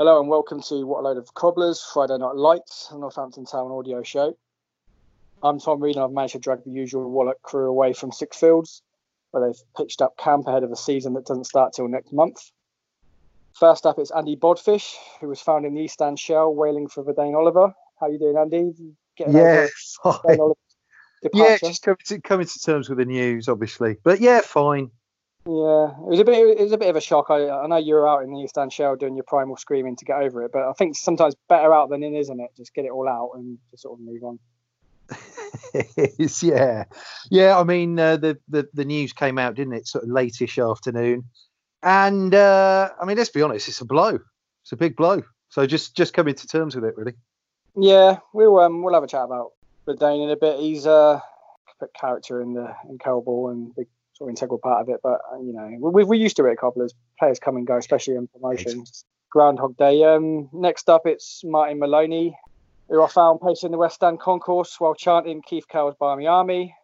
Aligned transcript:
Hello 0.00 0.18
and 0.18 0.30
welcome 0.30 0.62
to 0.62 0.86
What 0.86 1.00
a 1.00 1.02
Load 1.02 1.18
of 1.18 1.34
Cobblers 1.34 1.82
Friday 1.92 2.16
Night 2.16 2.34
Lights, 2.34 2.88
a 2.90 2.96
Northampton 2.96 3.44
Town 3.44 3.70
audio 3.70 4.02
show. 4.02 4.34
I'm 5.42 5.60
Tom 5.60 5.78
Reed 5.78 5.96
and 5.96 6.02
I've 6.06 6.10
managed 6.10 6.32
to 6.32 6.38
drag 6.38 6.64
the 6.64 6.70
usual 6.70 7.10
Wallach 7.10 7.42
crew 7.42 7.68
away 7.68 7.92
from 7.92 8.10
Sixfields, 8.10 8.80
where 9.30 9.46
they've 9.46 9.60
pitched 9.76 10.00
up 10.00 10.16
camp 10.16 10.46
ahead 10.46 10.62
of 10.62 10.72
a 10.72 10.76
season 10.76 11.12
that 11.12 11.26
doesn't 11.26 11.44
start 11.44 11.74
till 11.74 11.86
next 11.86 12.14
month. 12.14 12.50
First 13.58 13.84
up, 13.84 13.98
it's 13.98 14.10
Andy 14.10 14.36
Bodfish, 14.36 14.94
who 15.20 15.28
was 15.28 15.42
found 15.42 15.66
in 15.66 15.74
the 15.74 15.82
East 15.82 16.00
End 16.00 16.18
Shell 16.18 16.54
wailing 16.54 16.88
for 16.88 17.04
Vadaine 17.04 17.36
Oliver. 17.36 17.74
How 18.00 18.06
are 18.06 18.10
you 18.10 18.18
doing, 18.18 18.38
Andy? 18.38 18.72
Getting 19.18 19.36
yeah, 19.36 19.66
fine. 20.02 20.38
Yeah, 21.34 21.58
just 21.58 21.82
coming 21.82 21.98
to, 22.06 22.20
coming 22.22 22.46
to 22.46 22.58
terms 22.58 22.88
with 22.88 22.96
the 22.96 23.04
news, 23.04 23.50
obviously. 23.50 23.98
But 24.02 24.22
yeah, 24.22 24.40
fine. 24.40 24.92
Yeah, 25.50 25.90
it 25.90 26.06
was 26.06 26.20
a 26.20 26.24
bit. 26.24 26.60
It 26.60 26.62
was 26.62 26.70
a 26.70 26.78
bit 26.78 26.90
of 26.90 26.94
a 26.94 27.00
shock. 27.00 27.26
I, 27.28 27.48
I 27.48 27.66
know 27.66 27.76
you 27.76 27.94
were 27.94 28.08
out 28.08 28.22
in 28.22 28.30
the 28.30 28.38
East 28.38 28.56
End 28.56 28.72
Shell 28.72 28.94
doing 28.94 29.16
your 29.16 29.24
primal 29.24 29.56
screaming 29.56 29.96
to 29.96 30.04
get 30.04 30.22
over 30.22 30.44
it, 30.44 30.52
but 30.52 30.62
I 30.62 30.72
think 30.74 30.94
sometimes 30.94 31.34
better 31.48 31.74
out 31.74 31.90
than 31.90 32.04
in, 32.04 32.14
isn't 32.14 32.38
it? 32.38 32.50
Just 32.56 32.72
get 32.72 32.84
it 32.84 32.92
all 32.92 33.08
out 33.08 33.32
and 33.34 33.58
just 33.72 33.82
sort 33.82 33.98
of 33.98 34.04
move 34.04 34.22
on. 34.22 34.38
yeah, 36.40 36.84
yeah. 37.32 37.58
I 37.58 37.64
mean, 37.64 37.98
uh, 37.98 38.16
the, 38.16 38.38
the 38.48 38.68
the 38.74 38.84
news 38.84 39.12
came 39.12 39.38
out, 39.38 39.56
didn't 39.56 39.72
it? 39.72 39.88
Sort 39.88 40.04
of 40.04 40.10
lateish 40.10 40.70
afternoon, 40.70 41.24
and 41.82 42.32
uh, 42.32 42.90
I 43.02 43.04
mean, 43.04 43.16
let's 43.16 43.30
be 43.30 43.42
honest, 43.42 43.66
it's 43.66 43.80
a 43.80 43.84
blow. 43.84 44.20
It's 44.62 44.70
a 44.70 44.76
big 44.76 44.94
blow. 44.94 45.20
So 45.48 45.66
just 45.66 45.96
just 45.96 46.14
coming 46.14 46.36
to 46.36 46.46
terms 46.46 46.76
with 46.76 46.84
it, 46.84 46.96
really. 46.96 47.14
Yeah, 47.74 48.18
we'll 48.32 48.56
um 48.60 48.84
we'll 48.84 48.94
have 48.94 49.02
a 49.02 49.08
chat 49.08 49.24
about 49.24 49.50
the 49.84 49.96
Dane 49.96 50.20
in 50.20 50.30
a 50.30 50.36
bit. 50.36 50.60
He's 50.60 50.86
a 50.86 51.20
character 51.98 52.40
in 52.40 52.54
the 52.54 52.72
in 52.88 52.98
Ball 52.98 53.48
and 53.50 53.74
big 53.74 53.88
sort 54.20 54.28
of 54.28 54.32
integral 54.32 54.58
part 54.58 54.82
of 54.82 54.88
it. 54.88 55.00
But 55.02 55.20
uh, 55.32 55.40
you 55.40 55.52
know, 55.52 55.90
we 55.90 56.04
we 56.04 56.18
used 56.18 56.36
to 56.36 56.46
it 56.46 56.52
at 56.52 56.58
Cobblers. 56.58 56.94
Players 57.18 57.38
come 57.38 57.56
and 57.56 57.66
go, 57.66 57.76
especially 57.76 58.14
in 58.14 58.28
promotions. 58.28 59.04
Groundhog 59.30 59.76
Day. 59.76 60.04
Um, 60.04 60.48
next 60.52 60.88
up, 60.88 61.02
it's 61.06 61.42
Martin 61.44 61.78
Maloney, 61.78 62.36
who 62.88 63.02
I 63.02 63.08
found 63.08 63.40
pacing 63.40 63.70
the 63.70 63.78
West 63.78 63.96
Stand 63.96 64.20
concourse 64.20 64.78
while 64.78 64.94
chanting 64.94 65.40
Keith 65.42 65.66
Curle's 65.70 65.94
Barmy 65.98 66.26
Army. 66.26 66.74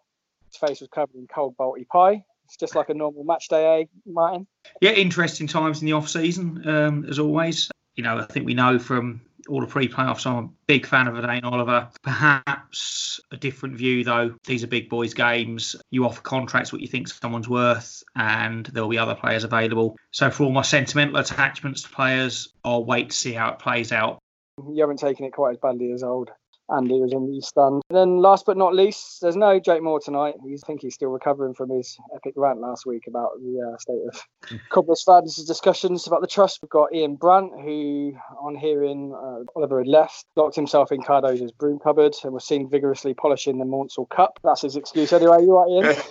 His 0.46 0.56
face 0.56 0.80
was 0.80 0.88
covered 0.88 1.16
in 1.16 1.26
cold 1.26 1.56
balti 1.58 1.86
pie. 1.86 2.24
It's 2.44 2.56
just 2.56 2.76
like 2.76 2.88
a 2.88 2.94
normal 2.94 3.24
match 3.24 3.48
day, 3.48 3.82
eh, 3.82 3.84
Martin? 4.06 4.46
Yeah, 4.80 4.92
interesting 4.92 5.48
times 5.48 5.80
in 5.80 5.86
the 5.86 5.94
off 5.94 6.08
season, 6.08 6.62
um, 6.68 7.04
as 7.08 7.18
always. 7.18 7.68
You 7.96 8.04
know, 8.04 8.18
I 8.18 8.24
think 8.26 8.46
we 8.46 8.54
know 8.54 8.78
from 8.78 9.20
all 9.48 9.60
the 9.60 9.66
pre-playoffs. 9.66 10.26
I'm 10.26 10.44
a 10.44 10.48
big 10.66 10.86
fan 10.86 11.08
of 11.08 11.14
Vadaine 11.14 11.44
Oliver. 11.44 11.88
Perhaps 12.02 13.20
a 13.30 13.36
different 13.36 13.76
view 13.76 14.04
though. 14.04 14.34
These 14.44 14.64
are 14.64 14.68
big 14.68 14.88
boys 14.88 15.14
games. 15.14 15.76
You 15.90 16.04
offer 16.04 16.20
contracts 16.20 16.72
what 16.72 16.82
you 16.82 16.88
think 16.88 17.08
someone's 17.08 17.48
worth, 17.48 18.02
and 18.14 18.66
there 18.66 18.82
will 18.82 18.90
be 18.90 18.98
other 18.98 19.14
players 19.14 19.44
available. 19.44 19.96
So 20.10 20.30
for 20.30 20.44
all 20.44 20.52
my 20.52 20.62
sentimental 20.62 21.16
attachments 21.16 21.82
to 21.82 21.88
players, 21.88 22.48
I'll 22.64 22.84
wait 22.84 23.10
to 23.10 23.16
see 23.16 23.32
how 23.32 23.50
it 23.50 23.58
plays 23.58 23.92
out. 23.92 24.18
You 24.58 24.80
haven't 24.80 24.98
taken 24.98 25.26
it 25.26 25.32
quite 25.32 25.52
as 25.52 25.58
badly 25.58 25.92
as 25.92 26.02
old 26.02 26.30
Andy 26.74 27.00
was 27.00 27.12
in 27.12 27.30
the 27.30 27.40
stand. 27.40 27.82
And 27.88 27.96
then 27.96 28.18
last 28.18 28.46
but 28.46 28.56
not 28.56 28.74
least, 28.74 29.20
there's 29.20 29.36
no 29.36 29.60
Jake 29.60 29.82
Moore 29.82 30.00
tonight. 30.00 30.34
I 30.40 30.66
think 30.66 30.82
he's 30.82 30.94
still 30.94 31.10
recovering 31.10 31.54
from 31.54 31.70
his 31.70 31.96
epic 32.14 32.34
rant 32.36 32.60
last 32.60 32.86
week 32.86 33.04
about 33.06 33.30
the 33.40 33.72
uh, 33.72 33.78
state 33.78 34.02
of 34.08 34.60
Cobblers 34.70 35.02
fans' 35.04 35.44
discussions 35.44 36.06
about 36.06 36.20
the 36.20 36.26
trust. 36.26 36.60
We've 36.62 36.70
got 36.70 36.94
Ian 36.94 37.16
Brandt, 37.16 37.52
who, 37.60 38.16
on 38.40 38.56
hearing 38.56 39.14
uh, 39.14 39.44
Oliver 39.54 39.78
had 39.78 39.88
left, 39.88 40.24
locked 40.34 40.56
himself 40.56 40.92
in 40.92 41.02
Cardoz's 41.02 41.52
broom 41.52 41.78
cupboard 41.78 42.14
and 42.24 42.32
was 42.32 42.46
seen 42.46 42.68
vigorously 42.68 43.14
polishing 43.14 43.58
the 43.58 43.64
Maunsell 43.64 44.08
Cup. 44.08 44.38
That's 44.42 44.62
his 44.62 44.76
excuse 44.76 45.12
anyway. 45.12 45.42
You 45.42 45.56
right, 45.56 45.84
Ian? 45.84 45.96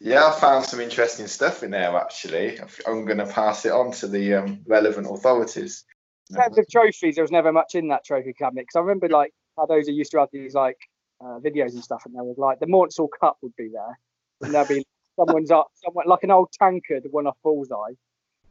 Yeah, 0.00 0.26
I 0.26 0.32
found 0.38 0.66
some 0.66 0.80
interesting 0.80 1.26
stuff 1.28 1.62
in 1.62 1.70
there 1.70 1.96
actually. 1.96 2.58
I'm 2.86 3.06
going 3.06 3.18
to 3.18 3.26
pass 3.26 3.64
it 3.64 3.72
on 3.72 3.92
to 3.92 4.06
the 4.06 4.34
um, 4.34 4.60
relevant 4.66 5.06
authorities. 5.10 5.84
In 6.28 6.36
terms 6.36 6.58
of 6.58 6.68
trophies, 6.68 7.14
there 7.14 7.24
was 7.24 7.30
never 7.30 7.52
much 7.52 7.74
in 7.74 7.88
that 7.88 8.04
trophy 8.04 8.34
cabinet 8.34 8.62
because 8.62 8.76
I 8.76 8.80
remember 8.80 9.08
like 9.08 9.32
those 9.68 9.88
are 9.88 9.92
used 9.92 10.10
to 10.12 10.18
have 10.18 10.28
these 10.32 10.54
like 10.54 10.78
uh, 11.20 11.38
videos 11.38 11.72
and 11.72 11.82
stuff, 11.82 12.02
and 12.06 12.14
there 12.14 12.24
was 12.24 12.38
like 12.38 12.60
the 12.60 12.66
Maunsell 12.66 13.08
Cup 13.20 13.38
would 13.42 13.54
be 13.56 13.70
there, 13.72 13.98
and 14.42 14.54
there'd 14.54 14.68
be 14.68 14.84
someone's 15.16 15.50
up, 15.50 15.68
someone 15.74 16.06
like 16.06 16.22
an 16.22 16.30
old 16.30 16.50
tankard 16.52 17.04
one 17.10 17.26
off 17.26 17.36
bullseye, 17.42 17.92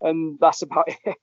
and 0.01 0.37
that's 0.39 0.61
about 0.61 0.85
it. 0.87 1.17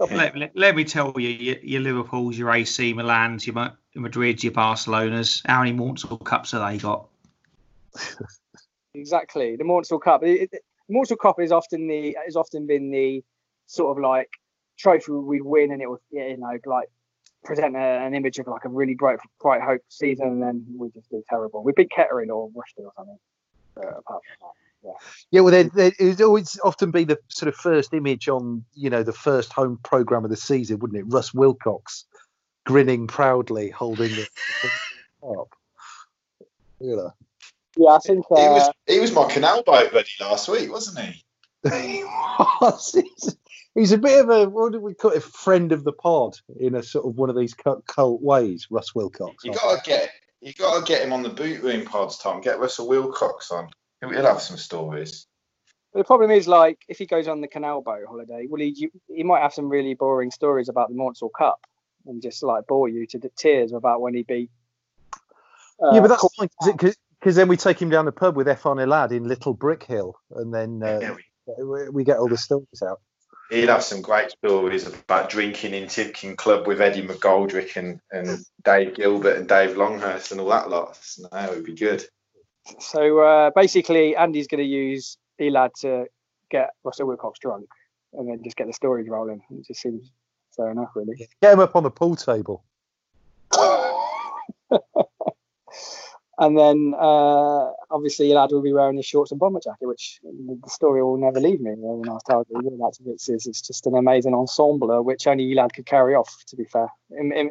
let, 0.10 0.36
let, 0.36 0.56
let, 0.56 0.76
me 0.76 0.84
tell 0.84 1.12
you, 1.18 1.28
your, 1.28 1.56
your 1.62 1.80
Liverpool's, 1.80 2.38
your 2.38 2.50
AC 2.50 2.92
Milan's, 2.92 3.46
your 3.46 3.72
Madrid's, 3.94 4.44
your 4.44 4.52
Barcelona's. 4.52 5.42
How 5.46 5.62
many 5.62 5.76
Maunsell 5.76 6.22
Cups 6.24 6.52
have 6.52 6.68
they 6.68 6.78
got? 6.78 7.08
exactly, 8.94 9.56
the 9.56 9.64
Maunsell 9.64 10.00
Cup. 10.00 10.22
It, 10.24 10.50
it, 10.52 10.62
Maunsell 10.90 11.18
Cup 11.18 11.40
is 11.40 11.52
often 11.52 11.86
the 11.86 12.16
has 12.24 12.36
often 12.36 12.66
been 12.66 12.90
the 12.90 13.22
sort 13.66 13.96
of 13.96 14.02
like 14.02 14.30
trophy 14.78 15.12
we'd 15.12 15.42
win, 15.42 15.72
and 15.72 15.80
it 15.80 15.88
was 15.88 16.00
you 16.10 16.36
know 16.36 16.58
like 16.66 16.88
present 17.44 17.76
a, 17.76 17.78
an 17.78 18.14
image 18.14 18.38
of 18.38 18.46
like 18.46 18.64
a 18.64 18.68
really 18.68 18.94
bright, 18.94 19.18
bright 19.40 19.62
hope 19.62 19.82
season, 19.88 20.28
and 20.28 20.42
then 20.42 20.64
we 20.76 20.90
just 20.90 21.10
do 21.10 21.22
terrible. 21.28 21.62
We 21.62 21.72
beat 21.72 21.90
Kettering 21.90 22.30
or 22.30 22.48
Rushden 22.50 22.84
or 22.84 22.92
something. 22.96 23.18
Uh, 23.76 23.98
apart 23.98 24.22
from 24.24 24.36
that. 24.40 24.52
Yeah. 24.82 24.92
yeah, 25.30 25.40
well, 25.42 25.52
there, 25.52 25.64
there, 25.64 25.92
it 25.98 26.22
always 26.22 26.58
often 26.64 26.90
be 26.90 27.04
the 27.04 27.18
sort 27.28 27.48
of 27.48 27.54
first 27.54 27.92
image 27.92 28.28
on, 28.28 28.64
you 28.74 28.88
know, 28.88 29.02
the 29.02 29.12
first 29.12 29.52
home 29.52 29.78
program 29.82 30.24
of 30.24 30.30
the 30.30 30.36
season, 30.36 30.78
wouldn't 30.78 30.98
it? 30.98 31.04
Russ 31.06 31.34
Wilcox 31.34 32.06
grinning 32.64 33.06
proudly, 33.06 33.70
holding 33.70 34.10
it 34.12 34.28
up. 35.22 35.48
You 36.80 36.96
know. 36.96 37.12
Yeah, 37.76 37.90
I 37.90 37.98
think 37.98 38.24
uh, 38.30 38.36
he 38.36 38.48
was 38.48 38.70
he 38.86 39.00
was 39.00 39.12
my 39.12 39.30
canal 39.30 39.62
boat 39.62 39.92
buddy 39.92 40.08
last 40.20 40.48
week, 40.48 40.72
wasn't 40.72 40.98
he? 41.04 41.24
he 41.70 42.04
was 42.04 42.92
he's 42.92 43.36
a 43.76 43.98
bit 43.98 44.24
of 44.24 44.30
a 44.30 44.48
what 44.48 44.72
do 44.72 44.80
we 44.80 44.94
call 44.94 45.12
it? 45.12 45.22
Friend 45.22 45.72
of 45.72 45.84
the 45.84 45.92
pod 45.92 46.36
in 46.58 46.74
a 46.74 46.82
sort 46.82 47.06
of 47.06 47.16
one 47.16 47.30
of 47.30 47.36
these 47.36 47.54
cult 47.54 48.22
ways. 48.22 48.66
Russ 48.70 48.94
Wilcox. 48.94 49.44
You 49.44 49.52
gotta 49.52 49.80
get 49.84 50.10
you 50.40 50.52
gotta 50.54 50.84
get 50.84 51.02
him 51.02 51.12
on 51.12 51.22
the 51.22 51.28
boot 51.28 51.62
room 51.62 51.84
pods, 51.84 52.18
Tom. 52.18 52.40
Get 52.40 52.58
Russell 52.58 52.88
Wilcox 52.88 53.50
on. 53.50 53.68
He'll 54.00 54.24
have 54.24 54.40
some 54.40 54.56
stories. 54.56 55.26
The 55.92 56.04
problem 56.04 56.30
is, 56.30 56.46
like, 56.46 56.78
if 56.88 56.98
he 56.98 57.06
goes 57.06 57.26
on 57.26 57.40
the 57.40 57.48
canal 57.48 57.82
boat 57.82 58.04
holiday, 58.06 58.46
well, 58.48 58.60
he 58.60 58.90
he 59.08 59.22
might 59.22 59.42
have 59.42 59.52
some 59.52 59.68
really 59.68 59.94
boring 59.94 60.30
stories 60.30 60.68
about 60.68 60.88
the 60.88 60.94
Maunsell 60.94 61.30
Cup 61.36 61.66
and 62.06 62.22
just 62.22 62.42
like 62.42 62.66
bore 62.66 62.88
you 62.88 63.06
to 63.06 63.20
tears 63.36 63.72
about 63.72 64.00
when 64.00 64.14
he 64.14 64.22
beat. 64.22 64.50
Uh, 65.82 65.94
yeah, 65.94 66.00
but 66.00 66.08
that's 66.08 66.34
fine 66.34 66.48
because 67.20 67.36
then 67.36 67.48
we 67.48 67.56
take 67.56 67.80
him 67.80 67.90
down 67.90 68.04
the 68.04 68.12
pub 68.12 68.36
with 68.36 68.46
Efan 68.46 68.76
Elad 68.76 69.12
in 69.12 69.28
Little 69.28 69.54
Brick 69.54 69.84
Hill, 69.84 70.16
and 70.30 70.54
then 70.54 70.82
uh, 70.82 71.00
yeah, 71.00 71.62
we, 71.62 71.88
we, 71.90 72.04
get 72.04 72.18
all 72.18 72.28
the 72.28 72.38
stories 72.38 72.82
out. 72.82 73.00
He'll 73.50 73.68
have 73.68 73.82
some 73.82 74.00
great 74.00 74.30
stories 74.30 74.86
about 74.86 75.28
drinking 75.28 75.74
in 75.74 75.84
Timken 75.84 76.36
Club 76.36 76.66
with 76.66 76.80
Eddie 76.80 77.06
McGoldrick 77.06 77.76
and, 77.76 78.00
and 78.12 78.44
Dave 78.64 78.94
Gilbert 78.94 79.36
and 79.36 79.48
Dave 79.48 79.76
Longhurst 79.76 80.32
and 80.32 80.40
all 80.40 80.48
that 80.48 80.70
lot. 80.70 80.96
So 80.96 81.28
that 81.30 81.50
would 81.50 81.64
be 81.64 81.74
good. 81.74 82.04
So 82.78 83.18
uh, 83.18 83.50
basically, 83.54 84.16
Andy's 84.16 84.46
going 84.46 84.62
to 84.62 84.68
use 84.68 85.18
Elad 85.40 85.74
to 85.80 86.06
get 86.50 86.70
Russell 86.84 87.06
Wilcox 87.06 87.38
drunk 87.38 87.66
and 88.12 88.28
then 88.28 88.42
just 88.44 88.56
get 88.56 88.66
the 88.66 88.72
stories 88.72 89.08
rolling. 89.08 89.42
It 89.50 89.66
just 89.66 89.80
seems 89.80 90.10
fair 90.56 90.70
enough, 90.70 90.90
really. 90.94 91.16
Get 91.42 91.52
him 91.52 91.60
up 91.60 91.76
on 91.76 91.82
the 91.82 91.90
pool 91.90 92.16
table. 92.16 92.62
and 96.40 96.56
then 96.56 96.94
uh, 96.98 97.70
obviously 97.90 98.30
Elad 98.30 98.50
will 98.50 98.62
be 98.62 98.72
wearing 98.72 98.96
his 98.96 99.04
shorts 99.04 99.30
and 99.30 99.38
bomber 99.38 99.60
jacket, 99.60 99.86
which 99.86 100.20
the 100.22 100.70
story 100.70 101.02
will 101.02 101.18
never 101.18 101.38
leave 101.38 101.60
me. 101.60 101.72
When 101.76 102.08
I 102.08 102.14
was 102.14 102.22
told 102.22 102.46
that 102.48 102.96
it's, 103.04 103.46
it's 103.46 103.60
just 103.60 103.86
an 103.86 103.94
amazing 103.94 104.32
ensemble, 104.32 105.04
which 105.04 105.26
only 105.26 105.54
Elad 105.54 105.74
could 105.74 105.84
carry 105.84 106.14
off. 106.14 106.34
To 106.46 106.56
be 106.56 106.64
fair, 106.64 106.88
in, 107.10 107.30
in, 107.32 107.50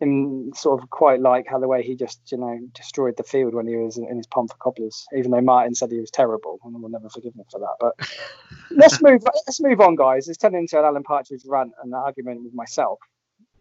in, 0.00 0.52
sort 0.54 0.82
of 0.82 0.90
quite 0.90 1.20
like 1.20 1.46
how 1.48 1.58
the 1.58 1.66
way 1.66 1.82
he 1.82 1.96
just 1.96 2.20
you 2.30 2.36
know 2.36 2.58
destroyed 2.74 3.16
the 3.16 3.22
field 3.22 3.54
when 3.54 3.66
he 3.66 3.76
was 3.76 3.96
in 3.96 4.18
his 4.18 4.26
pump 4.26 4.50
for 4.50 4.58
cobblers, 4.58 5.06
even 5.16 5.30
though 5.30 5.40
Martin 5.40 5.74
said 5.74 5.90
he 5.90 5.98
was 5.98 6.10
terrible, 6.10 6.60
and 6.62 6.74
we'll 6.74 6.90
never 6.90 7.08
forgive 7.08 7.34
him 7.34 7.44
for 7.50 7.60
that. 7.60 7.76
But 7.80 7.94
let's 8.70 9.00
move 9.00 9.22
let's 9.24 9.62
move 9.62 9.80
on, 9.80 9.96
guys. 9.96 10.28
It's 10.28 10.36
turned 10.36 10.56
into 10.56 10.78
an 10.78 10.84
Alan 10.84 11.04
Partridge 11.04 11.40
rant 11.46 11.72
and 11.82 11.90
an 11.90 11.98
argument 11.98 12.44
with 12.44 12.52
myself, 12.52 12.98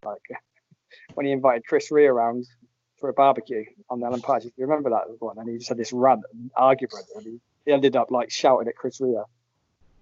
like 0.04 0.22
when 1.14 1.26
he 1.26 1.32
invited 1.32 1.66
Chris 1.66 1.92
Rea 1.92 2.08
around 2.08 2.46
for 3.06 3.10
a 3.10 3.14
barbecue 3.14 3.64
on 3.92 4.00
the 4.00 4.08
Alan 4.08 4.22
Partridge. 4.22 4.54
You 4.58 4.66
remember 4.66 4.90
that 4.90 5.04
one? 5.20 5.38
And 5.38 5.48
he 5.48 5.58
just 5.58 5.70
had 5.70 5.78
this 5.78 5.94
rant 5.94 6.24
and 6.34 6.50
argument, 6.58 7.06
and 7.16 7.24
he, 7.24 7.40
he 7.66 7.72
ended 7.72 7.96
up 7.96 8.10
like 8.10 8.32
shouting 8.32 8.68
at 8.68 8.76
Chris 8.76 9.00
Rea. 9.00 9.22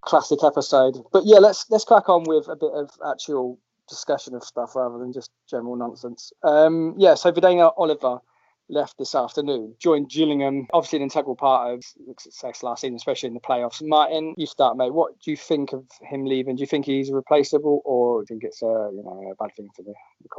Classic 0.01 0.39
episode. 0.43 0.97
But 1.11 1.23
yeah, 1.25 1.39
let's 1.39 1.65
let's 1.69 1.83
crack 1.83 2.07
on 2.07 2.23
with 2.23 2.47
a 2.47 2.55
bit 2.55 2.71
of 2.73 2.91
actual 3.05 3.59
discussion 3.89 4.35
of 4.35 4.43
stuff 4.43 4.75
rather 4.75 4.97
than 4.97 5.11
just 5.11 5.31
general 5.49 5.75
nonsense. 5.75 6.31
Um, 6.43 6.93
yeah, 6.97 7.15
so 7.15 7.31
Vadaine 7.31 7.73
Oliver 7.77 8.19
left 8.69 8.97
this 8.97 9.15
afternoon, 9.15 9.75
joined 9.79 10.09
Gillingham, 10.09 10.67
obviously 10.73 10.97
an 10.97 11.03
integral 11.03 11.35
part 11.35 11.73
of 11.73 11.83
success 12.19 12.63
last 12.63 12.81
season, 12.81 12.95
especially 12.95 13.27
in 13.27 13.33
the 13.33 13.39
playoffs. 13.39 13.81
Martin, 13.81 14.33
you 14.37 14.45
start, 14.45 14.77
mate. 14.77 14.93
What 14.93 15.19
do 15.19 15.31
you 15.31 15.37
think 15.37 15.73
of 15.73 15.85
him 16.01 16.25
leaving? 16.25 16.55
Do 16.55 16.61
you 16.61 16.67
think 16.67 16.85
he's 16.85 17.11
replaceable, 17.11 17.81
or 17.85 18.23
do 18.23 18.33
you 18.33 18.39
think 18.39 18.43
it's 18.43 18.61
a 18.61 18.65
you 18.65 19.03
know 19.03 19.31
a 19.31 19.35
bad 19.35 19.55
thing 19.55 19.69
for 19.75 19.83
the, 19.83 19.93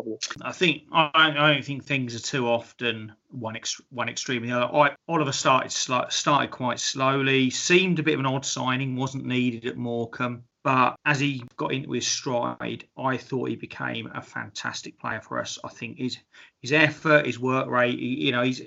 the? 0.05 0.19
I 0.43 0.53
think 0.53 0.83
I, 0.93 1.11
I, 1.15 1.53
don't 1.53 1.65
think 1.65 1.85
things 1.85 2.15
are 2.15 2.21
too 2.21 2.49
often 2.49 3.13
one 3.31 3.57
ex, 3.57 3.81
one 3.91 4.09
extreme 4.09 4.43
the 4.43 4.53
other. 4.53 4.75
I, 4.75 4.97
Oliver 5.09 5.33
started 5.33 5.73
started 5.73 6.51
quite 6.51 6.81
slowly, 6.81 7.51
seemed 7.51 7.99
a 7.99 8.03
bit 8.03 8.15
of 8.15 8.21
an 8.21 8.27
odd 8.27 8.45
signing, 8.45 8.97
wasn't 8.97 9.27
needed 9.27 9.67
at 9.67 9.77
Morecambe. 9.77 10.45
But 10.65 10.97
as 11.05 11.21
he 11.21 11.45
got 11.57 11.75
into 11.75 11.93
his 11.93 12.07
stride, 12.07 12.89
I 12.97 13.19
thought 13.19 13.51
he 13.51 13.57
became 13.57 14.11
a 14.15 14.23
fantastic 14.23 14.99
player 14.99 15.21
for 15.21 15.39
us. 15.39 15.59
I 15.63 15.69
think 15.69 15.99
his 15.99 16.17
his 16.63 16.73
effort, 16.73 17.27
his 17.27 17.39
work 17.39 17.69
rate, 17.69 17.99
he, 17.99 18.27
you 18.27 18.33
know, 18.33 18.43
he's 18.43 18.63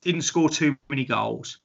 didn't 0.00 0.22
score 0.22 0.48
too 0.48 0.74
many 0.88 1.04
goals, 1.04 1.58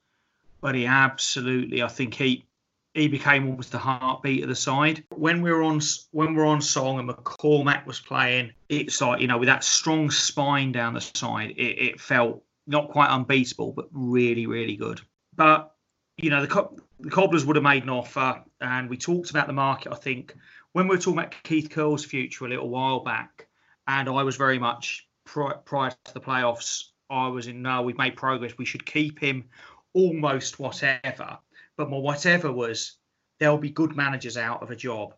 but 0.61 0.75
he 0.75 0.85
absolutely, 0.85 1.81
I 1.81 1.87
think 1.87 2.13
he 2.13 2.45
he 2.93 3.07
became 3.07 3.47
almost 3.47 3.71
the 3.71 3.77
heartbeat 3.77 4.43
of 4.43 4.49
the 4.49 4.55
side. 4.55 5.05
When 5.15 5.41
we 5.41 5.49
were 5.49 5.63
on 5.63 5.79
when 6.11 6.35
we 6.35 6.41
are 6.41 6.45
on 6.45 6.61
song 6.61 6.99
and 6.99 7.07
McCormack 7.07 7.85
was 7.85 8.01
playing, 8.01 8.51
it's 8.67 8.99
like 8.99 9.21
you 9.21 9.27
know 9.27 9.37
with 9.37 9.47
that 9.47 9.63
strong 9.63 10.11
spine 10.11 10.73
down 10.73 10.93
the 10.93 11.01
side, 11.01 11.51
it, 11.51 11.61
it 11.61 12.01
felt 12.01 12.43
not 12.67 12.89
quite 12.89 13.09
unbeatable, 13.09 13.71
but 13.71 13.87
really 13.91 14.45
really 14.45 14.75
good. 14.75 14.99
But 15.37 15.73
you 16.17 16.29
know 16.29 16.45
the 16.45 16.69
the 16.99 17.09
Cobblers 17.09 17.45
would 17.45 17.55
have 17.55 17.63
made 17.63 17.83
an 17.83 17.89
offer, 17.89 18.43
and 18.61 18.89
we 18.89 18.97
talked 18.97 19.29
about 19.29 19.47
the 19.47 19.53
market. 19.53 19.91
I 19.91 19.95
think 19.95 20.35
when 20.73 20.87
we 20.87 20.95
were 20.95 21.01
talking 21.01 21.19
about 21.19 21.35
Keith 21.43 21.69
Curle's 21.69 22.05
future 22.05 22.45
a 22.45 22.49
little 22.49 22.69
while 22.69 23.01
back, 23.01 23.47
and 23.87 24.07
I 24.07 24.23
was 24.23 24.35
very 24.35 24.59
much 24.59 25.07
prior 25.25 25.91
to 26.05 26.13
the 26.13 26.21
playoffs. 26.21 26.85
I 27.09 27.27
was 27.27 27.47
in 27.47 27.61
no, 27.61 27.81
we've 27.81 27.97
made 27.97 28.15
progress. 28.15 28.57
We 28.57 28.65
should 28.65 28.85
keep 28.85 29.19
him 29.19 29.45
almost 29.93 30.59
whatever. 30.59 31.39
But 31.75 31.89
my 31.89 31.97
whatever 31.97 32.51
was 32.51 32.97
there'll 33.39 33.57
be 33.57 33.71
good 33.71 33.95
managers 33.95 34.37
out 34.37 34.61
of 34.61 34.69
a 34.69 34.75
job 34.75 35.15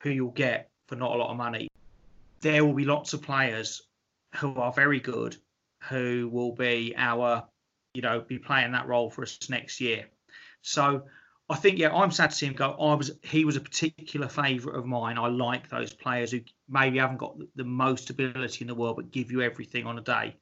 who 0.00 0.10
you'll 0.10 0.30
get 0.30 0.70
for 0.86 0.96
not 0.96 1.12
a 1.12 1.18
lot 1.18 1.30
of 1.30 1.36
money. 1.36 1.68
There 2.40 2.64
will 2.64 2.74
be 2.74 2.84
lots 2.84 3.12
of 3.12 3.22
players 3.22 3.82
who 4.36 4.54
are 4.54 4.72
very 4.72 5.00
good 5.00 5.36
who 5.88 6.28
will 6.32 6.52
be 6.52 6.94
our, 6.96 7.44
you 7.94 8.02
know, 8.02 8.20
be 8.20 8.38
playing 8.38 8.72
that 8.72 8.86
role 8.86 9.10
for 9.10 9.22
us 9.22 9.38
next 9.50 9.80
year. 9.80 10.06
So 10.62 11.04
I 11.52 11.56
think 11.56 11.78
yeah, 11.78 11.94
I'm 11.94 12.10
sad 12.10 12.30
to 12.30 12.36
see 12.36 12.46
him 12.46 12.54
go. 12.54 12.70
I 12.72 12.94
was 12.94 13.10
he 13.22 13.44
was 13.44 13.56
a 13.56 13.60
particular 13.60 14.26
favourite 14.26 14.78
of 14.78 14.86
mine. 14.86 15.18
I 15.18 15.28
like 15.28 15.68
those 15.68 15.92
players 15.92 16.30
who 16.30 16.40
maybe 16.66 16.98
haven't 16.98 17.18
got 17.18 17.36
the 17.56 17.64
most 17.64 18.08
ability 18.08 18.62
in 18.62 18.68
the 18.68 18.74
world, 18.74 18.96
but 18.96 19.10
give 19.10 19.30
you 19.30 19.42
everything 19.42 19.86
on 19.86 19.98
a 19.98 20.00
day. 20.00 20.34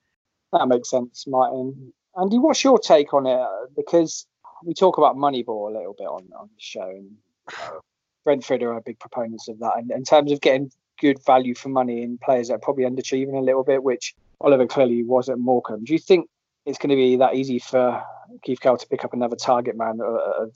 That 0.52 0.68
makes 0.68 0.88
sense, 0.88 1.24
Martin. 1.26 1.92
Andy, 2.16 2.38
what's 2.38 2.62
your 2.62 2.78
take 2.78 3.12
on 3.12 3.26
it? 3.26 3.44
Because 3.76 4.24
we 4.64 4.72
talk 4.72 4.98
about 4.98 5.16
Moneyball 5.16 5.70
a 5.70 5.78
little 5.78 5.96
bit 5.98 6.06
on 6.06 6.28
on 6.38 6.48
the 6.54 6.60
show, 6.60 6.88
and 6.88 7.10
uh, 7.48 7.80
Brentford 8.24 8.62
are 8.62 8.80
big 8.80 9.00
proponents 9.00 9.48
of 9.48 9.58
that. 9.58 9.78
And 9.78 9.90
in 9.90 10.04
terms 10.04 10.30
of 10.30 10.40
getting 10.40 10.70
good 11.00 11.18
value 11.26 11.56
for 11.56 11.70
money 11.70 12.02
in 12.02 12.18
players 12.18 12.48
that 12.48 12.54
are 12.54 12.58
probably 12.58 12.84
underachieving 12.84 13.34
a 13.34 13.42
little 13.42 13.64
bit, 13.64 13.82
which 13.82 14.14
Oliver 14.40 14.66
clearly 14.66 15.02
was 15.02 15.28
at 15.28 15.40
Morecambe, 15.40 15.82
do 15.82 15.92
you 15.92 15.98
think 15.98 16.28
it's 16.66 16.78
going 16.78 16.90
to 16.90 16.96
be 16.96 17.16
that 17.16 17.34
easy 17.34 17.58
for 17.58 18.00
Keith 18.44 18.60
Curle 18.60 18.76
to 18.76 18.86
pick 18.86 19.04
up 19.04 19.12
another 19.12 19.34
target 19.34 19.76
man 19.76 19.98
uh, 20.00 20.46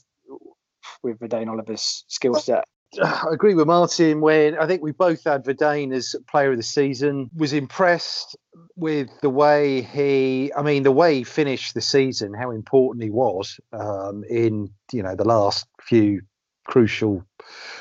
with 1.02 1.19
Vadaine 1.19 1.48
Oliver's 1.48 2.04
skill 2.08 2.34
set. 2.34 2.64
I 3.02 3.26
agree 3.32 3.54
with 3.54 3.66
Martin 3.66 4.20
when 4.20 4.56
I 4.56 4.66
think 4.66 4.82
we 4.82 4.92
both 4.92 5.25
had 5.25 5.44
Vadaine 5.44 5.92
as 5.92 6.14
player 6.31 6.52
of 6.52 6.56
the 6.56 6.62
season. 6.62 7.31
Was 7.34 7.52
impressed 7.52 8.36
with 8.76 9.08
the 9.20 9.31
way 9.31 9.82
he, 9.82 10.52
I 10.56 10.62
mean, 10.62 10.82
the 10.82 10.92
way 10.92 11.16
he 11.16 11.25
finished 11.25 11.75
the 11.75 11.81
season, 11.81 12.34
how 12.34 12.50
important 12.50 13.02
he 13.02 13.10
was 13.10 13.58
um, 13.72 14.25
in 14.28 14.70
you 14.92 15.02
know 15.02 15.16
the 15.16 15.25
last 15.25 15.66
few 15.82 16.22
crucial 16.66 17.22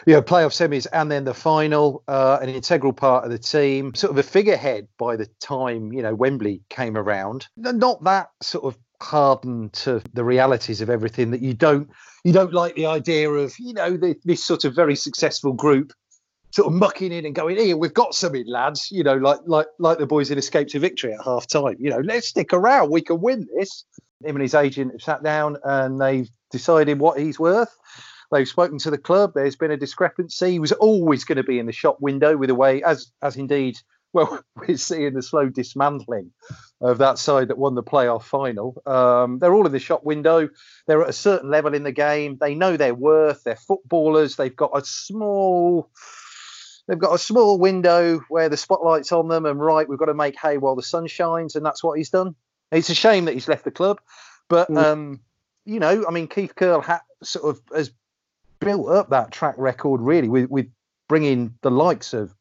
you 0.05 0.13
know 0.13 0.21
playoff 0.21 0.51
semis 0.51 0.87
and 0.91 1.09
then 1.09 1.23
the 1.23 1.33
final 1.33 2.03
uh, 2.07 2.37
an 2.41 2.49
integral 2.49 2.91
part 2.91 3.23
of 3.23 3.31
the 3.31 3.37
team 3.37 3.95
sort 3.95 4.11
of 4.11 4.17
a 4.17 4.23
figurehead 4.23 4.87
by 4.97 5.15
the 5.15 5.25
time 5.39 5.93
you 5.93 6.01
know 6.01 6.13
wembley 6.13 6.61
came 6.69 6.97
around 6.97 7.47
not 7.55 8.03
that 8.03 8.29
sort 8.41 8.65
of 8.65 8.77
hardened 9.01 9.71
to 9.71 10.01
the 10.13 10.23
realities 10.23 10.81
of 10.81 10.89
everything 10.89 11.31
that 11.31 11.41
you 11.41 11.53
don't 11.53 11.89
you 12.23 12.33
don't 12.33 12.53
like 12.53 12.75
the 12.75 12.85
idea 12.85 13.29
of 13.29 13.53
you 13.59 13.73
know 13.73 13.97
the, 13.97 14.15
this 14.23 14.43
sort 14.43 14.65
of 14.65 14.75
very 14.75 14.95
successful 14.95 15.53
group 15.53 15.93
sort 16.51 16.67
of 16.67 16.73
mucking 16.73 17.11
in 17.11 17.25
and 17.25 17.33
going 17.35 17.57
here 17.57 17.75
we've 17.75 17.93
got 17.93 18.13
something 18.13 18.45
lads 18.47 18.89
you 18.91 19.03
know 19.03 19.15
like 19.15 19.39
like 19.45 19.67
like 19.79 19.97
the 19.97 20.05
boys 20.05 20.29
in 20.29 20.37
escape 20.37 20.67
to 20.67 20.79
victory 20.79 21.11
at 21.13 21.23
half 21.23 21.47
time 21.47 21.75
you 21.79 21.89
know 21.89 21.99
let's 21.99 22.27
stick 22.27 22.53
around 22.53 22.89
we 22.91 23.01
can 23.01 23.19
win 23.21 23.47
this. 23.57 23.85
Him 24.23 24.37
and 24.37 24.41
his 24.41 24.53
agent 24.55 24.93
have 24.93 25.01
sat 25.01 25.23
down 25.23 25.57
and 25.65 25.99
they've 25.99 26.29
decided 26.49 26.99
what 26.99 27.19
he's 27.19 27.39
worth. 27.39 27.77
They've 28.31 28.47
spoken 28.47 28.77
to 28.79 28.89
the 28.89 28.97
club. 28.97 29.33
There's 29.35 29.57
been 29.57 29.71
a 29.71 29.77
discrepancy. 29.77 30.51
He 30.51 30.59
was 30.59 30.71
always 30.71 31.25
going 31.25 31.35
to 31.35 31.43
be 31.43 31.59
in 31.59 31.65
the 31.65 31.73
shop 31.73 31.97
window 31.99 32.37
with 32.37 32.49
a 32.49 32.55
way 32.55 32.81
as 32.83 33.11
as 33.21 33.35
indeed 33.35 33.77
well, 34.13 34.43
we're 34.55 34.77
seeing 34.77 35.13
the 35.13 35.23
slow 35.23 35.49
dismantling 35.49 36.31
of 36.79 36.99
that 36.99 37.17
side 37.17 37.47
that 37.47 37.57
won 37.57 37.73
the 37.73 37.83
playoff 37.83 38.23
final. 38.23 38.81
Um, 38.85 39.39
they're 39.39 39.53
all 39.53 39.65
in 39.65 39.71
the 39.71 39.79
shop 39.79 40.03
window. 40.03 40.49
They're 40.85 41.01
at 41.01 41.09
a 41.09 41.13
certain 41.13 41.49
level 41.49 41.73
in 41.73 41.83
the 41.83 41.91
game. 41.91 42.37
They 42.39 42.53
know 42.53 42.77
their 42.77 42.93
worth. 42.93 43.43
They're 43.43 43.55
footballers. 43.55 44.35
They've 44.35 44.55
got 44.55 44.71
a 44.75 44.85
small. 44.85 45.89
They've 46.87 46.99
got 46.99 47.15
a 47.15 47.17
small 47.17 47.57
window 47.57 48.19
where 48.29 48.49
the 48.49 48.57
spotlight's 48.57 49.11
on 49.11 49.29
them, 49.29 49.45
and 49.45 49.59
right, 49.59 49.87
we've 49.87 49.99
got 49.99 50.05
to 50.05 50.13
make 50.13 50.35
hay 50.39 50.57
while 50.57 50.75
the 50.75 50.83
sun 50.83 51.07
shines, 51.07 51.55
and 51.55 51.65
that's 51.65 51.83
what 51.83 51.97
he's 51.97 52.09
done. 52.09 52.35
It's 52.71 52.89
a 52.89 52.95
shame 52.95 53.25
that 53.25 53.33
he's 53.33 53.47
left 53.47 53.63
the 53.63 53.71
club, 53.71 54.01
but 54.49 54.69
mm. 54.69 54.77
um, 54.77 55.21
you 55.65 55.79
know, 55.79 56.05
I 56.07 56.11
mean, 56.11 56.27
Keith 56.27 56.55
Curle 56.55 56.81
ha- 56.81 57.03
sort 57.23 57.55
of 57.55 57.61
has 57.73 57.91
built 58.59 58.89
up 58.89 59.09
that 59.09 59.31
track 59.31 59.55
record 59.57 60.01
really 60.01 60.27
with, 60.27 60.49
with 60.49 60.69
bringing 61.07 61.55
the 61.61 61.71
likes 61.71 62.13
of 62.13 62.33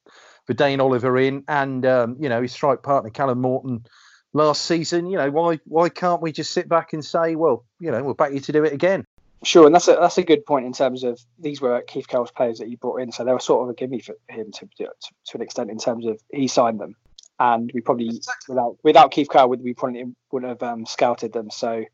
Vadaine 0.52 0.80
Oliver 0.80 1.18
in, 1.18 1.44
and 1.48 1.84
um, 1.86 2.16
you 2.20 2.28
know 2.28 2.42
his 2.42 2.52
strike 2.52 2.82
partner 2.82 3.10
Callum 3.10 3.40
Morton 3.40 3.86
last 4.32 4.64
season. 4.64 5.06
You 5.06 5.18
know 5.18 5.30
why 5.30 5.58
why 5.64 5.88
can't 5.88 6.22
we 6.22 6.32
just 6.32 6.52
sit 6.52 6.68
back 6.68 6.92
and 6.92 7.04
say, 7.04 7.34
well, 7.34 7.64
you 7.80 7.90
know, 7.90 8.02
we'll 8.02 8.14
back 8.14 8.32
you 8.32 8.40
to 8.40 8.52
do 8.52 8.64
it 8.64 8.72
again? 8.72 9.04
Sure, 9.44 9.66
and 9.66 9.74
that's 9.74 9.88
a 9.88 9.96
that's 10.00 10.18
a 10.18 10.22
good 10.22 10.46
point 10.46 10.66
in 10.66 10.72
terms 10.72 11.02
of 11.02 11.20
these 11.38 11.60
were 11.60 11.80
Keith 11.82 12.06
Curle's 12.08 12.30
players 12.30 12.58
that 12.58 12.68
you 12.68 12.76
brought 12.76 13.00
in, 13.00 13.10
so 13.10 13.24
they 13.24 13.32
were 13.32 13.40
sort 13.40 13.64
of 13.64 13.70
a 13.70 13.74
gimme 13.74 14.00
for 14.00 14.14
him 14.28 14.52
to, 14.52 14.68
to, 14.76 14.84
to 14.84 15.36
an 15.36 15.42
extent 15.42 15.70
in 15.70 15.78
terms 15.78 16.06
of 16.06 16.20
he 16.32 16.46
signed 16.46 16.78
them, 16.78 16.94
and 17.40 17.70
we 17.74 17.80
probably 17.80 18.20
without 18.48 18.76
without 18.84 19.10
Keith 19.10 19.28
Curle, 19.28 19.48
we 19.48 19.74
probably 19.74 20.04
wouldn't 20.30 20.50
have 20.50 20.62
um, 20.62 20.86
scouted 20.86 21.32
them. 21.32 21.50
So 21.50 21.84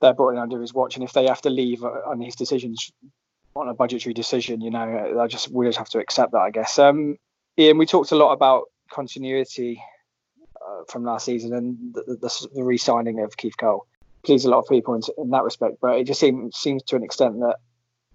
they're 0.00 0.14
brought 0.14 0.30
in 0.30 0.38
under 0.38 0.60
his 0.60 0.74
watch, 0.74 0.96
and 0.96 1.04
if 1.04 1.12
they 1.12 1.26
have 1.26 1.42
to 1.42 1.50
leave 1.50 1.84
uh, 1.84 2.00
on 2.06 2.20
his 2.20 2.34
decisions 2.34 2.90
on 3.54 3.68
a 3.68 3.74
budgetary 3.74 4.12
decision, 4.12 4.60
you 4.60 4.70
know, 4.70 5.20
I 5.20 5.28
just 5.28 5.48
we 5.52 5.66
just 5.66 5.78
have 5.78 5.90
to 5.90 6.00
accept 6.00 6.32
that, 6.32 6.38
I 6.40 6.50
guess. 6.50 6.76
Um, 6.80 7.18
Ian, 7.58 7.78
we 7.78 7.86
talked 7.86 8.12
a 8.12 8.16
lot 8.16 8.32
about 8.32 8.64
continuity 8.90 9.82
uh, 10.56 10.82
from 10.88 11.04
last 11.04 11.24
season 11.24 11.54
and 11.54 11.94
the, 11.94 12.16
the, 12.20 12.48
the 12.54 12.64
re-signing 12.64 13.20
of 13.20 13.36
Keith 13.36 13.56
Curle 13.56 13.86
pleased 14.24 14.46
a 14.46 14.50
lot 14.50 14.58
of 14.58 14.68
people 14.68 14.94
in, 14.94 15.02
in, 15.18 15.30
that 15.30 15.44
respect. 15.44 15.76
But 15.80 15.98
it 15.98 16.04
just 16.04 16.20
seems 16.20 16.56
seems 16.56 16.82
to 16.84 16.96
an 16.96 17.02
extent 17.02 17.38
that, 17.40 17.56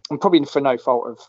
and 0.09 0.19
probably 0.19 0.43
for 0.45 0.59
no 0.59 0.77
fault 0.77 1.07
of 1.07 1.19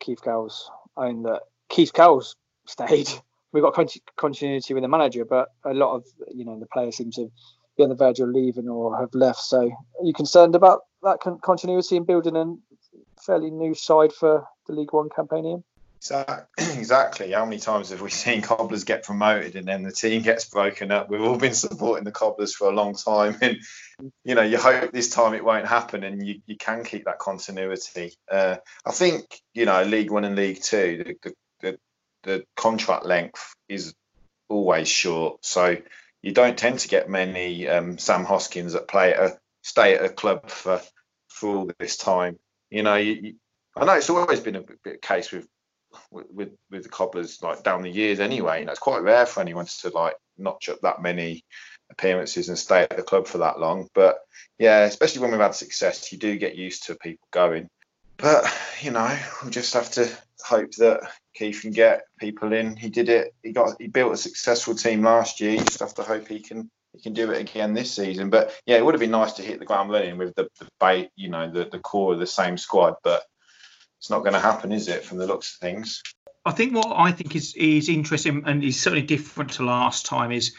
Keith 0.00 0.22
Curle's 0.22 0.70
mean, 0.98 1.22
that 1.22 1.42
Keith 1.68 1.92
Curle's 1.92 2.36
stayed. 2.66 3.08
We've 3.52 3.62
got 3.62 3.78
continuity 4.16 4.72
with 4.72 4.82
the 4.82 4.88
manager, 4.88 5.26
but 5.26 5.48
a 5.64 5.74
lot 5.74 5.94
of 5.94 6.06
you 6.32 6.44
know 6.44 6.58
the 6.58 6.66
players 6.72 6.96
seem 6.96 7.10
to 7.12 7.30
be 7.76 7.82
on 7.82 7.90
the 7.90 7.94
verge 7.94 8.18
of 8.18 8.30
leaving 8.30 8.66
or 8.66 8.98
have 8.98 9.14
left. 9.14 9.40
So, 9.40 9.66
are 9.66 10.04
you 10.04 10.14
concerned 10.14 10.54
about 10.54 10.80
that 11.02 11.20
con- 11.20 11.38
continuity 11.42 11.96
in 11.96 12.04
building 12.04 12.34
a 12.34 12.46
fairly 13.20 13.50
new 13.50 13.74
side 13.74 14.12
for 14.14 14.46
the 14.66 14.72
League 14.72 14.94
One 14.94 15.10
campaign? 15.14 15.62
Exactly. 16.58 17.30
How 17.30 17.44
many 17.44 17.58
times 17.58 17.90
have 17.90 18.00
we 18.00 18.10
seen 18.24 18.42
Cobblers 18.42 18.84
get 18.84 19.04
promoted 19.04 19.56
and 19.56 19.66
then 19.66 19.82
the 19.82 19.92
team 19.92 20.22
gets 20.22 20.44
broken 20.46 20.90
up? 20.90 21.08
We've 21.08 21.22
all 21.22 21.38
been 21.38 21.54
supporting 21.54 22.04
the 22.04 22.10
Cobblers 22.10 22.54
for 22.54 22.68
a 22.68 22.74
long 22.74 22.94
time, 22.94 23.36
and 23.40 23.58
you 24.24 24.34
know 24.34 24.42
you 24.42 24.58
hope 24.58 24.92
this 24.92 25.10
time 25.10 25.34
it 25.34 25.44
won't 25.44 25.66
happen 25.66 26.02
and 26.02 26.26
you, 26.26 26.40
you 26.46 26.56
can 26.56 26.84
keep 26.84 27.04
that 27.04 27.18
continuity. 27.18 28.12
Uh, 28.30 28.56
I 28.84 28.90
think 28.90 29.40
you 29.54 29.64
know 29.64 29.82
League 29.82 30.10
One 30.10 30.24
and 30.24 30.36
League 30.36 30.62
Two, 30.62 31.16
the, 31.22 31.34
the, 31.60 31.78
the 32.24 32.44
contract 32.56 33.06
length 33.06 33.54
is 33.68 33.94
always 34.48 34.88
short, 34.88 35.44
so 35.44 35.76
you 36.20 36.32
don't 36.32 36.58
tend 36.58 36.80
to 36.80 36.88
get 36.88 37.08
many 37.08 37.68
um, 37.68 37.98
Sam 37.98 38.24
Hoskins 38.24 38.72
that 38.72 38.88
play 38.88 39.14
at 39.14 39.20
a, 39.20 39.38
stay 39.62 39.94
at 39.94 40.04
a 40.04 40.08
club 40.08 40.50
for 40.50 40.80
for 41.28 41.56
all 41.56 41.70
this 41.78 41.96
time. 41.96 42.38
You 42.70 42.82
know, 42.82 42.96
you, 42.96 43.34
I 43.76 43.84
know 43.84 43.94
it's 43.94 44.10
always 44.10 44.40
been 44.40 44.56
a 44.56 44.64
bit, 44.84 45.02
case 45.02 45.32
with 45.32 45.46
with 46.10 46.50
with 46.70 46.82
the 46.82 46.88
cobblers 46.88 47.42
like 47.42 47.62
down 47.62 47.82
the 47.82 47.90
years 47.90 48.20
anyway. 48.20 48.60
You 48.60 48.66
know, 48.66 48.72
it's 48.72 48.80
quite 48.80 49.02
rare 49.02 49.26
for 49.26 49.40
anyone 49.40 49.66
to 49.66 49.88
like 49.90 50.14
notch 50.38 50.68
up 50.68 50.80
that 50.82 51.02
many 51.02 51.44
appearances 51.90 52.48
and 52.48 52.58
stay 52.58 52.82
at 52.82 52.96
the 52.96 53.02
club 53.02 53.26
for 53.26 53.38
that 53.38 53.60
long. 53.60 53.88
But 53.94 54.18
yeah, 54.58 54.80
especially 54.80 55.20
when 55.20 55.30
we've 55.30 55.40
had 55.40 55.54
success, 55.54 56.12
you 56.12 56.18
do 56.18 56.38
get 56.38 56.56
used 56.56 56.84
to 56.86 56.94
people 56.94 57.26
going. 57.30 57.68
But 58.16 58.44
you 58.80 58.90
know, 58.90 59.18
we'll 59.42 59.50
just 59.50 59.74
have 59.74 59.90
to 59.92 60.10
hope 60.44 60.72
that 60.72 61.00
Keith 61.34 61.62
can 61.62 61.70
get 61.70 62.02
people 62.18 62.52
in. 62.52 62.76
He 62.76 62.88
did 62.88 63.08
it. 63.08 63.34
He 63.42 63.52
got 63.52 63.76
he 63.80 63.88
built 63.88 64.14
a 64.14 64.16
successful 64.16 64.74
team 64.74 65.02
last 65.02 65.40
year. 65.40 65.52
You 65.52 65.64
just 65.64 65.80
have 65.80 65.94
to 65.94 66.02
hope 66.02 66.28
he 66.28 66.40
can 66.40 66.70
he 66.92 67.00
can 67.00 67.14
do 67.14 67.30
it 67.30 67.40
again 67.40 67.74
this 67.74 67.92
season. 67.92 68.30
But 68.30 68.52
yeah, 68.66 68.76
it 68.76 68.84
would 68.84 68.94
have 68.94 69.00
been 69.00 69.10
nice 69.10 69.32
to 69.34 69.42
hit 69.42 69.58
the 69.58 69.64
ground 69.64 69.90
running 69.90 70.18
with 70.18 70.34
the, 70.34 70.48
the 70.58 70.68
bait, 70.78 71.10
you 71.16 71.30
know, 71.30 71.50
the, 71.50 71.64
the 71.64 71.78
core 71.78 72.12
of 72.12 72.18
the 72.18 72.26
same 72.26 72.58
squad. 72.58 72.96
But 73.02 73.22
it's 74.02 74.10
not 74.10 74.24
going 74.24 74.32
to 74.32 74.40
happen, 74.40 74.72
is 74.72 74.88
it? 74.88 75.04
From 75.04 75.18
the 75.18 75.28
looks 75.28 75.54
of 75.54 75.60
things. 75.60 76.02
I 76.44 76.50
think 76.50 76.74
what 76.74 76.92
I 76.92 77.12
think 77.12 77.36
is 77.36 77.54
is 77.54 77.88
interesting 77.88 78.42
and 78.46 78.64
is 78.64 78.80
certainly 78.80 79.06
different 79.06 79.52
to 79.52 79.64
last 79.64 80.06
time 80.06 80.32
is 80.32 80.56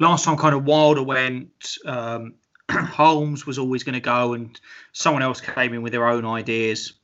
last 0.00 0.24
time 0.24 0.38
kind 0.38 0.54
of 0.54 0.64
Wilder 0.64 1.02
went. 1.02 1.76
Um, 1.84 2.36
Holmes 2.70 3.44
was 3.44 3.58
always 3.58 3.84
going 3.84 3.96
to 3.96 4.00
go, 4.00 4.32
and 4.32 4.58
someone 4.92 5.22
else 5.22 5.42
came 5.42 5.74
in 5.74 5.82
with 5.82 5.92
their 5.92 6.08
own 6.08 6.24
ideas. 6.24 6.94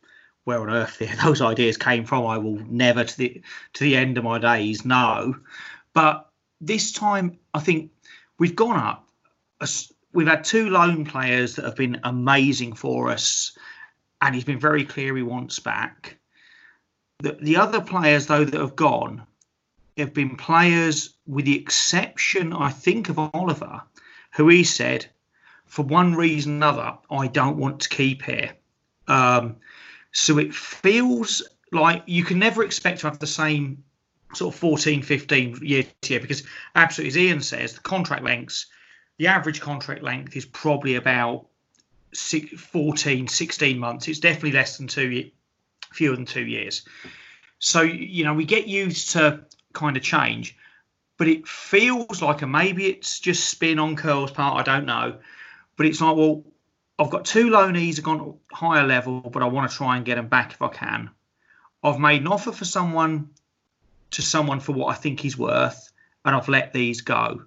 Where 0.45 0.61
on 0.61 0.71
earth 0.71 1.03
those 1.23 1.43
ideas 1.43 1.77
came 1.77 2.07
from, 2.07 2.25
I 2.25 2.39
will 2.39 2.57
never 2.71 3.05
to 3.05 3.19
the 3.19 3.43
to 3.75 3.85
the 3.85 3.95
end 3.95 4.17
of 4.17 4.25
my 4.25 4.39
days 4.39 4.87
know. 4.87 5.37
But 5.93 6.27
this 6.59 6.93
time, 6.93 7.39
I 7.53 7.61
think 7.61 7.91
we've 8.39 8.57
gone 8.57 8.79
up. 8.79 9.07
We've 10.15 10.27
had 10.27 10.45
two 10.45 10.71
loan 10.71 11.05
players 11.05 11.57
that 11.57 11.67
have 11.67 11.77
been 11.77 12.01
amazing 12.03 12.77
for 12.77 13.11
us 13.11 13.59
and 14.23 14.35
he's 14.35 14.45
been 14.45 14.61
very 14.61 14.85
clear 14.85 15.15
he 15.17 15.23
wants 15.23 15.59
back. 15.59 16.17
The, 17.19 17.33
the 17.33 17.57
other 17.57 17.81
players, 17.81 18.27
though, 18.27 18.45
that 18.45 18.59
have 18.59 18.77
gone 18.77 19.27
have 19.99 20.15
been 20.15 20.37
players, 20.37 21.15
with 21.27 21.45
the 21.45 21.59
exception, 21.59 22.53
I 22.53 22.71
think, 22.71 23.09
of 23.09 23.19
Oliver, 23.19 23.83
who 24.35 24.49
he 24.49 24.65
said, 24.65 25.07
for 25.67 25.83
one 25.85 26.15
reason 26.15 26.53
or 26.53 26.57
another, 26.57 26.99
I 27.11 27.27
don't 27.27 27.59
want 27.59 27.81
to 27.81 27.89
keep 27.89 28.23
here. 28.23 28.53
Um, 29.09 29.57
so 30.13 30.39
it 30.39 30.55
feels 30.55 31.43
like 31.73 32.03
you 32.07 32.25
can 32.25 32.39
never 32.39 32.63
expect 32.63 33.01
to 33.01 33.09
have 33.09 33.19
the 33.19 33.27
same 33.27 33.83
sort 34.35 34.55
of 34.55 34.61
14, 34.61 35.03
15 35.03 35.59
year 35.63 35.85
to 36.03 36.21
because 36.21 36.45
absolutely, 36.75 37.09
as 37.09 37.17
Ian 37.19 37.41
says, 37.41 37.75
the 37.75 37.81
contract 37.81 38.23
lengths, 38.23 38.67
the 39.19 39.27
average 39.27 39.61
contract 39.61 40.03
length 40.03 40.37
is 40.37 40.47
probably 40.47 40.95
about 40.95 41.47
14, 42.15 43.29
16 43.29 43.79
months. 43.79 44.09
It's 44.09 44.19
definitely 44.19 44.53
less 44.53 44.77
than 44.77 44.87
two, 44.87 45.31
fewer 45.93 46.17
than 46.17 46.27
two 46.27 46.45
years. 46.45 46.83
So, 47.59 47.83
you 47.83 48.25
know, 48.25 48.35
we 48.35 48.45
get 48.45 48.67
used 48.67 49.13
to 49.13 49.45
kind 49.73 49.97
of 49.97 50.03
change, 50.03 50.57
but 51.17 51.29
it 51.29 51.47
feels 51.47 52.21
like, 52.21 52.43
and 52.43 52.53
maybe 52.53 52.87
it's 52.87 53.21
just 53.21 53.49
spin 53.49 53.79
on 53.79 53.97
Curle's 53.97 54.33
part, 54.33 54.59
I 54.59 54.63
don't 54.63 54.87
know. 54.87 55.19
But 55.77 55.87
it's 55.87 56.01
like, 56.01 56.17
well, 56.17 56.45
I've 56.99 57.11
got 57.11 57.25
two 57.25 57.49
loanees 57.49 57.97
have 57.97 58.05
gone 58.05 58.39
higher 58.53 58.87
level, 58.87 59.21
but 59.21 59.43
I 59.43 59.47
want 59.47 59.71
to 59.71 59.77
try 59.77 59.97
and 59.97 60.05
get 60.05 60.17
them 60.17 60.29
back 60.29 60.53
if 60.53 60.63
I 60.63 60.69
can. 60.69 61.11
I've 61.83 61.99
made 61.99 62.21
an 62.21 62.29
offer 62.29 62.53
for 62.53 62.65
someone 62.65 63.31
to 64.11 64.23
someone 64.23 64.61
for 64.61 64.73
what 64.73 64.89
I 64.89 64.95
think 64.95 65.21
he's 65.21 65.39
worth, 65.39 65.91
and 66.25 66.37
I've 66.37 66.49
let 66.49 66.73
these 66.73 67.01
go. 67.01 67.43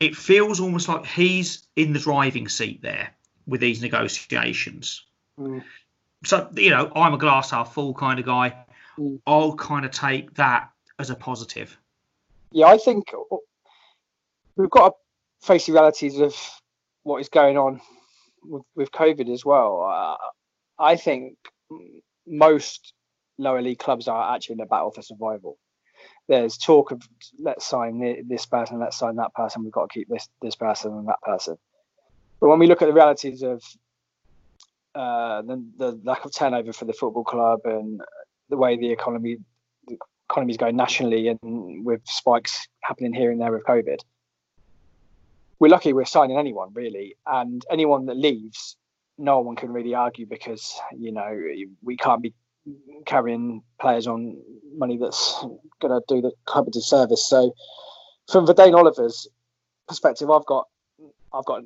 It 0.00 0.16
feels 0.16 0.60
almost 0.60 0.88
like 0.88 1.04
he's 1.04 1.66
in 1.76 1.92
the 1.92 1.98
driving 1.98 2.48
seat 2.48 2.82
there 2.82 3.10
with 3.46 3.60
these 3.60 3.82
negotiations. 3.82 5.04
Mm. 5.38 5.62
So, 6.24 6.48
you 6.54 6.70
know, 6.70 6.90
I'm 6.94 7.14
a 7.14 7.18
glass 7.18 7.50
half 7.50 7.74
full 7.74 7.94
kind 7.94 8.18
of 8.18 8.26
guy. 8.26 8.56
Mm. 8.98 9.20
I'll 9.26 9.54
kind 9.54 9.84
of 9.84 9.90
take 9.90 10.34
that 10.34 10.70
as 10.98 11.10
a 11.10 11.14
positive. 11.14 11.76
Yeah, 12.52 12.66
I 12.66 12.78
think 12.78 13.10
we've 14.56 14.70
got 14.70 14.90
to 14.90 15.46
face 15.46 15.66
the 15.66 15.72
realities 15.72 16.18
of 16.20 16.34
what 17.02 17.20
is 17.20 17.28
going 17.28 17.58
on 17.58 17.80
with, 18.44 18.62
with 18.74 18.92
COVID 18.92 19.32
as 19.32 19.44
well. 19.44 19.82
Uh, 19.82 20.82
I 20.82 20.96
think 20.96 21.36
most 22.26 22.92
lower 23.38 23.60
league 23.60 23.78
clubs 23.78 24.08
are 24.08 24.34
actually 24.34 24.54
in 24.54 24.60
a 24.60 24.66
battle 24.66 24.90
for 24.90 25.02
survival. 25.02 25.58
There's 26.28 26.56
talk 26.56 26.90
of 26.90 27.02
let's 27.38 27.66
sign 27.66 28.24
this 28.28 28.46
person, 28.46 28.80
let's 28.80 28.96
sign 28.96 29.16
that 29.16 29.34
person. 29.34 29.62
We've 29.62 29.72
got 29.72 29.90
to 29.90 29.94
keep 29.98 30.08
this 30.08 30.28
this 30.40 30.56
person 30.56 30.92
and 30.92 31.08
that 31.08 31.20
person. 31.22 31.56
But 32.44 32.50
when 32.50 32.58
we 32.58 32.66
look 32.66 32.82
at 32.82 32.88
the 32.88 32.92
realities 32.92 33.42
of 33.42 33.64
uh, 34.94 35.40
the, 35.40 35.64
the, 35.78 35.98
lack 36.04 36.26
of 36.26 36.34
turnover 36.34 36.74
for 36.74 36.84
the 36.84 36.92
football 36.92 37.24
club 37.24 37.60
and 37.64 38.02
the 38.50 38.58
way 38.58 38.76
the 38.76 38.92
economy 38.92 39.38
the 39.88 39.96
going 40.58 40.76
nationally 40.76 41.28
and 41.28 41.86
with 41.86 42.02
spikes 42.04 42.68
happening 42.82 43.14
here 43.14 43.30
and 43.30 43.40
there 43.40 43.50
with 43.50 43.64
COVID, 43.64 43.96
we're 45.58 45.70
lucky 45.70 45.94
we're 45.94 46.04
signing 46.04 46.36
anyone 46.36 46.68
really, 46.74 47.16
and 47.26 47.64
anyone 47.70 48.04
that 48.04 48.18
leaves, 48.18 48.76
no 49.16 49.40
one 49.40 49.56
can 49.56 49.72
really 49.72 49.94
argue 49.94 50.26
because 50.26 50.78
you 50.94 51.12
know 51.12 51.34
we 51.82 51.96
can't 51.96 52.20
be 52.20 52.34
carrying 53.06 53.62
players 53.80 54.06
on 54.06 54.36
money 54.76 54.98
that's 54.98 55.42
going 55.80 55.98
to 55.98 56.02
do 56.08 56.20
the 56.20 56.32
club 56.44 56.68
a 56.68 56.70
disservice. 56.70 57.24
So, 57.24 57.54
from 58.30 58.46
Vadaine 58.46 58.76
Oliver's 58.76 59.26
perspective, 59.88 60.30
I've 60.30 60.44
got 60.44 60.68
I've 61.32 61.46
got 61.46 61.62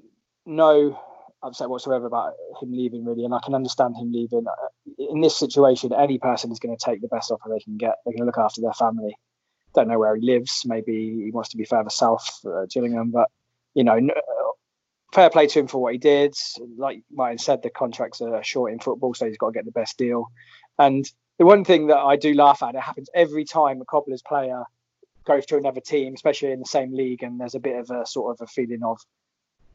no 0.49 0.99
upset 1.43 1.71
whatsoever 1.71 2.07
about 2.07 2.33
him 2.61 2.73
leaving, 2.73 3.05
really, 3.05 3.25
and 3.25 3.35
I 3.35 3.41
can 3.45 3.55
understand 3.55 3.97
him 3.97 4.13
leaving. 4.13 4.45
Uh, 4.47 5.05
in 5.11 5.21
this 5.21 5.37
situation, 5.37 5.93
any 5.93 6.19
person 6.19 6.51
is 6.51 6.59
going 6.59 6.77
to 6.77 6.85
take 6.85 7.01
the 7.01 7.09
best 7.09 7.31
offer 7.31 7.49
they 7.49 7.61
can 7.61 7.77
get. 7.77 7.97
They're 8.05 8.13
going 8.13 8.23
to 8.23 8.27
look 8.27 8.39
after 8.39 8.61
their 8.61 8.73
family. 8.73 9.17
Don't 9.75 9.89
know 9.89 9.99
where 9.99 10.17
he 10.17 10.23
lives. 10.23 10.63
Maybe 10.67 11.25
he 11.25 11.31
wants 11.31 11.51
to 11.51 11.57
be 11.57 11.65
further 11.65 11.91
south, 11.91 12.41
uh, 12.47 12.67
Gillingham, 12.67 13.11
but 13.11 13.29
you 13.75 13.85
know, 13.85 13.97
uh, 13.97 14.53
fair 15.13 15.31
play 15.31 15.47
to 15.47 15.61
him 15.61 15.69
for 15.69 15.81
what 15.81 15.93
he 15.93 15.99
did. 15.99 16.35
Like 16.77 17.03
Martin 17.13 17.39
said, 17.39 17.63
the 17.63 17.71
contracts 17.71 18.21
are 18.21 18.43
short 18.43 18.73
in 18.73 18.81
football, 18.81 19.15
so 19.15 19.27
he's 19.27 19.39
got 19.39 19.49
to 19.49 19.53
get 19.53 19.67
the 19.67 19.71
best 19.71 19.99
deal. 19.99 20.27
And 20.79 21.09
the 21.39 21.47
one 21.47 21.65
thing 21.65 21.89
that 21.89 21.99
I 21.99 22.17
do 22.17 22.35
laugh 22.35 22.63
at, 22.63 22.75
it 22.75 22.81
happens 22.81 23.11
every 23.15 23.45
time 23.45 23.81
a 23.81 23.85
Cobblers 23.85 24.23
player 24.23 24.65
goes 25.25 25.47
to 25.47 25.57
another 25.57 25.81
team, 25.81 26.15
especially 26.15 26.53
in 26.53 26.61
the 26.61 26.67
same 26.67 26.93
league, 26.93 27.23
and 27.23 27.39
there's 27.39 27.55
a 27.55 27.61
bit 27.61 27.79
of 27.79 27.91
a 27.91 28.07
sort 28.07 28.35
of 28.35 28.45
a 28.45 28.49
feeling 28.49 28.83
of 28.83 28.99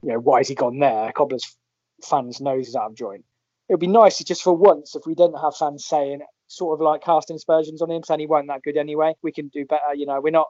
you 0.03 0.09
know, 0.09 0.19
why 0.19 0.39
has 0.39 0.47
he 0.47 0.55
gone 0.55 0.79
there? 0.79 1.11
Cobblers 1.13 1.55
fans' 2.03 2.41
noses 2.41 2.75
out 2.75 2.91
of 2.91 2.95
joint. 2.95 3.23
It 3.69 3.73
would 3.73 3.79
be 3.79 3.87
nice 3.87 4.19
just 4.19 4.43
for 4.43 4.55
once 4.55 4.95
if 4.95 5.05
we 5.05 5.15
didn't 5.15 5.39
have 5.39 5.55
fans 5.55 5.85
saying 5.85 6.21
sort 6.47 6.79
of 6.79 6.83
like 6.83 7.01
casting 7.01 7.37
aspersions 7.37 7.81
on 7.81 7.89
him, 7.89 8.03
saying 8.03 8.19
he 8.19 8.27
weren't 8.27 8.49
that 8.49 8.63
good 8.63 8.77
anyway. 8.77 9.13
We 9.23 9.31
can 9.31 9.47
do 9.47 9.65
better. 9.65 9.95
You 9.95 10.05
know, 10.05 10.19
we're 10.21 10.31
not. 10.31 10.47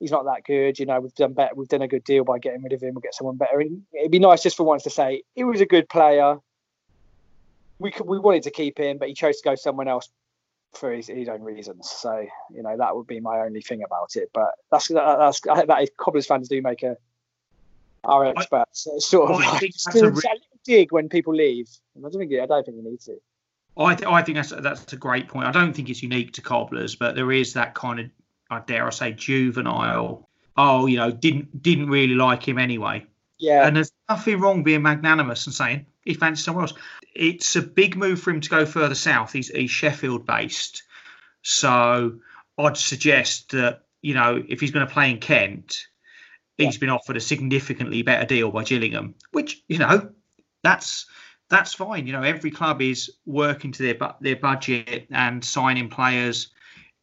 He's 0.00 0.10
not 0.10 0.24
that 0.24 0.44
good. 0.44 0.78
You 0.78 0.86
know, 0.86 0.98
we've 1.00 1.14
done 1.14 1.34
better. 1.34 1.54
We've 1.54 1.68
done 1.68 1.82
a 1.82 1.88
good 1.88 2.04
deal 2.04 2.24
by 2.24 2.38
getting 2.38 2.62
rid 2.62 2.72
of 2.72 2.82
him. 2.82 2.94
We'll 2.94 3.02
get 3.02 3.14
someone 3.14 3.36
better. 3.36 3.60
And 3.60 3.82
it'd 3.92 4.10
be 4.10 4.18
nice 4.18 4.42
just 4.42 4.56
for 4.56 4.64
once 4.64 4.82
to 4.84 4.90
say 4.90 5.22
he 5.34 5.44
was 5.44 5.60
a 5.60 5.66
good 5.66 5.88
player. 5.88 6.38
We 7.78 7.90
could, 7.92 8.06
we 8.06 8.18
wanted 8.18 8.42
to 8.44 8.50
keep 8.50 8.78
him, 8.78 8.98
but 8.98 9.08
he 9.08 9.14
chose 9.14 9.40
to 9.40 9.48
go 9.48 9.54
somewhere 9.54 9.88
else 9.88 10.08
for 10.72 10.92
his, 10.92 11.06
his 11.06 11.28
own 11.28 11.42
reasons. 11.42 11.90
So 11.90 12.26
you 12.50 12.62
know 12.62 12.76
that 12.76 12.96
would 12.96 13.06
be 13.06 13.20
my 13.20 13.40
only 13.40 13.60
thing 13.60 13.82
about 13.84 14.16
it. 14.16 14.30
But 14.34 14.52
that's 14.72 14.88
that's 14.88 15.40
I 15.48 15.64
that 15.66 15.82
is 15.82 15.90
Cobblers 15.96 16.26
fans 16.26 16.48
do 16.48 16.60
make 16.62 16.82
a 16.82 16.96
our 18.04 18.26
experts. 18.26 18.86
I, 18.86 18.98
sort 18.98 19.30
of 19.30 19.40
like 19.40 19.62
a, 19.94 20.10
re- 20.10 20.22
dig 20.64 20.92
when 20.92 21.08
people 21.08 21.34
leave. 21.34 21.68
I 21.96 22.00
don't 22.00 22.12
think 22.12 22.32
I 22.32 22.46
don't 22.46 22.64
think 22.64 22.76
you 22.76 22.82
need 22.82 23.00
to. 23.02 23.16
I, 23.76 23.94
th- 23.94 24.10
I 24.10 24.22
think 24.22 24.36
that's 24.36 24.50
that's 24.50 24.92
a 24.92 24.96
great 24.96 25.28
point. 25.28 25.46
I 25.46 25.52
don't 25.52 25.72
think 25.72 25.88
it's 25.88 26.02
unique 26.02 26.32
to 26.34 26.42
cobblers, 26.42 26.96
but 26.96 27.14
there 27.14 27.32
is 27.32 27.54
that 27.54 27.74
kind 27.74 28.00
of, 28.00 28.06
I 28.50 28.60
dare 28.60 28.86
I 28.86 28.90
say, 28.90 29.12
juvenile. 29.12 30.28
Oh, 30.56 30.86
you 30.86 30.96
know, 30.96 31.10
didn't 31.10 31.62
didn't 31.62 31.88
really 31.88 32.14
like 32.14 32.46
him 32.46 32.58
anyway. 32.58 33.06
Yeah. 33.38 33.66
And 33.66 33.76
there's 33.76 33.92
nothing 34.08 34.38
wrong 34.38 34.62
being 34.62 34.82
magnanimous 34.82 35.46
and 35.46 35.54
saying 35.54 35.86
he 36.04 36.14
fancies 36.14 36.44
someone 36.44 36.64
else. 36.64 36.74
It's 37.14 37.56
a 37.56 37.62
big 37.62 37.96
move 37.96 38.20
for 38.20 38.30
him 38.30 38.40
to 38.40 38.50
go 38.50 38.66
further 38.66 38.94
south. 38.94 39.32
He's 39.32 39.48
he's 39.48 39.70
Sheffield 39.70 40.26
based, 40.26 40.82
So 41.42 42.18
I'd 42.58 42.76
suggest 42.76 43.52
that 43.52 43.82
you 44.02 44.14
know 44.14 44.42
if 44.46 44.60
he's 44.60 44.70
going 44.70 44.86
to 44.86 44.92
play 44.92 45.10
in 45.10 45.18
Kent, 45.18 45.86
he's 46.60 46.78
been 46.78 46.90
offered 46.90 47.16
a 47.16 47.20
significantly 47.20 48.02
better 48.02 48.26
deal 48.26 48.50
by 48.50 48.64
Gillingham, 48.64 49.14
which 49.32 49.62
you 49.68 49.78
know 49.78 50.10
that's 50.62 51.06
that's 51.48 51.74
fine. 51.74 52.06
You 52.06 52.12
know 52.12 52.22
every 52.22 52.50
club 52.50 52.82
is 52.82 53.10
working 53.26 53.72
to 53.72 53.82
their 53.82 54.14
their 54.20 54.36
budget 54.36 55.06
and 55.10 55.44
signing 55.44 55.88
players 55.88 56.48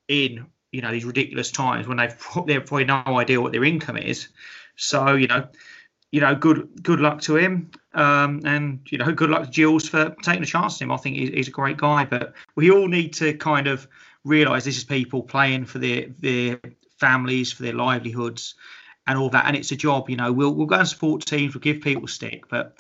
in 0.08 0.46
you 0.72 0.82
know 0.82 0.92
these 0.92 1.06
ridiculous 1.06 1.52
times 1.52 1.88
when 1.88 1.98
they've 1.98 2.28
they've 2.46 2.66
probably 2.66 2.86
no 2.86 3.04
idea 3.20 3.42
what 3.42 3.52
their 3.52 3.64
income 3.64 3.98
is. 3.98 4.28
So 4.76 5.16
you 5.16 5.28
know 5.28 5.48
you 6.12 6.22
know, 6.22 6.36
good 6.36 6.70
good 6.82 7.00
luck 7.00 7.22
to 7.22 7.36
him, 7.36 7.70
um, 7.94 8.42
and 8.46 8.80
you 8.90 8.98
know, 8.98 9.12
good 9.12 9.30
luck 9.30 9.44
to 9.44 9.52
Jules 9.52 9.90
for 9.90 10.16
taking 10.24 10.44
a 10.44 10.46
chance 10.46 10.82
on 10.82 10.86
him. 10.86 10.92
I 10.92 10.98
think 10.98 11.18
he's 11.18 11.50
a 11.50 11.52
great 11.52 11.78
guy, 11.78 12.06
but 12.06 12.34
we 12.56 12.72
all 12.72 12.88
need 12.88 13.14
to 13.14 13.34
kind 13.34 13.68
of 13.68 13.88
realise 14.24 14.64
this 14.64 14.78
is 14.78 14.84
people 14.84 15.22
playing 15.22 15.66
for 15.66 15.80
their 15.80 16.08
their 16.20 16.60
families, 16.98 17.52
for 17.52 17.64
their 17.64 17.74
livelihoods, 17.74 18.56
and 19.08 19.18
all 19.18 19.30
that. 19.30 19.46
And 19.46 19.56
it's 19.56 19.72
a 19.72 19.76
job. 19.76 20.10
You 20.10 20.18
know, 20.18 20.32
we'll 20.32 20.54
we'll 20.54 20.68
go 20.68 20.78
and 20.78 20.88
support 20.88 21.26
teams, 21.26 21.54
we'll 21.54 21.62
give 21.62 21.82
people 21.82 22.08
stick, 22.08 22.48
but 22.50 22.78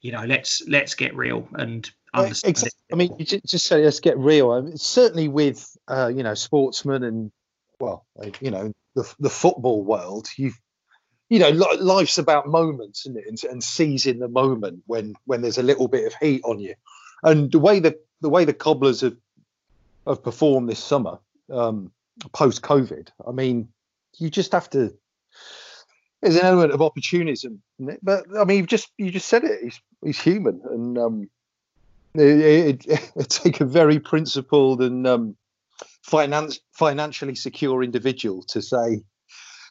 you 0.00 0.12
know, 0.12 0.24
let's 0.24 0.62
let's 0.68 0.94
get 0.94 1.14
real 1.16 1.48
and 1.54 1.90
understand. 2.14 2.50
Exactly. 2.50 2.78
I 2.92 2.96
mean, 2.96 3.14
you 3.18 3.24
just 3.24 3.66
say 3.66 3.84
let's 3.84 4.00
get 4.00 4.18
real. 4.18 4.52
I 4.52 4.60
mean, 4.60 4.76
certainly 4.76 5.28
with 5.28 5.76
uh, 5.88 6.10
you 6.14 6.22
know 6.22 6.34
sportsmen 6.34 7.02
and 7.02 7.32
well, 7.78 8.06
you 8.40 8.50
know 8.50 8.72
the 8.94 9.12
the 9.18 9.30
football 9.30 9.82
world, 9.82 10.28
you've 10.36 10.58
you 11.30 11.38
know, 11.38 11.50
life's 11.50 12.18
about 12.18 12.48
moments, 12.48 13.06
isn't 13.06 13.16
it? 13.16 13.24
And, 13.28 13.52
and 13.52 13.64
seizing 13.64 14.18
the 14.18 14.28
moment 14.28 14.82
when 14.86 15.14
when 15.24 15.40
there's 15.40 15.58
a 15.58 15.62
little 15.62 15.86
bit 15.86 16.04
of 16.06 16.14
heat 16.20 16.42
on 16.44 16.58
you. 16.58 16.74
And 17.22 17.50
the 17.52 17.60
way 17.60 17.78
that 17.78 18.04
the 18.20 18.28
way 18.28 18.44
the 18.44 18.52
cobblers 18.52 19.00
have 19.02 19.16
have 20.06 20.24
performed 20.24 20.68
this 20.68 20.80
summer, 20.80 21.20
um, 21.48 21.92
post 22.32 22.62
COVID, 22.62 23.08
I 23.26 23.30
mean, 23.30 23.68
you 24.18 24.28
just 24.28 24.52
have 24.52 24.68
to. 24.70 24.92
There's 26.22 26.36
an 26.36 26.44
element 26.44 26.72
of 26.72 26.82
opportunism, 26.82 27.62
but 28.02 28.26
I 28.38 28.44
mean, 28.44 28.58
you've 28.58 28.66
just 28.66 28.90
you 28.98 29.10
just 29.10 29.28
said 29.28 29.44
it. 29.44 29.60
He's 29.62 29.80
he's 30.04 30.20
human, 30.20 30.60
and 30.70 30.98
um, 30.98 31.30
it, 32.14 32.86
it, 32.86 33.12
it 33.16 33.28
take 33.28 33.60
a 33.60 33.64
very 33.64 33.98
principled 33.98 34.82
and 34.82 35.06
um, 35.06 35.36
finance 36.02 36.60
financially 36.72 37.34
secure 37.34 37.82
individual 37.82 38.42
to 38.48 38.60
say 38.60 39.02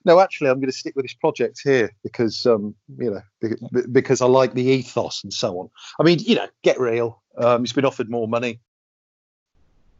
no, 0.05 0.19
actually, 0.19 0.49
I'm 0.49 0.55
going 0.55 0.71
to 0.71 0.77
stick 0.77 0.95
with 0.95 1.05
this 1.05 1.13
project 1.13 1.59
here 1.63 1.93
because, 2.03 2.45
um, 2.45 2.75
you 2.97 3.11
know, 3.11 3.81
because 3.91 4.21
I 4.21 4.25
like 4.27 4.53
the 4.53 4.63
ethos 4.63 5.23
and 5.23 5.33
so 5.33 5.59
on. 5.59 5.69
I 5.99 6.03
mean, 6.03 6.19
you 6.19 6.35
know, 6.35 6.47
get 6.63 6.79
real. 6.79 7.21
Um, 7.37 7.61
he's 7.61 7.73
been 7.73 7.85
offered 7.85 8.09
more 8.09 8.27
money. 8.27 8.59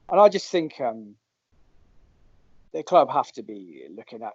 And 0.10 0.20
I 0.20 0.30
just 0.30 0.50
think 0.50 0.80
um, 0.80 1.16
the 2.72 2.84
club 2.84 3.12
have 3.12 3.32
to 3.34 3.44
be 3.44 3.84
looking 3.96 4.24
at 4.24 4.34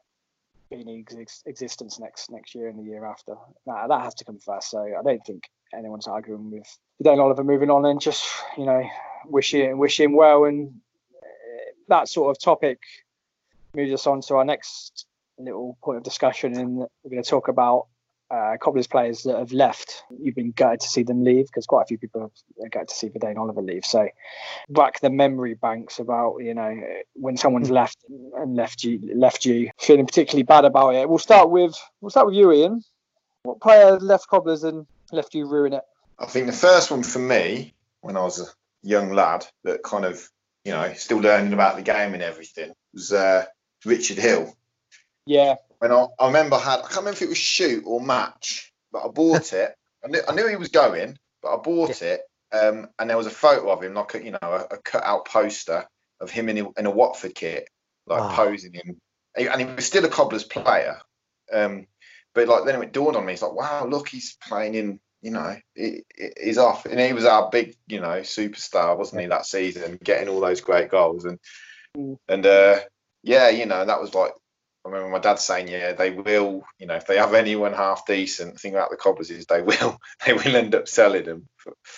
being 0.70 0.88
in 0.88 1.20
ex- 1.20 1.42
existence 1.46 1.98
next 1.98 2.30
next 2.30 2.54
year 2.54 2.68
and 2.68 2.78
the 2.78 2.82
year 2.82 3.04
after. 3.04 3.34
That 3.66 4.00
has 4.00 4.14
to 4.16 4.24
come 4.24 4.38
first. 4.38 4.70
So 4.70 4.80
I 4.80 5.02
don't 5.02 5.24
think 5.24 5.44
anyone's 5.76 6.06
arguing 6.06 6.50
with 6.50 6.78
Dan 7.02 7.20
Oliver 7.20 7.44
moving 7.44 7.70
on 7.70 7.84
and 7.84 8.00
just, 8.00 8.26
you 8.56 8.66
know, 8.66 8.82
wish 9.26 9.54
him, 9.54 9.78
wish 9.78 9.98
him 10.00 10.14
well. 10.14 10.44
And 10.44 10.80
uh, 11.22 11.72
that 11.88 12.08
sort 12.08 12.30
of 12.30 12.40
topic 12.40 12.78
moves 13.74 13.92
us 13.92 14.06
on 14.06 14.20
to 14.22 14.36
our 14.36 14.44
next 14.44 15.06
little 15.38 15.76
point 15.82 15.98
of 15.98 16.04
discussion, 16.04 16.56
and 16.56 16.76
we're 16.76 17.10
going 17.10 17.22
to 17.22 17.28
talk 17.28 17.48
about 17.48 17.88
uh, 18.34 18.56
Cobblers 18.56 18.86
players 18.86 19.22
that 19.22 19.38
have 19.38 19.52
left. 19.52 20.02
You've 20.18 20.34
been 20.34 20.50
gutted 20.50 20.80
to 20.80 20.88
see 20.88 21.02
them 21.02 21.22
leave 21.22 21.46
because 21.46 21.66
quite 21.66 21.82
a 21.82 21.86
few 21.86 21.98
people 21.98 22.32
have 22.60 22.70
gutted 22.70 22.88
to 22.88 22.94
see 22.94 23.08
Vadaine 23.08 23.38
Oliver 23.38 23.62
leave. 23.62 23.84
So, 23.84 24.08
back 24.68 25.00
the 25.00 25.10
memory 25.10 25.54
banks 25.54 25.98
about 25.98 26.38
you 26.38 26.54
know 26.54 26.76
when 27.14 27.36
someone's 27.36 27.68
hmm. 27.68 27.74
left 27.74 27.98
and 28.08 28.56
left 28.56 28.82
you 28.82 29.14
left 29.14 29.44
you 29.44 29.70
feeling 29.78 30.06
particularly 30.06 30.42
bad 30.42 30.64
about 30.64 30.94
it. 30.94 31.08
We'll 31.08 31.18
start 31.18 31.50
with 31.50 31.74
we'll 32.00 32.10
start 32.10 32.26
with 32.26 32.34
you, 32.34 32.50
Ian. 32.52 32.82
What 33.44 33.60
player 33.60 33.98
left 33.98 34.28
Cobblers 34.28 34.64
and 34.64 34.86
left 35.12 35.34
you 35.34 35.46
ruin 35.46 35.74
it? 35.74 35.82
I 36.18 36.26
think 36.26 36.46
the 36.46 36.52
first 36.52 36.90
one 36.90 37.02
for 37.02 37.18
me 37.18 37.74
when 38.00 38.16
I 38.16 38.22
was 38.22 38.40
a 38.40 38.46
young 38.82 39.12
lad 39.12 39.46
that 39.64 39.82
kind 39.82 40.04
of 40.04 40.28
you 40.64 40.72
know 40.72 40.92
still 40.94 41.18
learning 41.18 41.52
about 41.52 41.76
the 41.76 41.82
game 41.82 42.14
and 42.14 42.22
everything 42.22 42.72
was 42.92 43.12
uh, 43.12 43.44
Richard 43.84 44.18
Hill 44.18 44.56
yeah. 45.26 45.56
And 45.80 45.92
I, 45.92 46.06
I 46.18 46.26
remember 46.26 46.56
I 46.56 46.60
had 46.60 46.78
I 46.78 46.82
can't 46.82 46.96
remember 46.96 47.12
if 47.12 47.22
it 47.22 47.28
was 47.28 47.38
shoot 47.38 47.84
or 47.86 48.00
match, 48.00 48.72
but 48.92 49.04
I 49.04 49.08
bought 49.08 49.52
it. 49.52 49.74
I 50.04 50.08
knew, 50.08 50.20
I 50.28 50.34
knew 50.34 50.48
he 50.48 50.56
was 50.56 50.68
going, 50.68 51.18
but 51.42 51.54
I 51.54 51.56
bought 51.56 52.00
yeah. 52.00 52.08
it. 52.08 52.20
Um, 52.52 52.88
and 52.98 53.10
there 53.10 53.16
was 53.16 53.26
a 53.26 53.30
photo 53.30 53.70
of 53.70 53.82
him, 53.82 53.94
like 53.94 54.14
a, 54.14 54.24
you 54.24 54.30
know, 54.30 54.38
a, 54.42 54.74
a 54.74 54.78
cut 54.84 55.02
out 55.02 55.26
poster 55.26 55.86
of 56.20 56.30
him 56.30 56.48
in 56.48 56.58
a, 56.58 56.70
in 56.78 56.86
a 56.86 56.90
Watford 56.90 57.34
kit, 57.34 57.68
like 58.06 58.22
oh. 58.22 58.34
posing 58.34 58.74
him, 58.74 59.00
and 59.36 59.60
he 59.60 59.66
was 59.66 59.86
still 59.86 60.04
a 60.04 60.08
Cobblers 60.08 60.44
player. 60.44 61.00
Um, 61.52 61.86
but 62.34 62.48
like 62.48 62.64
then 62.64 62.82
it 62.82 62.92
dawned 62.92 63.16
on 63.16 63.26
me, 63.26 63.32
it's 63.32 63.42
like, 63.42 63.54
wow, 63.54 63.86
look, 63.86 64.08
he's 64.08 64.36
playing 64.46 64.74
in, 64.74 65.00
you 65.22 65.30
know, 65.30 65.56
he, 65.74 66.04
he's 66.42 66.58
off, 66.58 66.86
and 66.86 67.00
he 67.00 67.12
was 67.12 67.24
our 67.24 67.50
big, 67.50 67.76
you 67.86 68.00
know, 68.00 68.20
superstar, 68.20 68.96
wasn't 68.96 69.22
he, 69.22 69.28
that 69.28 69.46
season, 69.46 69.98
getting 70.02 70.28
all 70.28 70.40
those 70.40 70.60
great 70.60 70.90
goals, 70.90 71.24
and 71.24 71.38
mm. 71.96 72.16
and 72.28 72.46
uh, 72.46 72.80
yeah, 73.22 73.48
you 73.48 73.66
know, 73.66 73.84
that 73.84 74.00
was 74.00 74.14
like 74.14 74.32
I 74.84 74.90
remember 74.90 75.10
my 75.10 75.18
dad 75.18 75.38
saying, 75.38 75.68
"Yeah, 75.68 75.92
they 75.92 76.10
will. 76.10 76.64
You 76.78 76.86
know, 76.86 76.94
if 76.94 77.06
they 77.06 77.16
have 77.16 77.34
anyone 77.34 77.72
half 77.72 78.06
decent, 78.06 78.54
the 78.54 78.58
thing 78.58 78.74
about 78.74 78.90
the 78.90 78.96
cobblers 78.96 79.30
is 79.30 79.46
they 79.46 79.62
will. 79.62 79.98
They 80.26 80.32
will 80.32 80.56
end 80.56 80.74
up 80.74 80.88
selling 80.88 81.24
them. 81.24 81.48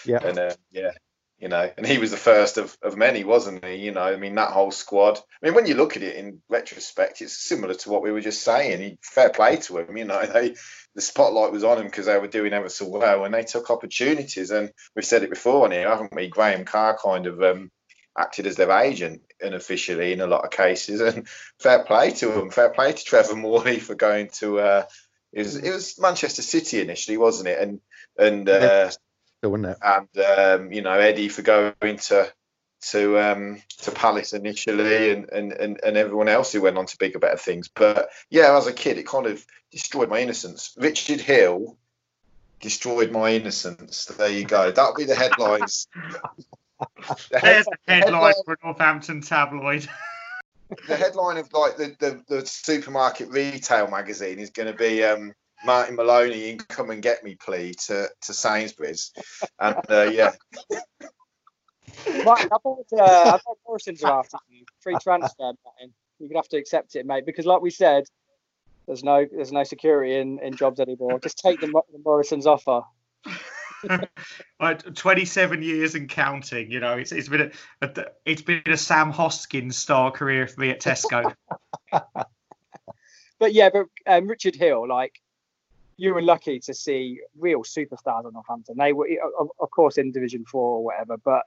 Yeah. 0.05 0.19
And 0.23 0.39
uh, 0.39 0.55
yeah, 0.71 0.93
you 1.39 1.49
know, 1.49 1.71
and 1.77 1.87
he 1.87 1.99
was 1.99 2.11
the 2.11 2.17
first 2.17 2.57
of, 2.57 2.77
of 2.83 2.97
many, 2.97 3.23
wasn't 3.23 3.65
he? 3.65 3.77
You 3.77 3.93
know, 3.93 4.03
I 4.03 4.17
mean, 4.17 4.35
that 4.37 4.53
whole 4.53 4.71
squad. 4.71 5.19
I 5.19 5.47
mean, 5.47 5.55
when 5.55 5.67
you 5.67 5.75
look 5.75 5.97
at 5.97 6.03
it 6.03 6.17
in 6.17 6.41
retrospect, 6.49 7.21
it's 7.21 7.37
similar 7.37 7.75
to 7.75 7.91
what 7.91 8.03
we 8.03 8.11
were 8.11 8.23
just 8.23 8.43
saying. 8.43 8.81
He, 8.81 8.99
fair 9.03 9.29
play 9.29 9.57
to 9.57 9.79
him. 9.79 9.97
You 9.97 10.07
know, 10.07 10.25
they 10.33 10.55
the 10.95 11.03
spotlight 11.03 11.53
was 11.53 11.65
on 11.65 11.79
him 11.79 11.85
because 11.85 12.07
they 12.07 12.19
were 12.19 12.27
doing 12.27 12.55
ever 12.55 12.71
so 12.71 12.89
well, 12.89 13.25
and 13.25 13.35
they 13.35 13.43
took 13.43 13.71
opportunities. 13.71 14.51
And 14.51 14.73
we've 14.95 15.05
said 15.05 15.25
it 15.25 15.31
before 15.31 15.65
on 15.65 15.73
here, 15.73 15.89
haven't 15.89 16.15
we? 16.15 16.29
Graham 16.29 16.65
Carr 16.65 16.97
kind 16.97 17.27
of 17.27 17.43
um, 17.43 17.71
acted 18.17 18.47
as 18.47 18.57
their 18.57 18.71
agent 18.71 19.23
unofficially 19.41 20.13
in 20.13 20.21
a 20.21 20.27
lot 20.27 20.45
of 20.45 20.51
cases. 20.51 21.01
And 21.01 21.29
fair 21.59 21.85
play 21.85 22.11
to 22.13 22.29
them. 22.29 22.51
Fair 22.51 22.71
play 22.71 22.93
to 22.93 23.05
Trevor 23.05 23.37
Morley 23.37 23.79
for 23.81 23.95
going 23.95 24.29
to. 24.35 24.61
Uh, 24.61 24.87
it 25.33 25.41
was 25.41 25.57
it 25.57 25.71
was 25.71 26.01
Manchester 26.01 26.43
City 26.43 26.81
initially, 26.81 27.17
wasn't 27.17 27.49
it? 27.49 27.61
And 27.61 27.81
and 28.19 28.49
uh, 28.49 28.91
it? 29.65 29.77
and 29.83 30.09
um, 30.19 30.73
you 30.73 30.83
know 30.83 30.93
Eddie 30.93 31.29
for 31.29 31.43
going 31.43 31.99
to 31.99 32.33
to 32.91 33.19
um, 33.19 33.63
to 33.83 33.91
Palace 33.91 34.33
initially, 34.33 35.11
and, 35.11 35.29
and 35.31 35.53
and 35.53 35.81
and 35.85 35.97
everyone 35.97 36.29
else 36.29 36.53
who 36.53 36.63
went 36.63 36.79
on 36.79 36.87
to 36.87 36.97
bigger, 36.99 37.19
better 37.19 37.37
things. 37.37 37.69
But 37.69 38.09
yeah, 38.31 38.57
as 38.57 38.67
a 38.67 38.73
kid, 38.73 38.99
it 38.99 39.07
kind 39.07 39.27
of 39.27 39.45
destroyed 39.71 40.09
my 40.09 40.21
innocence. 40.21 40.75
Richard 40.79 41.21
Hill 41.21 41.77
destroyed 42.61 43.11
my 43.11 43.33
innocence. 43.33 44.07
There 44.07 44.31
you 44.31 44.45
go. 44.45 44.71
That'll 44.71 44.95
be 44.95 45.05
the 45.05 45.15
headlines. 45.15 45.89
the 47.31 47.39
There's 47.43 47.67
a 47.67 47.91
headline, 47.91 48.13
headline 48.13 48.35
for 48.45 48.55
a 48.55 48.57
Northampton 48.65 49.21
tabloid. 49.21 49.89
the 50.89 50.97
headline 50.97 51.37
of 51.37 51.53
like 51.53 51.77
the, 51.77 51.97
the, 51.99 52.23
the, 52.29 52.47
supermarket 52.47 53.29
retail 53.31 53.89
magazine 53.89 54.39
is 54.39 54.51
going 54.51 54.71
to 54.71 54.77
be 54.77 55.05
um, 55.05 55.33
Martin 55.65 55.97
Maloney 55.97 56.51
in 56.51 56.59
"Come 56.59 56.91
and 56.91 57.03
Get 57.03 57.25
Me, 57.25 57.37
Please" 57.37 57.77
to, 57.87 58.09
to 58.23 58.35
Sainsbury's, 58.35 59.13
and 59.61 59.77
uh, 59.89 60.11
yeah. 60.13 60.33
Martin, 62.25 62.51
I 62.53 62.57
bought 62.63 62.87
uh, 62.93 63.03
I 63.03 63.39
bought 63.45 63.59
Morrison's 63.67 64.05
after 64.05 64.39
you. 64.51 64.65
Free 64.81 64.97
transfer, 65.01 65.39
Martin. 65.39 65.95
You're 66.19 66.29
gonna 66.29 66.39
have 66.39 66.49
to 66.49 66.57
accept 66.57 66.97
it, 66.97 67.07
mate, 67.07 67.25
because 67.27 67.47
like 67.47 67.63
we 67.63 67.71
said, 67.71 68.05
there's 68.87 69.05
no 69.05 69.27
there's 69.31 69.53
no 69.53 69.65
security 69.65 70.17
in, 70.17 70.39
in 70.41 70.57
jobs 70.57 70.81
anymore. 70.81 71.19
Just 71.21 71.39
take 71.39 71.61
the, 71.61 71.67
the 71.67 71.99
Morrison's 72.05 72.47
offer. 72.47 72.83
27 74.95 75.63
years 75.63 75.95
and 75.95 76.09
counting. 76.09 76.71
You 76.71 76.81
know, 76.81 76.95
it's 76.95 77.13
it's 77.13 77.29
been 77.29 77.53
a, 77.83 77.87
a 77.87 78.07
it's 78.25 78.43
been 78.43 78.63
a 78.67 78.77
Sam 78.77 79.11
Hoskins 79.11 79.77
star 79.77 80.11
career 80.11 80.47
for 80.47 80.61
me 80.61 80.71
at 80.71 80.81
Tesco. 80.81 81.35
but 81.91 83.53
yeah, 83.53 83.71
but 83.71 83.87
um, 84.07 84.27
Richard 84.27 84.55
Hill, 84.55 84.89
like 84.89 85.21
you 85.97 86.15
were 86.15 86.23
lucky 86.23 86.61
to 86.61 86.75
see 86.75 87.21
real 87.39 87.63
superstars 87.63 88.27
at 88.27 88.33
Northampton. 88.33 88.77
They 88.79 88.93
were, 88.93 89.09
of, 89.39 89.49
of 89.59 89.71
course, 89.71 89.97
in 89.97 90.13
Division 90.13 90.45
Four 90.45 90.77
or 90.79 90.85
whatever, 90.85 91.17
but 91.17 91.43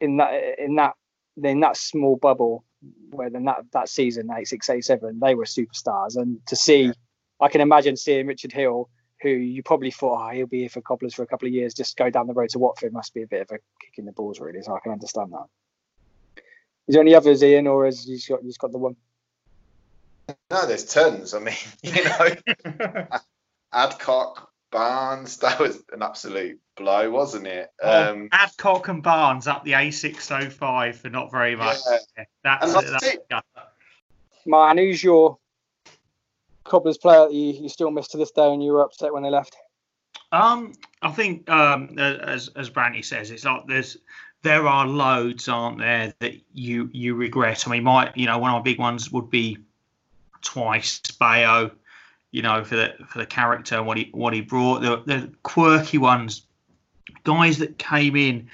in 0.00 0.18
that 0.18 0.58
in 0.58 0.76
that 0.76 0.94
in 1.42 1.60
that 1.60 1.76
small 1.76 2.16
bubble 2.16 2.64
where 3.10 3.30
then 3.30 3.44
that 3.44 3.64
that 3.72 3.88
season 3.88 4.28
eight 4.36 4.46
six 4.46 4.68
eight 4.70 4.84
seven 4.84 5.18
they 5.20 5.34
were 5.34 5.44
superstars 5.44 6.16
and 6.16 6.38
to 6.46 6.54
see 6.54 6.92
i 7.40 7.48
can 7.48 7.60
imagine 7.60 7.96
seeing 7.96 8.26
richard 8.26 8.52
hill 8.52 8.88
who 9.24 9.30
you 9.30 9.62
probably 9.62 9.90
thought 9.90 10.28
oh, 10.28 10.34
he'll 10.34 10.46
be 10.46 10.60
here 10.60 10.68
for 10.68 10.80
Cobblers 10.80 11.14
for 11.14 11.22
a 11.22 11.26
couple 11.26 11.48
of 11.48 11.54
years, 11.54 11.74
just 11.74 11.96
go 11.96 12.10
down 12.10 12.26
the 12.26 12.34
road 12.34 12.50
to 12.50 12.58
Watford 12.58 12.92
must 12.92 13.14
be 13.14 13.22
a 13.22 13.26
bit 13.26 13.42
of 13.42 13.50
a 13.50 13.58
kick 13.80 13.98
in 13.98 14.04
the 14.04 14.12
balls, 14.12 14.40
really. 14.40 14.62
So 14.62 14.74
I 14.74 14.80
can 14.80 14.92
understand 14.92 15.32
that. 15.32 15.46
Is 16.86 16.94
there 16.94 17.02
any 17.02 17.14
others, 17.14 17.42
Ian, 17.42 17.66
or 17.66 17.86
has 17.86 18.06
you 18.06 18.18
got 18.28 18.44
you 18.44 18.52
got 18.58 18.72
the 18.72 18.78
one? 18.78 18.96
No, 20.50 20.66
there's 20.66 20.84
tons. 20.84 21.34
I 21.34 21.38
mean, 21.40 21.54
you 21.82 22.04
know, 22.04 23.06
Adcock, 23.72 24.50
Barnes. 24.70 25.38
That 25.38 25.58
was 25.58 25.82
an 25.92 26.02
absolute 26.02 26.60
blow, 26.76 27.10
wasn't 27.10 27.46
it? 27.46 27.70
Oh, 27.82 28.12
Um, 28.12 28.28
Adcock 28.32 28.88
and 28.88 29.02
Barnes 29.02 29.46
up 29.46 29.64
the 29.64 29.72
A605 29.72 30.96
for 30.96 31.08
not 31.08 31.30
very 31.30 31.56
much. 31.56 31.78
Yeah. 31.88 32.24
That's, 32.42 32.64
it, 32.64 32.74
that's 32.74 32.90
that's 32.90 33.06
it. 33.06 33.28
gut. 33.30 33.44
Man, 34.46 34.76
who's 34.76 35.02
your 35.02 35.38
Cobblers 36.64 36.98
player 36.98 37.28
you, 37.28 37.52
you 37.52 37.68
still 37.68 37.90
miss 37.90 38.08
to 38.08 38.16
this 38.16 38.30
day 38.30 38.52
and 38.52 38.62
you 38.62 38.72
were 38.72 38.82
upset 38.82 39.12
when 39.12 39.22
they 39.22 39.30
left? 39.30 39.56
Um, 40.32 40.72
I 41.02 41.10
think 41.12 41.48
um, 41.48 41.98
as 41.98 42.48
as 42.56 42.70
Brandy 42.70 43.02
says, 43.02 43.30
it's 43.30 43.44
like 43.44 43.66
there's 43.68 43.96
there 44.42 44.66
are 44.66 44.86
loads, 44.86 45.48
aren't 45.48 45.78
there, 45.78 46.12
that 46.18 46.34
you 46.52 46.90
you 46.92 47.14
regret. 47.14 47.66
I 47.66 47.70
mean, 47.70 47.84
my 47.84 48.12
you 48.14 48.26
know 48.26 48.38
one 48.38 48.50
of 48.50 48.58
my 48.58 48.62
big 48.62 48.78
ones 48.78 49.12
would 49.12 49.30
be 49.30 49.58
twice 50.42 51.00
Bayo, 51.18 51.70
you 52.30 52.42
know, 52.42 52.64
for 52.64 52.76
the 52.76 52.94
for 53.08 53.18
the 53.18 53.26
character 53.26 53.76
and 53.76 53.86
what 53.86 53.96
he 53.96 54.10
what 54.12 54.34
he 54.34 54.40
brought. 54.40 54.82
The 54.82 55.02
the 55.06 55.32
quirky 55.42 55.98
ones, 55.98 56.42
guys 57.24 57.58
that 57.58 57.78
came 57.78 58.16
in 58.16 58.48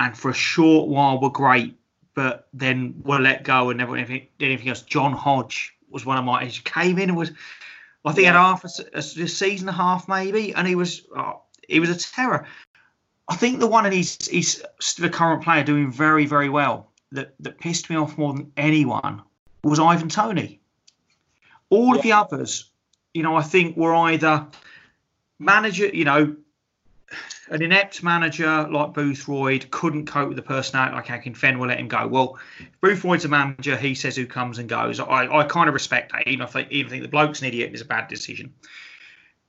and 0.00 0.16
for 0.16 0.30
a 0.30 0.34
short 0.34 0.88
while 0.88 1.20
were 1.20 1.30
great, 1.30 1.76
but 2.14 2.48
then 2.52 3.00
were 3.04 3.18
let 3.18 3.44
go 3.44 3.70
and 3.70 3.78
never 3.78 3.96
did 3.96 4.08
anything, 4.08 4.28
did 4.38 4.46
anything 4.46 4.68
else. 4.68 4.82
John 4.82 5.12
Hodge 5.12 5.74
was 5.92 6.06
one 6.06 6.18
of 6.18 6.24
my. 6.24 6.44
He 6.44 6.60
came 6.62 6.98
in 6.98 7.10
and 7.10 7.18
was. 7.18 7.30
I 8.04 8.12
think 8.12 8.26
had 8.26 8.34
half 8.34 8.64
a, 8.64 8.68
a 8.94 8.98
a 8.98 9.02
season 9.02 9.68
and 9.68 9.76
a 9.76 9.78
half 9.78 10.08
maybe, 10.08 10.54
and 10.54 10.66
he 10.66 10.74
was 10.74 11.02
oh, 11.16 11.42
he 11.68 11.78
was 11.78 11.90
a 11.90 11.96
terror. 11.96 12.46
I 13.28 13.36
think 13.36 13.60
the 13.60 13.68
one 13.68 13.84
and 13.84 13.94
he's 13.94 14.26
he's 14.26 14.62
still 14.80 15.06
a 15.06 15.10
current 15.10 15.44
player 15.44 15.62
doing 15.62 15.92
very 15.92 16.26
very 16.26 16.48
well. 16.48 16.90
That 17.12 17.34
that 17.40 17.60
pissed 17.60 17.90
me 17.90 17.96
off 17.96 18.18
more 18.18 18.32
than 18.32 18.50
anyone 18.56 19.22
was 19.62 19.78
Ivan 19.78 20.08
Toney. 20.08 20.60
All 21.70 21.96
of 21.96 22.02
the 22.02 22.12
others, 22.12 22.70
you 23.14 23.22
know, 23.22 23.36
I 23.36 23.42
think 23.42 23.76
were 23.76 23.94
either 23.94 24.46
manager, 25.38 25.86
you 25.86 26.04
know, 26.04 26.36
an 27.52 27.60
inept 27.60 28.02
manager 28.02 28.66
like 28.70 28.94
Boothroyd 28.94 29.70
couldn't 29.70 30.06
cope 30.06 30.28
with 30.28 30.36
the 30.36 30.42
personality 30.42 30.96
like 30.96 31.06
Akinfenwa 31.06 31.68
let 31.68 31.78
him 31.78 31.86
go. 31.86 32.06
Well, 32.08 32.38
Boothroyd's 32.82 33.26
a 33.26 33.28
manager, 33.28 33.76
he 33.76 33.94
says 33.94 34.16
who 34.16 34.26
comes 34.26 34.58
and 34.58 34.70
goes. 34.70 34.98
I, 34.98 35.26
I 35.30 35.44
kind 35.44 35.68
of 35.68 35.74
respect 35.74 36.12
that, 36.12 36.26
even 36.26 36.46
if 36.46 36.56
I 36.56 36.66
even 36.70 36.90
think 36.90 37.02
the 37.02 37.08
bloke's 37.08 37.42
an 37.42 37.48
idiot 37.48 37.70
it's 37.72 37.82
a 37.82 37.84
bad 37.84 38.08
decision. 38.08 38.54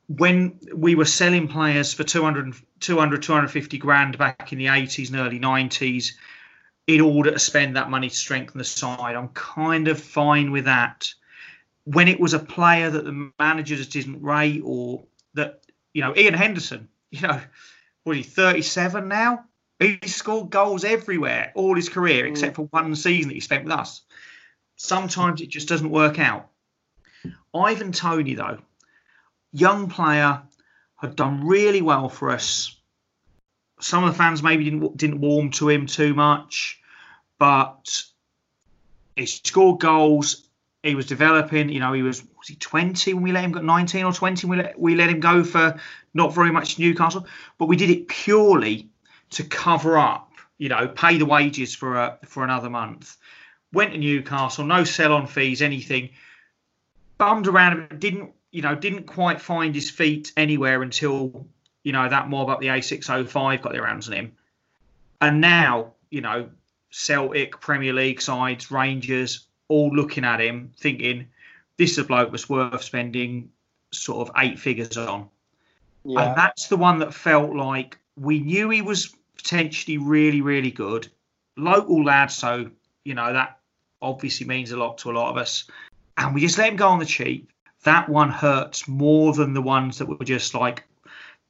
When 0.07 0.59
we 0.75 0.95
were 0.95 1.05
selling 1.05 1.47
players 1.47 1.93
for 1.93 2.03
200, 2.03 2.53
200 2.81 3.23
250 3.23 3.77
grand 3.77 4.17
back 4.17 4.51
in 4.51 4.59
the 4.59 4.65
80s 4.65 5.07
and 5.07 5.19
early 5.19 5.39
90s 5.39 6.11
in 6.87 6.99
order 6.99 7.31
to 7.31 7.39
spend 7.39 7.77
that 7.77 7.89
money 7.89 8.09
to 8.09 8.15
strengthen 8.15 8.57
the 8.57 8.65
side, 8.65 9.15
I'm 9.15 9.29
kind 9.29 9.87
of 9.87 9.97
fine 9.97 10.51
with 10.51 10.65
that. 10.65 11.07
When 11.85 12.09
it 12.09 12.19
was 12.19 12.33
a 12.33 12.39
player 12.39 12.89
that 12.89 13.05
the 13.05 13.31
manager 13.39 13.77
just 13.77 13.91
didn't 13.91 14.21
rate 14.21 14.61
or 14.65 15.05
that, 15.35 15.61
you 15.93 16.01
know, 16.01 16.13
Ian 16.17 16.33
Henderson, 16.33 16.89
you 17.11 17.21
know, 17.21 17.39
what 18.03 18.17
is 18.17 18.25
he 18.25 18.31
37 18.31 19.07
now? 19.07 19.45
He 19.79 19.99
scored 20.05 20.49
goals 20.49 20.83
everywhere 20.83 21.51
all 21.55 21.75
his 21.75 21.89
career 21.89 22.25
mm. 22.25 22.29
except 22.29 22.55
for 22.55 22.63
one 22.65 22.95
season 22.95 23.29
that 23.29 23.35
he 23.35 23.39
spent 23.39 23.65
with 23.65 23.73
us. 23.73 24.01
Sometimes 24.75 25.41
it 25.41 25.49
just 25.49 25.67
doesn't 25.67 25.89
work 25.89 26.19
out. 26.19 26.49
Ivan 27.53 27.91
Toney, 27.91 28.33
though, 28.33 28.59
young 29.51 29.89
player, 29.89 30.41
had 30.97 31.15
done 31.15 31.45
really 31.45 31.81
well 31.81 32.09
for 32.09 32.31
us. 32.31 32.75
Some 33.79 34.03
of 34.03 34.11
the 34.11 34.17
fans 34.17 34.41
maybe 34.41 34.63
didn't 34.63 34.97
didn't 34.97 35.21
warm 35.21 35.51
to 35.51 35.69
him 35.69 35.85
too 35.85 36.13
much, 36.13 36.79
but 37.37 38.03
he 39.15 39.25
scored 39.25 39.79
goals. 39.79 40.47
He 40.83 40.95
was 40.95 41.05
developing. 41.05 41.69
You 41.69 41.79
know, 41.79 41.93
he 41.93 42.03
was 42.03 42.21
was 42.37 42.47
he 42.47 42.55
20 42.55 43.13
when 43.13 43.23
we 43.23 43.31
let 43.31 43.45
him 43.45 43.53
go 43.53 43.61
19 43.61 44.03
or 44.03 44.13
20 44.13 44.47
we 44.47 44.57
let, 44.57 44.79
we 44.79 44.95
let 44.95 45.09
him 45.09 45.21
go 45.21 45.43
for 45.43 45.79
not 46.13 46.35
very 46.35 46.51
much 46.51 46.77
Newcastle, 46.77 47.25
but 47.57 47.67
we 47.67 47.77
did 47.77 47.89
it 47.89 48.07
purely 48.09 48.89
to 49.31 49.43
cover 49.43 49.97
up. 49.97 50.31
You 50.57 50.69
know, 50.69 50.87
pay 50.87 51.17
the 51.17 51.25
wages 51.25 51.73
for 51.73 51.95
a, 51.95 52.19
for 52.25 52.43
another 52.43 52.69
month. 52.69 53.17
Went 53.71 53.93
to 53.93 53.97
Newcastle, 53.97 54.65
no 54.65 54.83
sell-on 54.83 55.25
fees, 55.25 55.61
anything. 55.61 56.09
Bummed 57.17 57.47
around, 57.47 57.99
didn't 57.99 58.33
you 58.51 58.61
know, 58.61 58.75
didn't 58.75 59.05
quite 59.05 59.41
find 59.41 59.73
his 59.73 59.89
feet 59.89 60.31
anywhere 60.37 60.83
until 60.83 61.47
you 61.83 61.91
know 61.91 62.07
that 62.07 62.29
mob 62.29 62.49
up 62.49 62.59
the 62.59 62.67
A605 62.67 63.61
got 63.61 63.71
their 63.71 63.85
hands 63.85 64.07
on 64.09 64.13
him, 64.13 64.31
and 65.21 65.41
now 65.41 65.93
you 66.11 66.21
know 66.21 66.49
Celtic, 66.91 67.59
Premier 67.59 67.93
League 67.93 68.21
sides, 68.21 68.69
Rangers, 68.69 69.47
all 69.73 69.89
looking 69.95 70.23
at 70.23 70.39
him, 70.39 70.71
thinking 70.77 71.27
this 71.77 71.93
is 71.93 71.97
a 71.97 72.03
bloke 72.03 72.29
that's 72.29 72.47
worth 72.47 72.83
spending 72.83 73.49
sort 73.91 74.27
of 74.27 74.35
eight 74.37 74.59
figures 74.59 74.97
on. 74.97 75.27
Yeah. 76.05 76.21
And 76.21 76.37
that's 76.37 76.67
the 76.67 76.77
one 76.77 76.99
that 76.99 77.13
felt 77.13 77.55
like 77.55 77.97
we 78.15 78.39
knew 78.39 78.69
he 78.69 78.83
was 78.83 79.15
potentially 79.35 79.97
really, 79.97 80.41
really 80.41 80.69
good. 80.69 81.07
Local 81.57 82.03
lad, 82.03 82.27
so, 82.27 82.69
you 83.03 83.15
know, 83.15 83.33
that 83.33 83.57
obviously 84.01 84.45
means 84.45 84.71
a 84.71 84.77
lot 84.77 84.99
to 84.99 85.11
a 85.11 85.13
lot 85.13 85.31
of 85.31 85.37
us. 85.37 85.63
And 86.17 86.35
we 86.35 86.41
just 86.41 86.57
let 86.57 86.69
him 86.69 86.75
go 86.75 86.89
on 86.89 86.99
the 86.99 87.05
cheap. 87.05 87.51
That 87.83 88.07
one 88.07 88.29
hurts 88.29 88.87
more 88.87 89.33
than 89.33 89.53
the 89.53 89.61
ones 89.61 89.97
that 89.97 90.07
were 90.07 90.23
just 90.23 90.53
like, 90.53 90.83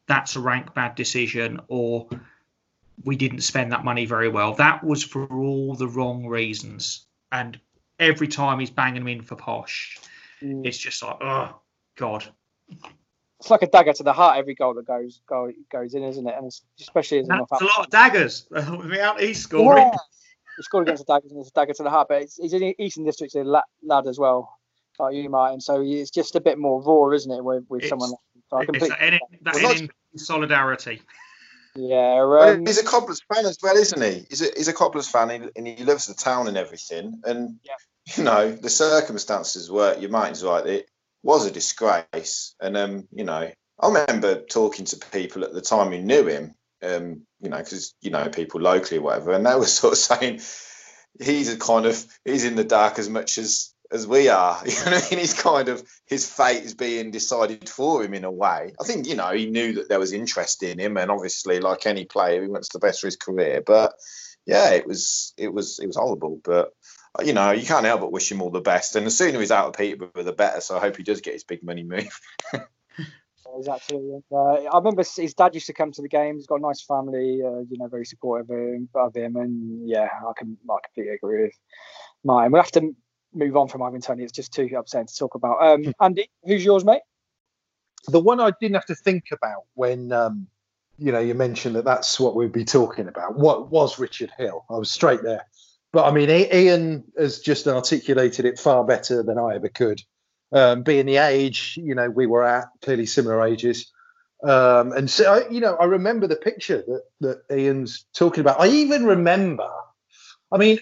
that's 0.07 0.36
a 0.36 0.39
rank 0.39 0.73
bad 0.73 0.95
decision 0.95 1.59
or 1.67 2.07
we 3.03 3.15
didn't 3.15 3.41
spend 3.41 3.71
that 3.71 3.83
money 3.83 4.05
very 4.05 4.29
well. 4.29 4.53
That 4.53 4.83
was 4.83 5.03
for 5.03 5.25
all 5.27 5.75
the 5.75 5.88
wrong 5.88 6.25
reasons. 6.25 7.05
And 7.31 7.59
every 7.99 8.27
time 8.27 8.60
he's 8.60 8.69
banging 8.71 9.01
them 9.01 9.08
in 9.08 9.21
for 9.21 9.36
posh, 9.36 9.97
Mm. 10.41 10.65
it's 10.65 10.77
just 10.77 11.01
like, 11.01 11.17
oh, 11.21 11.56
God. 11.95 12.25
It's 13.39 13.49
like 13.49 13.62
a 13.62 13.67
dagger 13.67 13.93
to 13.93 14.03
the 14.03 14.12
heart 14.13 14.38
every 14.38 14.56
goal 14.56 14.73
that 14.73 14.86
goes 14.86 15.21
go, 15.27 15.51
goes 15.71 15.93
in, 15.93 16.03
isn't 16.03 16.27
it? 16.27 16.36
And 16.38 16.51
especially 16.79 17.19
as 17.19 17.29
a 17.29 17.45
That's 17.49 17.62
a 17.62 17.65
lot 17.65 17.79
of 17.86 17.89
daggers. 17.89 18.45
he's 19.19 19.41
scoring. 19.41 19.84
Yeah. 19.86 19.97
He 20.58 20.63
scored 20.63 20.88
against 20.88 21.06
the 21.08 21.13
Daggers 21.13 21.32
and 21.32 21.39
it's 21.41 21.49
a 21.49 21.53
dagger 21.53 21.73
to 21.73 21.84
the 21.84 21.89
heart, 21.89 22.08
but 22.10 22.21
it's, 22.21 22.38
he's 22.38 22.53
in 22.53 22.73
Eastern 22.79 23.06
District's 23.06 23.36
a 23.36 23.43
lad 23.43 24.08
as 24.08 24.19
well, 24.19 24.56
like 24.99 25.15
you, 25.15 25.27
Martin. 25.29 25.60
So 25.60 25.82
it's 25.84 26.12
just 26.12 26.36
a 26.36 26.41
bit 26.41 26.58
more 26.60 26.82
raw, 26.84 27.13
isn't 27.15 27.32
it, 27.32 27.43
with, 27.43 27.63
with 27.69 27.79
It's- 27.84 27.89
someone 27.89 28.12
like 28.12 28.19
him? 28.36 28.43
So 28.49 28.58
I 28.58 28.65
completely, 28.65 28.89
that, 28.89 28.99
NN 28.99 29.19
that 29.41 29.56
Well, 29.56 29.73
NN 29.73 29.89
solidarity. 30.15 31.01
Yeah. 31.75 32.21
Um, 32.41 32.65
he's 32.65 32.79
a 32.79 32.86
Cobblers 32.86 33.21
fan 33.33 33.45
as 33.45 33.57
well, 33.62 33.75
isn't 33.75 34.01
he? 34.01 34.25
He's 34.29 34.41
a, 34.41 34.47
he's 34.55 34.67
a 34.67 34.73
Cobblers 34.73 35.07
fan 35.07 35.31
and 35.31 35.51
and 35.55 35.67
he 35.67 35.83
loves 35.83 36.07
the 36.07 36.13
town 36.13 36.47
and 36.47 36.57
everything. 36.57 37.21
And, 37.25 37.59
Yeah. 37.63 37.73
you 38.15 38.23
know, 38.23 38.51
the 38.51 38.69
circumstances 38.69 39.71
were, 39.71 39.97
your 39.97 40.09
Martin's 40.09 40.43
right, 40.43 40.65
it 40.65 40.89
was 41.23 41.45
a 41.45 41.51
disgrace. 41.51 42.55
And, 42.62 42.77
um, 42.77 43.07
you 43.12 43.23
know, 43.23 43.51
I 43.79 43.88
remember 43.88 44.41
talking 44.41 44.86
to 44.86 44.97
people 45.12 45.43
at 45.43 45.53
the 45.53 45.62
time 45.62 45.91
who 45.91 46.01
knew 46.01 46.27
him, 46.27 46.53
um, 46.83 47.25
you 47.41 47.49
know, 47.49 47.57
because, 47.57 47.95
you 48.01 48.12
know, 48.12 48.29
people 48.29 48.62
locally 48.62 48.99
or 48.99 49.03
whatever, 49.03 49.31
and 49.31 49.45
they 49.45 49.55
were 49.55 49.65
sort 49.65 49.93
of 49.93 49.99
saying 49.99 50.41
he's 51.19 51.53
a 51.53 51.57
kind 51.57 51.86
of, 51.86 52.05
he's 52.25 52.45
in 52.45 52.55
the 52.55 52.63
dark 52.63 52.99
as 52.99 53.09
much 53.09 53.38
as 53.38 53.72
as 53.93 54.08
we 54.08 54.27
are. 54.27 54.62
You 54.65 54.73
know 54.91 54.97
I 54.97 55.10
mean? 55.10 55.19
He's 55.19 55.34
kind 55.34 55.69
of 55.69 55.84
his 56.06 56.29
fate 56.29 56.63
is 56.63 56.73
being 56.73 57.12
decided 57.12 57.69
for 57.69 58.03
him 58.03 58.13
in 58.13 58.23
a 58.23 58.32
way. 58.32 58.73
I 58.79 58.84
think 58.84 59.08
you 59.08 59.15
know 59.15 59.32
he 59.32 59.45
knew 59.45 59.73
that 59.73 59.89
there 59.89 59.99
was 59.99 60.12
interest 60.12 60.63
in 60.63 60.79
him, 60.79 60.97
and 60.97 61.12
obviously, 61.12 61.60
like 61.60 61.86
any 61.86 62.06
player, 62.06 62.41
he 62.41 62.47
wants 62.47 62.69
the 62.69 62.79
best 62.79 63.01
for 63.01 63.08
his 63.08 63.15
career. 63.15 63.62
But 63.65 63.93
yeah, 64.45 64.71
it 64.71 64.88
was 64.88 65.34
it 65.38 65.53
was 65.53 65.79
it 65.79 65.88
was 65.88 65.97
horrible. 65.97 66.41
But 66.43 66.73
you 67.23 67.34
know, 67.34 67.51
you 67.51 67.65
can't 67.65 67.86
help 67.86 68.01
but 68.01 68.12
wish 68.12 68.32
him 68.32 68.41
all 68.41 68.49
the 68.49 68.62
best. 68.62 68.95
And 68.95 69.06
the 69.06 69.12
sooner 69.12 69.39
he's 69.39 69.51
out 69.51 69.67
of 69.67 69.73
Peterborough, 69.73 70.23
the 70.23 70.34
better. 70.34 70.62
So 70.62 70.75
I 70.75 70.79
hope 70.79 70.97
he 70.97 71.03
does 71.03 71.21
get 71.21 71.34
his 71.34 71.43
big 71.43 71.63
money 71.63 71.84
move. 71.84 72.19
Exactly. 73.56 74.19
Uh, 74.32 74.36
I 74.36 74.77
remember 74.77 75.03
his 75.03 75.36
dad 75.36 75.53
used 75.53 75.67
to 75.67 75.73
come 75.73 75.91
to 75.91 76.01
the 76.01 76.08
games. 76.08 76.38
He's 76.38 76.47
got 76.47 76.60
a 76.60 76.63
nice 76.63 76.82
family, 76.82 77.41
uh, 77.45 77.60
you 77.69 77.77
know, 77.77 77.88
very 77.88 78.06
supportive 78.06 78.49
of 78.49 78.58
him, 78.58 78.89
of 78.95 79.15
him. 79.15 79.36
And 79.36 79.88
yeah, 79.88 80.10
I 80.27 80.32
can 80.36 80.58
I 80.67 80.77
completely 80.84 81.13
agree 81.13 81.43
with 81.43 81.60
Martin. 82.23 82.51
We'll 82.51 82.63
have 82.63 82.71
to 82.71 82.95
move 83.34 83.56
on 83.58 83.67
from 83.67 83.82
Ivan 83.82 84.02
Toney. 84.02 84.24
It's 84.24 84.32
just 84.32 84.54
too 84.54 84.69
upsetting 84.78 85.08
to 85.08 85.15
talk 85.15 85.36
about. 85.36 85.62
Um, 85.62 85.93
Andy, 86.02 86.30
who's 86.43 86.63
yours, 86.63 86.84
mate? 86.86 87.02
the 88.08 88.19
one 88.19 88.39
I 88.39 88.52
didn't 88.60 88.76
have 88.76 88.86
to 88.88 88.96
think 88.96 89.26
about 89.32 89.63
when 89.76 90.12
um, 90.12 90.48
you 90.98 91.12
know 91.12 91.19
you 91.19 91.34
mentioned 91.36 91.76
that 91.76 91.86
that's 91.86 92.19
what 92.19 92.36
we'd 92.36 92.52
be 92.52 92.65
talking 92.65 93.08
about. 93.08 93.38
What 93.38 93.72
was 93.72 93.98
Richard 93.98 94.32
Hill? 94.38 94.65
I 94.69 94.74
was 94.74 94.91
straight 94.91 95.24
there, 95.24 95.46
but 95.93 96.06
I 96.06 96.12
mean 96.12 96.30
Ian 96.30 97.06
has 97.17 97.39
just 97.39 97.67
articulated 97.67 98.46
it 98.46 98.60
far 98.60 98.84
better 98.84 99.24
than 99.24 99.38
I 99.38 99.56
ever 99.56 99.69
could. 99.69 100.02
Um, 100.52 100.84
being 100.84 101.06
the 101.06 101.17
age 101.17 101.80
you 101.82 101.96
know 101.96 102.10
we 102.10 102.28
were 102.28 102.43
at, 102.43 102.65
clearly 102.82 103.06
similar 103.06 103.41
ages, 103.48 103.89
um, 104.43 104.91
and 104.91 105.10
so 105.10 105.34
I- 105.36 105.50
you 105.50 105.62
know 105.62 105.76
I 105.76 105.86
remember 105.86 106.28
the 106.28 106.36
picture 106.36 106.84
that 106.86 107.04
that 107.22 107.58
Ian's 107.58 108.06
talking 108.13 108.41
about. 108.41 108.60
I 108.60 108.67
even 108.67 109.06
remember, 109.06 109.69
I 110.52 110.58
mean, 110.58 110.78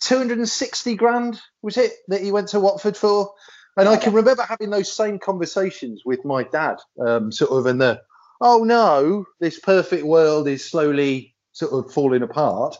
two 0.00 0.16
hundred 0.16 0.38
and 0.38 0.48
sixty 0.48 0.94
grand 0.94 1.40
was 1.62 1.76
it 1.76 1.92
that 2.08 2.22
he 2.22 2.32
went 2.32 2.48
to 2.48 2.60
Watford 2.60 2.96
for? 2.96 3.32
And 3.76 3.88
I 3.88 3.96
can 3.98 4.14
remember 4.14 4.42
having 4.42 4.70
those 4.70 4.90
same 4.90 5.18
conversations 5.18 6.02
with 6.04 6.24
my 6.24 6.44
dad, 6.44 6.76
um, 6.98 7.30
sort 7.30 7.50
of 7.50 7.66
in 7.66 7.78
the, 7.78 8.00
oh 8.40 8.64
no, 8.64 9.26
this 9.38 9.60
perfect 9.60 10.04
world 10.04 10.48
is 10.48 10.64
slowly 10.64 11.34
sort 11.52 11.72
of 11.72 11.92
falling 11.92 12.22
apart. 12.22 12.76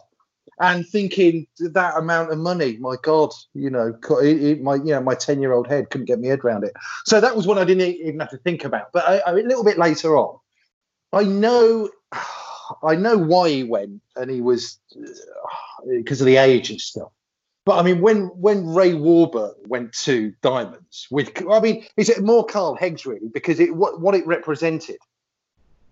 and 0.59 0.87
thinking 0.87 1.47
that 1.59 1.97
amount 1.97 2.33
of 2.33 2.39
money, 2.39 2.79
my 2.79 2.97
God, 3.03 3.31
you 3.53 3.69
know, 3.71 3.95
it, 4.23 4.43
it, 4.43 4.63
my 4.63 4.77
you 4.77 4.87
know 4.87 5.01
my 5.03 5.15
ten 5.15 5.41
year 5.41 5.53
old 5.53 5.67
head 5.69 5.91
couldn't 5.91 6.07
get 6.07 6.21
my 6.21 6.29
head 6.29 6.45
around 6.45 6.65
it. 6.65 6.73
So 7.05 7.21
that 7.21 7.37
was 7.37 7.47
one 7.47 7.59
I 7.59 7.65
didn't 7.65 7.83
even 7.83 8.21
have 8.21 8.31
to 8.31 8.39
think 8.39 8.65
about. 8.65 8.93
But 8.93 9.07
I, 9.07 9.19
I, 9.19 9.31
a 9.33 9.35
little 9.35 9.65
bit 9.65 9.79
later 9.79 10.17
on, 10.17 10.39
I 11.13 11.25
know, 11.25 11.91
I 12.83 12.95
know 12.97 13.17
why 13.17 13.51
he 13.51 13.65
went, 13.65 14.01
and 14.17 14.31
he 14.31 14.41
was 14.41 14.79
because 15.89 16.21
uh, 16.21 16.25
of 16.25 16.27
the 16.27 16.37
age 16.37 16.71
and 16.71 16.81
stuff. 16.81 17.11
But 17.65 17.79
I 17.79 17.83
mean, 17.83 18.01
when 18.01 18.27
when 18.29 18.75
Ray 18.75 18.95
Warburton 18.95 19.69
went 19.69 19.93
to 20.05 20.33
Diamonds 20.43 21.09
with, 21.11 21.33
I 21.51 21.61
mean, 21.61 21.85
is 21.97 22.09
it 22.09 22.23
more 22.23 22.45
Carl 22.45 22.77
Heggs 22.77 23.05
really 23.05 23.29
because 23.33 23.61
it 23.61 23.75
what 23.75 24.01
what 24.01 24.15
it 24.15 24.27
represented, 24.27 24.99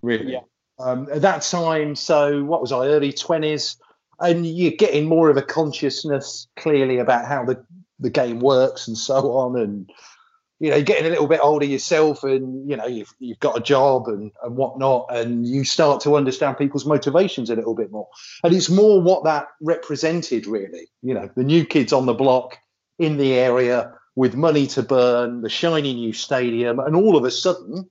really? 0.02 0.32
Yeah. 0.32 0.40
Um, 0.80 1.08
at 1.12 1.22
that 1.22 1.42
time, 1.42 1.94
so 1.94 2.42
what 2.44 2.60
was 2.60 2.72
I, 2.72 2.86
early 2.86 3.12
twenties? 3.12 3.76
and 4.20 4.46
you're 4.46 4.72
getting 4.72 5.06
more 5.06 5.30
of 5.30 5.36
a 5.36 5.42
consciousness 5.42 6.46
clearly 6.56 6.98
about 6.98 7.26
how 7.26 7.44
the, 7.44 7.64
the 7.98 8.10
game 8.10 8.40
works 8.40 8.86
and 8.86 8.96
so 8.96 9.32
on 9.32 9.58
and 9.58 9.90
you 10.60 10.70
know, 10.70 10.82
getting 10.82 11.06
a 11.06 11.10
little 11.10 11.26
bit 11.26 11.40
older 11.42 11.66
yourself, 11.66 12.22
and 12.22 12.68
you 12.68 12.76
know, 12.76 12.86
you've 12.86 13.12
you've 13.18 13.40
got 13.40 13.58
a 13.58 13.62
job 13.62 14.08
and 14.08 14.30
and 14.42 14.56
whatnot, 14.56 15.06
and 15.10 15.46
you 15.46 15.64
start 15.64 16.00
to 16.02 16.16
understand 16.16 16.58
people's 16.58 16.86
motivations 16.86 17.50
a 17.50 17.56
little 17.56 17.74
bit 17.74 17.90
more. 17.90 18.08
And 18.42 18.54
it's 18.54 18.70
more 18.70 19.00
what 19.00 19.24
that 19.24 19.48
represented, 19.60 20.46
really. 20.46 20.88
You 21.02 21.14
know, 21.14 21.30
the 21.36 21.44
new 21.44 21.64
kids 21.64 21.92
on 21.92 22.06
the 22.06 22.14
block 22.14 22.56
in 22.98 23.16
the 23.16 23.34
area 23.34 23.92
with 24.16 24.36
money 24.36 24.66
to 24.68 24.82
burn, 24.82 25.42
the 25.42 25.48
shiny 25.48 25.94
new 25.94 26.12
stadium, 26.12 26.78
and 26.78 26.94
all 26.94 27.16
of 27.16 27.24
a 27.24 27.30
sudden, 27.30 27.90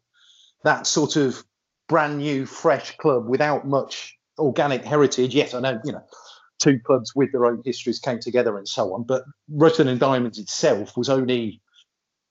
that 0.63 0.87
sort 0.87 1.17
of 1.17 1.43
brand 1.89 2.19
new, 2.19 2.45
fresh 2.45 2.95
club 2.97 3.27
without 3.27 3.67
much 3.67 4.17
organic 4.39 4.85
heritage. 4.85 5.35
Yes, 5.35 5.53
I 5.53 5.59
know, 5.59 5.81
you 5.83 5.91
know, 5.91 6.03
two 6.59 6.79
clubs 6.79 7.13
with 7.13 7.31
their 7.33 7.45
own 7.45 7.61
histories 7.65 7.99
came 7.99 8.19
together 8.19 8.57
and 8.57 8.67
so 8.67 8.93
on, 8.93 9.03
but 9.03 9.23
Rushden 9.51 9.87
and 9.87 9.99
Diamonds 9.99 10.39
itself 10.39 10.95
was 10.95 11.09
only 11.09 11.61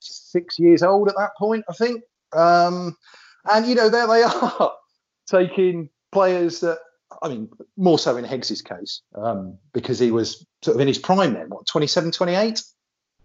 six 0.03 0.59
years 0.59 0.83
old 0.83 1.09
at 1.09 1.17
that 1.17 1.37
point, 1.39 1.65
I 1.69 1.73
think. 1.75 2.03
Um, 2.33 2.97
and 3.53 3.67
you 3.67 3.75
know, 3.75 3.89
there 3.89 4.07
they 4.07 4.23
are 4.23 4.73
taking 5.27 5.89
players 6.11 6.61
that 6.61 6.79
I 7.21 7.29
mean, 7.29 7.49
more 7.77 7.99
so 7.99 8.17
in 8.17 8.25
Heggs's 8.25 8.63
case, 8.63 9.03
um, 9.15 9.59
because 9.73 9.99
he 9.99 10.11
was 10.11 10.47
sort 10.63 10.77
of 10.77 10.81
in 10.81 10.89
his 10.89 10.99
prime 10.99 11.35
then, 11.35 11.49
what, 11.49 11.67
27, 11.67 12.13
28? 12.13 12.63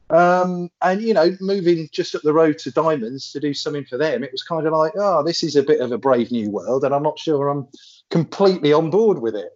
Um, 0.09 0.69
and, 0.81 1.01
you 1.01 1.13
know, 1.13 1.35
moving 1.41 1.89
just 1.91 2.15
up 2.15 2.21
the 2.21 2.33
road 2.33 2.57
to 2.59 2.71
Diamonds 2.71 3.31
to 3.31 3.39
do 3.39 3.53
something 3.53 3.85
for 3.85 3.97
them, 3.97 4.23
it 4.23 4.31
was 4.31 4.43
kind 4.43 4.65
of 4.65 4.73
like, 4.73 4.93
oh, 4.97 5.23
this 5.23 5.43
is 5.43 5.55
a 5.55 5.63
bit 5.63 5.81
of 5.81 5.91
a 5.91 5.97
brave 5.97 6.31
new 6.31 6.49
world, 6.49 6.83
and 6.83 6.93
I'm 6.93 7.03
not 7.03 7.19
sure 7.19 7.49
I'm 7.49 7.67
completely 8.09 8.73
on 8.73 8.89
board 8.89 9.19
with 9.19 9.35
it. 9.35 9.51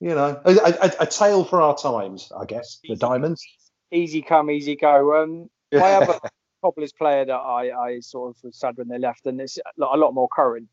You 0.00 0.14
know, 0.14 0.40
a, 0.44 0.52
a, 0.54 0.92
a 1.00 1.06
tale 1.06 1.44
for 1.44 1.60
our 1.60 1.76
times, 1.76 2.32
I 2.38 2.46
guess, 2.46 2.78
the 2.88 2.96
Diamonds. 2.96 3.44
Easy 3.92 4.22
come, 4.22 4.50
easy 4.50 4.76
go. 4.76 5.22
Um, 5.22 5.50
my 5.72 5.92
other 5.92 6.18
Cobblers 6.62 6.92
player 6.92 7.24
that 7.24 7.32
I, 7.32 7.70
I 7.70 8.00
sort 8.00 8.36
of 8.36 8.44
was 8.44 8.58
sad 8.58 8.76
when 8.76 8.88
they 8.88 8.98
left, 8.98 9.26
and 9.26 9.40
it's 9.40 9.58
a 9.58 9.96
lot 9.96 10.12
more 10.12 10.28
current. 10.28 10.68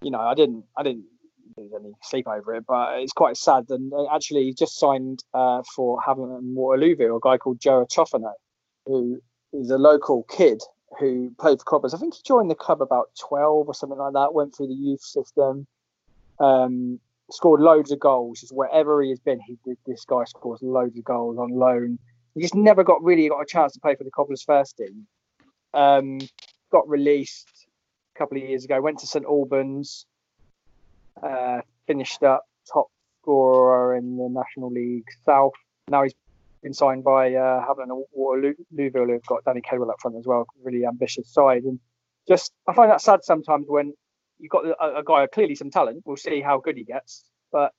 You 0.00 0.10
know, 0.10 0.20
I 0.20 0.34
didn't 0.34 0.64
I 0.76 0.82
didn't 0.82 1.04
lose 1.56 1.72
any 1.78 1.92
sleep 2.02 2.26
over 2.26 2.54
it, 2.54 2.64
but 2.66 2.98
it's 3.00 3.12
quite 3.12 3.36
sad. 3.36 3.66
And 3.68 3.92
actually, 4.12 4.44
he 4.44 4.54
just 4.54 4.78
signed 4.78 5.22
uh, 5.34 5.62
for 5.74 6.00
Havant 6.00 6.54
Waterlooville, 6.54 7.16
a 7.16 7.20
guy 7.20 7.38
called 7.38 7.60
Joe 7.60 7.84
Iaciofano, 7.84 8.32
who 8.86 9.20
is 9.52 9.70
a 9.70 9.78
local 9.78 10.24
kid 10.24 10.62
who 10.98 11.34
played 11.38 11.58
for 11.58 11.64
Cobblers. 11.64 11.94
I 11.94 11.98
think 11.98 12.14
he 12.14 12.22
joined 12.24 12.50
the 12.50 12.54
club 12.54 12.82
about 12.82 13.10
12 13.20 13.68
or 13.68 13.74
something 13.74 13.98
like 13.98 14.14
that, 14.14 14.34
went 14.34 14.54
through 14.54 14.68
the 14.68 14.74
youth 14.74 15.02
system, 15.02 15.66
um, 16.38 17.00
scored 17.30 17.60
loads 17.60 17.92
of 17.92 18.00
goals. 18.00 18.40
Just 18.40 18.54
wherever 18.54 19.02
he 19.02 19.10
has 19.10 19.20
been, 19.20 19.40
he 19.40 19.56
this 19.86 20.04
guy 20.04 20.24
scores 20.24 20.62
loads 20.62 20.96
of 20.98 21.04
goals 21.04 21.38
on 21.38 21.50
loan 21.50 21.98
he 22.34 22.40
just 22.40 22.54
never 22.54 22.84
got 22.84 23.02
really 23.02 23.28
got 23.28 23.40
a 23.40 23.46
chance 23.46 23.72
to 23.74 23.80
play 23.80 23.94
for 23.94 24.04
the 24.04 24.10
Cobblers 24.10 24.42
first 24.42 24.76
team. 24.76 25.06
Um, 25.74 26.18
got 26.70 26.88
released 26.88 27.66
a 28.14 28.18
couple 28.18 28.38
of 28.38 28.44
years 28.44 28.64
ago. 28.64 28.80
Went 28.80 28.98
to 29.00 29.06
St 29.06 29.24
Albans. 29.24 30.06
Uh, 31.22 31.60
finished 31.86 32.22
up 32.22 32.44
top 32.72 32.86
scorer 33.20 33.96
in 33.96 34.16
the 34.16 34.28
National 34.28 34.70
League 34.70 35.06
South. 35.24 35.52
Now 35.88 36.02
he's 36.04 36.14
been 36.62 36.74
signed 36.74 37.04
by 37.04 37.34
uh, 37.34 37.64
Havant 37.66 37.90
and 37.90 38.04
Waterlooville, 38.16 39.10
who've 39.10 39.26
got 39.26 39.44
Danny 39.44 39.60
Cadwell 39.60 39.90
up 39.90 40.00
front 40.00 40.16
as 40.16 40.26
well. 40.26 40.46
Really 40.62 40.86
ambitious 40.86 41.28
side, 41.28 41.64
and 41.64 41.78
just 42.26 42.52
I 42.68 42.72
find 42.72 42.90
that 42.90 43.00
sad 43.00 43.24
sometimes 43.24 43.66
when 43.68 43.92
you've 44.38 44.50
got 44.50 44.64
a, 44.64 44.98
a 44.98 45.04
guy 45.04 45.26
clearly 45.26 45.54
some 45.54 45.70
talent. 45.70 46.02
We'll 46.04 46.16
see 46.16 46.40
how 46.40 46.58
good 46.58 46.76
he 46.76 46.84
gets, 46.84 47.24
but 47.50 47.72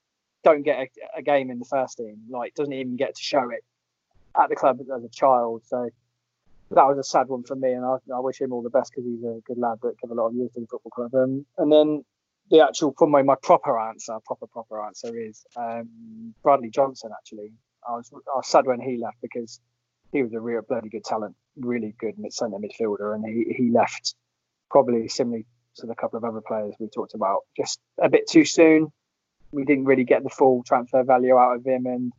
don't 0.44 0.64
get 0.64 0.80
a, 0.80 1.20
a, 1.20 1.22
game 1.22 1.50
in 1.50 1.60
the 1.60 1.66
first 1.66 1.98
team. 1.98 2.18
Like 2.30 2.54
doesn't 2.56 2.74
even 2.74 2.98
get 2.98 3.16
to 3.16 3.22
show 3.22 3.50
it 3.50 3.64
at 4.42 4.50
the 4.50 4.56
club 4.56 4.80
as 4.82 5.04
a 5.04 5.10
child. 5.10 5.62
So 5.66 5.90
that 6.72 6.88
was 6.88 6.98
a 6.98 7.04
sad 7.04 7.28
one 7.28 7.44
for 7.44 7.56
me, 7.56 7.72
and 7.74 7.86
I, 7.86 7.98
I 8.14 8.20
wish 8.20 8.42
him 8.42 8.54
all 8.54 8.62
the 8.62 8.70
best 8.70 8.92
because 8.92 9.06
he's 9.06 9.24
a 9.24 9.40
good 9.46 9.58
lad 9.58 9.80
that 9.84 10.00
gave 10.00 10.12
a 10.12 10.14
lot 10.14 10.28
of 10.28 10.34
years 10.34 10.52
to 10.54 10.62
the 10.62 10.68
football 10.68 10.92
club. 10.92 11.14
Um, 11.14 11.46
and 11.58 11.72
then 11.72 12.04
the 12.50 12.62
actual, 12.62 12.94
my, 13.02 13.22
my 13.22 13.36
proper 13.42 13.80
answer, 13.80 14.18
proper 14.26 14.48
proper 14.48 14.84
answer 14.84 15.18
is 15.18 15.46
um, 15.56 16.34
Bradley 16.44 16.70
Johnson. 16.70 17.12
Actually, 17.18 17.52
I 17.88 17.94
was 17.94 18.12
I 18.14 18.38
was 18.38 18.48
sad 18.48 18.66
when 18.66 18.80
he 18.80 18.98
left 18.98 19.18
because 19.22 19.60
he 20.12 20.24
was 20.24 20.34
a 20.34 20.40
real 20.40 20.62
bloody 20.68 20.90
good 20.90 21.04
talent, 21.04 21.36
really 21.58 21.96
good 22.00 22.18
mid 22.18 22.34
centre 22.34 22.58
midfielder, 22.58 23.16
and 23.16 23.26
he 23.26 23.54
he 23.54 23.72
left 23.72 24.16
probably 24.70 25.08
similarly 25.08 25.46
to 25.78 25.88
the 25.88 25.96
couple 25.96 26.18
of 26.18 26.24
other 26.24 26.42
players 26.42 26.76
we 26.80 26.88
talked 26.88 27.16
about, 27.16 27.42
just 27.58 27.80
a 28.02 28.10
bit 28.10 28.28
too 28.28 28.46
soon. 28.46 28.92
We 29.52 29.66
didn't 29.66 29.86
really 29.86 30.04
get 30.04 30.24
the 30.24 30.30
full 30.30 30.64
transfer 30.64 31.04
value 31.04 31.38
out 31.38 31.56
of 31.58 31.66
him, 31.66 31.86
and 31.86 32.12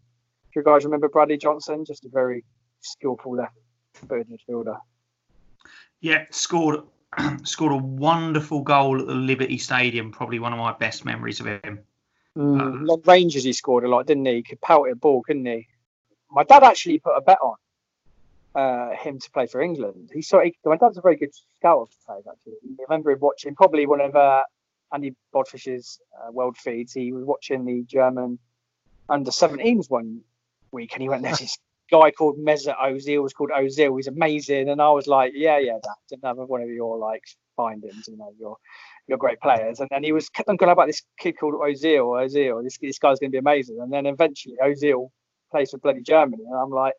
you 0.57 0.63
guys 0.63 0.85
remember 0.85 1.09
Bradley 1.09 1.37
Johnson? 1.37 1.85
Just 1.85 2.05
a 2.05 2.09
very 2.09 2.45
skillful 2.81 3.37
left-footed 3.37 4.29
midfielder. 4.29 4.79
Yeah, 6.01 6.25
scored 6.31 6.81
scored 7.45 7.73
a 7.73 7.77
wonderful 7.77 8.63
goal 8.63 9.01
at 9.01 9.07
the 9.07 9.15
Liberty 9.15 9.59
Stadium. 9.59 10.13
Probably 10.13 10.39
one 10.39 10.53
of 10.53 10.59
my 10.59 10.73
best 10.73 11.05
memories 11.05 11.41
of 11.41 11.47
him. 11.47 11.81
Mm, 12.37 12.61
uh, 12.61 12.85
long 12.85 13.03
ranges 13.07 13.45
he 13.45 13.53
scored 13.53 13.85
a 13.85 13.89
lot, 13.89 14.07
didn't 14.07 14.27
he? 14.27 14.35
He 14.35 14.43
could 14.43 14.61
pelt 14.61 14.89
a 14.91 14.97
ball, 14.97 15.23
couldn't 15.23 15.47
he? 15.47 15.69
My 16.31 16.43
dad 16.43 16.65
actually 16.65 16.99
put 16.99 17.17
a 17.17 17.21
bet 17.21 17.39
on 17.41 17.55
uh, 18.55 18.91
him 18.97 19.21
to 19.21 19.31
play 19.31 19.47
for 19.47 19.61
England. 19.61 20.11
He 20.13 20.23
saw 20.23 20.41
he, 20.41 20.57
my 20.65 20.77
dad's 20.77 20.99
a 20.99 21.01
very 21.01 21.17
good 21.17 21.33
scout 21.57 21.83
of 21.83 21.89
players 22.07 22.25
actually. 22.31 22.55
I 22.65 22.83
remember 22.89 23.13
him 23.13 23.21
watching 23.21 23.55
probably 23.55 23.87
one 23.87 24.01
of 24.01 24.17
uh, 24.17 24.43
Andy 24.93 25.15
Bodfish's 25.33 26.01
uh, 26.17 26.33
world 26.33 26.57
feeds. 26.57 26.93
He 26.93 27.13
was 27.13 27.25
watching 27.25 27.65
the 27.65 27.83
German 27.85 28.39
under 29.09 29.31
17s 29.31 29.91
one 29.91 30.23
week, 30.75 30.93
and 30.93 31.03
he 31.03 31.09
went, 31.09 31.23
"There's 31.23 31.39
this 31.39 31.59
guy 31.91 32.11
called 32.11 32.39
Mesut 32.39 32.77
Ozil. 32.77 33.23
Was 33.23 33.33
called 33.33 33.51
Ozil. 33.51 33.97
He's 33.97 34.09
amazing." 34.09 34.69
And 34.69 34.83
I 34.83 34.91
was 34.91 35.07
like, 35.07 35.33
"Yeah, 35.35 35.59
yeah, 35.59 35.79
that's 35.83 36.23
another 36.23 36.45
one 36.45 36.63
of 36.63 36.69
your 36.69 36.99
like 36.99 37.23
findings. 37.57 38.09
You 38.09 38.19
know, 38.19 38.33
your 38.39 38.57
your 39.07 39.19
great 39.19 39.41
players." 39.41 39.81
And 39.81 39.89
then 39.91 40.05
he 40.05 40.13
was 40.13 40.29
kept 40.29 40.49
on 40.49 40.57
going 40.57 40.73
about 40.73 40.89
this 40.89 41.03
kid 41.19 41.39
called 41.39 41.55
Ozil. 41.55 42.23
Ozil. 42.23 42.63
This 42.63 42.79
this 42.79 42.99
guy's 42.99 43.19
going 43.19 43.31
to 43.31 43.37
be 43.37 43.39
amazing. 43.39 43.79
And 43.81 43.93
then 43.93 44.07
eventually 44.07 44.57
Ozil 44.63 45.09
plays 45.51 45.71
for 45.71 45.79
bloody 45.79 46.03
Germany, 46.03 46.45
and 46.45 46.59
I'm 46.59 46.71
like, 46.71 46.95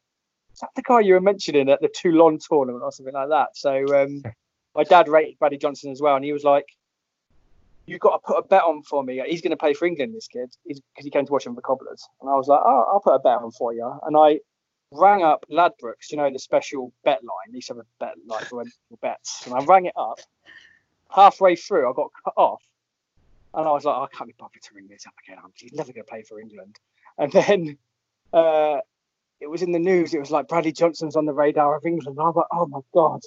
"Is 0.54 0.60
that 0.62 0.72
the 0.76 0.82
guy 0.82 1.02
you 1.02 1.14
were 1.14 1.22
mentioning 1.22 1.70
at 1.70 1.82
the 1.82 1.90
Toulon 1.90 2.40
tournament 2.40 2.84
or 2.84 2.92
something 2.92 3.14
like 3.14 3.30
that?" 3.30 3.50
So 3.56 3.86
um, 4.02 4.24
my 4.76 4.84
dad 4.84 5.08
rated 5.08 5.38
Bradley 5.40 5.58
Johnson 5.58 5.92
as 5.92 6.02
well, 6.02 6.16
and 6.16 6.26
he 6.26 6.34
was 6.34 6.44
like 6.44 6.66
you've 7.86 8.00
got 8.00 8.18
to 8.18 8.20
put 8.20 8.38
a 8.38 8.48
bet 8.48 8.64
on 8.64 8.82
for 8.84 9.04
me. 9.04 9.22
He's 9.28 9.42
going 9.42 9.52
to 9.52 9.58
play 9.58 9.74
for 9.74 9.86
England, 9.86 10.14
this 10.16 10.28
kid, 10.28 10.56
because 10.66 10.82
he 10.98 11.10
came 11.10 11.26
to 11.26 11.32
watch 11.32 11.46
him 11.46 11.56
for 11.56 11.62
Cobblers. 11.62 12.08
And 12.22 12.30
I 12.30 12.34
was 12.34 12.48
like, 12.48 12.62
oh, 12.64 12.86
I'll 12.92 13.00
put 13.00 13.14
a 13.14 13.20
bet 13.20 13.38
on 13.38 13.52
for 13.52 13.74
you. 13.74 14.00
And 14.04 14.18
I 14.18 14.40
rang 14.92 15.24
up 15.24 15.46
Ladbrokes, 15.52 16.12
you 16.12 16.18
know, 16.18 16.30
the 16.32 16.40
special 16.40 16.92
bet 17.04 17.24
line. 17.24 17.52
They 17.52 17.58
used 17.58 17.68
to 17.68 17.76
have 17.76 17.80
a 17.80 17.86
bet 18.00 18.16
like 18.28 18.46
for 18.46 18.64
bets. 19.02 19.46
And 19.46 19.56
I 19.56 19.64
rang 19.64 19.86
it 19.86 19.94
up. 19.96 20.20
Halfway 21.10 21.56
through, 21.56 21.90
I 21.90 21.94
got 21.94 22.12
cut 22.24 22.34
off. 22.36 22.64
And 23.54 23.68
I 23.68 23.72
was 23.72 23.86
like, 23.86 23.96
oh, 23.96 24.04
I 24.04 24.16
can't 24.16 24.28
be 24.28 24.36
bothered 24.38 24.62
to 24.62 24.76
ring 24.76 24.88
this 24.90 25.06
up 25.08 25.14
again. 25.26 25.38
He's 25.56 25.74
never 25.74 25.94
going 25.94 26.04
to 26.04 26.10
play 26.10 26.24
for 26.24 26.40
England. 26.40 26.78
And 27.18 27.32
then 27.32 27.78
uh, 28.34 28.80
it 29.40 29.48
was 29.48 29.62
in 29.62 29.72
the 29.72 29.80
news. 29.80 30.14
It 30.14 30.20
was 30.20 30.32
like 30.32 30.48
Bradley 30.48 30.74
Johnson's 30.74 31.16
on 31.16 31.26
the 31.26 31.34
radar 31.34 31.78
of 31.78 31.86
England. 31.86 32.18
And 32.18 32.20
I 32.20 32.28
was 32.28 32.36
like, 32.36 32.48
oh 32.52 32.68
my 32.68 32.80
God. 32.94 33.22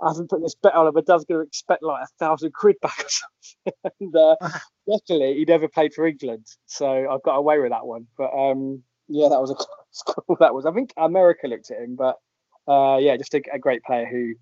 I 0.00 0.08
haven't 0.08 0.30
put 0.30 0.42
this 0.42 0.54
bet 0.54 0.74
on 0.74 0.92
but 0.92 1.06
Dad's 1.06 1.24
going 1.24 1.40
to 1.40 1.46
expect 1.46 1.82
like 1.82 2.04
a 2.04 2.06
thousand 2.18 2.52
quid 2.54 2.76
back 2.80 3.04
or 3.04 3.08
something. 3.08 3.92
and 4.00 4.16
uh, 4.16 4.36
luckily, 4.86 5.34
he 5.34 5.44
never 5.46 5.68
played 5.68 5.94
for 5.94 6.06
England, 6.06 6.46
so 6.66 7.08
I've 7.10 7.22
got 7.22 7.36
away 7.36 7.58
with 7.58 7.70
that 7.70 7.86
one. 7.86 8.06
But 8.16 8.32
um, 8.32 8.82
yeah, 9.08 9.28
that 9.28 9.40
was 9.40 9.50
a 9.50 9.54
close 10.12 10.38
That 10.40 10.54
was. 10.54 10.66
I 10.66 10.72
think 10.72 10.92
America 10.96 11.46
looked 11.46 11.70
at 11.70 11.78
him, 11.78 11.96
but 11.96 12.16
uh, 12.66 12.98
yeah, 12.98 13.16
just 13.16 13.34
a, 13.34 13.42
a, 13.52 13.58
great 13.58 13.82
player 13.82 14.06
who, 14.06 14.34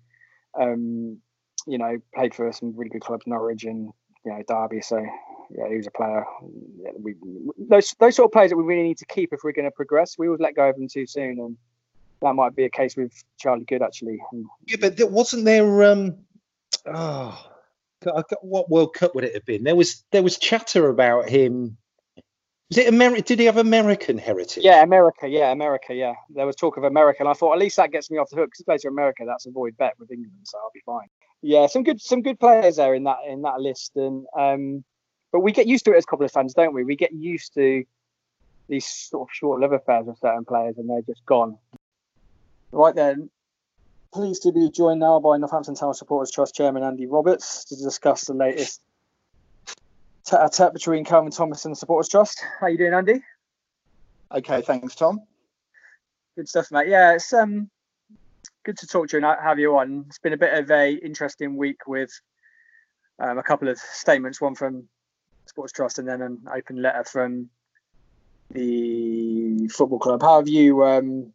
um, 0.61 1.19
you 1.67 1.77
know, 1.77 1.97
played 2.15 2.35
for 2.35 2.51
some 2.51 2.73
really 2.75 2.89
good 2.89 3.01
clubs, 3.01 3.25
Norwich 3.25 3.63
and 3.63 3.91
you 4.25 4.31
know 4.31 4.43
Derby. 4.47 4.81
So 4.81 4.97
yeah, 4.97 5.69
he 5.69 5.77
was 5.77 5.87
a 5.87 5.91
player. 5.91 6.23
Yeah, 6.83 6.91
we, 6.99 7.15
those 7.57 7.93
those 7.99 8.15
sort 8.15 8.27
of 8.27 8.31
players 8.31 8.51
that 8.51 8.57
we 8.57 8.63
really 8.63 8.83
need 8.83 8.97
to 8.99 9.05
keep 9.05 9.33
if 9.33 9.41
we're 9.43 9.51
going 9.51 9.65
to 9.65 9.71
progress. 9.71 10.17
We 10.17 10.27
always 10.27 10.41
let 10.41 10.55
go 10.55 10.69
of 10.69 10.75
them 10.75 10.87
too 10.87 11.05
soon, 11.05 11.39
and 11.39 11.57
that 12.21 12.33
might 12.33 12.55
be 12.55 12.65
a 12.65 12.69
case 12.69 12.95
with 12.95 13.11
Charlie 13.37 13.65
Goode 13.65 13.81
actually. 13.81 14.19
Yeah, 14.67 14.77
but 14.79 14.97
there, 14.97 15.07
wasn't 15.07 15.45
there? 15.45 15.83
Um, 15.83 16.17
oh, 16.85 17.47
what 18.41 18.69
World 18.69 18.93
Cup 18.93 19.15
would 19.15 19.23
it 19.23 19.33
have 19.33 19.45
been? 19.45 19.63
There 19.63 19.75
was 19.75 20.03
there 20.11 20.23
was 20.23 20.37
chatter 20.37 20.89
about 20.89 21.29
him 21.29 21.77
Was 22.71 22.77
it 22.77 22.87
America? 22.87 23.21
Did 23.21 23.39
he 23.39 23.45
have 23.45 23.57
American 23.57 24.17
heritage? 24.17 24.63
Yeah, 24.63 24.81
America. 24.81 25.27
Yeah, 25.27 25.51
America. 25.51 25.93
Yeah, 25.93 26.13
there 26.29 26.45
was 26.45 26.55
talk 26.55 26.77
of 26.77 26.85
America, 26.85 27.17
and 27.19 27.27
I 27.27 27.33
thought 27.33 27.51
at 27.51 27.59
least 27.59 27.75
that 27.75 27.91
gets 27.91 28.09
me 28.09 28.17
off 28.17 28.29
the 28.29 28.37
hook 28.37 28.47
because 28.47 28.59
he 28.59 28.63
plays 28.63 28.83
for 28.83 28.87
America. 28.87 29.23
That's 29.27 29.45
a 29.45 29.51
void 29.51 29.75
bet 29.77 29.95
with 29.99 30.09
England, 30.09 30.37
so 30.43 30.57
I'll 30.57 30.71
be 30.73 30.79
fine. 30.85 31.07
Yeah, 31.41 31.67
some 31.67 31.83
good 31.83 31.99
some 31.99 32.21
good 32.21 32.39
players 32.39 32.77
there 32.77 32.95
in 32.95 33.03
that 33.03 33.17
in 33.27 33.41
that 33.41 33.59
list, 33.59 33.97
and 33.97 34.25
um, 34.39 34.85
but 35.33 35.41
we 35.41 35.51
get 35.51 35.67
used 35.67 35.83
to 35.83 35.91
it 35.91 35.97
as 35.97 36.05
Cobblers 36.05 36.31
fans, 36.31 36.53
don't 36.53 36.73
we? 36.73 36.85
We 36.85 36.95
get 36.95 37.11
used 37.11 37.53
to 37.55 37.83
these 38.69 38.87
sort 38.87 39.27
of 39.27 39.33
short-lived 39.33 39.73
affairs 39.73 40.05
with 40.05 40.19
certain 40.19 40.45
players, 40.45 40.77
and 40.77 40.89
they're 40.89 41.01
just 41.01 41.25
gone. 41.25 41.57
Right 42.71 42.95
then, 42.95 43.29
pleased 44.13 44.43
to 44.43 44.51
be 44.51 44.69
joined 44.69 44.99
now 44.99 45.19
by 45.19 45.37
Northampton 45.37 45.75
Town 45.75 45.93
Supporters 45.93 46.31
Trust 46.31 46.55
Chairman 46.55 46.83
Andy 46.83 47.05
Roberts 47.05 47.65
to 47.65 47.75
discuss 47.75 48.25
the 48.25 48.33
latest 48.33 48.81
tete-a-tete 50.25 50.73
between 50.73 51.03
Kelvin 51.03 51.31
Thomas 51.31 51.65
and 51.65 51.73
the 51.73 51.77
Supporters 51.77 52.09
Trust. 52.09 52.41
How 52.59 52.67
are 52.67 52.69
you 52.69 52.77
doing, 52.77 52.93
Andy? 52.93 53.21
Okay, 54.33 54.61
thanks, 54.61 54.95
Tom. 54.95 55.21
Good 56.37 56.47
stuff, 56.47 56.71
mate. 56.71 56.87
Yeah, 56.87 57.13
it's 57.13 57.33
um 57.33 57.69
good 58.63 58.77
to 58.77 58.87
talk 58.87 59.09
to 59.09 59.17
you 59.17 59.25
and 59.25 59.37
have 59.41 59.59
you 59.59 59.77
on. 59.77 60.05
It's 60.07 60.19
been 60.19 60.33
a 60.33 60.37
bit 60.37 60.53
of 60.53 60.71
a 60.71 60.93
interesting 60.93 61.57
week 61.57 61.87
with 61.87 62.11
um, 63.19 63.37
a 63.37 63.43
couple 63.43 63.67
of 63.67 63.77
statements, 63.77 64.39
one 64.39 64.55
from 64.55 64.87
Sports 65.45 65.73
Trust 65.73 65.99
and 65.99 66.07
then 66.07 66.21
an 66.21 66.39
open 66.55 66.81
letter 66.81 67.03
from 67.03 67.49
the 68.51 69.67
football 69.67 69.99
club. 69.99 70.21
How 70.21 70.37
have 70.37 70.47
you 70.47 70.85
um, 70.85 71.33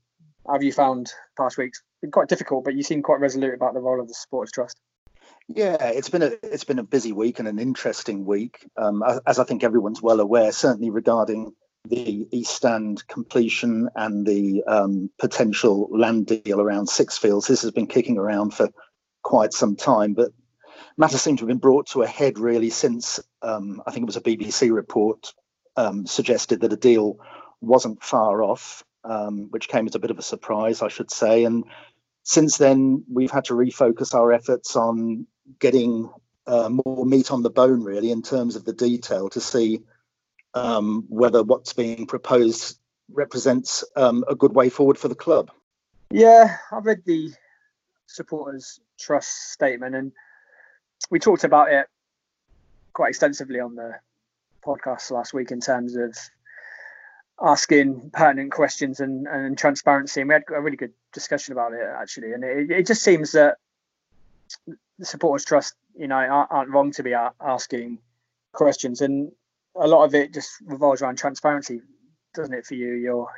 have 0.52 0.62
you 0.62 0.72
found 0.72 1.12
past 1.37 1.59
weeks? 1.59 1.82
Been 2.02 2.11
quite 2.11 2.28
difficult, 2.28 2.64
but 2.64 2.74
you 2.74 2.82
seem 2.82 3.02
quite 3.02 3.20
resolute 3.20 3.54
about 3.54 3.74
the 3.74 3.80
role 3.80 4.00
of 4.00 4.09
the 4.09 4.14
Sports 4.14 4.52
Trust. 4.52 4.80
Yeah, 5.48 5.82
it's 5.85 6.09
been 6.09 6.22
a 6.22 6.32
it's 6.42 6.64
been 6.64 6.78
a 6.78 6.85
busy 6.85 7.12
week 7.12 7.38
and 7.38 7.46
an 7.46 7.59
interesting 7.59 8.24
week, 8.24 8.68
um, 8.76 9.02
as 9.26 9.38
I 9.38 9.44
think 9.44 9.62
everyone's 9.62 10.02
well 10.02 10.20
aware. 10.20 10.50
Certainly 10.52 10.90
regarding 10.90 11.52
the 11.88 12.26
East 12.32 12.52
Stand 12.52 13.06
completion 13.06 13.88
and 13.94 14.26
the 14.26 14.64
um, 14.66 15.11
potential 15.18 15.88
land 15.92 16.26
deal 16.26 16.61
around 16.61 16.88
Sixfields, 16.88 17.46
This 17.46 17.62
has 17.62 17.70
been 17.70 17.87
kicking 17.87 18.18
around 18.18 18.54
for 18.54 18.68
quite 19.22 19.52
some 19.52 19.76
time, 19.76 20.14
but 20.14 20.32
matters 20.96 21.22
seem 21.22 21.37
to 21.37 21.42
have 21.42 21.48
been 21.48 21.59
brought 21.59 21.87
to 21.88 22.02
a 22.02 22.06
head 22.06 22.38
really 22.38 22.70
since 22.70 23.20
um, 23.42 23.82
I 23.87 23.92
think 23.92 24.02
it 24.02 24.06
was 24.06 24.16
a 24.16 24.20
BBC 24.20 24.72
report 24.72 25.32
um, 25.76 26.06
suggested 26.06 26.61
that 26.61 26.72
a 26.72 26.76
deal 26.76 27.18
wasn't 27.61 28.02
far 28.02 28.42
off, 28.42 28.82
um, 29.09 29.49
which 29.51 29.69
came 29.69 29.87
as 29.87 29.95
a 29.95 29.99
bit 29.99 30.11
of 30.11 30.19
a 30.19 30.23
surprise, 30.23 30.83
I 30.83 30.88
should 30.88 31.11
say. 31.11 31.45
And 31.45 31.64
since 32.23 32.59
then, 32.59 33.05
we've 33.12 33.31
had 33.31 33.45
to 33.47 33.55
refocus 33.55 34.14
our 34.14 34.33
efforts 34.33 34.77
on 34.77 35.27
getting 35.59 36.11
uh, 36.47 36.69
more 36.69 37.07
meat 37.07 37.31
on 37.31 37.42
the 37.42 37.51
bone, 37.51 37.83
really, 37.83 38.11
in 38.11 38.23
terms 38.23 38.57
of 38.57 38.64
the 38.64 38.73
detail 38.73 39.29
to 39.31 39.40
see 39.40 39.83
um, 40.55 41.05
whether 41.09 41.42
what's 41.42 41.73
being 41.73 42.07
proposed 42.07 42.79
represents 43.12 43.85
um, 43.95 44.25
a 44.29 44.35
good 44.35 44.55
way 44.55 44.69
forward 44.69 44.99
for 44.99 45.09
the 45.09 45.14
club. 45.14 45.51
Yeah, 46.11 46.57
I 46.73 46.79
read 46.79 47.03
the 47.05 47.33
supporters 48.07 48.81
trust 48.99 49.53
statement 49.53 49.95
and 49.95 50.12
we 51.11 51.19
talked 51.19 51.45
about 51.45 51.73
it 51.73 51.87
quite 52.92 53.11
extensively 53.11 53.61
on 53.61 53.75
the 53.75 53.92
podcast 54.64 55.11
last 55.11 55.35
week 55.35 55.51
in 55.51 55.61
terms 55.61 55.97
of 55.97 56.16
asking 57.40 58.11
pertinent 58.12 58.53
questions 58.53 59.01
and, 59.01 59.27
and 59.27 59.59
transparency. 59.59 60.20
And 60.20 60.29
we 60.29 60.35
had 60.35 60.44
a 60.55 60.61
really 60.61 60.77
good 60.77 60.92
discussion 61.12 61.53
about 61.53 61.72
it 61.72 61.81
actually. 62.01 62.33
And 62.33 62.44
it, 62.44 62.70
it 62.70 62.87
just 62.87 63.03
seems 63.03 63.33
that 63.33 63.57
the 64.99 65.05
supporters 65.05 65.44
trust, 65.44 65.75
you 65.96 66.09
know, 66.09 66.16
aren't, 66.16 66.51
aren't 66.51 66.70
wrong 66.70 66.92
to 66.92 67.03
be 67.03 67.14
asking 67.14 67.99
questions. 68.53 69.01
And 69.01 69.33
a 69.75 69.87
lot 69.87 70.05
of 70.05 70.14
it 70.14 70.33
just 70.33 70.51
revolves 70.64 71.03
around 71.03 71.16
transparency, 71.16 71.83
doesn't 72.35 72.55
it? 72.55 72.66
For 72.66 72.75
you, 72.75 72.94
your 72.94 73.29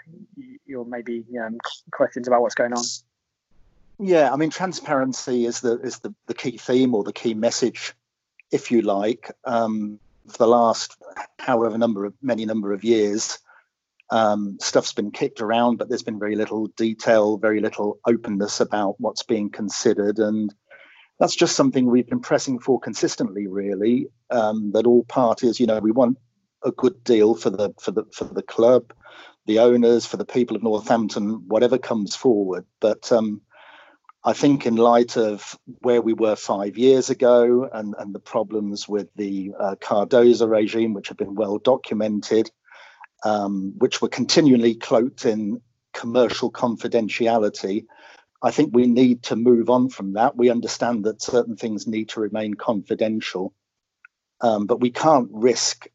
your 0.67 0.85
maybe 0.85 1.25
um, 1.43 1.59
questions 1.91 2.29
about 2.29 2.43
what's 2.43 2.55
going 2.55 2.73
on. 2.73 2.85
Yeah, 3.99 4.33
I 4.33 4.37
mean, 4.37 4.51
transparency 4.51 5.45
is 5.45 5.61
the 5.61 5.81
is 5.81 5.99
the, 5.99 6.15
the 6.27 6.35
key 6.35 6.57
theme 6.57 6.95
or 6.95 7.03
the 7.03 7.13
key 7.13 7.35
message, 7.35 7.95
if 8.53 8.71
you 8.71 8.83
like. 8.83 9.31
Um, 9.45 9.99
for 10.29 10.39
the 10.39 10.47
last 10.47 10.97
however 11.39 11.79
number 11.79 12.05
of 12.05 12.15
many 12.23 12.45
number 12.45 12.73
of 12.73 12.85
years, 12.85 13.39
um, 14.11 14.59
stuff's 14.61 14.93
been 14.93 15.11
kicked 15.11 15.41
around, 15.41 15.77
but 15.77 15.89
there's 15.89 16.03
been 16.03 16.19
very 16.19 16.37
little 16.37 16.69
detail, 16.69 17.37
very 17.37 17.61
little 17.61 17.99
openness 18.07 18.61
about 18.61 18.97
what's 18.99 19.23
being 19.23 19.51
considered, 19.51 20.19
and 20.19 20.55
that's 21.19 21.37
just 21.37 21.57
something 21.57 21.87
we've 21.87 22.09
been 22.09 22.21
pressing 22.21 22.59
for 22.59 22.81
consistently. 22.81 23.47
Really, 23.47 24.09
um, 24.31 24.73
that 24.73 24.87
all 24.87 25.05
parties, 25.05 25.61
you 25.61 25.67
know, 25.67 25.79
we 25.79 25.91
want 25.91 26.19
a 26.65 26.73
good 26.73 27.05
deal 27.05 27.35
for 27.35 27.51
the 27.51 27.75
for 27.81 27.91
the 27.91 28.05
for 28.13 28.25
the 28.25 28.43
club, 28.43 28.93
the 29.47 29.59
owners, 29.59 30.07
for 30.07 30.17
the 30.17 30.25
people 30.25 30.57
of 30.57 30.63
Northampton, 30.63 31.49
whatever 31.49 31.79
comes 31.79 32.17
forward. 32.17 32.65
But 32.81 33.13
um, 33.13 33.43
I 34.25 34.33
think 34.33 34.67
in 34.67 34.77
light 34.77 35.17
of 35.17 35.59
where 35.81 36.03
we 36.03 36.13
were 36.13 36.37
five 36.37 36.77
years 36.77 37.09
ago 37.09 37.69
and, 37.73 37.95
and 37.99 38.15
the 38.15 38.21
problems 38.21 38.89
with 38.89 39.09
the 39.17 39.53
uh, 39.59 39.77
Cardoza 39.81 40.49
regime, 40.49 40.93
which 40.93 41.09
have 41.09 41.17
been 41.17 41.35
well 41.35 41.59
documented, 41.59 42.51
um, 43.25 43.75
which 43.79 44.01
were 44.01 44.09
continually 44.09 44.75
cloaked 44.75 45.25
in 45.25 45.61
commercial 45.93 46.51
confidentiality, 46.51 47.87
I 48.41 48.51
think 48.51 48.71
we 48.73 48.87
need 48.87 49.25
to 49.25 49.37
move 49.37 49.69
on 49.69 49.89
from 49.89 50.13
that. 50.13 50.37
We 50.37 50.51
understand 50.51 51.05
that 51.05 51.23
certain 51.23 51.57
things 51.57 51.87
need 51.87 52.11
to 52.11 52.21
remain 52.21 52.55
confidential, 52.55 53.53
um, 54.41 54.67
but 54.67 54.81
we 54.81 54.91
can't 54.91 55.29
risk 55.33 55.89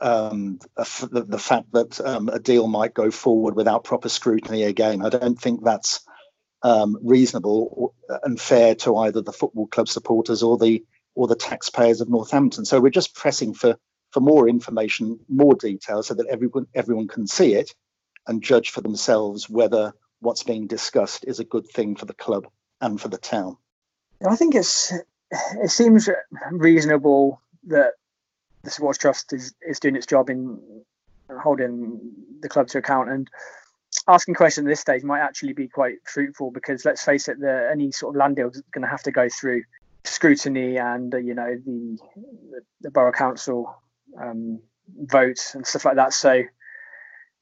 um, 0.00 0.58
the, 0.76 1.24
the, 1.28 1.38
fact 1.38 1.72
that 1.72 2.00
um, 2.00 2.28
a 2.28 2.40
deal 2.40 2.66
might 2.66 2.94
go 2.94 3.10
forward 3.10 3.54
without 3.54 3.84
proper 3.84 4.08
scrutiny 4.08 4.64
again. 4.64 5.04
I 5.04 5.10
don't 5.10 5.40
think 5.40 5.62
that's 5.62 6.00
um, 6.62 6.98
reasonable 7.02 7.94
and 8.24 8.40
fair 8.40 8.74
to 8.76 8.96
either 8.96 9.20
the 9.20 9.32
football 9.32 9.66
club 9.68 9.88
supporters 9.88 10.42
or 10.42 10.58
the 10.58 10.84
or 11.14 11.26
the 11.26 11.36
taxpayers 11.36 12.00
of 12.00 12.08
Northampton. 12.08 12.64
So 12.64 12.80
we're 12.80 12.90
just 12.90 13.14
pressing 13.14 13.54
for 13.54 13.78
for 14.16 14.20
more 14.20 14.48
information, 14.48 15.20
more 15.28 15.54
detail, 15.54 16.02
so 16.02 16.14
that 16.14 16.26
everyone 16.28 16.66
everyone 16.74 17.06
can 17.06 17.26
see 17.26 17.52
it 17.52 17.74
and 18.26 18.42
judge 18.42 18.70
for 18.70 18.80
themselves 18.80 19.50
whether 19.50 19.92
what's 20.20 20.42
being 20.42 20.66
discussed 20.66 21.26
is 21.28 21.38
a 21.38 21.44
good 21.44 21.66
thing 21.66 21.94
for 21.94 22.06
the 22.06 22.14
club 22.14 22.46
and 22.80 22.98
for 22.98 23.08
the 23.08 23.18
town. 23.18 23.58
I 24.26 24.34
think 24.34 24.54
it's 24.54 24.90
it 25.30 25.70
seems 25.70 26.08
reasonable 26.50 27.42
that 27.66 27.92
the 28.62 28.70
Sports 28.70 28.96
Trust 28.96 29.34
is, 29.34 29.52
is 29.60 29.80
doing 29.80 29.96
its 29.96 30.06
job 30.06 30.30
in 30.30 30.58
holding 31.42 32.00
the 32.40 32.48
club 32.48 32.68
to 32.68 32.78
account 32.78 33.10
and 33.10 33.28
asking 34.08 34.32
questions 34.32 34.66
at 34.66 34.70
this 34.70 34.80
stage 34.80 35.02
might 35.02 35.20
actually 35.20 35.52
be 35.52 35.68
quite 35.68 35.96
fruitful 36.06 36.52
because 36.52 36.86
let's 36.86 37.04
face 37.04 37.28
it, 37.28 37.38
the, 37.38 37.68
any 37.70 37.92
sort 37.92 38.14
of 38.14 38.18
land 38.18 38.36
deal 38.36 38.48
is 38.48 38.62
going 38.72 38.80
to 38.80 38.88
have 38.88 39.02
to 39.02 39.12
go 39.12 39.28
through 39.28 39.62
scrutiny 40.04 40.78
and 40.78 41.14
uh, 41.14 41.18
you 41.18 41.34
know 41.34 41.54
the, 41.66 41.98
the, 42.50 42.60
the 42.80 42.90
borough 42.90 43.12
council 43.12 43.76
um, 44.20 44.60
votes 45.04 45.54
and 45.54 45.66
stuff 45.66 45.84
like 45.84 45.96
that. 45.96 46.12
So 46.12 46.42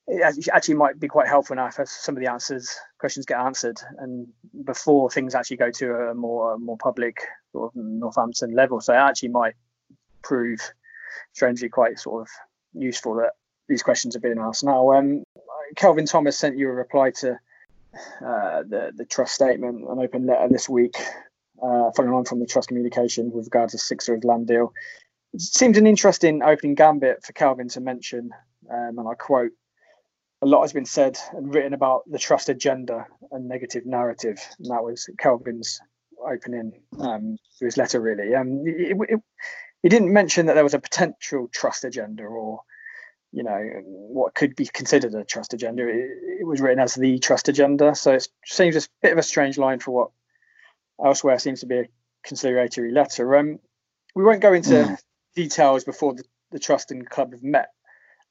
it 0.07 0.49
actually 0.53 0.75
might 0.75 1.01
be 1.01 1.09
quite 1.09 1.29
helpful 1.29 1.57
now 1.57 1.67
if 1.67 1.89
some 1.89 2.15
of 2.15 2.21
the 2.21 2.31
answers 2.31 2.77
questions 2.99 3.25
get 3.25 3.39
answered 3.39 3.79
and 3.99 4.27
before 4.65 5.11
things 5.11 5.35
actually 5.35 5.57
go 5.57 5.71
to 5.71 5.95
a 5.95 6.15
more 6.15 6.59
more 6.59 6.77
public 6.77 7.27
sort 7.53 7.71
of 7.71 7.77
Northampton 7.77 8.55
level. 8.55 8.81
So 8.81 8.93
it 8.93 8.99
actually 8.99 9.31
might 9.31 9.55
prove 10.23 10.61
strangely 11.33 11.69
quite 11.69 11.99
sort 11.99 12.23
of 12.23 12.29
useful 12.75 13.15
that 13.17 13.33
these 13.69 13.83
questions 13.83 14.15
are 14.15 14.21
being 14.21 14.39
asked. 14.39 14.65
Now, 14.65 14.93
um, 14.93 15.25
Kelvin 15.77 16.07
Thomas 16.07 16.39
sent 16.39 16.59
you 16.59 16.69
a 16.69 16.73
reply 16.73 17.11
to 17.13 17.39
uh, 18.21 18.63
the 18.63 18.93
the 18.95 19.07
trust 19.07 19.35
statement, 19.35 19.89
an 19.89 19.99
open 19.99 20.27
letter 20.27 20.49
this 20.51 20.69
week, 20.69 20.97
uh, 21.63 21.91
following 21.97 22.15
on 22.15 22.25
from 22.25 22.41
the 22.41 22.47
trust 22.47 22.69
communication 22.69 23.31
with 23.31 23.47
regards 23.47 23.73
to 23.73 23.79
Sixfields 23.79 24.25
land 24.25 24.47
deal. 24.47 24.73
Seems 25.37 25.79
an 25.79 25.87
interesting 25.87 26.43
opening 26.43 26.75
gambit 26.75 27.25
for 27.25 27.33
Kelvin 27.33 27.69
to 27.71 27.81
mention, 27.81 28.31
um, 28.71 28.99
and 28.99 29.09
I 29.09 29.15
quote: 29.15 29.51
"A 30.43 30.47
lot 30.47 30.63
has 30.63 30.73
been 30.73 30.85
said 30.85 31.19
and 31.33 31.53
written 31.53 31.75
about 31.75 32.03
the 32.07 32.19
trust 32.19 32.49
agenda 32.49 33.07
and 33.33 33.49
negative 33.49 33.85
narrative." 33.85 34.39
And 34.59 34.71
that 34.71 34.85
was 34.85 35.09
Kelvin's 35.19 35.81
opening 36.25 36.73
um, 37.01 37.37
to 37.59 37.65
his 37.65 37.77
letter. 37.77 38.01
Really, 38.01 38.35
um, 38.35 38.65
he 39.85 39.89
didn't 39.91 40.13
mention 40.13 40.47
that 40.47 40.55
there 40.55 40.65
was 40.65 40.75
a 40.75 40.79
potential 40.79 41.49
trust 41.53 41.85
agenda 41.85 42.23
or 42.25 42.61
you 43.33 43.43
know 43.43 43.61
what 43.85 44.35
could 44.35 44.57
be 44.57 44.67
considered 44.67 45.13
a 45.15 45.25
trust 45.25 45.53
agenda 45.53 45.87
it, 45.87 46.41
it, 46.41 46.47
was 46.47 46.61
written 46.61 46.79
as 46.79 46.95
the 46.95 47.19
trust 47.19 47.49
agenda 47.49 47.95
so 47.95 48.13
it 48.13 48.27
seems 48.47 48.77
a 48.77 48.89
bit 49.03 49.13
of 49.13 49.19
a 49.19 49.23
strange 49.23 49.59
line 49.59 49.81
for 49.81 49.91
what 49.91 50.11
elsewhere 51.05 51.39
seems 51.39 51.61
to 51.61 51.67
be 51.67 51.79
a 51.81 51.89
conciliatory 52.25 52.93
letter 52.93 53.37
um, 53.37 53.59
we 54.15 54.25
won't 54.25 54.41
go 54.41 54.53
into 54.53 54.71
mm. 54.71 54.99
Details 55.35 55.85
before 55.85 56.15
the, 56.15 56.25
the, 56.51 56.59
trust 56.59 56.91
and 56.91 57.09
club 57.09 57.33
have 57.33 57.43
met 57.43 57.71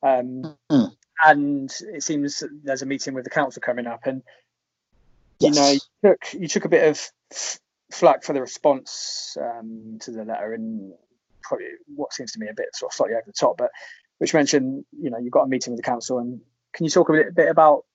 um, 0.01 0.55
mm. 0.71 0.91
and 1.25 1.71
it 1.93 2.03
seems 2.03 2.43
there's 2.63 2.81
a 2.81 2.85
meeting 2.85 3.13
with 3.13 3.23
the 3.23 3.29
council 3.29 3.61
coming 3.61 3.87
up 3.87 4.05
and 4.05 4.21
yes. 5.39 5.55
you 5.55 5.61
know 5.61 5.71
you 5.71 5.79
took 6.03 6.33
you 6.33 6.47
took 6.47 6.65
a 6.65 6.69
bit 6.69 6.87
of 6.87 7.11
flack 7.91 8.23
for 8.23 8.33
the 8.33 8.41
response 8.41 9.37
um, 9.39 9.97
to 10.01 10.11
the 10.11 10.23
letter 10.23 10.53
and 10.53 10.93
probably 11.43 11.67
what 11.95 12.13
seems 12.13 12.31
to 12.31 12.39
me 12.39 12.47
a 12.47 12.53
bit 12.53 12.75
sort 12.75 12.91
of 12.91 12.95
slightly 12.95 13.15
over 13.15 13.23
the 13.27 13.33
top, 13.33 13.57
but 13.57 13.69
which 14.17 14.33
mentioned 14.33 14.85
you 14.99 15.09
know 15.09 15.17
you've 15.17 15.31
got 15.31 15.43
a 15.43 15.47
meeting 15.47 15.73
with 15.73 15.83
the 15.83 15.87
council, 15.87 16.17
and 16.17 16.41
can 16.73 16.85
you 16.85 16.89
talk 16.89 17.09
a 17.09 17.13
bit, 17.13 17.35
bit 17.35 17.49
about 17.49 17.85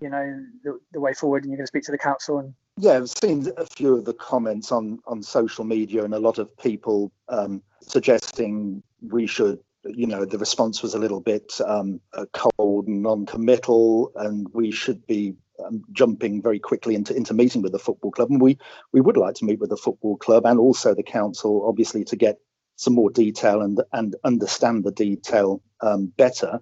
you 0.00 0.08
know 0.08 0.44
the, 0.62 0.78
the 0.92 1.00
way 1.00 1.14
forward, 1.14 1.44
and 1.44 1.50
you're 1.50 1.58
going 1.58 1.64
to 1.64 1.68
speak 1.68 1.84
to 1.84 1.92
the 1.92 1.98
council 1.98 2.38
and 2.38 2.54
yeah, 2.76 2.96
I've 2.96 3.08
seen 3.08 3.46
a 3.56 3.66
few 3.66 3.94
of 3.94 4.04
the 4.04 4.14
comments 4.14 4.72
on 4.72 4.98
on 5.06 5.22
social 5.22 5.64
media, 5.64 6.04
and 6.04 6.12
a 6.12 6.18
lot 6.18 6.38
of 6.38 6.56
people 6.58 7.12
um, 7.28 7.62
suggesting 7.80 8.82
we 9.00 9.26
should. 9.26 9.60
You 9.84 10.06
know, 10.06 10.24
the 10.24 10.38
response 10.38 10.82
was 10.82 10.94
a 10.94 10.98
little 10.98 11.20
bit 11.20 11.60
um, 11.64 12.00
uh, 12.14 12.24
cold 12.32 12.88
and 12.88 13.02
non-committal, 13.02 14.12
and 14.16 14.48
we 14.54 14.70
should 14.70 15.06
be 15.06 15.34
um, 15.64 15.84
jumping 15.92 16.42
very 16.42 16.58
quickly 16.58 16.94
into 16.94 17.14
into 17.14 17.34
meeting 17.34 17.62
with 17.62 17.72
the 17.72 17.78
football 17.78 18.10
club. 18.10 18.30
And 18.30 18.40
we 18.40 18.58
we 18.92 19.00
would 19.00 19.16
like 19.16 19.36
to 19.36 19.44
meet 19.44 19.60
with 19.60 19.70
the 19.70 19.76
football 19.76 20.16
club 20.16 20.44
and 20.44 20.58
also 20.58 20.94
the 20.94 21.02
council, 21.04 21.64
obviously, 21.68 22.02
to 22.04 22.16
get 22.16 22.38
some 22.76 22.94
more 22.94 23.10
detail 23.10 23.60
and 23.60 23.80
and 23.92 24.16
understand 24.24 24.82
the 24.82 24.90
detail 24.90 25.62
um, 25.80 26.06
better. 26.06 26.60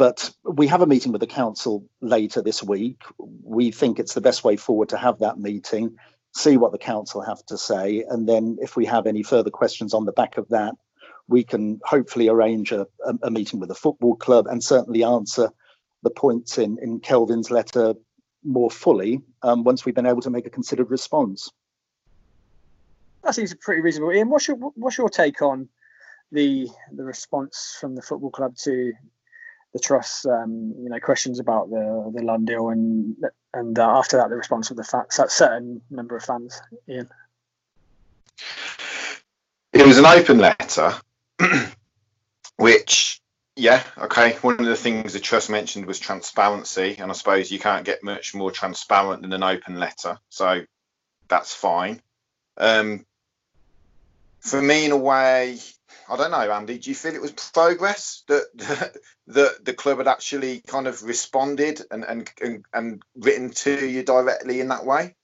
But 0.00 0.30
we 0.44 0.66
have 0.66 0.80
a 0.80 0.86
meeting 0.86 1.12
with 1.12 1.20
the 1.20 1.26
council 1.26 1.86
later 2.00 2.40
this 2.40 2.62
week. 2.62 3.02
We 3.18 3.70
think 3.70 3.98
it's 3.98 4.14
the 4.14 4.22
best 4.22 4.44
way 4.44 4.56
forward 4.56 4.88
to 4.88 4.96
have 4.96 5.18
that 5.18 5.38
meeting, 5.38 5.98
see 6.34 6.56
what 6.56 6.72
the 6.72 6.78
council 6.78 7.20
have 7.20 7.44
to 7.48 7.58
say, 7.58 8.06
and 8.08 8.26
then 8.26 8.56
if 8.62 8.76
we 8.76 8.86
have 8.86 9.06
any 9.06 9.22
further 9.22 9.50
questions 9.50 9.92
on 9.92 10.06
the 10.06 10.12
back 10.12 10.38
of 10.38 10.48
that, 10.48 10.74
we 11.28 11.44
can 11.44 11.80
hopefully 11.84 12.28
arrange 12.28 12.72
a, 12.72 12.86
a, 13.22 13.30
meeting 13.30 13.60
with 13.60 13.68
the 13.68 13.74
football 13.74 14.16
club 14.16 14.46
and 14.46 14.64
certainly 14.64 15.04
answer 15.04 15.50
the 16.02 16.08
points 16.08 16.56
in, 16.56 16.78
in 16.80 17.00
Kelvin's 17.00 17.50
letter 17.50 17.92
more 18.42 18.70
fully 18.70 19.20
um, 19.42 19.64
once 19.64 19.84
we've 19.84 19.94
been 19.94 20.06
able 20.06 20.22
to 20.22 20.30
make 20.30 20.46
a 20.46 20.50
considered 20.50 20.90
response. 20.90 21.50
That 23.22 23.34
seems 23.34 23.52
pretty 23.52 23.82
reasonable. 23.82 24.14
Ian, 24.14 24.30
what's 24.30 24.48
your 24.48 24.56
what's 24.56 24.96
your 24.96 25.10
take 25.10 25.42
on 25.42 25.68
the 26.32 26.70
the 26.90 27.04
response 27.04 27.76
from 27.78 27.94
the 27.94 28.00
football 28.00 28.30
club 28.30 28.56
to 28.62 28.94
the 29.72 29.78
trust, 29.78 30.26
um, 30.26 30.74
you 30.78 30.88
know, 30.88 30.98
questions 31.00 31.38
about 31.38 31.70
the 31.70 32.12
the 32.14 32.22
Lund 32.22 32.46
deal, 32.46 32.70
and 32.70 33.16
and 33.54 33.78
uh, 33.78 33.98
after 33.98 34.16
that, 34.16 34.30
the 34.30 34.36
response 34.36 34.70
of 34.70 34.76
the 34.76 35.04
certain 35.28 35.82
number 35.90 36.16
of 36.16 36.24
fans. 36.24 36.60
Ian, 36.88 37.08
it 39.72 39.86
was 39.86 39.98
an 39.98 40.06
open 40.06 40.38
letter, 40.38 40.94
which, 42.56 43.20
yeah, 43.56 43.82
okay. 43.98 44.32
One 44.42 44.58
of 44.58 44.66
the 44.66 44.76
things 44.76 45.12
the 45.12 45.20
trust 45.20 45.50
mentioned 45.50 45.86
was 45.86 45.98
transparency, 45.98 46.96
and 46.98 47.10
I 47.10 47.14
suppose 47.14 47.50
you 47.50 47.58
can't 47.58 47.84
get 47.84 48.02
much 48.02 48.34
more 48.34 48.50
transparent 48.50 49.22
than 49.22 49.32
an 49.32 49.42
open 49.42 49.78
letter, 49.78 50.18
so 50.28 50.62
that's 51.28 51.54
fine. 51.54 52.02
Um, 52.56 53.06
for 54.40 54.60
me, 54.60 54.86
in 54.86 54.92
a 54.92 54.96
way, 54.96 55.58
I 56.08 56.16
don't 56.16 56.30
know, 56.32 56.50
Andy. 56.50 56.78
Do 56.78 56.90
you 56.90 56.96
feel 56.96 57.14
it 57.14 57.22
was 57.22 57.32
progress 57.32 58.24
that 58.26 58.92
that 59.28 59.64
the 59.64 59.74
club 59.74 59.98
had 59.98 60.08
actually 60.08 60.60
kind 60.66 60.86
of 60.86 61.02
responded 61.02 61.82
and 61.90 62.04
and 62.04 62.30
and, 62.40 62.64
and 62.72 63.02
written 63.14 63.50
to 63.50 63.86
you 63.86 64.02
directly 64.02 64.60
in 64.60 64.68
that 64.68 64.84
way? 64.84 65.14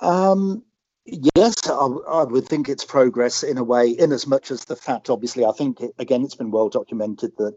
Um, 0.00 0.64
yes, 1.04 1.68
I, 1.68 1.72
I, 1.72 2.24
would 2.24 2.48
think 2.48 2.68
it's 2.68 2.84
progress 2.84 3.44
in 3.44 3.56
a 3.56 3.62
way, 3.62 3.90
in 3.90 4.10
as 4.10 4.26
much 4.26 4.50
as 4.50 4.64
the 4.64 4.74
fact, 4.74 5.10
obviously, 5.10 5.44
I 5.44 5.52
think 5.52 5.80
it, 5.80 5.92
again 6.00 6.24
it's 6.24 6.34
been 6.34 6.50
well 6.50 6.68
documented 6.68 7.36
that 7.38 7.56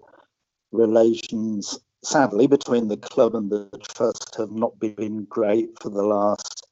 relations, 0.72 1.80
sadly, 2.04 2.46
between 2.46 2.88
the 2.88 2.98
club 2.98 3.34
and 3.34 3.50
the 3.50 3.68
trust 3.90 4.36
have 4.38 4.52
not 4.52 4.78
been 4.80 5.26
great 5.26 5.70
for 5.82 5.90
the 5.90 6.04
last 6.04 6.68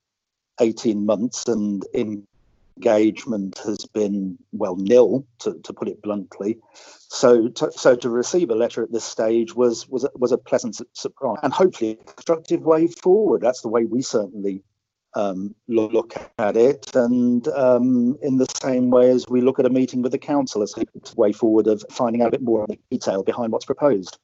18 0.61 1.07
months, 1.07 1.47
and 1.47 1.83
in 1.91 2.27
engagement 2.77 3.59
has 3.59 3.85
been 3.85 4.37
well 4.51 4.75
nil 4.75 5.25
to, 5.39 5.59
to 5.63 5.73
put 5.73 5.87
it 5.87 6.01
bluntly. 6.01 6.59
So 6.73 7.47
to, 7.49 7.71
so 7.71 7.95
to 7.95 8.09
receive 8.09 8.49
a 8.49 8.55
letter 8.55 8.83
at 8.83 8.91
this 8.91 9.03
stage 9.03 9.55
was 9.55 9.87
was 9.87 10.07
was 10.15 10.31
a 10.31 10.37
pleasant 10.37 10.81
surprise 10.93 11.39
and 11.43 11.53
hopefully 11.53 11.91
a 11.91 11.95
constructive 11.95 12.61
way 12.61 12.87
forward. 12.87 13.41
That's 13.41 13.61
the 13.61 13.69
way 13.69 13.85
we 13.85 14.01
certainly 14.01 14.63
um, 15.15 15.53
look 15.67 16.15
at 16.39 16.57
it. 16.57 16.95
And 16.95 17.47
um, 17.49 18.17
in 18.21 18.37
the 18.37 18.47
same 18.61 18.89
way 18.89 19.11
as 19.11 19.27
we 19.29 19.41
look 19.41 19.59
at 19.59 19.65
a 19.65 19.69
meeting 19.69 20.01
with 20.01 20.11
the 20.11 20.17
council 20.17 20.63
as 20.63 20.73
a 20.77 20.85
way 21.15 21.31
forward 21.31 21.67
of 21.67 21.83
finding 21.91 22.21
out 22.21 22.29
a 22.29 22.31
bit 22.31 22.41
more 22.41 22.63
of 22.63 22.69
the 22.69 22.79
detail 22.89 23.23
behind 23.23 23.51
what's 23.51 23.65
proposed. 23.65 24.17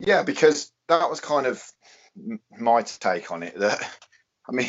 Yeah 0.00 0.22
because 0.24 0.72
that 0.88 1.08
was 1.08 1.20
kind 1.20 1.46
of 1.46 1.62
my 2.58 2.82
take 2.82 3.30
on 3.32 3.42
it 3.42 3.58
that 3.58 3.82
i 4.48 4.52
mean 4.52 4.68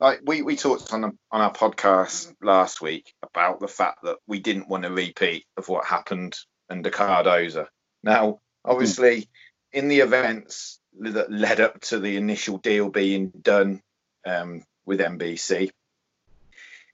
like 0.00 0.20
we, 0.24 0.42
we 0.42 0.56
talked 0.56 0.92
on 0.92 1.00
the, 1.00 1.12
on 1.30 1.40
our 1.40 1.52
podcast 1.52 2.32
last 2.40 2.80
week 2.80 3.12
about 3.22 3.60
the 3.60 3.68
fact 3.68 3.98
that 4.04 4.18
we 4.26 4.38
didn't 4.38 4.68
want 4.68 4.84
a 4.84 4.90
repeat 4.90 5.44
of 5.56 5.68
what 5.68 5.84
happened 5.84 6.36
under 6.70 6.90
Cardoza. 6.90 7.66
Now, 8.02 8.40
obviously, 8.64 9.28
in 9.72 9.88
the 9.88 10.00
events 10.00 10.80
that 11.00 11.30
led 11.30 11.60
up 11.60 11.80
to 11.80 11.98
the 11.98 12.16
initial 12.16 12.58
deal 12.58 12.90
being 12.90 13.30
done 13.42 13.82
um, 14.24 14.62
with 14.86 15.00
NBC, 15.00 15.70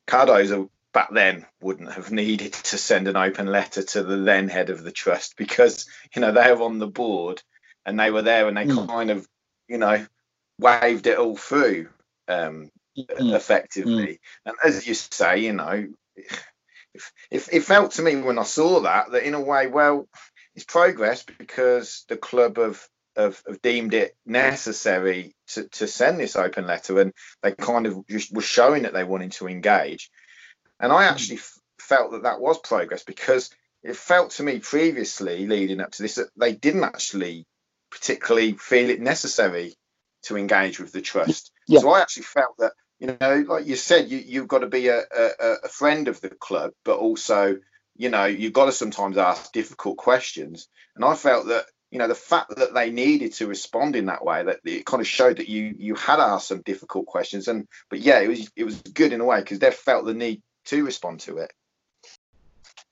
Cardoza 0.07 0.69
back 0.93 1.13
then 1.13 1.45
wouldn't 1.61 1.93
have 1.93 2.11
needed 2.11 2.53
to 2.53 2.79
send 2.79 3.09
an 3.09 3.17
open 3.17 3.47
letter 3.47 3.83
to 3.83 4.03
the 4.03 4.17
then 4.17 4.49
head 4.49 4.71
of 4.71 4.83
the 4.83 4.93
trust 4.93 5.37
because 5.37 5.87
you 6.15 6.23
know 6.23 6.31
they 6.31 6.53
were 6.53 6.63
on 6.63 6.79
the 6.79 6.87
board 6.87 7.43
and 7.85 7.99
they 7.99 8.11
were 8.11 8.23
there 8.23 8.47
and 8.47 8.57
they 8.57 8.65
mm. 8.65 8.87
kind 8.87 9.11
of 9.11 9.27
you 9.67 9.77
know 9.77 10.07
waved 10.59 11.07
it 11.09 11.19
all 11.19 11.37
through 11.37 11.89
um, 12.29 12.71
mm. 12.99 13.35
effectively. 13.35 14.15
Mm. 14.15 14.19
And 14.47 14.57
as 14.65 14.87
you 14.87 14.95
say, 14.95 15.39
you 15.39 15.53
know, 15.53 15.89
if, 16.95 17.13
if 17.31 17.53
it 17.53 17.63
felt 17.63 17.93
to 17.93 18.03
me 18.03 18.17
when 18.17 18.39
I 18.39 18.45
saw 18.45 18.81
that 18.81 19.13
that 19.13 19.25
in 19.25 19.35
a 19.35 19.41
way, 19.41 19.67
well, 19.67 20.09
it's 20.55 20.65
progress 20.65 21.25
because 21.25 22.05
the 22.09 22.17
club 22.17 22.59
have 22.59 22.87
have, 23.17 23.41
have 23.47 23.63
deemed 23.63 23.95
it 23.95 24.17
necessary 24.27 25.35
to, 25.49 25.69
to 25.69 25.87
send 25.87 26.19
this 26.19 26.37
open 26.37 26.67
letter, 26.67 27.01
and 27.01 27.13
they 27.43 27.53
kind 27.53 27.87
of 27.87 28.07
just 28.09 28.33
were 28.33 28.43
showing 28.43 28.83
that 28.83 28.93
they 28.93 29.05
wanted 29.05 29.33
to 29.33 29.49
engage. 29.49 30.11
And 30.81 30.93
I 30.93 31.05
mm. 31.05 31.11
actually 31.11 31.37
f- 31.37 31.59
felt 31.79 32.13
that 32.13 32.25
that 32.25 32.41
was 32.41 32.59
progress 32.59 33.05
because 33.05 33.51
it 33.83 33.97
felt 33.97 34.31
to 34.33 34.43
me 34.43 34.59
previously, 34.59 35.47
leading 35.47 35.81
up 35.81 35.93
to 35.93 36.03
this, 36.03 36.17
that 36.17 36.29
they 36.37 36.55
didn't 36.55 36.85
actually 36.85 37.47
particularly 37.91 38.55
feel 38.55 38.91
it 38.91 39.01
necessary 39.01 39.75
to 40.23 40.37
engage 40.37 40.81
with 40.81 40.91
the 40.91 41.01
trust. 41.01 41.53
Yeah. 41.69 41.81
So 41.81 41.91
I 41.91 42.01
actually 42.01 42.25
felt 42.25 42.57
that 42.59 42.73
you 42.99 43.17
know, 43.21 43.45
like 43.49 43.67
you 43.67 43.77
said, 43.77 44.11
you 44.11 44.19
you've 44.19 44.49
got 44.49 44.61
to 44.61 44.67
be 44.67 44.89
a, 44.89 44.99
a, 44.99 45.55
a 45.65 45.69
friend 45.69 46.09
of 46.09 46.21
the 46.21 46.31
club, 46.31 46.73
but 46.85 46.99
also, 46.99 47.57
you 47.97 48.09
know, 48.09 48.25
you've 48.25 48.53
got 48.53 48.67
to 48.67 48.73
sometimes 48.73 49.19
ask 49.19 49.53
difficult 49.53 49.97
questions. 49.97 50.69
And 50.97 51.05
I 51.05 51.15
felt 51.15 51.49
that 51.49 51.67
you 51.91 51.99
know 51.99 52.09
the 52.09 52.15
fact 52.15 52.57
that 52.57 52.75
they 52.75 52.91
needed 52.91 53.35
to 53.35 53.47
respond 53.47 53.95
in 53.95 54.07
that 54.07 54.25
way 54.25 54.43
that 54.43 54.59
it 54.65 54.85
kind 54.85 55.01
of 55.01 55.07
showed 55.07 55.37
that 55.37 55.49
you 55.49 55.75
you 55.79 55.95
had 55.95 56.19
asked 56.19 56.49
some 56.49 56.61
difficult 56.63 57.07
questions 57.07 57.47
and 57.47 57.69
but 57.89 58.01
yeah 58.01 58.19
it 58.19 58.27
was 58.27 58.51
it 58.57 58.65
was 58.65 58.83
good 58.83 59.13
in 59.13 59.21
a 59.21 59.25
way 59.25 59.39
because 59.39 59.61
they 59.61 59.71
felt 59.71 60.05
the 60.05 60.13
need 60.13 60.43
to 60.65 60.85
respond 60.85 61.21
to 61.21 61.37
it 61.39 61.53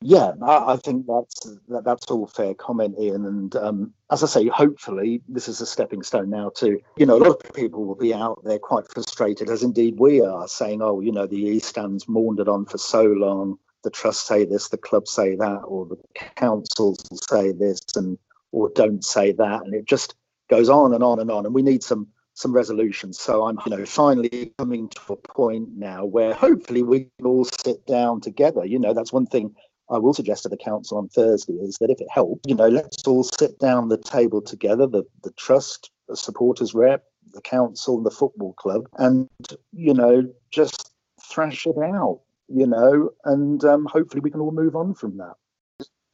yeah, 0.03 0.33
I, 0.43 0.75
I 0.75 0.77
think 0.77 1.07
that's 1.07 1.41
that, 1.69 1.85
that's 1.85 2.07
all 2.11 2.27
fair 2.27 2.55
comment, 2.55 2.97
Ian. 3.01 3.27
And 3.27 3.57
um, 3.57 3.95
as 4.11 4.23
I 4.23 4.27
say, 4.27 4.49
hopefully 4.49 5.23
this 5.29 5.49
is 5.49 5.61
a 5.61 5.67
stepping 5.67 6.03
stone 6.03 6.31
now 6.31 6.51
to 6.57 6.81
you 6.97 7.07
know 7.07 7.17
a 7.17 7.25
lot 7.25 7.45
of 7.45 7.55
people 7.55 7.87
will 7.87 7.97
be 7.97 8.15
out 8.15 8.43
there 8.45 8.59
quite 8.61 8.91
frustrated, 8.93 9.51
as 9.51 9.63
indeed 9.63 9.97
we 9.99 10.23
are, 10.23 10.49
saying, 10.49 10.83
oh, 10.83 11.01
you 11.01 11.13
know, 11.13 11.27
the 11.27 11.37
East 11.37 11.71
Stands 11.71 12.09
maundered 12.09 12.49
on 12.49 12.67
for 12.67 12.79
so 12.79 13.05
long. 13.05 13.59
The 13.85 13.91
trust 13.91 14.27
say 14.27 14.45
this, 14.45 14.69
the 14.69 14.79
club 14.79 15.09
say 15.09 15.37
that, 15.37 15.63
or 15.67 15.87
the 15.87 15.99
councils 16.37 17.01
say 17.31 17.53
this, 17.53 17.81
and 17.97 18.19
or 18.53 18.71
don't 18.75 19.05
say 19.05 19.33
that, 19.33 19.63
and 19.65 19.75
it 19.75 19.87
just 19.87 20.17
goes 20.51 20.69
on 20.71 20.95
and 20.95 21.05
on 21.05 21.21
and 21.21 21.31
on. 21.31 21.47
And 21.47 21.55
we 21.55 21.63
need 21.63 21.83
some 21.85 22.09
some 22.35 22.53
resolutions. 22.53 23.19
So 23.19 23.47
I'm, 23.49 23.59
you 23.67 23.77
know, 23.77 23.87
finally 23.87 24.53
coming 24.59 24.89
to 24.91 25.15
a 25.15 25.17
point 25.17 25.71
now 25.77 26.05
where 26.07 26.35
hopefully 26.35 26.83
we 26.83 27.01
can 27.19 27.27
all 27.27 27.45
sit 27.45 27.87
down 27.87 28.21
together. 28.21 28.65
You 28.65 28.79
know, 28.79 28.95
that's 28.95 29.13
one 29.13 29.27
thing 29.27 29.47
I 29.91 29.99
will 29.99 30.15
suggest 30.15 30.45
to 30.45 30.49
the 30.49 30.57
council 30.57 30.99
on 30.99 31.09
Thursday 31.09 31.55
is 31.55 31.77
that 31.81 31.91
if 31.91 32.01
it 32.01 32.09
helps, 32.11 32.41
you 32.47 32.55
know, 32.55 32.69
let's 32.69 33.07
all 33.07 33.25
sit 33.25 33.59
down 33.59 33.89
the 33.89 33.99
table 33.99 34.41
together, 34.41 34.87
the, 34.87 35.05
the 35.23 35.33
trust, 35.33 35.91
the 36.09 36.17
supporters 36.17 36.75
rep, 36.75 37.05
the 37.33 37.43
council, 37.43 38.03
the 38.03 38.11
football 38.11 38.55
club, 38.55 38.87
and, 38.99 39.29
you 39.73 39.95
know, 39.95 40.27
just 40.51 40.93
thrash 41.23 41.67
it 41.67 41.77
out, 41.79 42.21
you 42.49 42.67
know, 42.67 43.11
and 43.25 43.65
um, 43.65 43.87
hopefully 43.87 44.21
we 44.21 44.31
can 44.31 44.41
all 44.41 44.53
move 44.53 44.77
on 44.77 44.95
from 44.95 45.17
that 45.19 45.35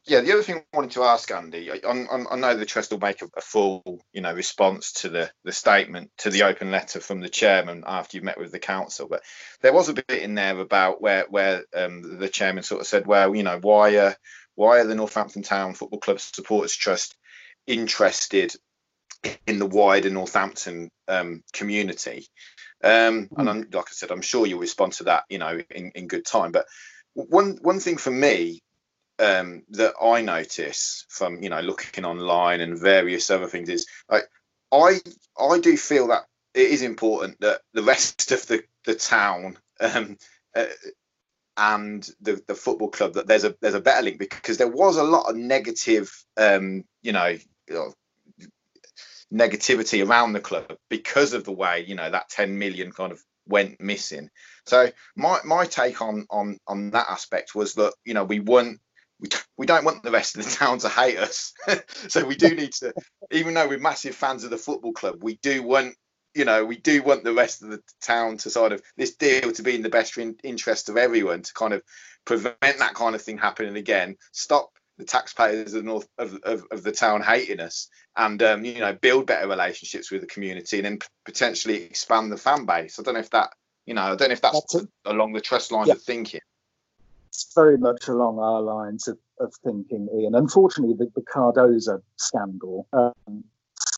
yeah, 0.09 0.21
the 0.21 0.33
other 0.33 0.41
thing 0.41 0.57
I 0.57 0.77
wanted 0.77 0.91
to 0.91 1.03
ask 1.03 1.29
Andy, 1.29 1.69
I, 1.71 1.79
I, 1.85 2.35
know 2.35 2.55
the 2.55 2.65
trust 2.65 2.91
will 2.91 2.99
make 2.99 3.21
a, 3.21 3.29
a, 3.37 3.41
full, 3.41 4.01
you 4.11 4.21
know, 4.21 4.33
response 4.33 4.91
to 4.93 5.09
the 5.09 5.31
the 5.43 5.51
statement 5.51 6.09
to 6.19 6.31
the 6.31 6.43
open 6.43 6.71
letter 6.71 6.99
from 6.99 7.19
the 7.19 7.29
chairman 7.29 7.83
after 7.85 8.17
you've 8.17 8.23
met 8.23 8.39
with 8.39 8.51
the 8.51 8.59
council, 8.59 9.07
but 9.07 9.21
there 9.61 9.73
was 9.73 9.87
a 9.87 9.93
bit 9.93 10.09
in 10.09 10.33
there 10.33 10.57
about 10.59 10.99
where 11.01 11.25
where 11.29 11.63
um, 11.75 12.17
the 12.17 12.27
chairman 12.27 12.63
sort 12.63 12.81
of 12.81 12.87
said, 12.87 13.05
well, 13.05 13.35
you 13.35 13.43
know, 13.43 13.59
why 13.61 13.97
are 13.97 14.15
why 14.55 14.79
are 14.79 14.87
the 14.87 14.95
Northampton 14.95 15.43
Town 15.43 15.75
Football 15.75 15.99
Club 15.99 16.19
Supporters 16.19 16.75
Trust 16.75 17.15
interested 17.67 18.55
in 19.45 19.59
the 19.59 19.67
wider 19.67 20.09
Northampton 20.09 20.89
um, 21.07 21.43
community? 21.53 22.25
Um, 22.83 23.29
and 23.37 23.49
I'm, 23.49 23.61
like 23.71 23.89
I 23.89 23.91
said, 23.91 24.09
I'm 24.09 24.21
sure 24.21 24.47
you'll 24.47 24.59
respond 24.59 24.93
to 24.93 25.03
that, 25.05 25.25
you 25.29 25.37
know, 25.37 25.61
in, 25.69 25.91
in 25.93 26.07
good 26.07 26.25
time. 26.25 26.51
But 26.51 26.65
one 27.13 27.59
one 27.61 27.79
thing 27.79 27.97
for 27.97 28.11
me 28.11 28.61
um, 29.19 29.63
that 29.69 29.93
I 30.01 30.21
notice 30.21 31.05
from 31.09 31.43
you 31.43 31.49
know 31.49 31.61
looking 31.61 32.05
online 32.05 32.61
and 32.61 32.79
various 32.79 33.29
other 33.29 33.47
things 33.47 33.69
is 33.69 33.87
like 34.09 34.23
I 34.71 34.99
I 35.37 35.59
do 35.59 35.75
feel 35.77 36.07
that 36.07 36.25
it 36.53 36.71
is 36.71 36.81
important 36.81 37.39
that 37.41 37.61
the 37.73 37.83
rest 37.83 38.31
of 38.31 38.45
the 38.47 38.63
the 38.85 38.95
town 38.95 39.57
um, 39.79 40.17
uh, 40.55 40.65
and 41.57 42.09
the 42.21 42.41
the 42.47 42.55
football 42.55 42.89
club 42.89 43.13
that 43.13 43.27
there's 43.27 43.43
a 43.43 43.55
there's 43.61 43.73
a 43.73 43.81
better 43.81 44.03
link 44.03 44.19
because 44.19 44.57
there 44.57 44.67
was 44.67 44.97
a 44.97 45.03
lot 45.03 45.29
of 45.29 45.35
negative 45.35 46.11
um, 46.37 46.83
you 47.01 47.11
know 47.11 47.37
negativity 49.31 50.07
around 50.07 50.33
the 50.33 50.39
club 50.39 50.75
because 50.89 51.33
of 51.33 51.43
the 51.43 51.51
way 51.51 51.85
you 51.87 51.95
know 51.95 52.09
that 52.09 52.29
10 52.29 52.57
million 52.57 52.91
kind 52.91 53.11
of 53.11 53.21
went 53.45 53.81
missing. 53.81 54.29
So 54.65 54.89
my 55.15 55.39
my 55.43 55.65
take 55.65 56.01
on 56.01 56.25
on 56.29 56.57
on 56.67 56.91
that 56.91 57.07
aspect 57.09 57.55
was 57.55 57.73
that 57.75 57.93
you 58.05 58.13
know 58.13 58.23
we 58.23 58.39
want 58.39 58.79
we 59.19 59.29
we 59.57 59.65
don't 59.65 59.85
want 59.85 60.03
the 60.03 60.11
rest 60.11 60.37
of 60.37 60.43
the 60.43 60.51
town 60.51 60.79
to 60.79 60.89
hate 60.89 61.17
us. 61.17 61.53
so 62.07 62.25
we 62.25 62.35
do 62.35 62.55
need 62.55 62.71
to, 62.73 62.93
even 63.31 63.53
though 63.53 63.67
we're 63.67 63.79
massive 63.79 64.15
fans 64.15 64.43
of 64.43 64.49
the 64.49 64.57
football 64.57 64.93
club, 64.93 65.17
we 65.21 65.37
do 65.37 65.63
want 65.63 65.95
you 66.35 66.45
know 66.45 66.63
we 66.63 66.77
do 66.77 67.01
want 67.03 67.23
the 67.23 67.33
rest 67.33 67.63
of 67.63 67.69
the 67.69 67.81
town 68.01 68.37
to 68.37 68.49
sort 68.49 68.71
of 68.71 68.81
this 68.97 69.15
deal 69.15 69.51
to 69.51 69.63
be 69.63 69.75
in 69.75 69.81
the 69.81 69.89
best 69.89 70.17
in, 70.17 70.35
interest 70.43 70.89
of 70.89 70.97
everyone 70.97 71.41
to 71.41 71.53
kind 71.53 71.73
of 71.73 71.81
prevent 72.25 72.59
that 72.61 72.93
kind 72.93 73.15
of 73.15 73.21
thing 73.21 73.37
happening 73.37 73.75
again. 73.75 74.15
Stop 74.31 74.71
the 74.99 75.05
taxpayers 75.05 75.73
of 75.73 75.83
the 75.83 75.89
north 75.89 76.07
of, 76.17 76.37
of, 76.43 76.63
of 76.71 76.83
the 76.83 76.91
town 76.91 77.21
hating 77.21 77.61
us 77.61 77.87
and 78.17 78.43
um, 78.43 78.65
you 78.65 78.79
know 78.79 78.93
build 78.93 79.25
better 79.25 79.47
relationships 79.47 80.11
with 80.11 80.21
the 80.21 80.27
community 80.27 80.77
and 80.77 80.85
then 80.85 80.99
potentially 81.25 81.83
expand 81.83 82.29
the 82.29 82.37
fan 82.37 82.65
base 82.65 82.99
i 82.99 83.03
don't 83.03 83.13
know 83.13 83.21
if 83.21 83.29
that 83.29 83.53
you 83.85 83.93
know 83.93 84.01
i 84.01 84.15
don't 84.15 84.27
know 84.27 84.33
if 84.33 84.41
that's, 84.41 84.73
that's 84.73 84.85
along 85.05 85.31
the 85.31 85.39
trust 85.39 85.71
lines 85.71 85.87
yeah. 85.87 85.93
of 85.93 86.01
thinking 86.01 86.41
it's 87.41 87.53
very 87.53 87.77
much 87.77 88.07
along 88.07 88.39
our 88.39 88.61
lines 88.61 89.07
of, 89.07 89.17
of 89.39 89.53
thinking 89.63 90.07
ian. 90.19 90.35
Unfortunately 90.35 90.95
the, 90.97 91.09
the 91.15 91.25
cardoza 91.33 92.01
scandal 92.17 92.87
um, 92.93 93.43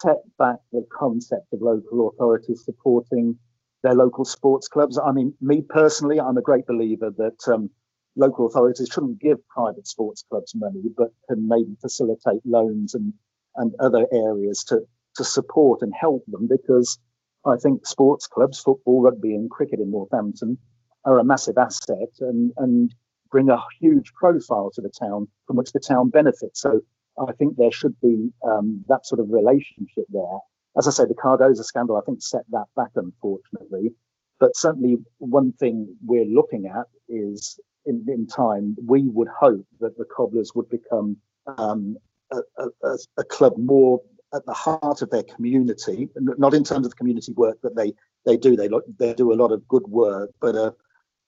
set 0.02 0.18
back 0.38 0.58
the 0.72 0.86
concept 0.92 1.48
of 1.54 1.62
local 1.62 2.10
authorities 2.10 2.64
supporting 2.64 3.38
their 3.84 3.96
local 3.96 4.26
sports 4.26 4.68
clubs. 4.68 5.00
I 5.00 5.12
mean 5.12 5.34
me 5.42 5.64
personally 5.68 6.20
i'm 6.20 6.38
a 6.38 6.42
great 6.42 6.68
believer 6.68 7.12
that 7.18 7.52
um, 7.52 7.70
local 8.16 8.46
authorities 8.46 8.89
shouldn't 8.94 9.20
give 9.20 9.38
private 9.48 9.88
sports 9.88 10.24
clubs 10.30 10.54
money, 10.56 10.84
but 10.96 11.10
can 11.30 11.48
maybe 11.48 11.76
facilitate 11.82 12.42
loans 12.46 12.94
and, 12.94 13.14
and 13.56 13.74
other 13.80 14.06
areas 14.12 14.64
to, 14.66 14.82
to 15.16 15.24
support 15.24 15.82
and 15.82 15.94
help 16.00 16.24
them 16.28 16.48
because 16.48 17.00
I 17.46 17.56
think 17.56 17.86
sports 17.88 18.28
clubs, 18.28 18.60
football, 18.60 19.02
rugby, 19.02 19.34
and 19.34 19.50
cricket 19.50 19.80
in 19.80 19.92
Northampton 19.92 20.58
are 21.06 21.20
a 21.20 21.24
massive 21.24 21.58
asset. 21.58 22.10
And, 22.20 22.52
and 22.58 22.94
bring 23.32 23.49
a 23.49 23.63
huge 23.79 24.13
profile 24.13 24.71
to 24.75 24.82
the 24.82 24.89
town 24.89 25.27
from 25.47 25.55
which 25.55 25.71
the 25.71 25.79
town 25.79 26.09
benefits. 26.09 26.61
So 26.61 26.82
I 27.19 27.32
think 27.34 27.57
there 27.57 27.71
should 27.71 27.99
be 28.01 28.32
um, 28.43 28.84
that 28.88 29.05
sort 29.05 29.19
of 29.19 29.29
relationship 29.29 30.05
there. 30.09 30.39
As 30.77 30.88
I 30.88 30.91
say, 30.91 31.05
the 31.05 31.15
Cardoza 31.15 31.63
scandal, 31.63 31.97
I 31.97 32.01
think, 32.01 32.21
set 32.21 32.43
that 32.51 32.65
back, 32.75 32.91
unfortunately. 32.95 33.93
But 34.39 34.55
certainly, 34.55 34.97
one 35.19 35.51
thing 35.53 35.95
we're 36.05 36.25
looking 36.25 36.65
at 36.65 36.86
is 37.07 37.59
in, 37.86 38.05
in 38.07 38.27
time, 38.27 38.75
we 38.86 39.03
would 39.03 39.27
hope 39.27 39.65
that 39.79 39.97
the 39.97 40.05
Cobblers 40.05 40.53
would 40.55 40.69
become 40.69 41.17
um, 41.57 41.97
a, 42.32 42.39
a, 42.84 42.97
a, 43.17 43.23
club 43.25 43.57
more 43.57 44.01
at 44.34 44.45
the 44.45 44.53
heart 44.53 45.01
of 45.01 45.09
their 45.09 45.23
community, 45.23 46.09
not 46.15 46.53
in 46.53 46.63
terms 46.63 46.86
of 46.86 46.91
the 46.91 46.95
community 46.95 47.34
work 47.34 47.57
that 47.61 47.75
they 47.75 47.93
they 48.25 48.38
do. 48.38 48.55
They 48.55 48.69
they 48.97 49.13
do 49.13 49.34
a 49.34 49.36
lot 49.36 49.51
of 49.51 49.67
good 49.67 49.88
work, 49.88 50.29
but 50.39 50.55
a 50.55 50.73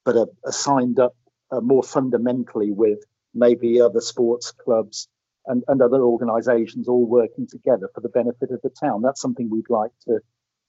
but 0.05 0.15
a, 0.15 0.27
a 0.45 0.51
signed 0.51 0.99
up 0.99 1.15
uh, 1.53 1.61
more 1.61 1.83
fundamentally 1.83 2.71
with 2.71 2.99
maybe 3.33 3.79
other 3.79 4.01
sports 4.01 4.51
clubs 4.51 5.07
and, 5.45 5.63
and 5.67 5.81
other 5.81 6.01
organisations 6.01 6.87
all 6.87 7.05
working 7.05 7.47
together 7.47 7.89
for 7.93 8.01
the 8.01 8.09
benefit 8.09 8.51
of 8.51 8.61
the 8.61 8.69
town. 8.69 9.01
That's 9.01 9.21
something 9.21 9.49
we'd 9.49 9.69
like 9.69 9.91
to 10.05 10.19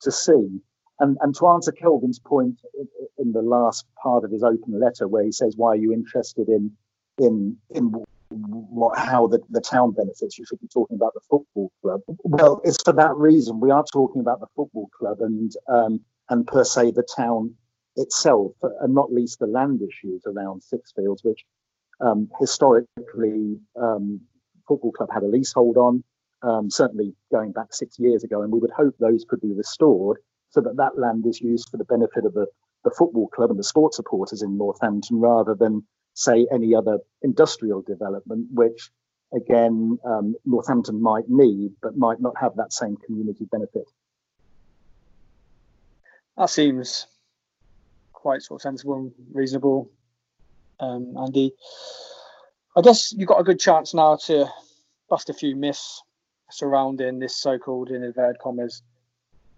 to 0.03 0.13
see. 0.13 0.61
And, 1.01 1.17
and 1.23 1.35
to 1.37 1.49
answer 1.49 1.73
Kelvin's 1.73 2.21
point 2.21 2.61
in 3.19 3.33
the 3.33 3.43
last 3.43 3.85
part 4.01 4.25
of 4.25 4.31
his 4.31 4.45
open 4.45 4.79
letter, 4.79 5.09
where 5.09 5.25
he 5.25 5.33
says, 5.33 5.57
"Why 5.57 5.71
are 5.71 5.77
you 5.77 5.93
interested 5.93 6.49
in 6.49 6.71
in 7.19 7.57
in 7.71 7.95
what 8.31 8.99
how 8.99 9.27
the, 9.27 9.41
the 9.51 9.61
town 9.61 9.93
benefits? 9.93 10.39
You 10.39 10.45
should 10.45 10.61
be 10.61 10.69
talking 10.69 10.97
about 10.97 11.15
the 11.15 11.21
football 11.29 11.73
club." 11.83 12.01
Well, 12.23 12.61
it's 12.65 12.81
for 12.83 12.93
that 12.93 13.17
reason 13.17 13.59
we 13.59 13.73
are 13.73 13.85
talking 13.93 14.21
about 14.21 14.41
the 14.41 14.47
football 14.55 14.89
club 14.97 15.19
and 15.21 15.53
um, 15.69 16.01
and 16.29 16.47
per 16.47 16.63
se 16.63 16.93
the 16.93 17.07
town 17.17 17.55
itself, 17.97 18.53
and 18.81 18.95
not 18.95 19.13
least 19.13 19.39
the 19.39 19.47
land 19.47 19.81
issues 19.83 20.23
around 20.27 20.63
Sixfields, 20.63 21.25
which 21.25 21.45
um, 22.01 22.29
historically 22.41 23.59
um, 23.81 24.21
football 24.67 24.93
club 24.93 25.11
had 25.13 25.23
a 25.23 25.29
leasehold 25.29 25.77
on. 25.77 26.05
Um, 26.43 26.71
certainly 26.71 27.15
going 27.33 27.53
back 27.53 27.73
six 27.73 27.99
years 27.99 28.23
ago, 28.23 28.43
and 28.43 28.53
we 28.53 28.59
would 28.59 28.71
hope 28.71 28.95
those 28.99 29.25
could 29.27 29.41
be 29.41 29.55
restored 29.55 30.19
so 30.51 30.61
that 30.61 30.77
that 30.77 30.99
land 30.99 31.25
is 31.27 31.41
used 31.41 31.71
for 31.71 31.79
the 31.79 31.85
benefit 31.85 32.27
of 32.27 32.35
the, 32.35 32.47
the 32.85 32.91
football 32.91 33.29
club 33.29 33.49
and 33.51 33.59
the 33.59 33.65
sports 33.65 33.97
supporters 33.97 34.43
in 34.43 34.59
Northampton 34.59 35.21
rather 35.21 35.55
than, 35.55 35.87
say, 36.13 36.47
any 36.53 36.75
other 36.75 36.99
industrial 37.23 37.81
development, 37.81 38.49
which 38.53 38.91
again, 39.35 39.99
um, 40.05 40.35
Northampton 40.45 41.01
might 41.03 41.29
need, 41.29 41.73
but 41.83 41.97
might 41.97 42.21
not 42.21 42.35
have 42.39 42.57
that 42.57 42.73
same 42.73 42.97
community 42.97 43.47
benefit. 43.51 43.91
That 46.37 46.51
seems 46.51 47.07
quite 48.25 48.41
sort 48.41 48.59
of 48.59 48.63
sensible 48.63 48.95
and 48.95 49.13
reasonable, 49.35 49.91
um, 50.81 51.15
Andy. 51.23 51.53
I 52.75 52.81
guess 52.81 53.13
you've 53.13 53.29
got 53.29 53.39
a 53.39 53.45
good 53.45 53.61
chance 53.61 53.93
now 53.93 54.17
to 54.29 54.49
bust 55.11 55.29
a 55.29 55.35
few 55.35 55.55
myths 55.55 56.03
surrounding 56.51 57.19
this 57.19 57.37
so-called 57.37 57.91
in 57.91 58.03
inverted 58.03 58.41
commas 58.41 58.83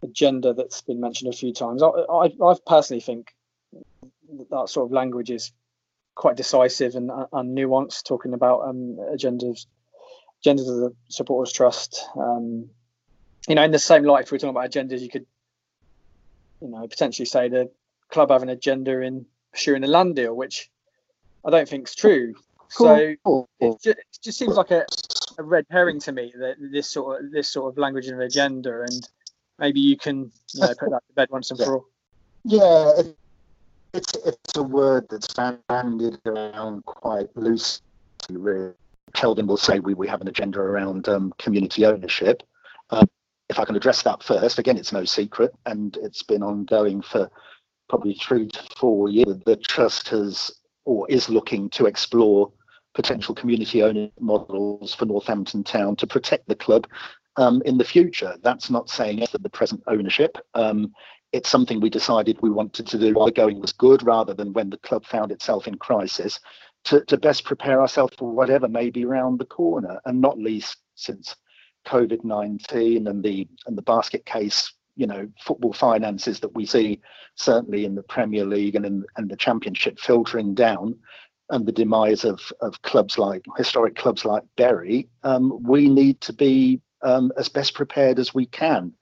agenda 0.03 0.53
that's 0.53 0.83
been 0.83 1.01
mentioned 1.01 1.33
a 1.33 1.37
few 1.37 1.53
times. 1.53 1.81
I, 1.81 1.87
I, 1.89 2.25
I 2.45 2.55
personally 2.67 3.01
think 3.01 3.33
that 4.51 4.69
sort 4.69 4.87
of 4.87 4.93
language 4.93 5.31
is 5.31 5.53
quite 6.17 6.37
decisive 6.37 6.97
and, 6.97 7.09
and 7.33 7.57
nuanced, 7.57 8.03
talking 8.03 8.35
about 8.35 8.63
um, 8.69 8.99
agendas, 9.15 9.67
agendas 10.45 10.69
of 10.69 10.77
the 10.81 10.95
supporters 11.09 11.53
trust. 11.53 12.05
Um, 12.17 12.69
you 13.47 13.55
know, 13.55 13.63
in 13.63 13.71
the 13.71 13.79
same 13.79 14.03
light, 14.03 14.25
if 14.25 14.33
we're 14.33 14.39
talking 14.39 14.51
about 14.51 14.73
agendas, 14.73 15.03
you 15.03 15.09
could, 15.09 15.27
you 16.61 16.69
know, 16.69 16.85
potentially 16.89 17.27
say 17.27 17.49
the 17.49 17.71
club 18.11 18.31
have 18.31 18.43
an 18.43 18.49
agenda 18.49 19.01
in 19.01 19.27
pursuing 19.53 19.85
a 19.85 19.87
land 19.87 20.17
deal, 20.17 20.35
which 20.35 20.71
I 21.45 21.51
don't 21.51 21.69
think 21.69 21.89
is 21.89 21.95
true. 21.95 22.35
So 22.69 22.95
it 22.95 23.19
just, 23.61 23.87
it 23.87 24.19
just 24.23 24.39
seems 24.39 24.57
like 24.57 24.71
a, 24.73 24.85
a, 25.39 25.43
red 25.43 25.67
herring 25.71 26.01
to 26.01 26.13
me 26.13 26.33
that 26.37 26.57
this 26.59 26.91
sort 26.91 27.25
of 27.25 27.31
this 27.31 27.49
sort 27.49 27.73
of 27.73 27.79
language 27.79 28.09
and 28.09 28.21
agenda 28.21 28.81
and 28.83 29.09
maybe 29.59 29.81
you 29.81 29.97
can 29.97 30.33
you 30.53 30.61
know, 30.61 30.69
put 30.69 30.91
that 30.91 31.03
to 31.07 31.15
bed 31.15 31.29
once 31.31 31.51
and 31.51 31.61
yeah. 31.61 31.67
for 31.67 31.77
all. 31.77 31.87
Yeah, 32.45 32.93
it, 32.99 33.17
it's 33.95 34.15
it's 34.27 34.57
a 34.57 34.63
word 34.63 35.07
that's 35.09 35.33
bandied 35.69 36.19
around 36.27 36.85
quite 36.85 37.29
loosely. 37.37 37.83
Really. 38.31 38.73
Kelvin 39.15 39.47
will 39.47 39.57
say 39.57 39.79
we, 39.79 39.95
we 39.95 40.09
have 40.09 40.21
an 40.21 40.29
agenda 40.29 40.61
around 40.61 41.09
um, 41.09 41.33
community 41.39 41.87
ownership. 41.87 42.43
Um, 42.91 43.09
if 43.49 43.59
I 43.59 43.65
can 43.65 43.77
address 43.77 44.03
that 44.03 44.23
first, 44.23 44.59
again, 44.59 44.77
it's 44.77 44.93
no 44.93 45.05
secret, 45.05 45.55
and 45.65 45.97
it's 46.03 46.23
been 46.23 46.43
ongoing 46.43 47.01
for 47.01 47.31
probably 47.89 48.15
three 48.15 48.49
to 48.49 48.63
four 48.77 49.09
years. 49.09 49.37
The 49.45 49.57
trust 49.57 50.09
has 50.09 50.51
or 50.85 51.07
is 51.11 51.29
looking 51.29 51.69
to 51.71 51.87
explore 51.87 52.53
potential 52.95 53.35
community 53.35 53.83
owned 53.83 54.11
models 54.21 54.95
for 54.95 55.05
Northampton 55.05 55.63
Town 55.65 55.97
to 55.97 56.07
protect 56.07 56.49
the 56.49 56.55
club 56.55 56.87
um, 57.37 57.63
in 57.67 57.77
the 57.77 57.85
future. 57.85 58.37
That's 58.43 58.71
not 58.71 58.89
saying 58.89 59.19
yes 59.19 59.35
at 59.35 59.43
the 59.43 59.51
present 59.51 59.83
ownership. 59.87 60.39
Um, 60.55 60.93
it's 61.33 61.51
something 61.51 61.81
we 61.81 61.91
decided 61.91 62.39
we 62.41 62.51
wanted 62.51 62.87
to 62.87 62.99
do 62.99 63.13
while 63.13 63.31
going 63.31 63.61
was 63.61 63.73
good 63.73 64.03
rather 64.03 64.33
than 64.33 64.53
when 64.53 64.71
the 64.71 64.79
club 64.79 65.05
found 65.05 65.33
itself 65.33 65.67
in 65.67 65.75
crisis 65.75 66.41
to, 66.85 67.05
to 67.07 67.17
best 67.17 67.45
prepare 67.45 67.81
ourselves 67.81 68.15
for 68.17 68.31
whatever 68.31 68.69
may 68.69 68.91
be 68.91 69.05
around 69.05 69.39
the 69.39 69.45
corner 69.45 70.01
and 70.07 70.21
not 70.21 70.39
least 70.39 70.79
since 70.95 71.37
COVID-19 71.87 73.09
and 73.09 73.23
the 73.23 73.47
and 73.67 73.77
the 73.77 73.83
basket 73.83 74.25
case 74.25 74.73
you 74.97 75.07
know 75.07 75.29
football 75.41 75.73
finances 75.73 76.41
that 76.41 76.55
we 76.55 76.67
see 76.67 77.01
certainly 77.35 77.85
in 77.85 77.95
the 77.95 78.03
Premier 78.03 78.45
League 78.45 78.75
and 78.75 78.87
in 78.87 79.05
and 79.17 79.31
the 79.31 79.37
Championship 79.37 79.99
filtering 79.99 80.55
down 80.55 80.97
and 81.51 81.67
the 81.67 81.73
demise 81.73 82.25
of 82.25 82.41
of 82.61 82.81
clubs 82.83 83.19
like 83.19 83.45
historic 83.57 83.95
clubs 83.95 84.25
like 84.25 84.43
Bury, 84.57 85.09
um, 85.23 85.63
we 85.63 85.89
need 85.89 86.21
to 86.23 86.33
be 86.33 86.81
um, 87.03 87.33
as 87.37 87.49
best 87.49 87.75
prepared 87.75 88.19
as 88.19 88.35
we 88.35 88.47
can. 88.47 88.93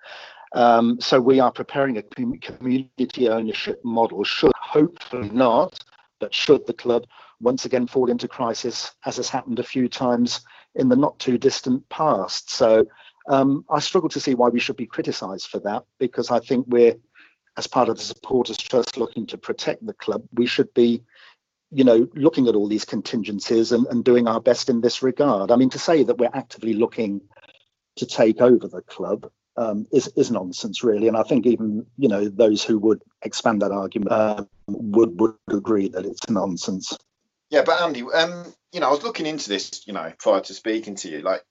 Um, 0.52 1.00
so 1.00 1.20
we 1.20 1.40
are 1.40 1.50
preparing 1.50 1.96
a 1.96 2.02
community 2.02 3.28
ownership 3.28 3.80
model. 3.84 4.22
Should 4.24 4.52
hopefully 4.54 5.30
not, 5.30 5.78
but 6.20 6.32
should 6.32 6.66
the 6.66 6.74
club 6.74 7.04
once 7.40 7.64
again 7.64 7.86
fall 7.86 8.10
into 8.10 8.28
crisis, 8.28 8.92
as 9.04 9.16
has 9.16 9.28
happened 9.28 9.58
a 9.58 9.64
few 9.64 9.88
times 9.88 10.42
in 10.76 10.88
the 10.88 10.96
not 10.96 11.18
too 11.18 11.38
distant 11.38 11.88
past. 11.88 12.50
So 12.50 12.84
um, 13.28 13.64
I 13.70 13.80
struggle 13.80 14.08
to 14.10 14.20
see 14.20 14.34
why 14.34 14.48
we 14.48 14.60
should 14.60 14.76
be 14.76 14.86
criticised 14.86 15.48
for 15.48 15.60
that, 15.60 15.84
because 15.98 16.30
I 16.30 16.40
think 16.40 16.66
we're, 16.68 16.96
as 17.56 17.66
part 17.66 17.88
of 17.88 17.96
the 17.96 18.02
supporters 18.02 18.56
trust, 18.56 18.96
looking 18.96 19.26
to 19.28 19.38
protect 19.38 19.86
the 19.86 19.94
club. 19.94 20.22
We 20.32 20.46
should 20.46 20.72
be 20.74 21.02
you 21.74 21.82
know, 21.82 22.06
looking 22.14 22.46
at 22.46 22.54
all 22.54 22.68
these 22.68 22.84
contingencies 22.84 23.72
and, 23.72 23.84
and 23.88 24.04
doing 24.04 24.28
our 24.28 24.40
best 24.40 24.68
in 24.68 24.80
this 24.80 25.02
regard. 25.02 25.50
I 25.50 25.56
mean, 25.56 25.70
to 25.70 25.78
say 25.78 26.04
that 26.04 26.18
we're 26.18 26.30
actively 26.32 26.72
looking 26.72 27.20
to 27.96 28.06
take 28.06 28.40
over 28.40 28.68
the 28.68 28.82
club 28.82 29.30
um, 29.56 29.86
is 29.92 30.08
is 30.16 30.30
nonsense, 30.30 30.84
really. 30.84 31.08
And 31.08 31.16
I 31.16 31.22
think 31.22 31.46
even 31.46 31.86
you 31.96 32.08
know 32.08 32.28
those 32.28 32.62
who 32.62 32.78
would 32.78 33.02
expand 33.22 33.62
that 33.62 33.72
argument 33.72 34.12
uh, 34.12 34.44
would 34.68 35.20
would 35.20 35.34
agree 35.48 35.88
that 35.88 36.04
it's 36.04 36.28
nonsense. 36.28 36.96
Yeah, 37.50 37.62
but 37.64 37.80
Andy, 37.80 38.02
um, 38.02 38.52
you 38.72 38.80
know, 38.80 38.88
I 38.88 38.90
was 38.90 39.02
looking 39.02 39.26
into 39.26 39.48
this, 39.48 39.86
you 39.86 39.92
know, 39.92 40.12
prior 40.18 40.40
to 40.40 40.54
speaking 40.54 40.96
to 40.96 41.08
you. 41.08 41.20
Like, 41.20 41.44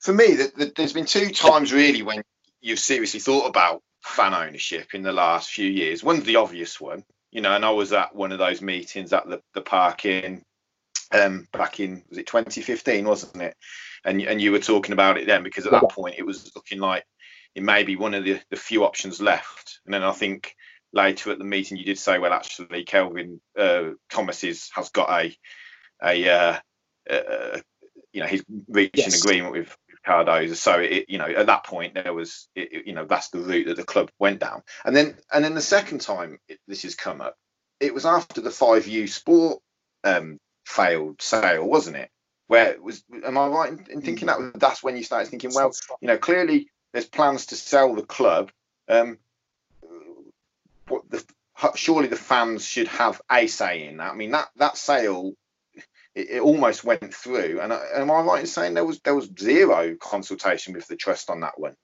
for 0.00 0.12
me, 0.12 0.34
the, 0.34 0.52
the, 0.56 0.72
there's 0.76 0.92
been 0.92 1.06
two 1.06 1.30
times 1.30 1.72
really 1.72 2.02
when 2.02 2.22
you've 2.60 2.78
seriously 2.78 3.20
thought 3.20 3.48
about 3.48 3.82
fan 4.02 4.34
ownership 4.34 4.94
in 4.94 5.02
the 5.02 5.12
last 5.12 5.50
few 5.50 5.68
years. 5.68 6.04
One's 6.04 6.24
the 6.24 6.36
obvious 6.36 6.80
one, 6.80 7.04
you 7.30 7.40
know, 7.40 7.54
and 7.54 7.64
I 7.64 7.70
was 7.70 7.92
at 7.92 8.14
one 8.14 8.32
of 8.32 8.38
those 8.38 8.62
meetings 8.62 9.12
at 9.12 9.28
the, 9.28 9.40
the 9.54 9.60
park 9.60 10.04
in 10.04 10.42
um, 11.12 11.46
back 11.52 11.80
in 11.80 12.02
was 12.08 12.18
it 12.18 12.26
2015, 12.26 13.06
wasn't 13.06 13.42
it? 13.42 13.56
And 14.04 14.20
and 14.22 14.40
you 14.40 14.52
were 14.52 14.58
talking 14.58 14.92
about 14.92 15.18
it 15.18 15.26
then 15.26 15.42
because 15.42 15.66
at 15.66 15.72
that 15.72 15.90
point 15.90 16.16
it 16.18 16.26
was 16.26 16.52
looking 16.54 16.80
like 16.80 17.04
it 17.54 17.62
may 17.62 17.84
be 17.84 17.96
one 17.96 18.14
of 18.14 18.24
the, 18.24 18.40
the 18.50 18.56
few 18.56 18.84
options 18.84 19.20
left. 19.20 19.80
And 19.84 19.94
then 19.94 20.02
I 20.02 20.12
think 20.12 20.54
later 20.92 21.30
at 21.30 21.38
the 21.38 21.44
meeting 21.44 21.76
you 21.76 21.84
did 21.84 21.98
say, 21.98 22.18
well, 22.18 22.32
actually, 22.32 22.84
Kelvin 22.84 23.40
uh, 23.58 23.90
Thomas 24.10 24.44
is, 24.44 24.70
has 24.74 24.90
got 24.90 25.10
a 25.10 25.36
a 26.02 26.28
uh, 26.28 26.58
uh, 27.10 27.58
you 28.12 28.20
know 28.20 28.26
he's 28.26 28.44
reached 28.68 28.96
yes. 28.96 29.14
an 29.14 29.20
agreement 29.20 29.52
with, 29.52 29.76
with 30.06 30.26
Cardoza. 30.26 30.56
So 30.56 30.78
it, 30.80 31.06
you 31.08 31.18
know 31.18 31.26
at 31.26 31.46
that 31.46 31.64
point 31.64 31.94
there 31.94 32.14
was 32.14 32.48
it, 32.54 32.86
you 32.86 32.92
know 32.92 33.04
that's 33.04 33.28
the 33.28 33.38
route 33.38 33.66
that 33.66 33.76
the 33.76 33.84
club 33.84 34.10
went 34.18 34.40
down. 34.40 34.62
And 34.84 34.94
then 34.94 35.16
and 35.32 35.44
then 35.44 35.54
the 35.54 35.60
second 35.60 36.00
time 36.00 36.38
it, 36.48 36.58
this 36.66 36.82
has 36.82 36.94
come 36.94 37.20
up, 37.20 37.36
it 37.80 37.94
was 37.94 38.06
after 38.06 38.40
the 38.40 38.50
five 38.50 38.86
U 38.86 39.06
Sport 39.06 39.60
um, 40.04 40.38
failed 40.64 41.20
sale, 41.20 41.66
wasn't 41.66 41.96
it? 41.96 42.10
Where 42.46 42.70
it 42.70 42.82
was 42.82 43.02
am 43.24 43.38
I 43.38 43.46
right 43.48 43.72
in, 43.72 43.86
in 43.90 44.02
thinking 44.02 44.26
that 44.26 44.52
that's 44.54 44.82
when 44.82 44.96
you 44.96 45.02
started 45.02 45.28
thinking, 45.28 45.52
well, 45.54 45.72
you 46.00 46.08
know, 46.08 46.18
clearly 46.18 46.68
there's 46.92 47.06
plans 47.06 47.46
to 47.46 47.56
sell 47.56 47.94
the 47.94 48.02
club. 48.02 48.50
Um, 48.88 49.18
what 50.88 51.10
the 51.10 51.24
surely 51.74 52.06
the 52.06 52.16
fans 52.16 52.64
should 52.64 52.88
have 52.88 53.20
a 53.30 53.46
say 53.46 53.88
in 53.88 53.96
that. 53.96 54.12
I 54.12 54.14
mean 54.14 54.30
that 54.30 54.48
that 54.56 54.76
sale 54.76 55.32
it, 56.16 56.30
it 56.30 56.40
almost 56.40 56.82
went 56.82 57.14
through, 57.14 57.60
and 57.60 57.72
uh, 57.72 57.80
am 57.94 58.10
I 58.10 58.20
right 58.22 58.40
in 58.40 58.46
saying 58.46 58.74
there 58.74 58.84
was 58.84 58.98
there 59.00 59.14
was 59.14 59.30
zero 59.38 59.94
consultation 60.00 60.72
with 60.72 60.88
the 60.88 60.96
trust 60.96 61.30
on 61.30 61.40
that 61.40 61.60
one? 61.60 61.76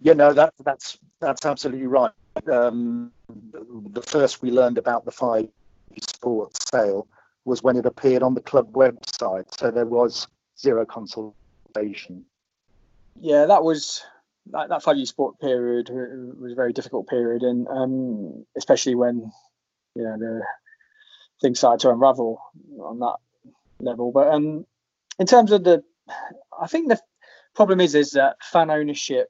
Yeah, 0.00 0.12
no, 0.12 0.32
that 0.34 0.52
that's 0.62 0.98
that's 1.20 1.46
absolutely 1.46 1.86
right. 1.86 2.12
Um, 2.50 3.10
the 3.28 4.02
first 4.02 4.42
we 4.42 4.50
learned 4.50 4.78
about 4.78 5.04
the 5.04 5.10
five 5.10 5.48
sports 6.00 6.66
sale 6.70 7.08
was 7.44 7.62
when 7.62 7.76
it 7.76 7.86
appeared 7.86 8.22
on 8.22 8.34
the 8.34 8.40
club 8.42 8.72
website, 8.72 9.46
so 9.58 9.70
there 9.70 9.86
was 9.86 10.28
zero 10.58 10.84
consultation. 10.84 12.24
Yeah, 13.18 13.46
that 13.46 13.64
was 13.64 14.02
that, 14.52 14.68
that 14.68 14.82
five 14.82 14.96
year 14.96 15.06
sport 15.06 15.40
period 15.40 15.88
was 15.90 16.52
a 16.52 16.54
very 16.54 16.74
difficult 16.74 17.08
period, 17.08 17.42
and 17.42 17.66
um, 17.68 18.44
especially 18.58 18.94
when 18.94 19.32
you 19.94 20.04
know 20.04 20.18
the 20.18 20.42
things 21.40 21.58
started 21.58 21.80
to 21.80 21.90
unravel 21.90 22.42
on 22.78 22.98
that 22.98 23.16
level. 23.82 24.12
But 24.12 24.28
um, 24.28 24.66
in 25.18 25.26
terms 25.26 25.52
of 25.52 25.64
the, 25.64 25.82
I 26.60 26.66
think 26.66 26.88
the 26.88 27.00
problem 27.54 27.80
is 27.80 27.94
is 27.94 28.12
that 28.12 28.36
fan 28.42 28.70
ownership 28.70 29.28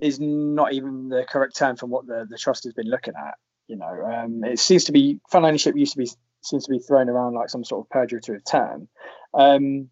is 0.00 0.20
not 0.20 0.72
even 0.72 1.08
the 1.08 1.24
correct 1.28 1.56
term 1.56 1.76
for 1.76 1.86
what 1.86 2.06
the, 2.06 2.26
the 2.28 2.38
trust 2.38 2.64
has 2.64 2.72
been 2.72 2.88
looking 2.88 3.14
at. 3.16 3.34
You 3.66 3.76
know, 3.76 3.86
um, 3.86 4.44
it 4.44 4.58
seems 4.58 4.84
to 4.84 4.92
be 4.92 5.20
fan 5.30 5.44
ownership 5.44 5.76
used 5.76 5.92
to 5.92 5.98
be 5.98 6.08
seems 6.40 6.64
to 6.66 6.70
be 6.70 6.78
thrown 6.78 7.08
around 7.08 7.34
like 7.34 7.50
some 7.50 7.64
sort 7.64 7.84
of 7.84 7.90
pejorative 7.90 8.44
term. 8.44 8.88
Um, 9.34 9.90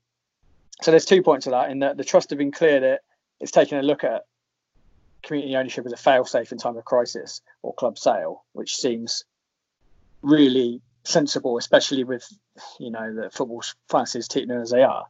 so 0.81 0.91
there's 0.91 1.05
two 1.05 1.23
points 1.23 1.45
to 1.45 1.51
that. 1.51 1.71
In 1.71 1.81
that 1.81 1.97
the 1.97 2.05
trust 2.05 2.31
have 2.31 2.39
been 2.39 2.53
clear 2.53 2.81
that 2.81 3.01
it's 3.41 3.51
taken 3.51 3.79
a 3.79 3.83
look 3.83 4.05
at 4.05 4.23
community 5.23 5.57
ownership 5.57 5.85
as 5.85 5.93
a 5.93 5.97
fail-safe 5.97 6.53
in 6.53 6.59
time 6.59 6.77
of 6.77 6.85
crisis 6.85 7.43
or 7.63 7.75
club 7.75 7.99
sale, 7.99 8.45
which 8.53 8.77
seems 8.77 9.25
really 10.23 10.81
sensible, 11.05 11.59
especially 11.59 12.05
with 12.05 12.27
you 12.79 12.91
know 12.91 13.15
that 13.15 13.35
football 13.35 13.63
fans 13.63 13.77
finances 13.89 14.29
teetering 14.29 14.61
as 14.61 14.71
they 14.71 14.83
are. 14.83 15.07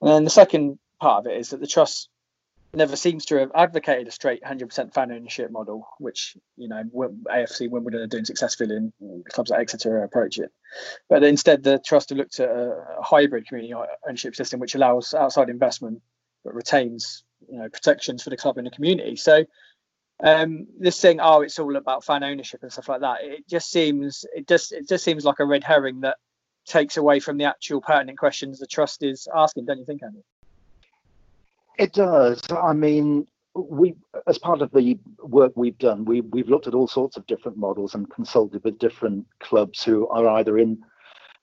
And 0.00 0.10
then 0.10 0.24
the 0.24 0.30
second 0.30 0.78
part 1.00 1.26
of 1.26 1.32
it 1.32 1.38
is 1.38 1.50
that 1.50 1.60
the 1.60 1.66
trust 1.66 2.08
never 2.74 2.96
seems 2.96 3.24
to 3.26 3.36
have 3.36 3.50
advocated 3.54 4.08
a 4.08 4.10
straight 4.10 4.42
100% 4.42 4.92
fan 4.92 5.10
ownership 5.10 5.50
model, 5.50 5.88
which 5.98 6.36
you 6.56 6.68
know 6.68 6.82
AFC 7.30 7.70
Wimbledon 7.70 8.00
are 8.00 8.06
doing 8.06 8.24
successfully, 8.24 8.76
and 8.76 8.92
clubs 9.30 9.50
like 9.50 9.60
Exeter 9.60 10.02
approach 10.02 10.38
it. 10.38 10.52
But 11.08 11.24
instead, 11.24 11.62
the 11.62 11.78
trust 11.78 12.10
have 12.10 12.18
looked 12.18 12.40
at 12.40 12.48
a, 12.48 12.84
hybrid 13.00 13.46
community 13.46 13.74
ownership 14.06 14.36
system, 14.36 14.60
which 14.60 14.74
allows 14.74 15.14
outside 15.14 15.48
investment 15.48 16.02
but 16.44 16.54
retains 16.54 17.24
you 17.50 17.58
know 17.58 17.68
protections 17.68 18.22
for 18.22 18.30
the 18.30 18.36
club 18.36 18.58
and 18.58 18.66
the 18.66 18.70
community. 18.70 19.16
So 19.16 19.44
um, 20.22 20.66
this 20.78 21.00
thing, 21.00 21.20
oh, 21.20 21.42
it's 21.42 21.58
all 21.58 21.76
about 21.76 22.04
fan 22.04 22.24
ownership 22.24 22.62
and 22.62 22.72
stuff 22.72 22.88
like 22.88 23.00
that. 23.00 23.18
It 23.22 23.48
just 23.48 23.70
seems 23.70 24.24
it 24.34 24.48
just 24.48 24.72
it 24.72 24.88
just 24.88 25.04
seems 25.04 25.24
like 25.24 25.38
a 25.38 25.44
red 25.44 25.64
herring 25.64 26.00
that 26.00 26.16
takes 26.68 26.96
away 26.96 27.20
from 27.20 27.38
the 27.38 27.44
actual 27.44 27.80
pertinent 27.80 28.18
questions 28.18 28.58
the 28.58 28.66
trust 28.66 29.02
is 29.02 29.26
asking. 29.34 29.64
Don't 29.64 29.78
you 29.78 29.84
think, 29.84 30.02
Andy? 30.02 30.22
It 31.78 31.92
does. 31.92 32.42
I 32.50 32.72
mean, 32.72 33.26
we, 33.54 33.94
as 34.26 34.38
part 34.38 34.62
of 34.62 34.70
the 34.72 34.98
work 35.20 35.52
we've 35.56 35.78
done, 35.78 36.04
we 36.04 36.20
we've 36.20 36.48
looked 36.48 36.66
at 36.66 36.74
all 36.74 36.88
sorts 36.88 37.16
of 37.16 37.26
different 37.26 37.56
models 37.56 37.94
and 37.94 38.10
consulted 38.10 38.62
with 38.64 38.78
different 38.78 39.26
clubs 39.40 39.82
who 39.82 40.08
are 40.08 40.28
either 40.28 40.58
in 40.58 40.82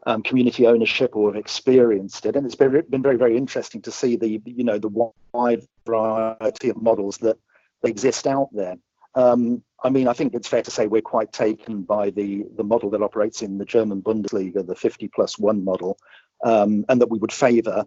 um, 0.06 0.22
community 0.22 0.68
ownership 0.68 1.16
or 1.16 1.30
have 1.30 1.40
experienced 1.40 2.26
it, 2.26 2.36
and 2.36 2.46
it's 2.46 2.56
been, 2.56 2.84
been 2.90 3.02
very 3.02 3.18
very 3.18 3.38
interesting 3.38 3.82
to 3.82 3.92
see 3.92 4.16
the 4.16 4.42
you 4.46 4.64
know 4.64 4.78
the 4.78 5.10
wide 5.34 5.66
variety 5.86 6.70
of 6.70 6.82
models 6.82 7.18
that 7.20 7.38
exist 7.84 8.28
out 8.28 8.50
there. 8.54 8.76
Um, 9.16 9.64
I 9.84 9.90
mean, 9.90 10.08
I 10.08 10.14
think 10.14 10.34
it's 10.34 10.48
fair 10.48 10.62
to 10.62 10.72
say 10.72 10.88
we're 10.88 11.02
quite 11.02 11.32
taken 11.32 11.84
by 11.84 12.10
the 12.10 12.46
the 12.56 12.64
model 12.64 12.90
that 12.92 13.02
operates 13.02 13.42
in 13.42 13.58
the 13.58 13.66
German 13.66 14.02
Bundesliga, 14.02 14.66
the 14.66 14.76
50 14.76 15.08
plus 15.10 15.40
one 15.40 15.64
model, 15.64 15.98
um, 16.44 16.86
and 16.90 17.02
that 17.02 17.10
we 17.10 17.20
would 17.20 17.32
favour 17.32 17.86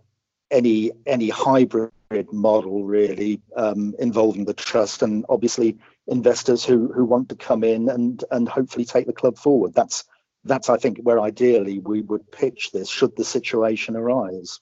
any 0.51 0.93
any 1.07 1.29
hybrid 1.29 1.93
model 2.33 2.85
really 2.85 3.41
um, 3.57 3.95
involving 3.99 4.47
the 4.47 4.55
trust 4.55 5.03
and 5.03 5.26
obviously 5.29 5.76
investors 6.07 6.64
who 6.64 6.91
who 6.93 7.05
want 7.05 7.29
to 7.29 7.37
come 7.37 7.62
in 7.62 7.89
and 7.89 8.24
and 8.31 8.49
hopefully 8.49 8.85
take 8.85 9.07
the 9.07 9.12
club 9.12 9.37
forward. 9.37 9.74
That's 9.74 10.05
that's 10.45 10.70
I 10.70 10.79
think 10.79 10.99
where 11.03 11.20
ideally 11.20 11.79
we 11.79 12.01
would 12.03 12.31
pitch 12.31 12.70
this 12.72 12.89
should 12.89 13.16
the 13.16 13.24
situation 13.24 13.97
arise. 13.97 14.61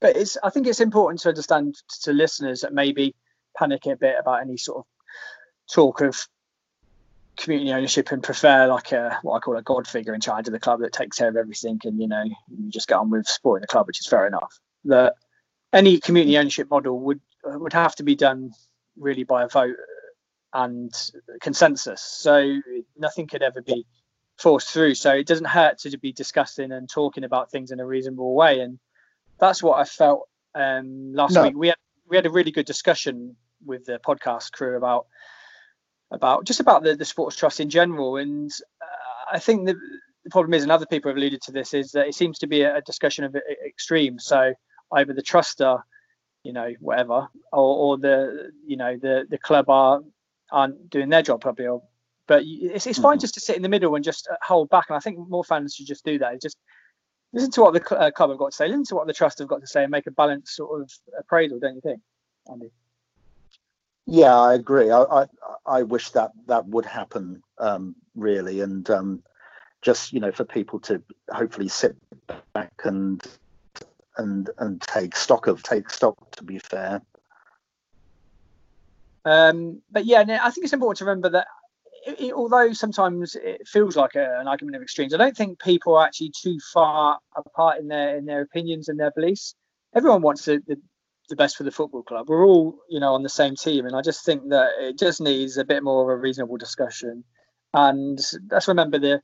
But 0.00 0.16
it's 0.16 0.38
I 0.42 0.50
think 0.50 0.66
it's 0.66 0.80
important 0.80 1.20
to 1.20 1.28
understand 1.28 1.76
to 2.02 2.12
listeners 2.12 2.62
that 2.62 2.72
maybe 2.72 3.14
panic 3.56 3.86
a 3.86 3.96
bit 3.96 4.16
about 4.18 4.40
any 4.40 4.56
sort 4.56 4.78
of 4.78 4.84
talk 5.72 6.00
of 6.00 6.26
community 7.36 7.72
ownership 7.72 8.12
and 8.12 8.22
prefer 8.22 8.66
like 8.68 8.92
a 8.92 9.18
what 9.22 9.36
I 9.36 9.40
call 9.40 9.56
a 9.56 9.62
god 9.62 9.88
figure 9.88 10.14
in 10.14 10.20
charge 10.20 10.46
of 10.46 10.52
the 10.52 10.60
club 10.60 10.80
that 10.80 10.92
takes 10.92 11.18
care 11.18 11.28
of 11.28 11.36
everything 11.36 11.80
and 11.84 12.00
you 12.00 12.06
know 12.06 12.22
you 12.22 12.70
just 12.70 12.86
get 12.86 12.96
on 12.96 13.10
with 13.10 13.26
supporting 13.26 13.62
the 13.62 13.66
club, 13.66 13.86
which 13.86 14.00
is 14.00 14.06
fair 14.06 14.26
enough. 14.26 14.58
That 14.84 15.14
any 15.72 15.98
community 15.98 16.38
ownership 16.38 16.70
model 16.70 16.98
would 17.00 17.20
would 17.44 17.72
have 17.72 17.96
to 17.96 18.02
be 18.02 18.14
done 18.14 18.52
really 18.96 19.24
by 19.24 19.42
a 19.42 19.48
vote 19.48 19.76
and 20.52 20.92
consensus. 21.40 22.00
So 22.00 22.60
nothing 22.96 23.26
could 23.26 23.42
ever 23.42 23.60
be 23.60 23.84
forced 24.38 24.70
through. 24.70 24.94
So 24.94 25.12
it 25.12 25.26
doesn't 25.26 25.46
hurt 25.46 25.78
to 25.78 25.98
be 25.98 26.12
discussing 26.12 26.72
and 26.72 26.88
talking 26.88 27.24
about 27.24 27.50
things 27.50 27.72
in 27.72 27.80
a 27.80 27.86
reasonable 27.86 28.34
way. 28.34 28.60
And 28.60 28.78
that's 29.38 29.62
what 29.62 29.78
I 29.78 29.84
felt 29.84 30.28
um, 30.54 31.12
last 31.12 31.34
no. 31.34 31.42
week. 31.42 31.56
We 31.56 31.68
had 31.68 31.76
we 32.08 32.16
had 32.16 32.26
a 32.26 32.30
really 32.30 32.50
good 32.52 32.66
discussion 32.66 33.36
with 33.64 33.86
the 33.86 33.98
podcast 33.98 34.52
crew 34.52 34.76
about 34.76 35.06
about 36.10 36.44
just 36.44 36.60
about 36.60 36.82
the, 36.82 36.94
the 36.94 37.04
sports 37.04 37.36
trust 37.36 37.60
in 37.60 37.70
general. 37.70 38.16
And 38.16 38.50
uh, 38.80 39.34
I 39.36 39.38
think 39.38 39.66
the, 39.66 39.74
the, 40.24 40.30
problem 40.30 40.54
is, 40.54 40.62
and 40.62 40.72
other 40.72 40.86
people 40.86 41.10
have 41.10 41.16
alluded 41.16 41.42
to 41.42 41.52
this, 41.52 41.74
is 41.74 41.92
that 41.92 42.06
it 42.06 42.14
seems 42.14 42.38
to 42.40 42.46
be 42.46 42.62
a, 42.62 42.76
a 42.76 42.82
discussion 42.82 43.24
of 43.24 43.36
extremes. 43.66 44.24
So 44.24 44.54
either 44.92 45.12
the 45.12 45.22
truster, 45.22 45.82
you 46.42 46.52
know, 46.52 46.72
whatever, 46.80 47.28
or, 47.52 47.76
or 47.76 47.98
the 47.98 48.50
you 48.66 48.76
know 48.76 48.96
the 48.96 49.26
the 49.28 49.38
club 49.38 49.68
are 49.70 50.00
aren't 50.52 50.90
doing 50.90 51.08
their 51.08 51.22
job 51.22 51.40
properly. 51.40 51.68
Or, 51.68 51.82
but 52.26 52.42
it's, 52.46 52.86
it's 52.86 52.98
fine 52.98 53.16
mm-hmm. 53.16 53.20
just 53.20 53.34
to 53.34 53.40
sit 53.40 53.56
in 53.56 53.62
the 53.62 53.68
middle 53.68 53.94
and 53.94 54.04
just 54.04 54.28
uh, 54.30 54.36
hold 54.42 54.70
back. 54.70 54.86
And 54.88 54.96
I 54.96 55.00
think 55.00 55.18
more 55.28 55.44
fans 55.44 55.74
should 55.74 55.86
just 55.86 56.04
do 56.04 56.18
that. 56.18 56.40
Just 56.40 56.56
listen 57.32 57.50
to 57.52 57.60
what 57.62 57.74
the 57.74 57.98
uh, 57.98 58.10
club 58.10 58.30
have 58.30 58.38
got 58.38 58.52
to 58.52 58.56
say, 58.56 58.68
listen 58.68 58.84
to 58.84 58.94
what 58.94 59.06
the 59.06 59.12
trust 59.12 59.40
have 59.40 59.48
got 59.48 59.60
to 59.60 59.66
say, 59.66 59.82
and 59.82 59.90
make 59.90 60.06
a 60.06 60.10
balanced 60.10 60.54
sort 60.54 60.80
of 60.80 60.90
appraisal, 61.18 61.58
don't 61.58 61.74
you 61.74 61.80
think, 61.80 62.00
Andy? 62.50 62.70
Yeah, 64.06 64.36
I 64.36 64.54
agree. 64.54 64.90
I 64.90 65.02
I, 65.02 65.26
I 65.66 65.82
wish 65.82 66.10
that 66.10 66.32
that 66.46 66.66
would 66.66 66.84
happen 66.84 67.42
um, 67.58 67.94
really, 68.14 68.60
and 68.60 68.88
um, 68.90 69.22
just 69.82 70.12
you 70.12 70.20
know 70.20 70.32
for 70.32 70.44
people 70.44 70.78
to 70.80 71.02
hopefully 71.30 71.68
sit 71.68 71.96
back 72.52 72.72
and 72.84 73.22
and 74.16 74.50
and 74.58 74.80
take 74.82 75.16
stock 75.16 75.46
of 75.46 75.62
take 75.62 75.90
stock. 75.90 76.30
To 76.32 76.44
be 76.44 76.58
fair. 76.58 77.00
Um, 79.24 79.80
but 79.90 80.04
yeah, 80.04 80.20
I 80.20 80.50
think 80.50 80.64
it's 80.64 80.74
important 80.74 80.98
to 80.98 81.06
remember 81.06 81.30
that 81.30 81.46
it, 82.06 82.20
it, 82.20 82.32
although 82.34 82.72
sometimes 82.72 83.34
it 83.34 83.66
feels 83.66 83.96
like 83.96 84.14
a, 84.14 84.38
an 84.40 84.48
argument 84.48 84.76
of 84.76 84.82
extremes, 84.82 85.14
I 85.14 85.18
don't 85.18 85.36
think 85.36 85.60
people 85.60 85.96
are 85.96 86.06
actually 86.06 86.32
too 86.38 86.58
far 86.72 87.18
apart 87.36 87.80
in 87.80 87.88
their 87.88 88.18
in 88.18 88.26
their 88.26 88.42
opinions 88.42 88.88
and 88.88 88.98
their 88.98 89.12
beliefs. 89.12 89.54
Everyone 89.94 90.22
wants 90.22 90.44
the, 90.44 90.60
the, 90.66 90.76
the 91.28 91.36
best 91.36 91.56
for 91.56 91.64
the 91.64 91.70
football 91.70 92.02
club. 92.02 92.28
We're 92.28 92.46
all, 92.46 92.78
you 92.88 93.00
know, 93.00 93.14
on 93.14 93.22
the 93.22 93.28
same 93.28 93.56
team, 93.56 93.86
and 93.86 93.96
I 93.96 94.02
just 94.02 94.24
think 94.24 94.48
that 94.50 94.70
it 94.78 94.98
just 94.98 95.20
needs 95.20 95.56
a 95.56 95.64
bit 95.64 95.82
more 95.82 96.02
of 96.02 96.18
a 96.18 96.20
reasonable 96.20 96.56
discussion. 96.56 97.24
And 97.72 98.20
let's 98.50 98.68
remember 98.68 98.98
the 98.98 99.22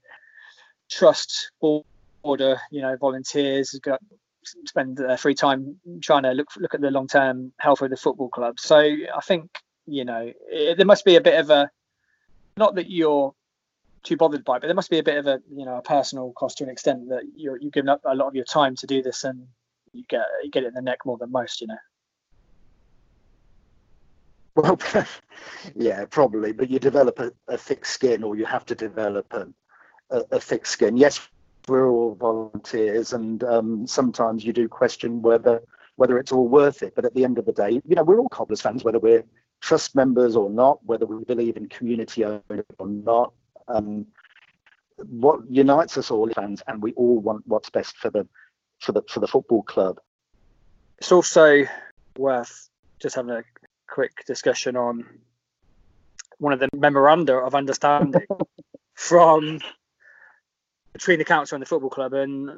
trust 0.90 1.52
order, 1.60 2.60
you 2.70 2.82
know, 2.82 2.96
volunteers 2.96 3.72
have 3.72 3.82
got 3.82 4.00
spend 4.44 4.96
their 4.96 5.16
free 5.16 5.34
time 5.34 5.76
trying 6.02 6.22
to 6.22 6.32
look 6.32 6.48
look 6.56 6.74
at 6.74 6.80
the 6.80 6.90
long 6.90 7.06
term 7.06 7.52
health 7.58 7.82
of 7.82 7.90
the 7.90 7.96
football 7.96 8.28
club. 8.28 8.58
So 8.58 8.78
I 8.78 9.20
think 9.22 9.50
you 9.86 10.04
know 10.04 10.32
it, 10.50 10.76
there 10.76 10.86
must 10.86 11.04
be 11.04 11.16
a 11.16 11.20
bit 11.20 11.38
of 11.38 11.50
a 11.50 11.70
not 12.56 12.74
that 12.76 12.90
you're 12.90 13.34
too 14.02 14.16
bothered 14.16 14.44
by, 14.44 14.56
it, 14.56 14.60
but 14.60 14.66
there 14.66 14.74
must 14.74 14.90
be 14.90 14.98
a 14.98 15.02
bit 15.02 15.18
of 15.18 15.26
a 15.26 15.40
you 15.50 15.64
know 15.64 15.76
a 15.76 15.82
personal 15.82 16.32
cost 16.32 16.58
to 16.58 16.64
an 16.64 16.70
extent 16.70 17.08
that 17.08 17.22
you're 17.36 17.58
you're 17.58 17.70
giving 17.70 17.88
up 17.88 18.00
a 18.04 18.14
lot 18.14 18.28
of 18.28 18.34
your 18.34 18.44
time 18.44 18.76
to 18.76 18.86
do 18.86 19.02
this, 19.02 19.24
and 19.24 19.46
you 19.92 20.04
get 20.08 20.24
you 20.42 20.50
get 20.50 20.64
it 20.64 20.68
in 20.68 20.74
the 20.74 20.82
neck 20.82 21.00
more 21.04 21.18
than 21.18 21.30
most, 21.30 21.60
you 21.60 21.66
know. 21.66 21.78
Well, 24.60 24.78
yeah, 25.74 26.04
probably, 26.04 26.52
but 26.52 26.68
you 26.68 26.78
develop 26.78 27.18
a, 27.18 27.32
a 27.48 27.56
thick 27.56 27.86
skin, 27.86 28.22
or 28.22 28.36
you 28.36 28.44
have 28.44 28.66
to 28.66 28.74
develop 28.74 29.32
a, 29.32 29.48
a, 30.10 30.24
a 30.32 30.40
thick 30.40 30.66
skin. 30.66 30.98
Yes, 30.98 31.28
we're 31.66 31.88
all 31.88 32.14
volunteers, 32.14 33.14
and 33.14 33.42
um, 33.44 33.86
sometimes 33.86 34.44
you 34.44 34.52
do 34.52 34.68
question 34.68 35.22
whether 35.22 35.62
whether 35.96 36.18
it's 36.18 36.32
all 36.32 36.46
worth 36.48 36.82
it. 36.82 36.94
But 36.94 37.04
at 37.06 37.14
the 37.14 37.24
end 37.24 37.38
of 37.38 37.46
the 37.46 37.52
day, 37.52 37.70
you 37.70 37.94
know, 37.94 38.02
we're 38.02 38.18
all 38.18 38.28
Cobblers 38.28 38.60
fans, 38.60 38.84
whether 38.84 38.98
we're 38.98 39.24
trust 39.60 39.94
members 39.94 40.36
or 40.36 40.50
not, 40.50 40.84
whether 40.84 41.06
we 41.06 41.24
believe 41.24 41.56
in 41.56 41.68
community 41.68 42.24
ownership 42.24 42.74
or 42.78 42.88
not. 42.88 43.32
Um, 43.68 44.06
what 44.96 45.40
unites 45.48 45.96
us 45.96 46.10
all 46.10 46.28
fans, 46.30 46.62
and 46.66 46.82
we 46.82 46.92
all 46.92 47.18
want 47.18 47.46
what's 47.46 47.70
best 47.70 47.96
for 47.96 48.10
the 48.10 48.28
for 48.80 48.92
the 48.92 49.02
for 49.08 49.20
the 49.20 49.28
football 49.28 49.62
club. 49.62 50.00
It's 50.98 51.12
also 51.12 51.64
worth 52.18 52.68
just 53.00 53.16
having 53.16 53.30
a 53.30 53.42
quick 53.90 54.24
discussion 54.26 54.76
on 54.76 55.04
one 56.38 56.52
of 56.52 56.60
the 56.60 56.68
memoranda 56.74 57.34
of 57.34 57.54
understanding 57.54 58.26
from 58.94 59.60
between 60.92 61.18
the 61.18 61.24
council 61.24 61.56
and 61.56 61.62
the 61.62 61.66
football 61.66 61.90
club, 61.90 62.14
and 62.14 62.50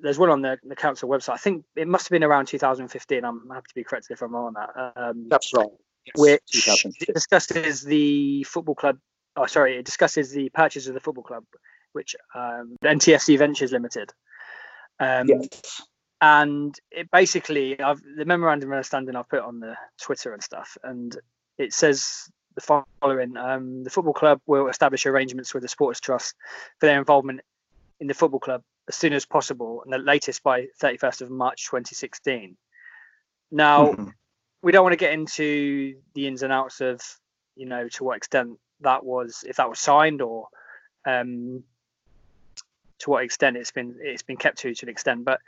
there's 0.00 0.18
one 0.18 0.30
on 0.30 0.42
the, 0.42 0.58
the 0.64 0.76
council 0.76 1.08
website. 1.08 1.34
I 1.34 1.36
think 1.36 1.64
it 1.76 1.86
must 1.86 2.06
have 2.06 2.10
been 2.10 2.24
around 2.24 2.46
2015. 2.46 3.24
I'm 3.24 3.48
happy 3.50 3.66
to 3.68 3.74
be 3.74 3.84
corrected 3.84 4.12
if 4.12 4.22
I'm 4.22 4.34
wrong 4.34 4.46
on 4.46 4.54
that. 4.54 4.92
Um, 4.96 5.28
That's 5.28 5.52
right. 5.54 5.68
Which 6.16 6.68
discusses 7.06 7.82
the 7.82 8.44
football 8.44 8.74
club. 8.74 8.98
Oh, 9.36 9.46
sorry, 9.46 9.76
it 9.76 9.84
discusses 9.84 10.30
the 10.30 10.48
purchase 10.50 10.86
of 10.86 10.94
the 10.94 11.00
football 11.00 11.22
club, 11.22 11.44
which 11.92 12.16
um, 12.34 12.76
NTFC 12.82 13.38
Ventures 13.38 13.72
Limited. 13.72 14.12
Um, 14.98 15.28
yes. 15.28 15.82
And 16.20 16.78
it 16.90 17.10
basically, 17.10 17.80
I've, 17.80 18.02
the 18.16 18.24
memorandum 18.24 18.70
of 18.70 18.76
understanding 18.76 19.14
I've 19.14 19.28
put 19.28 19.42
on 19.42 19.60
the 19.60 19.76
Twitter 20.00 20.32
and 20.32 20.42
stuff, 20.42 20.76
and 20.82 21.16
it 21.58 21.72
says 21.72 22.28
the 22.56 22.82
following: 23.00 23.36
um, 23.36 23.84
the 23.84 23.90
football 23.90 24.14
club 24.14 24.40
will 24.46 24.68
establish 24.68 25.06
arrangements 25.06 25.54
with 25.54 25.62
the 25.62 25.68
Supporters 25.68 26.00
Trust 26.00 26.34
for 26.80 26.86
their 26.86 26.98
involvement 26.98 27.40
in 28.00 28.08
the 28.08 28.14
football 28.14 28.40
club 28.40 28.62
as 28.88 28.96
soon 28.96 29.12
as 29.12 29.26
possible, 29.26 29.82
and 29.84 29.92
the 29.92 29.98
latest 29.98 30.42
by 30.42 30.66
31st 30.80 31.22
of 31.22 31.30
March 31.30 31.66
2016. 31.66 32.56
Now, 33.50 33.92
mm-hmm. 33.92 34.08
we 34.62 34.72
don't 34.72 34.82
want 34.82 34.94
to 34.94 34.98
get 34.98 35.12
into 35.12 35.96
the 36.14 36.26
ins 36.26 36.42
and 36.42 36.52
outs 36.52 36.80
of, 36.80 37.00
you 37.54 37.66
know, 37.66 37.88
to 37.88 38.04
what 38.04 38.16
extent 38.16 38.58
that 38.80 39.04
was, 39.04 39.44
if 39.46 39.56
that 39.56 39.68
was 39.68 39.78
signed, 39.78 40.22
or 40.22 40.48
um, 41.06 41.62
to 42.98 43.10
what 43.10 43.24
extent 43.24 43.56
it's 43.56 43.70
been 43.70 43.96
it's 44.00 44.22
been 44.22 44.36
kept 44.36 44.58
to 44.58 44.74
to 44.74 44.86
an 44.86 44.90
extent. 44.90 45.24
But 45.24 45.40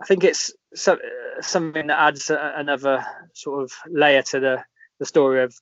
I 0.00 0.06
think 0.06 0.24
it's 0.24 0.52
so, 0.74 0.94
uh, 0.94 1.42
something 1.42 1.88
that 1.88 2.00
adds 2.00 2.30
a, 2.30 2.54
another 2.56 3.04
sort 3.34 3.62
of 3.62 3.72
layer 3.88 4.22
to 4.22 4.40
the 4.40 4.64
the 4.98 5.06
story 5.06 5.42
of 5.42 5.54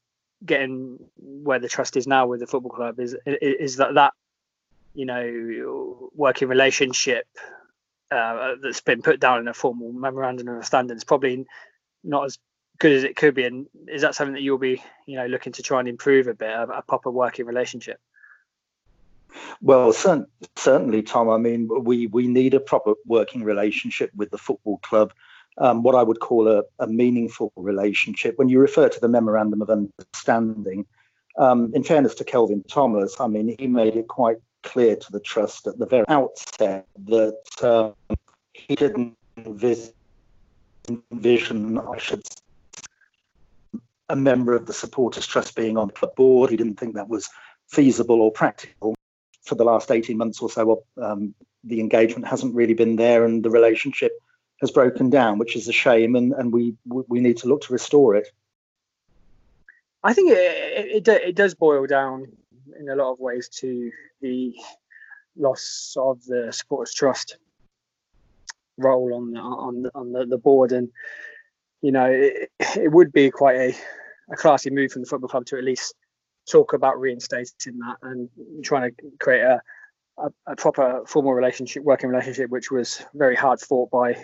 getting 0.44 0.98
where 1.16 1.58
the 1.58 1.68
trust 1.68 1.96
is 1.96 2.06
now 2.06 2.26
with 2.26 2.40
the 2.40 2.46
football 2.46 2.70
club 2.70 3.00
is 3.00 3.16
is 3.26 3.76
that 3.76 3.94
that 3.94 4.12
you 4.98 5.06
know, 5.06 6.10
working 6.14 6.48
relationship 6.48 7.26
uh, 8.10 8.54
that's 8.60 8.80
been 8.80 9.00
put 9.00 9.20
down 9.20 9.38
in 9.38 9.46
a 9.46 9.54
formal 9.54 9.92
memorandum 9.92 10.48
of 10.48 10.54
understanding 10.54 10.96
is 10.96 11.04
probably 11.04 11.46
not 12.02 12.24
as 12.24 12.38
good 12.80 12.92
as 12.92 13.04
it 13.04 13.14
could 13.14 13.34
be. 13.34 13.44
And 13.44 13.66
is 13.86 14.02
that 14.02 14.16
something 14.16 14.34
that 14.34 14.42
you'll 14.42 14.58
be, 14.58 14.82
you 15.06 15.14
know, 15.14 15.26
looking 15.26 15.52
to 15.52 15.62
try 15.62 15.78
and 15.78 15.88
improve 15.88 16.26
a 16.26 16.34
bit, 16.34 16.50
a, 16.50 16.62
a 16.64 16.82
proper 16.82 17.12
working 17.12 17.46
relationship? 17.46 18.00
Well, 19.60 19.92
cert- 19.92 20.26
certainly, 20.56 21.02
Tom. 21.02 21.28
I 21.28 21.38
mean, 21.38 21.68
we 21.84 22.06
we 22.06 22.26
need 22.26 22.54
a 22.54 22.60
proper 22.60 22.94
working 23.06 23.44
relationship 23.44 24.10
with 24.14 24.30
the 24.30 24.38
football 24.38 24.78
club. 24.78 25.12
Um, 25.58 25.82
what 25.82 25.96
I 25.96 26.04
would 26.04 26.20
call 26.20 26.46
a, 26.46 26.62
a, 26.78 26.86
meaningful 26.86 27.52
relationship. 27.56 28.38
When 28.38 28.48
you 28.48 28.60
refer 28.60 28.88
to 28.88 29.00
the 29.00 29.08
memorandum 29.08 29.60
of 29.60 29.70
understanding, 29.70 30.86
um, 31.36 31.72
in 31.74 31.82
fairness 31.82 32.14
to 32.16 32.24
Kelvin 32.24 32.62
Thomas, 32.68 33.16
I 33.18 33.26
mean, 33.26 33.56
he 33.58 33.66
made 33.66 33.96
it 33.96 34.06
quite 34.06 34.36
clear 34.62 34.94
to 34.94 35.12
the 35.12 35.18
trust 35.18 35.66
at 35.66 35.76
the 35.78 35.86
very 35.86 36.04
outset 36.08 36.86
that 37.06 37.42
um, 37.62 37.94
he 38.52 38.76
didn't 38.76 39.16
envision, 40.88 41.78
I 41.78 41.98
should 41.98 42.22
a 44.08 44.16
member 44.16 44.54
of 44.54 44.66
the 44.66 44.72
supporters 44.72 45.26
trust 45.26 45.54
being 45.54 45.76
on 45.76 45.90
the 46.00 46.06
board. 46.06 46.50
He 46.50 46.56
didn't 46.56 46.78
think 46.78 46.94
that 46.94 47.08
was 47.08 47.28
feasible 47.68 48.20
or 48.22 48.32
practical. 48.32 48.94
For 49.48 49.54
the 49.54 49.64
last 49.64 49.90
18 49.90 50.18
months 50.18 50.40
or 50.42 50.50
so, 50.50 50.84
um, 51.00 51.34
the 51.64 51.80
engagement 51.80 52.26
hasn't 52.26 52.54
really 52.54 52.74
been 52.74 52.96
there 52.96 53.24
and 53.24 53.42
the 53.42 53.48
relationship 53.48 54.12
has 54.60 54.70
broken 54.70 55.08
down, 55.08 55.38
which 55.38 55.56
is 55.56 55.66
a 55.68 55.72
shame, 55.72 56.14
and, 56.16 56.34
and 56.34 56.52
we 56.52 56.74
we 56.84 57.20
need 57.20 57.38
to 57.38 57.48
look 57.48 57.62
to 57.62 57.72
restore 57.72 58.14
it. 58.14 58.28
I 60.04 60.12
think 60.12 60.32
it, 60.32 60.36
it, 60.36 61.08
it 61.08 61.34
does 61.34 61.54
boil 61.54 61.86
down 61.86 62.26
in 62.78 62.90
a 62.90 62.94
lot 62.94 63.12
of 63.12 63.20
ways 63.20 63.48
to 63.60 63.90
the 64.20 64.54
loss 65.36 65.96
of 65.96 66.22
the 66.24 66.52
supporters 66.52 66.92
trust 66.92 67.38
role 68.76 69.14
on 69.14 69.32
the, 69.32 69.40
on 69.40 69.90
on 69.94 70.12
the, 70.12 70.26
the 70.26 70.38
board 70.38 70.72
and 70.72 70.88
you 71.80 71.90
know 71.90 72.06
it, 72.06 72.50
it 72.76 72.92
would 72.92 73.12
be 73.12 73.30
quite 73.30 73.56
a, 73.56 73.74
a 74.30 74.36
classy 74.36 74.70
move 74.70 74.92
from 74.92 75.02
the 75.02 75.08
football 75.08 75.28
club 75.28 75.46
to 75.46 75.56
at 75.56 75.64
least 75.64 75.94
talk 76.48 76.72
about 76.72 76.98
reinstating 76.98 77.78
that 77.78 77.96
and 78.02 78.28
trying 78.62 78.90
to 78.90 78.96
create 79.20 79.42
a, 79.42 79.60
a, 80.18 80.30
a 80.46 80.56
proper 80.56 81.02
formal 81.06 81.34
relationship 81.34 81.82
working 81.82 82.10
relationship 82.10 82.50
which 82.50 82.70
was 82.70 83.04
very 83.14 83.36
hard 83.36 83.60
fought 83.60 83.90
by 83.90 84.14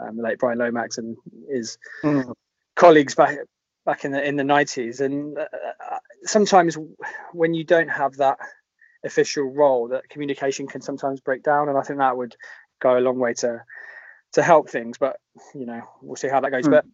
um, 0.00 0.16
the 0.16 0.22
late 0.22 0.38
Brian 0.38 0.58
Lomax 0.58 0.98
and 0.98 1.16
his 1.50 1.78
mm. 2.02 2.32
colleagues 2.76 3.14
back 3.14 3.38
back 3.84 4.04
in 4.04 4.12
the 4.12 4.26
in 4.26 4.36
the 4.36 4.42
90s 4.42 5.00
and 5.00 5.36
uh, 5.38 5.42
uh, 5.42 5.98
sometimes 6.24 6.76
when 7.32 7.54
you 7.54 7.64
don't 7.64 7.88
have 7.88 8.16
that 8.16 8.38
official 9.04 9.44
role 9.44 9.88
that 9.88 10.08
communication 10.08 10.66
can 10.66 10.82
sometimes 10.82 11.20
break 11.20 11.42
down 11.42 11.68
and 11.68 11.78
i 11.78 11.82
think 11.82 11.98
that 11.98 12.16
would 12.16 12.36
go 12.80 12.98
a 12.98 13.00
long 13.00 13.18
way 13.18 13.32
to 13.32 13.62
to 14.32 14.42
help 14.42 14.68
things 14.68 14.98
but 14.98 15.16
you 15.54 15.64
know 15.64 15.80
we'll 16.02 16.16
see 16.16 16.28
how 16.28 16.40
that 16.40 16.50
goes 16.50 16.66
mm. 16.66 16.72
but 16.72 16.84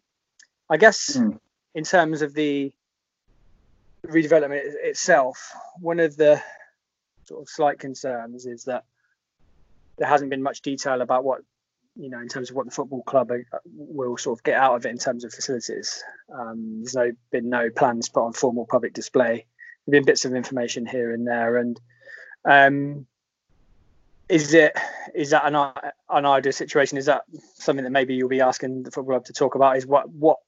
i 0.69 0.77
guess 0.77 1.17
mm. 1.17 1.37
in 1.73 1.83
terms 1.83 2.21
of 2.21 2.33
the 2.33 2.71
redevelopment 4.09 4.61
itself 4.63 5.53
one 5.79 5.99
of 5.99 6.15
the 6.17 6.41
sort 7.25 7.41
of 7.41 7.49
slight 7.49 7.79
concerns 7.79 8.45
is 8.45 8.65
that 8.65 8.83
there 9.97 10.07
hasn't 10.07 10.29
been 10.29 10.43
much 10.43 10.61
detail 10.61 11.01
about 11.01 11.23
what 11.23 11.41
you 11.95 12.09
know, 12.09 12.19
in 12.19 12.27
terms 12.27 12.49
of 12.49 12.55
what 12.55 12.65
the 12.65 12.71
football 12.71 13.03
club 13.03 13.31
will 13.65 14.17
sort 14.17 14.37
of 14.37 14.43
get 14.43 14.55
out 14.55 14.75
of 14.75 14.85
it 14.85 14.89
in 14.89 14.97
terms 14.97 15.23
of 15.23 15.33
facilities. 15.33 16.03
Um, 16.33 16.81
there's 16.81 16.95
no 16.95 17.11
been 17.31 17.49
no 17.49 17.69
plans 17.69 18.09
put 18.09 18.25
on 18.25 18.33
formal 18.33 18.67
public 18.69 18.93
display. 18.93 19.45
There've 19.85 19.93
been 19.93 20.05
bits 20.05 20.25
of 20.25 20.35
information 20.35 20.85
here 20.85 21.13
and 21.13 21.25
there, 21.25 21.57
and 21.57 21.79
um, 22.43 23.07
is 24.27 24.53
it 24.53 24.77
is 25.13 25.29
that 25.29 25.45
an, 25.45 25.55
an 26.09 26.25
ideal 26.25 26.51
situation? 26.51 26.97
Is 26.97 27.05
that 27.05 27.23
something 27.55 27.83
that 27.85 27.91
maybe 27.91 28.15
you'll 28.15 28.29
be 28.29 28.41
asking 28.41 28.83
the 28.83 28.91
football 28.91 29.15
club 29.15 29.25
to 29.25 29.33
talk 29.33 29.55
about? 29.55 29.77
Is 29.77 29.85
what 29.85 30.09
what 30.09 30.39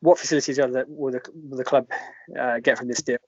what 0.00 0.18
facilities 0.18 0.58
are 0.58 0.70
that 0.70 0.88
will 0.88 1.12
the, 1.12 1.20
will 1.34 1.58
the 1.58 1.64
club 1.64 1.86
uh, 2.38 2.58
get 2.60 2.78
from 2.78 2.88
this 2.88 3.02
deal? 3.02 3.18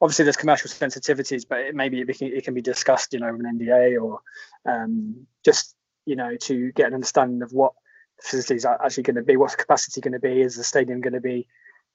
Obviously, 0.00 0.24
there's 0.24 0.36
commercial 0.36 0.70
sensitivities, 0.70 1.44
but 1.48 1.60
it, 1.60 1.74
maybe 1.74 2.00
it, 2.00 2.08
it 2.20 2.44
can 2.44 2.54
be 2.54 2.62
discussed, 2.62 3.12
you 3.12 3.20
know, 3.20 3.28
an 3.28 3.58
NDA 3.58 4.02
or 4.02 4.20
um, 4.66 5.26
just 5.44 5.76
you 6.06 6.16
know, 6.16 6.36
to 6.36 6.72
get 6.72 6.88
an 6.88 6.94
understanding 6.94 7.42
of 7.42 7.52
what 7.52 7.72
the 8.18 8.22
facilities 8.24 8.64
are 8.64 8.80
actually 8.84 9.04
going 9.04 9.16
to 9.16 9.22
be, 9.22 9.36
what's 9.36 9.54
the 9.54 9.62
capacity 9.62 10.00
going 10.00 10.12
to 10.12 10.18
be, 10.18 10.40
is 10.40 10.56
the 10.56 10.64
stadium 10.64 11.00
going 11.00 11.12
to 11.12 11.20
be 11.20 11.46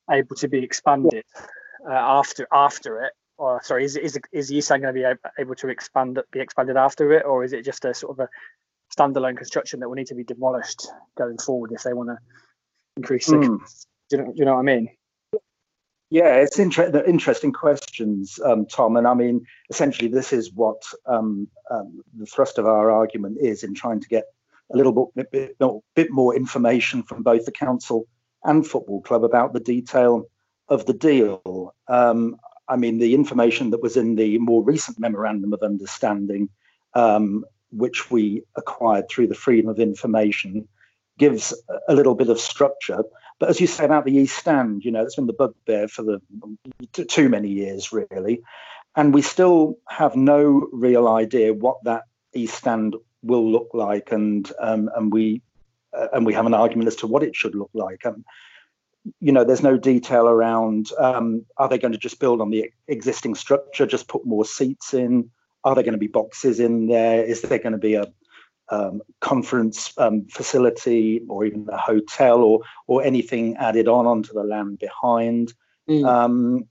able 0.09 0.35
to 0.35 0.47
be 0.47 0.59
expanded 0.59 1.25
uh, 1.87 1.93
after 1.93 2.47
after 2.51 3.03
it, 3.03 3.13
or 3.37 3.61
sorry, 3.63 3.83
is 3.85 3.95
is 3.97 4.17
is 4.31 4.47
the 4.47 4.61
going 4.69 4.81
to 4.81 4.93
be 4.93 5.05
able 5.39 5.55
to 5.55 5.69
expand 5.69 6.19
be 6.31 6.39
expanded 6.39 6.77
after 6.77 7.11
it, 7.13 7.25
or 7.25 7.43
is 7.43 7.53
it 7.53 7.65
just 7.65 7.85
a 7.85 7.93
sort 7.93 8.17
of 8.17 8.25
a 8.25 8.29
standalone 8.97 9.37
construction 9.37 9.79
that 9.79 9.89
will 9.89 9.95
need 9.95 10.07
to 10.07 10.15
be 10.15 10.23
demolished 10.23 10.87
going 11.17 11.37
forward 11.37 11.71
if 11.73 11.83
they 11.83 11.93
want 11.93 12.09
to 12.09 12.17
increase 12.95 13.27
the? 13.27 13.35
Mm. 13.35 13.85
Do, 14.09 14.17
you 14.17 14.23
know, 14.23 14.31
do 14.31 14.37
you 14.37 14.45
know 14.45 14.53
what 14.53 14.59
I 14.59 14.63
mean? 14.63 14.89
Yeah, 16.09 16.35
it's 16.35 16.57
inter- 16.57 17.03
interesting 17.05 17.51
questions, 17.51 18.39
um, 18.45 18.65
Tom. 18.65 18.95
And 18.95 19.07
I 19.07 19.13
mean, 19.13 19.45
essentially, 19.69 20.07
this 20.07 20.31
is 20.31 20.53
what 20.53 20.83
um, 21.05 21.49
um, 21.69 22.01
the 22.17 22.25
thrust 22.25 22.57
of 22.57 22.65
our 22.65 22.89
argument 22.89 23.39
is 23.41 23.63
in 23.63 23.73
trying 23.73 23.99
to 23.99 24.07
get 24.07 24.23
a 24.71 24.77
little 24.77 25.11
bit, 25.15 25.31
bit, 25.31 25.57
bit 25.95 26.11
more 26.11 26.35
information 26.35 27.03
from 27.03 27.23
both 27.23 27.45
the 27.45 27.51
council 27.51 28.07
and 28.43 28.65
football 28.65 29.01
club 29.01 29.23
about 29.23 29.53
the 29.53 29.59
detail 29.59 30.29
of 30.69 30.85
the 30.85 30.93
deal. 30.93 31.75
Um, 31.89 32.37
I 32.69 32.77
mean, 32.77 32.99
the 32.99 33.13
information 33.13 33.71
that 33.71 33.81
was 33.81 33.97
in 33.97 34.15
the 34.15 34.37
more 34.37 34.63
recent 34.63 34.99
memorandum 34.99 35.53
of 35.53 35.61
understanding, 35.61 36.49
um, 36.93 37.45
which 37.71 38.11
we 38.11 38.43
acquired 38.55 39.09
through 39.09 39.27
the 39.27 39.35
Freedom 39.35 39.69
of 39.69 39.79
Information, 39.79 40.67
gives 41.17 41.53
a 41.87 41.93
little 41.95 42.15
bit 42.15 42.29
of 42.29 42.39
structure. 42.39 43.03
But 43.39 43.49
as 43.49 43.61
you 43.61 43.67
say 43.67 43.85
about 43.85 44.05
the 44.05 44.15
East 44.15 44.37
Stand, 44.37 44.83
you 44.83 44.91
know, 44.91 45.03
it's 45.03 45.15
been 45.15 45.27
the 45.27 45.33
bugbear 45.33 45.87
for 45.87 46.03
the 46.03 46.21
too 47.05 47.29
many 47.29 47.49
years, 47.49 47.91
really. 47.91 48.41
And 48.95 49.13
we 49.13 49.21
still 49.21 49.77
have 49.87 50.15
no 50.15 50.67
real 50.71 51.07
idea 51.07 51.53
what 51.53 51.83
that 51.83 52.03
East 52.33 52.55
Stand 52.55 52.95
will 53.21 53.49
look 53.49 53.69
like, 53.73 54.11
and 54.11 54.51
um, 54.59 54.89
and 54.95 55.11
we 55.11 55.41
uh, 55.93 56.07
and 56.13 56.25
we 56.25 56.33
have 56.33 56.45
an 56.47 56.53
argument 56.53 56.87
as 56.87 56.95
to 56.97 57.07
what 57.07 57.23
it 57.23 57.35
should 57.35 57.53
look 57.53 57.69
like. 57.73 58.05
Um, 58.05 58.25
you 59.19 59.31
know, 59.31 59.43
there's 59.43 59.63
no 59.63 59.77
detail 59.77 60.27
around 60.27 60.89
um, 60.97 61.45
are 61.57 61.69
they 61.69 61.77
going 61.77 61.93
to 61.93 61.97
just 61.97 62.19
build 62.19 62.41
on 62.41 62.49
the 62.49 62.71
existing 62.87 63.35
structure, 63.35 63.85
just 63.85 64.07
put 64.07 64.25
more 64.25 64.45
seats 64.45 64.93
in? 64.93 65.29
Are 65.63 65.75
there 65.75 65.83
going 65.83 65.93
to 65.93 65.99
be 65.99 66.07
boxes 66.07 66.59
in 66.59 66.87
there? 66.87 67.23
Is 67.23 67.41
there 67.41 67.59
going 67.59 67.73
to 67.73 67.77
be 67.77 67.95
a 67.95 68.11
um, 68.69 69.01
conference 69.21 69.93
um, 69.97 70.27
facility 70.27 71.21
or 71.29 71.45
even 71.45 71.67
a 71.71 71.77
hotel 71.77 72.41
or 72.41 72.61
or 72.87 73.03
anything 73.03 73.57
added 73.57 73.87
on 73.87 74.05
onto 74.05 74.33
the 74.33 74.43
land 74.43 74.79
behind. 74.79 75.53
Mm. 75.89 76.05
Um, 76.05 76.67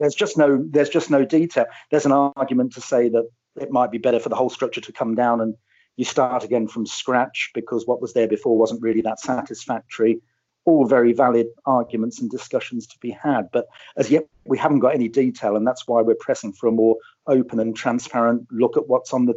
there's 0.00 0.14
just 0.14 0.36
no 0.36 0.64
there's 0.68 0.88
just 0.88 1.10
no 1.10 1.24
detail. 1.24 1.66
There's 1.90 2.06
an 2.06 2.12
argument 2.12 2.74
to 2.74 2.80
say 2.80 3.08
that 3.08 3.28
it 3.60 3.70
might 3.70 3.90
be 3.90 3.98
better 3.98 4.20
for 4.20 4.28
the 4.28 4.36
whole 4.36 4.50
structure 4.50 4.80
to 4.80 4.92
come 4.92 5.14
down 5.14 5.40
and 5.40 5.54
you 5.96 6.04
start 6.04 6.44
again 6.44 6.68
from 6.68 6.86
scratch 6.86 7.50
because 7.54 7.86
what 7.86 8.00
was 8.00 8.12
there 8.12 8.28
before 8.28 8.56
wasn't 8.56 8.80
really 8.80 9.00
that 9.02 9.18
satisfactory. 9.18 10.20
All 10.64 10.86
very 10.86 11.12
valid 11.12 11.48
arguments 11.66 12.20
and 12.20 12.30
discussions 12.30 12.86
to 12.88 12.98
be 13.00 13.10
had, 13.10 13.48
but 13.52 13.66
as 13.96 14.10
yet 14.10 14.26
we 14.44 14.58
haven't 14.58 14.80
got 14.80 14.94
any 14.94 15.08
detail, 15.08 15.56
and 15.56 15.66
that's 15.66 15.88
why 15.88 16.02
we're 16.02 16.14
pressing 16.14 16.52
for 16.52 16.68
a 16.68 16.72
more 16.72 16.96
open 17.26 17.58
and 17.58 17.74
transparent 17.74 18.46
look 18.50 18.76
at 18.76 18.86
what's 18.86 19.12
on 19.12 19.26
the 19.26 19.34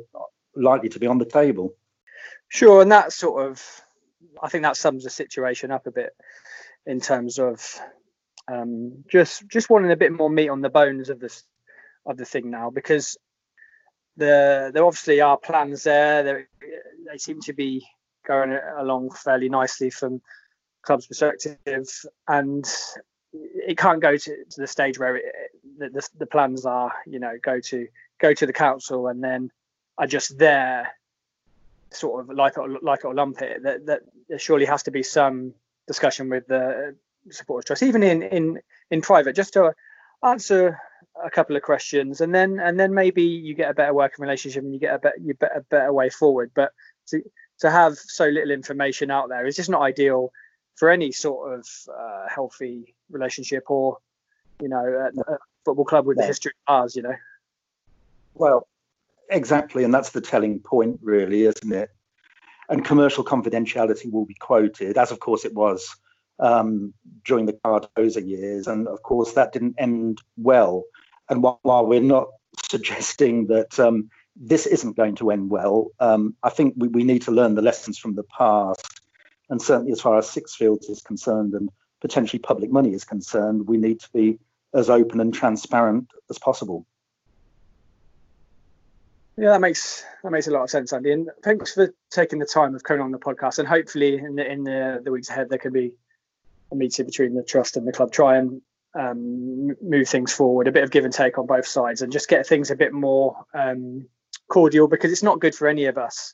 likely 0.56 0.90
to 0.90 1.00
be 1.00 1.08
on 1.08 1.18
the 1.18 1.26
table. 1.26 1.74
Sure, 2.54 2.82
and 2.82 2.92
that 2.92 3.14
sort 3.14 3.48
of, 3.48 3.64
I 4.44 4.50
think 4.50 4.64
that 4.64 4.76
sums 4.76 5.06
the 5.06 5.10
situation 5.10 5.72
up 5.72 5.88
a 5.88 5.92
bit 5.92 6.14
in 6.86 7.00
terms 7.00 7.40
of 7.40 7.80
um, 8.52 9.06
just 9.10 9.48
just 9.48 9.70
wanting 9.70 9.90
a 9.90 9.96
bit 9.96 10.12
more 10.12 10.30
meat 10.30 10.50
on 10.50 10.60
the 10.60 10.70
bones 10.70 11.10
of 11.10 11.22
this 11.22 11.44
of 12.06 12.18
the 12.18 12.26
thing 12.26 12.52
now 12.52 12.70
because 12.70 13.18
the 14.18 14.70
there 14.74 14.84
obviously 14.84 15.22
are 15.22 15.38
plans 15.38 15.84
there. 15.84 16.24
They're, 16.24 16.50
they 17.10 17.18
seem 17.18 17.40
to 17.44 17.54
be 17.54 17.88
going 18.28 18.60
along 18.78 19.12
fairly 19.12 19.48
nicely 19.48 19.90
from 19.90 20.22
club's 20.82 21.08
perspective, 21.08 21.88
and 22.28 22.66
it 23.32 23.78
can't 23.78 24.02
go 24.02 24.18
to, 24.18 24.44
to 24.50 24.60
the 24.60 24.68
stage 24.68 25.00
where 25.00 25.16
it, 25.16 25.24
the, 25.78 25.90
the, 25.90 26.10
the 26.18 26.26
plans 26.26 26.66
are, 26.66 26.92
you 27.08 27.20
know, 27.20 27.38
go 27.42 27.62
to 27.62 27.88
go 28.20 28.34
to 28.34 28.46
the 28.46 28.52
council 28.52 29.08
and 29.08 29.24
then 29.24 29.50
are 29.98 30.08
just 30.08 30.38
there 30.38 30.92
sort 31.92 32.22
of 32.22 32.36
like 32.36 32.56
like 32.82 33.00
it'll 33.00 33.16
lump 33.16 33.42
it 33.42 33.64
that, 33.64 33.86
that 33.86 34.02
there 34.30 34.40
surely 34.40 34.66
has 34.66 34.84
to 34.84 34.92
be 34.92 35.04
some 35.04 35.54
discussion 35.88 36.30
with 36.30 36.48
the 36.48 36.96
supporters 37.30 37.66
trust 37.66 37.84
even 37.84 38.02
in 38.02 38.24
in 38.24 38.60
in 38.90 39.02
private 39.02 39.36
just 39.36 39.54
to 39.54 39.74
answer 40.24 40.80
a 41.24 41.30
couple 41.30 41.56
of 41.56 41.62
questions. 41.62 42.22
And 42.22 42.34
then 42.34 42.60
and 42.60 42.80
then 42.80 42.94
maybe 42.94 43.24
you 43.24 43.54
get 43.54 43.70
a 43.70 43.74
better 43.74 43.94
working 43.94 44.22
relationship 44.22 44.64
and 44.64 44.74
you 44.74 44.80
get 44.80 44.96
a 44.96 45.00
better 45.00 45.18
you 45.20 45.34
better 45.34 45.66
better 45.70 45.94
way 45.94 46.10
forward. 46.10 46.52
But 46.54 46.72
to 47.08 47.22
to 47.60 47.72
have 47.72 47.98
so 47.98 48.26
little 48.26 48.52
information 48.52 49.12
out 49.12 49.30
there 49.30 49.46
is 49.46 49.56
just 49.56 49.70
not 49.70 49.82
ideal 49.82 50.32
for 50.76 50.90
any 50.90 51.12
sort 51.12 51.60
of 51.60 51.68
uh, 51.94 52.28
healthy 52.34 52.96
relationship 53.10 53.70
or 53.70 53.98
you 54.62 54.70
know 54.70 54.78
a, 54.78 55.32
a 55.32 55.38
football 55.66 55.86
club 55.86 56.06
with 56.06 56.18
the 56.18 56.26
history 56.26 56.54
of 56.68 56.74
ours 56.74 56.96
you 56.96 57.02
know. 57.02 57.16
Well 58.34 58.68
Exactly, 59.32 59.86
and 59.86 59.94
that's 59.94 60.10
the 60.10 60.20
telling 60.20 60.60
point, 60.60 61.00
really, 61.02 61.44
isn't 61.44 61.72
it? 61.72 61.90
And 62.68 62.84
commercial 62.84 63.24
confidentiality 63.24 64.12
will 64.12 64.26
be 64.26 64.34
quoted, 64.36 64.98
as 64.98 65.12
of 65.12 65.22
course 65.22 65.46
it 65.46 65.54
was 65.54 65.96
um, 66.40 66.94
during 67.24 67.46
the 67.46 67.54
Cardoza 67.54 68.28
years, 68.28 68.68
and 68.68 68.90
of 68.90 69.02
course 69.04 69.32
that 69.34 69.54
didn't 69.54 69.76
end 69.78 70.20
well. 70.36 70.84
And 71.30 71.42
while, 71.42 71.86
we're 71.86 72.02
not 72.02 72.28
suggesting 72.70 73.48
that 73.48 73.80
um, 73.80 74.10
this 74.36 74.66
isn't 74.66 74.98
going 74.98 75.16
to 75.16 75.32
end 75.32 75.50
well, 75.50 75.92
um, 76.02 76.36
I 76.44 76.50
think 76.50 76.74
we, 76.78 76.90
we 76.90 77.04
need 77.06 77.22
to 77.24 77.32
learn 77.32 77.56
the 77.56 77.62
lessons 77.62 77.98
from 77.98 78.16
the 78.16 78.24
past. 78.38 79.00
And 79.50 79.62
certainly, 79.62 79.94
as 79.94 80.02
far 80.02 80.18
as 80.18 80.28
Sixfields 80.28 80.90
is 80.90 81.02
concerned, 81.02 81.54
and 81.54 81.70
potentially 82.02 82.40
public 82.40 82.70
money 82.70 82.94
is 82.94 83.06
concerned, 83.06 83.68
we 83.68 83.78
need 83.78 84.02
to 84.02 84.10
be 84.14 84.40
as 84.74 84.90
open 84.90 85.22
and 85.22 85.34
transparent 85.34 86.10
as 86.30 86.38
possible. 86.38 86.86
Yeah, 89.38 89.52
that 89.52 89.62
makes 89.62 90.04
that 90.24 90.32
makes 90.32 90.48
a 90.48 90.52
lot 90.52 90.64
of 90.64 90.70
sense, 90.70 90.94
Andy. 90.94 91.12
And 91.12 91.30
thanks 91.44 91.74
for 91.74 91.94
taking 92.10 92.40
the 92.40 92.46
time 92.46 92.76
of 92.76 92.84
coming 92.84 93.02
on 93.02 93.12
the 93.12 93.20
podcast. 93.20 93.60
And 93.60 93.68
hopefully, 93.68 94.16
in 94.18 94.36
the 94.36 94.50
in 94.50 94.64
the, 94.64 95.02
the 95.04 95.12
weeks 95.12 95.30
ahead, 95.30 95.50
there 95.50 95.58
can 95.58 95.72
be 95.72 95.94
a 96.72 96.76
meeting 96.76 97.06
between 97.06 97.34
the 97.34 97.44
trust 97.44 97.78
and 97.78 97.88
the 97.88 97.94
club. 97.94 98.12
Try 98.12 98.38
and 98.38 98.62
um, 98.94 99.76
move 99.82 100.10
things 100.10 100.34
forward, 100.34 100.68
a 100.68 100.72
bit 100.72 100.84
of 100.84 100.92
give 100.92 101.06
and 101.06 101.14
take 101.14 101.38
on 101.38 101.46
both 101.46 101.66
sides, 101.66 102.02
and 102.02 102.12
just 102.12 102.28
get 102.28 102.46
things 102.46 102.72
a 102.72 102.76
bit 102.76 102.94
more 102.94 103.46
um, 103.54 104.08
cordial 104.50 104.88
because 104.88 105.12
it's 105.12 105.24
not 105.24 105.40
good 105.40 105.56
for 105.56 105.68
any 105.68 105.86
of 105.86 105.98
us. 105.98 106.34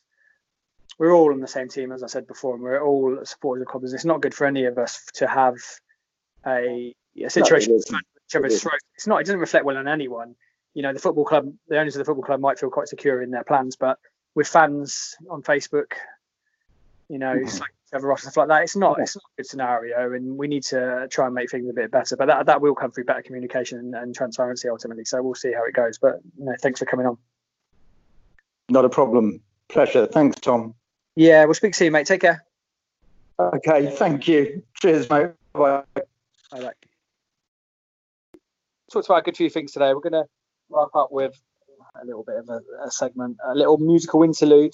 We're 0.98 1.14
all 1.14 1.32
on 1.32 1.40
the 1.40 1.48
same 1.48 1.70
team, 1.70 1.92
as 1.92 2.02
I 2.02 2.08
said 2.08 2.26
before, 2.26 2.56
and 2.56 2.64
we're 2.64 2.84
all 2.84 3.20
supporters 3.24 3.62
of 3.62 3.68
clubs. 3.68 3.94
It's 3.94 4.06
not 4.06 4.22
good 4.22 4.34
for 4.34 4.48
any 4.48 4.66
of 4.66 4.80
us 4.80 5.06
to 5.16 5.28
have 5.28 5.58
a, 6.48 6.96
a 7.16 7.30
situation 7.30 7.74
no, 7.74 7.78
it 7.78 8.52
It's 8.96 9.06
not. 9.06 9.22
It 9.22 9.26
doesn't 9.26 9.40
reflect 9.40 9.66
well 9.66 9.78
on 9.78 9.88
anyone 9.88 10.36
you 10.78 10.84
know 10.84 10.94
the 10.94 11.00
football 11.00 11.26
club 11.26 11.52
the 11.70 11.80
owners 11.80 11.96
of 11.96 12.00
the 12.00 12.06
football 12.06 12.24
club 12.24 12.40
might 12.40 12.60
feel 12.60 12.70
quite 12.70 12.88
secure 12.88 13.24
in 13.24 13.32
their 13.32 13.44
plans 13.44 13.76
but 13.76 13.98
with 14.36 14.48
fans 14.48 15.16
on 15.28 15.42
facebook 15.42 15.94
you 17.10 17.18
know 17.18 17.34
mm-hmm. 17.34 17.64
Trevor 17.90 18.10
Ross 18.10 18.22
stuff 18.22 18.38
like 18.38 18.50
that 18.50 18.62
it's 18.62 18.76
not 18.76 19.00
it's 19.00 19.16
not 19.16 19.24
a 19.24 19.42
good 19.42 19.48
scenario 19.48 20.14
and 20.14 20.38
we 20.38 20.48
need 20.48 20.62
to 20.66 21.08
try 21.10 21.26
and 21.26 21.34
make 21.34 21.50
things 21.50 21.68
a 21.68 21.74
bit 21.74 21.90
better 21.90 22.16
but 22.16 22.28
that, 22.28 22.46
that 22.46 22.62
will 22.62 22.76
come 22.76 22.92
through 22.92 23.06
better 23.06 23.24
communication 23.24 23.80
and, 23.80 23.96
and 23.96 24.14
transparency 24.14 24.70
ultimately 24.70 25.04
so 25.04 25.20
we'll 25.24 25.34
see 25.34 25.52
how 25.52 25.64
it 25.66 25.74
goes 25.74 25.98
but 25.98 26.20
you 26.38 26.46
know, 26.46 26.54
thanks 26.62 26.80
for 26.80 26.86
coming 26.86 27.08
on. 27.08 27.18
Not 28.70 28.86
a 28.86 28.90
problem. 28.90 29.42
Pleasure. 29.70 30.06
Thanks 30.06 30.40
tom. 30.42 30.76
Yeah 31.16 31.46
we'll 31.46 31.56
speak 31.56 31.74
soon 31.74 31.94
mate. 31.94 32.06
Take 32.06 32.22
care. 32.22 32.46
Okay 33.40 33.96
thank 33.96 34.28
you. 34.28 34.62
Cheers 34.76 35.10
mate. 35.10 35.32
Bye 35.54 35.82
bye 36.52 36.72
talked 38.92 39.08
about 39.08 39.20
a 39.20 39.22
good 39.24 39.38
few 39.38 39.50
things 39.50 39.72
today. 39.72 39.94
We're 39.94 40.02
going 40.02 40.14
to 40.14 40.26
wrap 40.70 40.96
up 40.96 41.12
with 41.12 41.40
a 42.02 42.06
little 42.06 42.24
bit 42.24 42.36
of 42.36 42.50
a, 42.50 42.62
a 42.86 42.92
segment, 42.92 43.38
a 43.46 43.56
little 43.56 43.78
musical 43.78 44.24
interlude. 44.24 44.74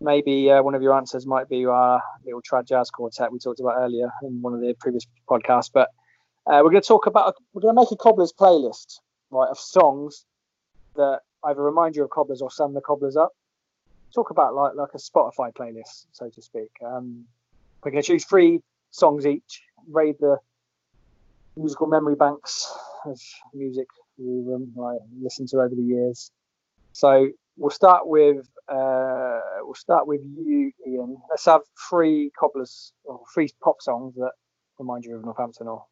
Maybe 0.00 0.50
uh, 0.50 0.62
one 0.62 0.74
of 0.74 0.82
your 0.82 0.94
answers 0.94 1.26
might 1.26 1.48
be 1.48 1.64
our 1.66 2.02
little 2.24 2.42
trad 2.42 2.66
jazz 2.66 2.90
quartet 2.90 3.30
we 3.30 3.38
talked 3.38 3.60
about 3.60 3.76
earlier 3.76 4.10
in 4.22 4.42
one 4.42 4.54
of 4.54 4.60
the 4.60 4.74
previous 4.80 5.06
podcasts. 5.28 5.70
But 5.72 5.90
uh, 6.46 6.60
we're 6.62 6.70
going 6.70 6.82
to 6.82 6.88
talk 6.88 7.06
about, 7.06 7.36
we're 7.52 7.62
going 7.62 7.74
to 7.74 7.80
make 7.80 7.92
a 7.92 7.96
cobblers 7.96 8.32
playlist, 8.32 8.98
right, 9.30 9.48
of 9.48 9.58
songs 9.58 10.24
that 10.96 11.20
either 11.44 11.62
remind 11.62 11.94
you 11.96 12.02
of 12.02 12.10
cobblers 12.10 12.42
or 12.42 12.50
sum 12.50 12.74
the 12.74 12.80
cobblers 12.80 13.16
up. 13.16 13.32
Talk 14.14 14.30
about 14.30 14.54
like 14.54 14.74
like 14.74 14.90
a 14.94 14.98
Spotify 14.98 15.54
playlist, 15.54 16.06
so 16.12 16.28
to 16.28 16.42
speak. 16.42 16.70
Um, 16.84 17.24
we're 17.82 17.92
going 17.92 18.02
to 18.02 18.06
choose 18.06 18.24
three 18.24 18.60
songs 18.90 19.24
each, 19.24 19.62
raid 19.88 20.16
the 20.20 20.36
musical 21.56 21.86
memory 21.86 22.14
banks 22.14 22.70
of 23.06 23.18
music 23.54 23.86
we 24.18 24.54
um, 24.54 24.72
like 24.76 24.98
listened 25.20 25.48
to 25.48 25.58
over 25.58 25.74
the 25.74 25.82
years. 25.82 26.30
So 26.92 27.30
we'll 27.56 27.70
start 27.70 28.06
with 28.06 28.48
uh, 28.68 29.40
we'll 29.60 29.74
start 29.74 30.06
with 30.06 30.22
you, 30.24 30.72
Ian. 30.86 31.18
Let's 31.30 31.44
have 31.46 31.62
three 31.88 32.30
cobblers 32.38 32.92
or 33.04 33.20
three 33.34 33.50
pop 33.62 33.82
songs 33.82 34.14
that 34.16 34.32
remind 34.78 35.04
you 35.04 35.16
of 35.16 35.24
Northampton. 35.24 35.68
Or 35.68 35.84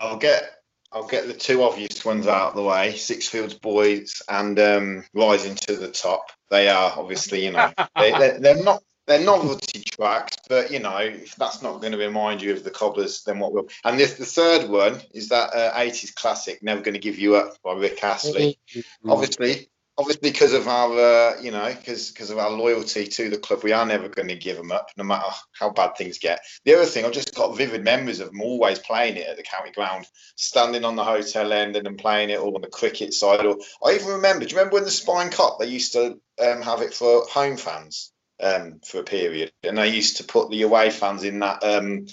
I'll 0.00 0.18
get 0.18 0.62
I'll 0.92 1.06
get 1.06 1.26
the 1.26 1.34
two 1.34 1.62
obvious 1.62 2.04
ones 2.04 2.26
out 2.26 2.50
of 2.50 2.56
the 2.56 2.62
way: 2.62 2.92
Sixfields 2.94 3.60
Boys 3.60 4.22
and 4.28 4.58
um, 4.58 5.04
Rising 5.14 5.54
to 5.54 5.76
the 5.76 5.88
Top. 5.88 6.30
They 6.50 6.68
are 6.68 6.92
obviously, 6.96 7.44
you 7.44 7.52
know, 7.52 7.72
they, 7.96 8.38
they're 8.38 8.62
not 8.62 8.82
they're 9.06 9.24
novelty 9.24 9.80
tracks, 9.80 10.36
but 10.48 10.70
you 10.70 10.78
know, 10.78 10.96
if 10.96 11.34
that's 11.36 11.62
not 11.62 11.80
going 11.80 11.92
to 11.92 11.98
remind 11.98 12.42
you 12.42 12.52
of 12.52 12.64
the 12.64 12.70
Cobblers, 12.70 13.22
then 13.24 13.38
what 13.38 13.52
will? 13.52 13.68
And 13.84 13.98
this, 13.98 14.14
the 14.14 14.24
third 14.24 14.68
one 14.68 15.00
is 15.12 15.28
that 15.28 15.54
uh, 15.54 15.74
80s 15.74 16.14
classic, 16.14 16.62
Never 16.62 16.82
Going 16.82 16.94
to 16.94 17.00
Give 17.00 17.18
You 17.18 17.36
Up 17.36 17.56
by 17.62 17.74
Rick 17.74 18.02
Astley. 18.02 18.58
Mm-hmm. 18.74 19.10
Obviously, 19.10 19.68
obviously 19.98 20.30
because 20.30 20.52
of 20.52 20.66
our 20.68 20.98
uh, 20.98 21.40
you 21.40 21.50
know 21.50 21.72
because 21.74 22.10
because 22.10 22.30
of 22.30 22.38
our 22.38 22.50
loyalty 22.50 23.06
to 23.06 23.28
the 23.28 23.38
club 23.38 23.62
we 23.62 23.72
are 23.72 23.84
never 23.84 24.08
going 24.08 24.28
to 24.28 24.34
give 24.34 24.56
them 24.56 24.72
up 24.72 24.88
no 24.96 25.04
matter 25.04 25.28
how 25.52 25.70
bad 25.70 25.94
things 25.96 26.18
get 26.18 26.40
the 26.64 26.74
other 26.74 26.86
thing 26.86 27.04
i've 27.04 27.12
just 27.12 27.34
got 27.34 27.56
vivid 27.56 27.84
memories 27.84 28.20
of 28.20 28.28
them 28.28 28.40
always 28.40 28.78
playing 28.78 29.16
it 29.16 29.26
at 29.26 29.36
the 29.36 29.42
county 29.42 29.70
ground 29.72 30.06
standing 30.36 30.84
on 30.84 30.96
the 30.96 31.04
hotel 31.04 31.52
end 31.52 31.76
and 31.76 31.84
then 31.84 31.96
playing 31.96 32.30
it 32.30 32.38
all 32.38 32.54
on 32.54 32.62
the 32.62 32.68
cricket 32.68 33.12
side 33.12 33.44
or 33.44 33.58
i 33.84 33.92
even 33.92 34.08
remember 34.08 34.44
do 34.44 34.50
you 34.50 34.56
remember 34.56 34.74
when 34.74 34.84
the 34.84 34.90
Spion 34.90 35.30
Kop 35.30 35.58
they 35.58 35.66
used 35.66 35.92
to 35.92 36.18
um, 36.42 36.62
have 36.62 36.80
it 36.80 36.94
for 36.94 37.26
home 37.26 37.56
fans 37.56 38.12
um, 38.42 38.80
for 38.84 39.00
a 39.00 39.04
period 39.04 39.52
and 39.62 39.78
they 39.78 39.88
used 39.88 40.18
to 40.18 40.24
put 40.24 40.50
the 40.50 40.62
away 40.62 40.90
fans 40.90 41.24
in 41.24 41.38
that 41.40 41.62
um, 41.64 42.06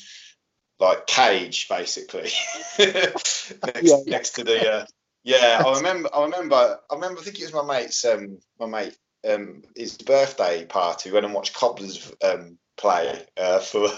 like 0.79 1.07
cage 1.07 1.67
basically 1.67 2.29
next, 2.79 3.53
Yeah. 3.81 3.97
next 4.05 4.31
to 4.31 4.43
the 4.43 4.71
uh, 4.71 4.85
yeah, 5.23 5.61
I 5.65 5.73
remember. 5.77 6.09
I 6.13 6.23
remember. 6.23 6.79
I 6.89 6.95
remember. 6.95 7.19
I 7.19 7.23
think 7.23 7.39
it 7.39 7.43
was 7.43 7.53
my 7.53 7.79
mate's. 7.79 8.05
Um, 8.05 8.39
my 8.59 8.65
mate. 8.65 8.97
Um, 9.29 9.63
his 9.75 9.97
birthday 9.97 10.65
party. 10.65 11.09
We 11.09 11.13
went 11.13 11.25
and 11.25 11.35
watched 11.35 11.53
Cobblers 11.53 12.11
um 12.23 12.57
play 12.77 13.21
uh, 13.37 13.59
for 13.59 13.89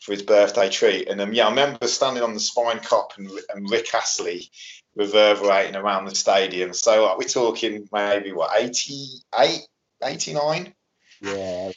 for 0.00 0.12
his 0.12 0.22
birthday 0.22 0.68
treat. 0.70 1.08
And 1.08 1.20
um, 1.20 1.32
yeah, 1.32 1.46
I 1.46 1.50
remember 1.50 1.88
standing 1.88 2.22
on 2.22 2.32
the 2.34 2.40
Spion 2.40 2.78
Kop 2.78 3.18
and, 3.18 3.28
and 3.52 3.68
Rick 3.68 3.92
Astley 3.92 4.48
reverberating 4.94 5.74
around 5.76 6.04
the 6.04 6.14
stadium. 6.14 6.72
So 6.72 7.04
like, 7.06 7.18
we're 7.18 7.24
talking 7.28 7.88
maybe 7.92 8.32
what 8.32 8.50
88, 8.56 9.60
89? 10.04 10.74
Yeah. 11.20 11.72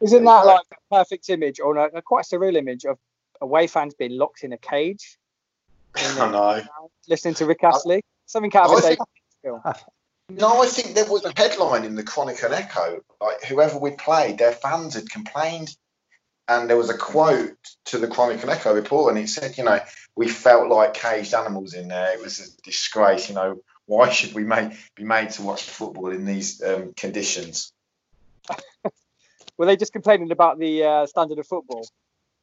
Isn't 0.00 0.24
that 0.24 0.46
like 0.46 0.64
a 0.72 0.94
perfect 0.94 1.28
image 1.28 1.58
or 1.60 1.76
a, 1.76 1.98
a 1.98 2.02
quite 2.02 2.24
surreal 2.24 2.56
image 2.56 2.84
of 2.84 2.98
away 3.40 3.66
fans 3.66 3.94
being 3.94 4.16
locked 4.16 4.44
in 4.44 4.52
a 4.52 4.58
cage? 4.58 5.18
in 5.98 6.18
I 6.20 6.28
a- 6.28 6.30
know. 6.30 6.62
Listening 7.08 7.34
to 7.34 7.46
Rick 7.46 7.64
Astley? 7.64 8.02
Something 8.26 8.54
out 8.56 8.66
of 8.66 8.72
I 8.72 8.76
a 8.76 8.80
think- 8.82 8.98
film. 9.42 9.62
No, 10.30 10.62
I 10.62 10.66
think 10.66 10.94
there 10.94 11.10
was 11.10 11.24
a 11.24 11.32
headline 11.34 11.86
in 11.86 11.94
the 11.94 12.02
Chronicle 12.02 12.52
Echo. 12.52 13.00
Like 13.18 13.42
whoever 13.44 13.78
we 13.78 13.92
played, 13.92 14.36
their 14.36 14.52
fans 14.52 14.92
had 14.92 15.08
complained, 15.08 15.74
and 16.48 16.68
there 16.68 16.76
was 16.76 16.90
a 16.90 16.98
quote 16.98 17.56
to 17.86 17.96
the 17.98 18.08
Chronicle 18.08 18.50
Echo 18.50 18.74
report, 18.74 19.14
and 19.16 19.24
it 19.24 19.30
said, 19.30 19.56
you 19.56 19.64
know, 19.64 19.80
we 20.16 20.28
felt 20.28 20.68
like 20.68 20.92
caged 20.92 21.32
animals 21.32 21.72
in 21.72 21.88
there. 21.88 22.12
It 22.12 22.20
was 22.20 22.40
a 22.40 22.62
disgrace. 22.62 23.30
You 23.30 23.36
know, 23.36 23.62
why 23.88 24.10
should 24.10 24.34
we 24.34 24.44
make, 24.44 24.72
be 24.94 25.02
made 25.02 25.30
to 25.30 25.42
watch 25.42 25.62
football 25.62 26.10
in 26.10 26.26
these 26.26 26.62
um, 26.62 26.92
conditions? 26.94 27.72
Were 29.56 29.64
they 29.64 29.76
just 29.76 29.94
complaining 29.94 30.30
about 30.30 30.58
the 30.58 30.84
uh, 30.84 31.06
standard 31.06 31.38
of 31.38 31.46
football? 31.46 31.88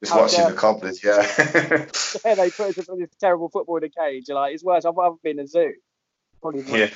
Just 0.04 0.16
watching 0.16 0.48
the 0.48 0.54
cobblers, 0.54 1.04
yeah. 1.04 1.22
yeah, 2.26 2.36
they 2.36 2.50
put 2.50 2.78
us 2.78 2.90
in 2.90 3.00
this 3.00 3.10
terrible 3.20 3.50
football 3.50 3.78
in 3.78 3.84
a 3.86 3.90
cage. 3.90 4.26
You're 4.28 4.36
like, 4.36 4.56
it's 4.56 4.64
worse. 4.64 4.86
I've 4.86 4.96
been 5.24 5.40
in 5.40 5.46
a 5.46 5.48
zoo. 5.48 5.74
Probably. 6.42 6.64
Yeah. 6.80 6.90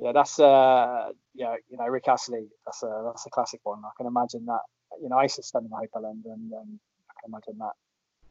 Yeah, 0.00 0.12
that's 0.12 0.38
uh, 0.38 1.10
yeah, 1.34 1.56
you 1.68 1.76
know, 1.76 1.86
Rick 1.86 2.06
Astley. 2.06 2.46
That's 2.64 2.84
a 2.84 3.02
that's 3.06 3.26
a 3.26 3.30
classic 3.30 3.58
one. 3.64 3.82
I 3.84 3.90
can 3.96 4.06
imagine 4.06 4.46
that. 4.46 4.60
You 5.02 5.08
know, 5.08 5.18
I 5.18 5.24
used 5.24 5.34
to 5.36 5.42
stand 5.42 5.64
in 5.64 5.70
the 5.70 5.76
hotel 5.76 6.06
end, 6.06 6.24
and 6.24 6.52
um, 6.52 6.78
I 7.10 7.20
can 7.20 7.32
imagine 7.32 7.58
that 7.58 7.72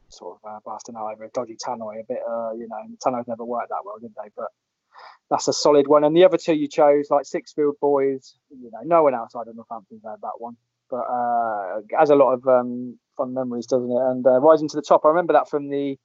sort 0.10 0.40
of 0.44 0.62
uh, 0.66 0.72
out 0.72 1.14
over 1.14 1.26
a 1.26 1.30
dodgy 1.30 1.56
tannoy. 1.56 2.02
A 2.02 2.04
bit, 2.08 2.20
uh, 2.28 2.54
you 2.54 2.68
know, 2.68 2.78
tannoys 3.06 3.28
never 3.28 3.46
worked 3.46 3.70
that 3.70 3.86
well, 3.86 3.98
did 4.00 4.14
they? 4.16 4.30
But 4.36 4.48
that's 5.30 5.48
a 5.48 5.54
solid 5.54 5.88
one. 5.88 6.04
And 6.04 6.16
the 6.16 6.26
other 6.26 6.38
two 6.38 6.54
you 6.56 6.68
chose, 6.68 7.08
like 7.10 7.26
Sixfield 7.26 7.80
Boys. 7.82 8.36
You 8.50 8.70
know, 8.72 8.80
no 8.84 9.04
one 9.04 9.16
outside 9.16 9.48
of 9.48 9.56
Northampton's 9.56 10.04
had 10.04 10.22
that 10.22 10.40
one, 10.40 10.58
but 10.90 10.98
uh, 10.98 11.82
has 11.98 12.10
a 12.10 12.16
lot 12.16 12.34
of 12.34 12.48
um, 12.48 12.98
fun 13.18 13.34
memories, 13.34 13.68
doesn't 13.68 13.92
it? 13.92 14.02
And 14.02 14.26
uh, 14.26 14.40
Rising 14.40 14.70
to 14.70 14.76
the 14.76 14.82
Top. 14.82 15.06
I 15.06 15.10
remember 15.10 15.34
that 15.34 15.50
from 15.50 15.70
the. 15.70 15.98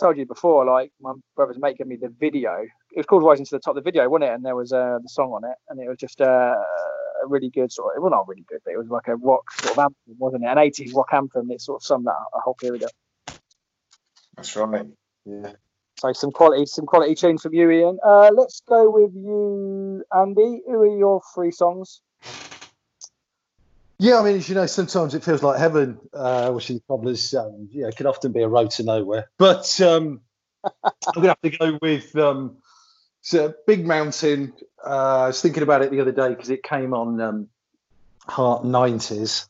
Told 0.00 0.16
you 0.16 0.26
before, 0.26 0.64
like 0.64 0.92
my 1.00 1.12
brother's 1.34 1.58
mate 1.58 1.76
gave 1.76 1.88
me 1.88 1.96
the 1.96 2.08
video. 2.20 2.52
It 2.92 2.98
was 2.98 3.06
called 3.06 3.24
Rising 3.24 3.46
to 3.46 3.56
the 3.56 3.58
Top, 3.58 3.74
the 3.74 3.80
video, 3.80 4.08
wasn't 4.08 4.30
it? 4.30 4.34
And 4.34 4.44
there 4.44 4.54
was 4.54 4.72
uh, 4.72 5.00
the 5.02 5.08
song 5.08 5.32
on 5.32 5.42
it, 5.42 5.56
and 5.68 5.80
it 5.80 5.88
was 5.88 5.98
just 5.98 6.20
uh, 6.20 6.54
a 7.24 7.26
really 7.26 7.50
good 7.50 7.72
sort 7.72 7.96
of. 7.96 8.02
Well, 8.04 8.12
not 8.12 8.28
really 8.28 8.44
good, 8.48 8.60
but 8.64 8.74
it 8.74 8.78
was 8.78 8.86
like 8.90 9.08
a 9.08 9.16
rock 9.16 9.50
sort 9.50 9.72
of 9.72 9.78
anthem, 9.80 10.16
wasn't 10.16 10.44
it? 10.44 10.46
An 10.46 10.56
80s 10.56 10.94
rock 10.94 11.08
anthem. 11.12 11.50
It 11.50 11.60
sort 11.60 11.82
of 11.82 11.84
summed 11.84 12.06
that 12.06 12.14
a 12.32 12.40
whole 12.40 12.54
period 12.54 12.84
up. 12.84 12.92
That's 14.38 14.54
right. 14.54 14.86
Yeah. 15.24 15.52
So 15.98 16.12
some 16.12 16.30
quality, 16.30 16.64
some 16.66 16.86
quality 16.86 17.16
tunes 17.16 17.42
from 17.42 17.54
you, 17.54 17.68
Ian. 17.72 17.98
Uh, 18.06 18.30
let's 18.32 18.60
go 18.60 18.88
with 18.88 19.12
you, 19.16 20.04
Andy. 20.16 20.62
Who 20.64 20.80
are 20.82 20.96
your 20.96 21.20
three 21.34 21.50
songs? 21.50 22.00
Yeah, 23.98 24.20
I 24.20 24.22
mean, 24.22 24.36
as 24.36 24.48
you 24.48 24.54
know, 24.54 24.66
sometimes 24.66 25.16
it 25.16 25.24
feels 25.24 25.42
like 25.42 25.58
heaven 25.58 25.98
uh, 26.14 26.50
watching 26.52 26.76
the 26.76 26.82
cobblers. 26.86 27.34
Um, 27.34 27.68
yeah, 27.72 27.88
it 27.88 27.96
can 27.96 28.06
often 28.06 28.30
be 28.30 28.42
a 28.42 28.48
road 28.48 28.70
to 28.72 28.84
nowhere. 28.84 29.28
But 29.38 29.80
um, 29.80 30.20
I'm 30.64 30.92
going 31.14 31.22
to 31.22 31.28
have 31.30 31.40
to 31.40 31.50
go 31.50 31.78
with 31.82 32.14
um, 32.14 32.58
so 33.20 33.52
Big 33.66 33.84
Mountain. 33.84 34.52
Uh, 34.86 35.22
I 35.22 35.26
was 35.26 35.42
thinking 35.42 35.64
about 35.64 35.82
it 35.82 35.90
the 35.90 36.00
other 36.00 36.12
day 36.12 36.28
because 36.28 36.50
it 36.50 36.62
came 36.62 36.94
on 36.94 37.20
um, 37.20 37.48
Heart 38.28 38.62
90s. 38.62 39.48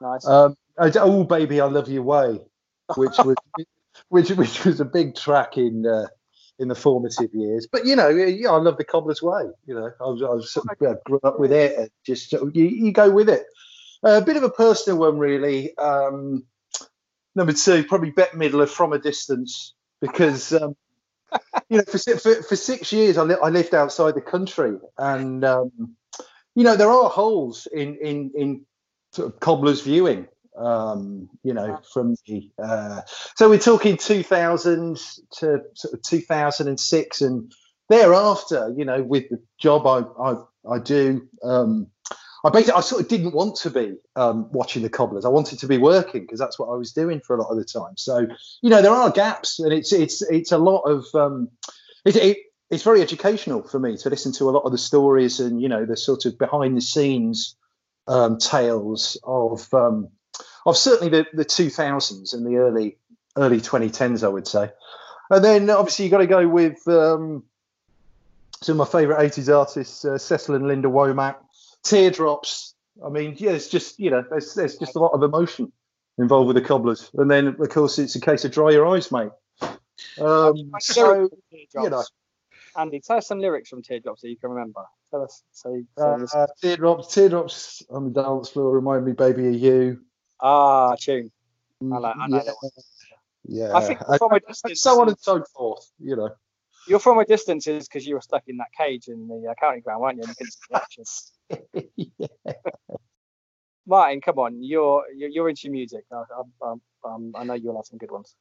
Nice. 0.00 0.28
Um, 0.28 0.56
oh, 0.78 1.24
baby, 1.24 1.60
I 1.60 1.66
love 1.66 1.88
your 1.88 2.04
way, 2.04 2.40
which 2.94 3.18
was 3.18 3.36
which 4.08 4.30
which 4.30 4.64
was 4.64 4.80
a 4.80 4.84
big 4.84 5.14
track 5.14 5.56
in 5.56 5.86
uh, 5.86 6.06
in 6.58 6.68
the 6.68 6.74
formative 6.74 7.30
years. 7.34 7.66
But 7.70 7.86
you 7.86 7.96
know, 7.96 8.08
yeah, 8.08 8.50
I 8.50 8.56
love 8.56 8.76
the 8.76 8.84
Cobbler's 8.84 9.22
Way. 9.22 9.44
You 9.66 9.74
know, 9.74 9.90
I 10.00 10.04
was 10.04 10.22
I 10.22 10.28
was 10.28 10.52
sort 10.52 10.66
of, 10.70 10.76
yeah, 10.80 10.94
grew 11.04 11.20
up 11.24 11.38
with 11.38 11.52
it. 11.52 11.78
and 11.78 11.90
Just 12.04 12.32
you, 12.32 12.50
you 12.54 12.92
go 12.92 13.10
with 13.10 13.28
it. 13.28 13.44
Uh, 14.04 14.20
a 14.20 14.24
bit 14.24 14.36
of 14.36 14.42
a 14.42 14.50
personal 14.50 14.98
one, 14.98 15.18
really. 15.18 15.76
Um, 15.78 16.44
number 17.34 17.52
two, 17.52 17.84
probably 17.84 18.10
Bette 18.10 18.36
Midler 18.36 18.68
from 18.68 18.92
a 18.92 18.98
distance 18.98 19.74
because. 20.00 20.52
Um, 20.52 20.76
you 21.70 21.78
know, 21.78 21.84
for, 21.84 21.98
for 21.98 22.42
for 22.42 22.56
six 22.56 22.92
years, 22.92 23.16
I, 23.16 23.22
li- 23.22 23.36
I 23.42 23.48
lived 23.48 23.74
outside 23.74 24.14
the 24.14 24.20
country, 24.20 24.76
and 24.98 25.42
um, 25.44 25.96
you 26.54 26.62
know 26.62 26.76
there 26.76 26.90
are 26.90 27.08
holes 27.08 27.66
in 27.72 27.96
in 27.96 28.32
in 28.36 28.66
sort 29.12 29.32
of 29.32 29.40
cobbler's 29.40 29.80
viewing. 29.80 30.28
Um, 30.56 31.30
you 31.42 31.54
know, 31.54 31.80
from 31.92 32.14
the 32.26 32.50
uh, 32.62 33.00
so 33.36 33.48
we're 33.48 33.58
talking 33.58 33.96
2000 33.96 34.96
to 35.38 35.62
sort 35.74 35.94
of 35.94 36.02
2006 36.02 37.20
and 37.22 37.52
thereafter. 37.88 38.72
You 38.76 38.84
know, 38.84 39.02
with 39.02 39.28
the 39.30 39.40
job 39.58 39.86
I 39.86 40.02
I, 40.22 40.36
I 40.70 40.78
do, 40.78 41.26
um, 41.42 41.86
I 42.44 42.50
basically 42.50 42.78
I 42.78 42.80
sort 42.80 43.02
of 43.02 43.08
didn't 43.08 43.34
want 43.34 43.56
to 43.56 43.70
be 43.70 43.94
um, 44.16 44.50
watching 44.52 44.82
the 44.82 44.90
cobblers. 44.90 45.24
I 45.24 45.28
wanted 45.28 45.58
to 45.60 45.66
be 45.66 45.78
working 45.78 46.22
because 46.22 46.38
that's 46.38 46.58
what 46.58 46.68
I 46.68 46.76
was 46.76 46.92
doing 46.92 47.20
for 47.20 47.36
a 47.36 47.40
lot 47.40 47.50
of 47.50 47.56
the 47.56 47.64
time. 47.64 47.96
So 47.96 48.26
you 48.60 48.70
know, 48.70 48.82
there 48.82 48.92
are 48.92 49.10
gaps, 49.10 49.58
and 49.58 49.72
it's 49.72 49.92
it's 49.92 50.22
it's 50.22 50.52
a 50.52 50.58
lot 50.58 50.80
of 50.82 51.06
um, 51.14 51.48
it, 52.04 52.16
it 52.16 52.38
it's 52.72 52.82
very 52.82 53.02
educational 53.02 53.62
for 53.62 53.78
me 53.78 53.96
to 53.98 54.10
listen 54.10 54.32
to 54.32 54.48
a 54.48 54.50
lot 54.50 54.64
of 54.64 54.72
the 54.72 54.78
stories 54.78 55.40
and 55.40 55.60
you 55.60 55.68
know 55.68 55.84
the 55.84 55.96
sort 55.96 56.24
of 56.24 56.38
behind 56.38 56.76
the 56.76 56.80
scenes 56.80 57.54
um, 58.08 58.38
tales 58.38 59.20
of 59.22 59.72
um, 59.74 60.08
of 60.66 60.76
certainly 60.76 61.10
the 61.10 61.26
the 61.32 61.44
2000s 61.44 62.34
and 62.34 62.46
the 62.46 62.56
early 62.56 62.96
early 63.36 63.60
2010s, 63.60 64.24
I 64.24 64.28
would 64.28 64.46
say. 64.46 64.70
And 65.30 65.44
then 65.44 65.70
obviously 65.70 66.04
you 66.04 66.10
got 66.10 66.18
to 66.18 66.26
go 66.26 66.46
with 66.46 66.86
um, 66.88 67.44
some 68.60 68.78
of 68.78 68.92
my 68.92 69.00
favourite 69.00 69.32
80s 69.32 69.54
artists, 69.54 70.04
uh, 70.04 70.18
Cecil 70.18 70.54
and 70.54 70.68
Linda 70.68 70.88
Womack, 70.88 71.36
Teardrops. 71.82 72.74
I 73.04 73.08
mean, 73.08 73.36
yeah, 73.38 73.52
it's 73.52 73.68
just 73.68 73.98
you 73.98 74.10
know, 74.10 74.24
there's 74.28 74.54
there's 74.54 74.76
just 74.76 74.96
a 74.96 74.98
lot 74.98 75.12
of 75.12 75.22
emotion 75.22 75.72
involved 76.18 76.48
with 76.48 76.56
the 76.56 76.62
cobblers. 76.62 77.10
And 77.14 77.30
then 77.30 77.46
of 77.46 77.68
course 77.70 77.98
it's 77.98 78.14
a 78.16 78.20
case 78.20 78.44
of 78.44 78.52
dry 78.52 78.70
your 78.70 78.86
eyes, 78.86 79.10
mate. 79.10 79.30
Um, 80.20 80.72
so 80.80 81.30
you 81.52 81.90
know. 81.90 82.04
Andy, 82.76 83.00
tell 83.00 83.18
us 83.18 83.26
some 83.26 83.38
lyrics 83.38 83.68
from 83.68 83.82
Teardrops 83.82 84.22
that 84.22 84.30
you 84.30 84.36
can 84.36 84.50
remember. 84.50 84.84
Tell 85.10 85.22
us. 85.22 85.42
So, 85.52 85.82
so 85.98 86.26
Uh, 86.32 86.46
teardrops, 86.62 87.12
teardrops 87.12 87.82
on 87.90 88.10
the 88.10 88.22
dance 88.22 88.48
floor 88.48 88.74
remind 88.74 89.04
me, 89.04 89.12
baby, 89.12 89.48
of 89.48 89.54
you. 89.54 90.00
Ah, 90.42 90.94
tune. 90.96 91.30
I 91.82 91.86
like- 91.98 92.16
I 92.16 92.26
know 92.28 92.36
yeah, 92.36 92.42
that 92.44 92.54
one. 92.60 92.70
yeah. 93.44 93.76
I 93.76 93.80
think 93.80 94.00
And- 94.06 94.18
from 94.18 94.32
a 94.32 94.40
distance, 94.40 94.82
so 94.82 95.00
on 95.00 95.08
and 95.08 95.18
so 95.18 95.42
forth. 95.56 95.90
You 95.98 96.16
know. 96.16 96.30
you're 96.86 96.98
from 96.98 97.18
a 97.18 97.24
distance 97.24 97.66
is 97.66 97.88
because 97.88 98.06
you 98.06 98.14
were 98.14 98.20
stuck 98.20 98.42
in 98.48 98.56
that 98.58 98.72
cage 98.76 99.08
in 99.08 99.28
the 99.28 99.50
uh, 99.50 99.54
county 99.54 99.80
ground, 99.80 100.02
weren't 100.02 100.18
you? 100.18 100.24
And 100.24 100.30
you 100.30 100.34
couldn't 100.36 100.52
see 100.52 100.68
the 100.70 101.84
action. 101.96 102.28
yeah. 102.44 102.52
Martin, 103.86 104.20
come 104.20 104.38
on, 104.38 104.62
you're 104.62 105.04
you're, 105.16 105.28
you're 105.28 105.48
into 105.48 105.70
music. 105.70 106.04
I, 106.12 106.22
I, 106.62 106.74
um, 107.04 107.32
I 107.34 107.44
know 107.44 107.54
you'll 107.54 107.76
have 107.76 107.86
some 107.86 107.98
good 107.98 108.10
ones. 108.12 108.34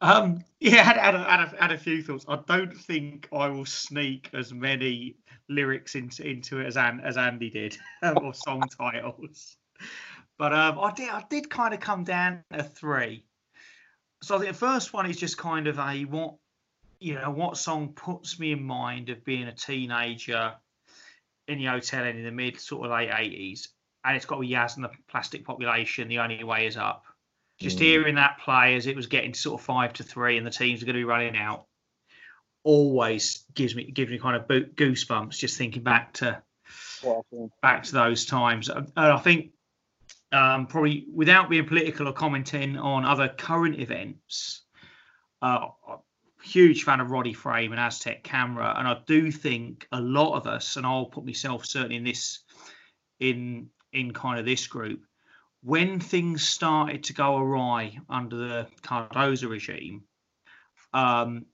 Um, 0.00 0.42
yeah, 0.60 0.82
had, 0.82 0.96
had, 0.96 1.14
a, 1.14 1.18
had, 1.24 1.40
a, 1.40 1.60
had 1.60 1.72
a 1.72 1.78
few 1.78 2.02
thoughts. 2.02 2.24
I 2.26 2.38
don't 2.48 2.74
think 2.74 3.28
I 3.32 3.48
will 3.48 3.66
sneak 3.66 4.30
as 4.32 4.52
many 4.52 5.16
lyrics 5.48 5.94
into 5.94 6.26
into 6.26 6.60
it 6.60 6.66
as 6.66 6.76
An, 6.76 7.00
as 7.00 7.16
Andy 7.16 7.50
did, 7.50 7.76
or 8.16 8.32
song 8.34 8.62
titles. 8.76 9.56
But 10.40 10.54
um, 10.54 10.78
I 10.78 10.90
did 10.92 11.10
I 11.10 11.22
did 11.28 11.50
kind 11.50 11.74
of 11.74 11.80
come 11.80 12.02
down 12.02 12.42
to 12.50 12.62
three. 12.62 13.26
So 14.22 14.36
I 14.36 14.38
think 14.38 14.52
the 14.52 14.58
first 14.58 14.94
one 14.94 15.04
is 15.04 15.18
just 15.18 15.36
kind 15.36 15.66
of 15.66 15.78
a 15.78 16.06
what 16.06 16.36
you 16.98 17.16
know 17.16 17.30
what 17.30 17.58
song 17.58 17.92
puts 17.92 18.38
me 18.38 18.52
in 18.52 18.62
mind 18.62 19.10
of 19.10 19.22
being 19.22 19.48
a 19.48 19.52
teenager 19.52 20.54
in 21.46 21.58
the 21.58 21.66
hotel 21.66 22.06
in 22.06 22.24
the 22.24 22.30
mid 22.30 22.58
sort 22.58 22.86
of 22.86 22.90
late 22.90 23.10
eighties, 23.14 23.68
and 24.02 24.16
it's 24.16 24.24
got 24.24 24.36
to 24.36 24.40
be 24.40 24.48
Yazz 24.48 24.76
and 24.76 24.84
the 24.84 24.90
Plastic 25.10 25.44
Population. 25.44 26.08
The 26.08 26.20
only 26.20 26.42
way 26.42 26.66
is 26.66 26.78
up. 26.78 27.04
Just 27.58 27.76
Mm. 27.76 27.82
hearing 27.82 28.14
that 28.14 28.38
play 28.38 28.76
as 28.76 28.86
it 28.86 28.96
was 28.96 29.08
getting 29.08 29.32
to 29.32 29.38
sort 29.38 29.60
of 29.60 29.66
five 29.66 29.92
to 29.92 30.02
three 30.04 30.38
and 30.38 30.46
the 30.46 30.50
teams 30.50 30.82
are 30.82 30.86
going 30.86 30.96
to 30.96 31.00
be 31.00 31.04
running 31.04 31.36
out. 31.36 31.66
always 32.62 33.44
gives 33.54 33.74
me 33.74 33.90
gives 33.90 34.10
me 34.10 34.18
kind 34.18 34.36
of 34.36 34.46
goosebumps 34.48 35.36
just 35.36 35.58
thinking 35.58 35.82
back 35.82 36.14
to 36.14 36.42
back 37.60 37.82
to 37.82 37.92
those 37.92 38.24
times. 38.24 38.70
And 38.70 38.90
I 38.96 39.18
think 39.18 39.52
um, 40.32 40.66
probably 40.66 41.06
without 41.12 41.50
being 41.50 41.66
political 41.66 42.08
or 42.08 42.12
commenting 42.12 42.76
on 42.76 43.04
other 43.04 43.28
current 43.28 43.80
events, 43.80 44.62
uh, 45.42 45.68
huge 46.42 46.84
fan 46.84 47.00
of 47.00 47.10
Roddy 47.10 47.32
Frame 47.32 47.72
and 47.72 47.80
Aztec 47.80 48.22
Camera, 48.22 48.74
and 48.78 48.86
I 48.86 48.98
do 49.06 49.30
think 49.30 49.86
a 49.92 50.00
lot 50.00 50.36
of 50.36 50.46
us, 50.46 50.76
and 50.76 50.86
I'll 50.86 51.06
put 51.06 51.24
myself 51.24 51.66
certainly 51.66 51.96
in 51.96 52.04
this, 52.04 52.40
in 53.18 53.68
in 53.92 54.12
kind 54.12 54.38
of 54.38 54.46
this 54.46 54.66
group, 54.66 55.04
when 55.62 55.98
things 55.98 56.46
started 56.46 57.04
to 57.04 57.12
go 57.12 57.36
awry 57.36 57.98
under 58.08 58.36
the 58.36 58.66
Cardoza 58.82 59.48
regime, 59.48 60.04
um, 60.94 61.46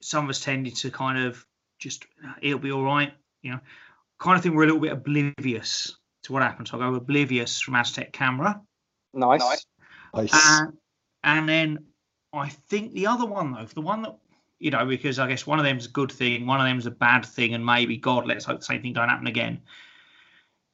some 0.00 0.24
of 0.24 0.30
us 0.30 0.40
tended 0.40 0.74
to 0.76 0.90
kind 0.90 1.24
of 1.24 1.46
just 1.78 2.06
it'll 2.42 2.58
be 2.58 2.72
all 2.72 2.82
right, 2.82 3.12
you 3.42 3.52
know, 3.52 3.60
kind 4.18 4.36
of 4.36 4.42
think 4.42 4.56
we're 4.56 4.64
a 4.64 4.66
little 4.66 4.80
bit 4.80 4.92
oblivious 4.92 5.96
to 6.26 6.32
what 6.32 6.42
happened. 6.42 6.68
So 6.68 6.80
I'll 6.80 6.90
go 6.90 6.96
oblivious 6.96 7.60
from 7.60 7.74
Aztec 7.74 8.12
Camera. 8.12 8.60
Nice. 9.14 9.66
Nice. 10.14 10.30
And, 10.32 10.72
and 11.24 11.48
then 11.48 11.78
I 12.32 12.48
think 12.48 12.92
the 12.92 13.06
other 13.06 13.26
one 13.26 13.52
though, 13.52 13.64
the 13.64 13.80
one 13.80 14.02
that 14.02 14.16
you 14.58 14.70
know, 14.70 14.86
because 14.86 15.18
I 15.18 15.28
guess 15.28 15.46
one 15.46 15.58
of 15.58 15.64
them's 15.64 15.86
a 15.86 15.90
good 15.90 16.10
thing, 16.10 16.46
one 16.46 16.60
of 16.60 16.66
them's 16.66 16.86
a 16.86 16.90
bad 16.90 17.26
thing, 17.26 17.54
and 17.54 17.64
maybe 17.64 17.98
God, 17.98 18.26
let's 18.26 18.44
hope 18.44 18.60
the 18.60 18.64
same 18.64 18.80
thing 18.80 18.94
don't 18.94 19.08
happen 19.08 19.26
again. 19.26 19.60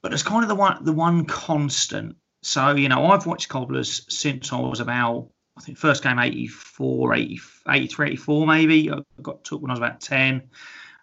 But 0.02 0.12
it's 0.12 0.22
kind 0.22 0.44
of 0.44 0.48
the 0.48 0.54
one, 0.54 0.84
the 0.84 0.92
one 0.92 1.24
constant. 1.24 2.16
So 2.42 2.74
you 2.76 2.88
know, 2.88 3.06
I've 3.06 3.26
watched 3.26 3.48
Cobblers 3.48 4.06
since 4.08 4.52
I 4.52 4.60
was 4.60 4.80
about, 4.80 5.30
I 5.56 5.60
think 5.62 5.78
first 5.78 6.02
game 6.02 6.18
84, 6.18 7.14
80, 7.14 7.40
83, 7.68 8.06
84 8.08 8.46
maybe. 8.46 8.90
I 8.90 8.98
got 9.20 9.44
took 9.44 9.60
when 9.60 9.70
I 9.70 9.74
was 9.74 9.80
about 9.80 10.00
10, 10.00 10.50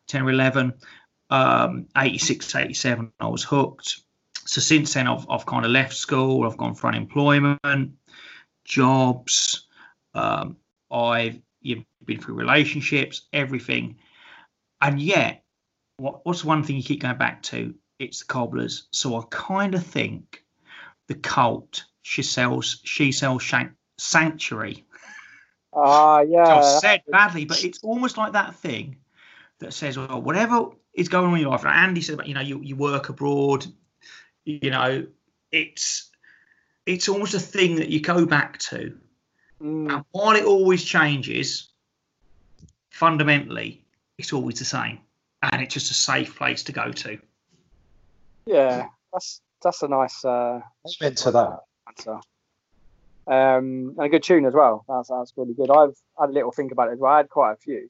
10 0.08 0.22
or 0.22 0.30
11. 0.30 0.74
Um, 1.32 1.86
86, 1.96 2.56
87, 2.56 3.12
I 3.20 3.28
was 3.28 3.44
hooked. 3.44 4.02
So 4.50 4.62
since 4.62 4.96
then, 4.96 5.08
I've, 5.08 5.30
I've 5.30 5.46
kind 5.46 5.64
of 5.64 5.70
left 5.70 5.94
school. 5.94 6.44
I've 6.44 6.58
gone 6.58 6.74
for 6.74 6.88
unemployment, 6.88 7.92
jobs. 8.66 9.68
Um, 10.16 10.58
I've 10.90 11.40
you've 11.62 11.84
been 12.04 12.20
through 12.20 12.34
relationships, 12.34 13.28
everything, 13.32 13.98
and 14.82 15.00
yet, 15.00 15.44
what, 15.98 16.26
what's 16.26 16.44
one 16.44 16.64
thing 16.64 16.78
you 16.78 16.84
keep 16.84 17.02
going 17.02 17.20
back 17.20 17.44
to? 17.44 17.76
It's 18.00 18.22
the 18.22 18.26
cobblers. 18.26 18.88
So 18.92 19.18
I 19.18 19.24
kind 19.30 19.76
of 19.76 19.86
think 19.86 20.44
the 21.08 21.14
cult 21.14 21.84
she 22.02 22.24
sells 22.24 22.82
she 22.84 23.12
sells 23.12 23.44
shank, 23.44 23.74
sanctuary. 24.00 24.84
Ah, 25.74 26.16
uh, 26.16 26.22
yeah. 26.22 26.56
I've 26.56 26.82
said 26.82 27.04
badly, 27.08 27.46
but 27.46 27.64
it's 27.64 27.84
almost 27.84 28.18
like 28.18 28.34
that 28.34 28.56
thing 28.56 28.96
that 29.60 29.74
says, 29.74 29.96
well, 29.96 30.20
whatever 30.20 30.70
is 30.96 31.08
going 31.08 31.28
on 31.28 31.36
in 31.36 31.42
your 31.42 31.52
life. 31.52 31.64
Like 31.64 31.76
Andy 31.76 32.02
said 32.02 32.16
about, 32.16 32.28
you 32.28 32.34
know, 32.34 32.42
you, 32.42 32.62
you 32.64 32.76
work 32.76 33.10
abroad, 33.10 33.68
you 34.62 34.72
know, 34.72 35.06
it's 35.52 36.10
it's 36.86 37.10
almost 37.10 37.34
a 37.34 37.40
thing 37.40 37.76
that 37.76 37.90
you 37.90 38.02
go 38.02 38.26
back 38.26 38.58
to 38.60 38.98
Mm. 39.62 39.92
And 39.94 40.06
while 40.12 40.36
it 40.36 40.46
always 40.46 40.84
changes, 40.84 41.70
fundamentally, 42.90 43.84
it's 44.18 44.34
always 44.34 44.60
the 44.60 44.66
same. 44.66 45.00
And 45.42 45.62
it's 45.62 45.74
just 45.74 45.92
a 45.92 45.94
safe 45.94 46.36
place 46.38 46.64
to 46.64 46.72
go 46.72 46.92
to. 46.92 47.18
Yeah, 48.46 48.88
that's 49.14 49.42
that's 49.62 49.84
a 49.84 49.88
nice 49.88 50.26
uh, 50.26 50.62
Meant 51.00 51.18
to 51.20 51.32
that. 51.32 51.60
answer. 51.88 52.20
Um, 53.28 53.96
and 53.98 54.06
a 54.06 54.10
good 54.10 54.24
tune 54.24 54.46
as 54.46 54.54
well. 54.54 54.84
That's 54.88 55.10
that's 55.10 55.34
really 55.38 55.54
good. 55.54 55.70
I've 55.70 55.96
had 56.20 56.30
a 56.30 56.34
little 56.34 56.52
think 56.52 56.72
about 56.72 56.90
it 56.90 56.94
as 56.94 57.00
well. 57.00 57.14
I 57.14 57.18
had 57.18 57.30
quite 57.30 57.54
a 57.54 57.58
few. 57.58 57.90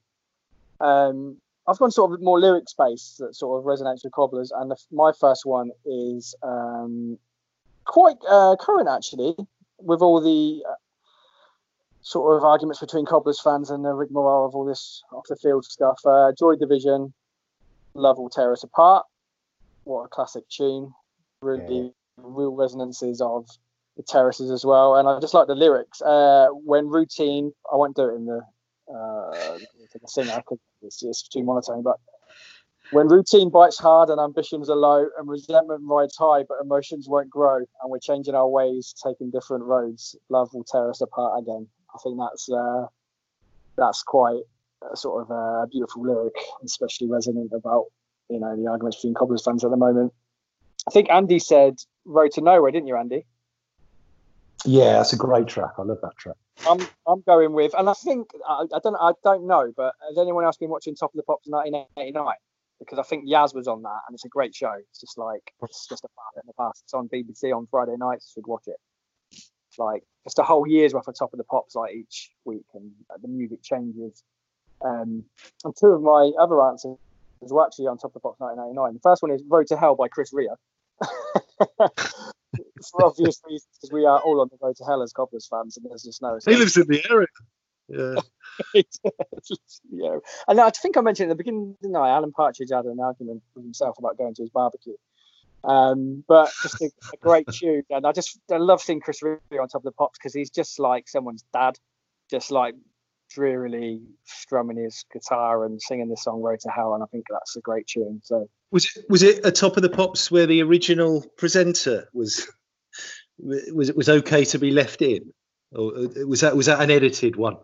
Um, 0.80 1.38
I've 1.66 1.78
gone 1.78 1.90
sort 1.90 2.12
of 2.12 2.20
more 2.20 2.40
lyric 2.40 2.68
space 2.68 3.16
that 3.20 3.34
sort 3.34 3.58
of 3.58 3.64
resonates 3.64 4.02
with 4.04 4.12
cobblers, 4.12 4.50
and 4.50 4.70
the, 4.70 4.76
my 4.90 5.12
first 5.18 5.46
one 5.46 5.70
is 5.84 6.34
um, 6.42 7.18
quite 7.84 8.16
uh, 8.28 8.56
current 8.58 8.88
actually, 8.88 9.34
with 9.78 10.02
all 10.02 10.20
the 10.20 10.64
uh, 10.68 10.74
sort 12.02 12.36
of 12.36 12.44
arguments 12.44 12.80
between 12.80 13.06
Cobblers 13.06 13.40
fans 13.40 13.70
and 13.70 13.84
the 13.84 13.92
rigmarole 13.92 14.46
of 14.46 14.54
all 14.54 14.64
this 14.64 15.02
off 15.12 15.24
the 15.28 15.36
field 15.36 15.64
stuff. 15.64 16.00
Uh, 16.04 16.32
Joy 16.38 16.56
Division, 16.56 17.12
Love 17.94 18.18
Will 18.18 18.30
Tear 18.30 18.52
Us 18.52 18.62
Apart. 18.62 19.06
What 19.84 20.04
a 20.04 20.08
classic 20.08 20.48
tune. 20.48 20.92
Really 21.42 21.78
yeah. 21.78 21.90
real 22.16 22.54
resonances 22.54 23.20
of 23.20 23.48
the 23.96 24.02
terraces 24.02 24.50
as 24.50 24.64
well. 24.64 24.96
And 24.96 25.08
I 25.08 25.18
just 25.20 25.34
like 25.34 25.46
the 25.46 25.54
lyrics. 25.54 26.00
Uh, 26.00 26.48
when 26.52 26.88
routine, 26.88 27.52
I 27.72 27.76
won't 27.76 27.96
do 27.96 28.08
it 28.08 28.14
in 28.14 28.26
the, 28.26 28.42
uh, 28.90 29.58
the 29.92 30.08
singer 30.08 30.36
because 30.36 30.58
it's, 30.82 31.02
it's 31.02 31.28
too 31.28 31.42
monotone, 31.42 31.82
but 31.82 31.96
when 32.90 33.08
routine 33.08 33.50
bites 33.50 33.78
hard 33.78 34.10
and 34.10 34.20
ambitions 34.20 34.68
are 34.68 34.76
low 34.76 35.06
and 35.18 35.28
resentment 35.28 35.82
rides 35.84 36.16
high, 36.16 36.42
but 36.48 36.58
emotions 36.60 37.08
won't 37.08 37.30
grow, 37.30 37.56
and 37.56 37.90
we're 37.90 38.00
changing 38.00 38.34
our 38.34 38.48
ways, 38.48 38.94
taking 39.02 39.30
different 39.30 39.64
roads, 39.64 40.16
love 40.28 40.52
will 40.52 40.64
tear 40.64 40.90
us 40.90 41.00
apart 41.00 41.40
again. 41.40 41.68
I 41.94 41.98
think 42.02 42.18
that's 42.18 42.48
uh, 42.50 42.86
that's 43.76 44.02
quite 44.02 44.42
a 44.90 44.96
sort 44.96 45.22
of 45.22 45.30
a 45.30 45.66
beautiful 45.68 46.02
lyric, 46.02 46.34
especially 46.64 47.08
resonant 47.08 47.52
about 47.52 47.86
you 48.28 48.40
know 48.40 48.56
the 48.56 48.68
arguments 48.68 48.96
between 48.98 49.14
Cobblers 49.14 49.44
fans 49.44 49.64
at 49.64 49.70
the 49.70 49.76
moment. 49.76 50.12
I 50.88 50.90
think 50.90 51.10
Andy 51.10 51.38
said 51.38 51.76
"Road 52.04 52.32
to 52.32 52.40
Nowhere," 52.40 52.72
didn't 52.72 52.88
you, 52.88 52.96
Andy? 52.96 53.24
Yeah, 54.64 54.94
that's 54.94 55.12
a 55.12 55.16
great 55.16 55.46
track. 55.46 55.72
I 55.78 55.82
love 55.82 55.98
that 56.02 56.16
track. 56.18 56.36
I'm 56.68 56.80
I'm 57.06 57.22
going 57.26 57.52
with, 57.52 57.74
and 57.78 57.88
I 57.88 57.94
think 57.94 58.30
I, 58.46 58.64
I 58.74 58.78
don't 58.82 58.96
I 58.96 59.12
don't 59.24 59.46
know, 59.46 59.72
but 59.76 59.94
has 60.08 60.18
anyone 60.18 60.44
else 60.44 60.56
been 60.56 60.70
watching 60.70 60.94
Top 60.94 61.12
of 61.12 61.16
the 61.16 61.22
Pops 61.22 61.46
1989? 61.46 62.34
Because 62.78 62.98
I 62.98 63.02
think 63.02 63.28
Yazz 63.28 63.54
was 63.54 63.68
on 63.68 63.82
that, 63.82 64.00
and 64.06 64.14
it's 64.14 64.24
a 64.24 64.28
great 64.28 64.54
show. 64.54 64.72
It's 64.90 65.00
just 65.00 65.16
like 65.16 65.52
it's 65.62 65.86
just 65.86 66.04
a 66.04 66.08
part 66.08 66.44
in 66.44 66.46
the 66.46 66.52
past. 66.54 66.82
It's 66.84 66.94
on 66.94 67.08
BBC 67.08 67.56
on 67.56 67.66
Friday 67.70 67.96
nights. 67.98 68.32
You 68.34 68.40
should 68.40 68.46
watch 68.46 68.64
it 68.66 68.76
like 69.78 70.02
just 70.24 70.38
a 70.38 70.42
whole 70.42 70.66
year's 70.66 70.94
worth 70.94 71.08
of 71.08 71.14
top 71.18 71.32
of 71.32 71.38
the 71.38 71.44
pops 71.44 71.74
like 71.74 71.94
each 71.94 72.30
week 72.44 72.64
and 72.74 72.90
the 73.22 73.28
music 73.28 73.62
changes 73.62 74.22
um, 74.82 75.24
and 75.64 75.74
two 75.78 75.88
of 75.88 76.02
my 76.02 76.30
other 76.38 76.62
answers 76.62 76.96
were 77.40 77.64
actually 77.64 77.86
on 77.86 77.96
top 77.96 78.10
of 78.10 78.14
the 78.14 78.20
pops 78.20 78.40
1999 78.40 78.94
the 78.94 79.00
first 79.00 79.22
one 79.22 79.30
is 79.30 79.42
road 79.48 79.66
to 79.66 79.76
hell 79.76 79.94
by 79.94 80.08
chris 80.08 80.32
rea 80.32 80.48
for 82.88 83.04
obvious 83.04 83.40
reasons 83.46 83.68
because 83.80 83.92
we 83.92 84.04
are 84.04 84.20
all 84.20 84.40
on 84.40 84.48
the 84.50 84.58
road 84.60 84.76
to 84.76 84.84
hell 84.84 85.02
as 85.02 85.12
cobblers 85.12 85.46
fans 85.46 85.76
and 85.76 85.86
there's 85.88 86.02
just 86.02 86.22
no 86.22 86.38
he 86.46 86.56
lives 86.56 86.76
in 86.76 86.86
the 86.86 87.04
area 87.10 87.26
yeah. 87.90 88.14
yeah. 89.90 90.18
And 90.46 90.60
I 90.60 90.70
think 90.70 90.96
I 90.96 91.00
mentioned 91.00 91.30
at 91.30 91.34
the 91.34 91.42
beginning, 91.42 91.76
didn't 91.82 91.96
I? 91.96 92.10
Alan 92.10 92.32
Partridge 92.32 92.70
had 92.72 92.84
an 92.84 93.00
argument 93.00 93.42
with 93.54 93.64
himself 93.64 93.98
about 93.98 94.16
going 94.16 94.34
to 94.34 94.42
his 94.42 94.50
barbecue. 94.50 94.94
Um, 95.62 96.24
but 96.26 96.50
just 96.62 96.80
a, 96.80 96.90
a, 97.12 97.16
great 97.18 97.46
tune, 97.52 97.82
and 97.90 98.06
I 98.06 98.12
just 98.12 98.38
I 98.50 98.56
love 98.56 98.80
seeing 98.80 99.00
Chris 99.00 99.22
Rea 99.22 99.36
on 99.60 99.68
top 99.68 99.80
of 99.80 99.82
the 99.82 99.92
pops 99.92 100.18
because 100.18 100.32
he's 100.32 100.50
just 100.50 100.78
like 100.78 101.06
someone's 101.06 101.44
dad, 101.52 101.76
just 102.30 102.50
like 102.50 102.74
drearily 103.28 104.00
strumming 104.24 104.78
his 104.78 105.04
guitar 105.12 105.66
and 105.66 105.80
singing 105.80 106.08
the 106.08 106.16
song 106.16 106.40
"Road 106.40 106.60
to 106.60 106.70
Hell," 106.70 106.94
and 106.94 107.02
I 107.02 107.06
think 107.06 107.26
that's 107.28 107.56
a 107.56 107.60
great 107.60 107.86
tune. 107.86 108.22
So 108.24 108.48
was 108.70 108.86
it 108.96 109.04
was 109.10 109.22
it 109.22 109.44
a 109.44 109.52
top 109.52 109.76
of 109.76 109.82
the 109.82 109.90
pops 109.90 110.30
where 110.30 110.46
the 110.46 110.62
original 110.62 111.26
presenter 111.36 112.08
was 112.14 112.50
was 113.42 113.88
it 113.88 113.96
was 113.96 114.08
okay 114.08 114.44
to 114.46 114.58
be 114.58 114.70
left 114.70 115.02
in, 115.02 115.32
or 115.74 115.96
uh, 115.96 116.26
was 116.26 116.40
that 116.40 116.56
was 116.56 116.66
that 116.66 116.80
an 116.80 116.90
edited 116.90 117.36
one? 117.36 117.56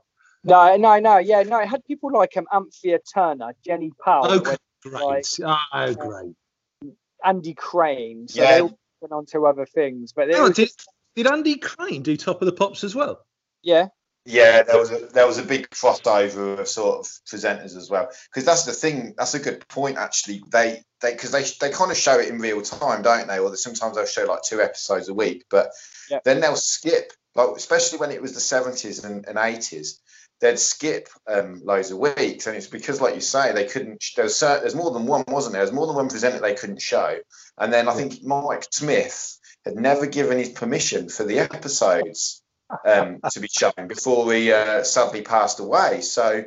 No, 0.44 0.76
no, 0.76 0.98
no. 1.00 1.18
Yeah, 1.18 1.42
no. 1.42 1.58
It 1.60 1.68
had 1.68 1.84
people 1.84 2.12
like 2.12 2.36
um, 2.36 2.46
Anthea 2.52 3.00
Turner, 3.12 3.52
Jenny 3.64 3.90
Powell. 4.04 4.26
Oh, 4.26 4.38
great! 4.38 4.58
Like, 4.84 5.24
oh, 5.72 5.94
great! 5.94 6.92
Andy 7.24 7.54
Crane. 7.54 8.28
So 8.28 8.42
yeah. 8.42 8.54
they 8.54 8.60
all 8.60 8.78
went 9.00 9.12
on 9.12 9.26
to 9.26 9.46
other 9.46 9.66
things. 9.66 10.12
But 10.12 10.32
oh, 10.34 10.50
did, 10.50 10.70
did 11.16 11.26
Andy 11.26 11.56
Crane 11.56 12.02
do 12.02 12.16
Top 12.16 12.40
of 12.42 12.46
the 12.46 12.52
Pops 12.52 12.84
as 12.84 12.94
well? 12.94 13.24
Yeah. 13.62 13.88
Yeah, 14.26 14.64
there 14.64 14.76
was 14.76 14.90
a 14.90 15.06
there 15.06 15.26
was 15.26 15.38
a 15.38 15.44
big 15.44 15.70
crossover 15.70 16.58
of 16.58 16.66
sort 16.66 16.98
of 16.98 17.06
presenters 17.30 17.76
as 17.76 17.88
well. 17.88 18.08
Because 18.28 18.44
that's 18.44 18.64
the 18.64 18.72
thing. 18.72 19.14
That's 19.16 19.34
a 19.34 19.38
good 19.38 19.66
point 19.68 19.98
actually. 19.98 20.42
They 20.50 20.82
they 21.00 21.12
because 21.12 21.30
they 21.30 21.44
they 21.60 21.72
kind 21.72 21.92
of 21.92 21.96
show 21.96 22.18
it 22.18 22.28
in 22.28 22.38
real 22.38 22.60
time, 22.60 23.02
don't 23.02 23.28
they? 23.28 23.38
Or 23.38 23.54
sometimes 23.56 23.94
they'll 23.94 24.04
show 24.04 24.24
like 24.24 24.42
two 24.42 24.60
episodes 24.60 25.08
a 25.08 25.14
week, 25.14 25.44
but 25.48 25.70
yep. 26.10 26.24
then 26.24 26.40
they'll 26.40 26.56
skip. 26.56 27.12
Like 27.36 27.50
especially 27.56 27.98
when 27.98 28.10
it 28.10 28.20
was 28.20 28.34
the 28.34 28.40
seventies 28.40 29.04
and 29.04 29.24
eighties, 29.38 30.00
they'd 30.40 30.58
skip 30.58 31.08
um, 31.28 31.62
loads 31.64 31.92
of 31.92 31.98
weeks, 31.98 32.46
and 32.46 32.56
it's 32.56 32.66
because, 32.66 33.00
like 33.00 33.14
you 33.14 33.20
say, 33.20 33.52
they 33.52 33.66
couldn't. 33.66 34.04
There's 34.16 34.34
certain, 34.34 34.62
there's 34.62 34.74
more 34.74 34.90
than 34.90 35.06
one, 35.06 35.24
wasn't 35.28 35.52
there? 35.52 35.62
There's 35.62 35.74
more 35.74 35.86
than 35.86 35.96
one 35.96 36.08
presenter 36.08 36.40
they 36.40 36.54
couldn't 36.54 36.82
show, 36.82 37.18
and 37.58 37.72
then 37.72 37.88
I 37.88 37.94
think 37.94 38.22
Mike 38.24 38.66
Smith 38.72 39.38
had 39.64 39.76
never 39.76 40.06
given 40.06 40.38
his 40.38 40.50
permission 40.50 41.08
for 41.08 41.24
the 41.24 41.38
episodes 41.38 42.42
um, 42.84 43.20
to 43.30 43.40
be 43.40 43.48
shown 43.48 43.88
before 43.88 44.32
he 44.32 44.52
uh, 44.52 44.82
sadly 44.82 45.22
passed 45.22 45.60
away. 45.60 46.00
So. 46.00 46.44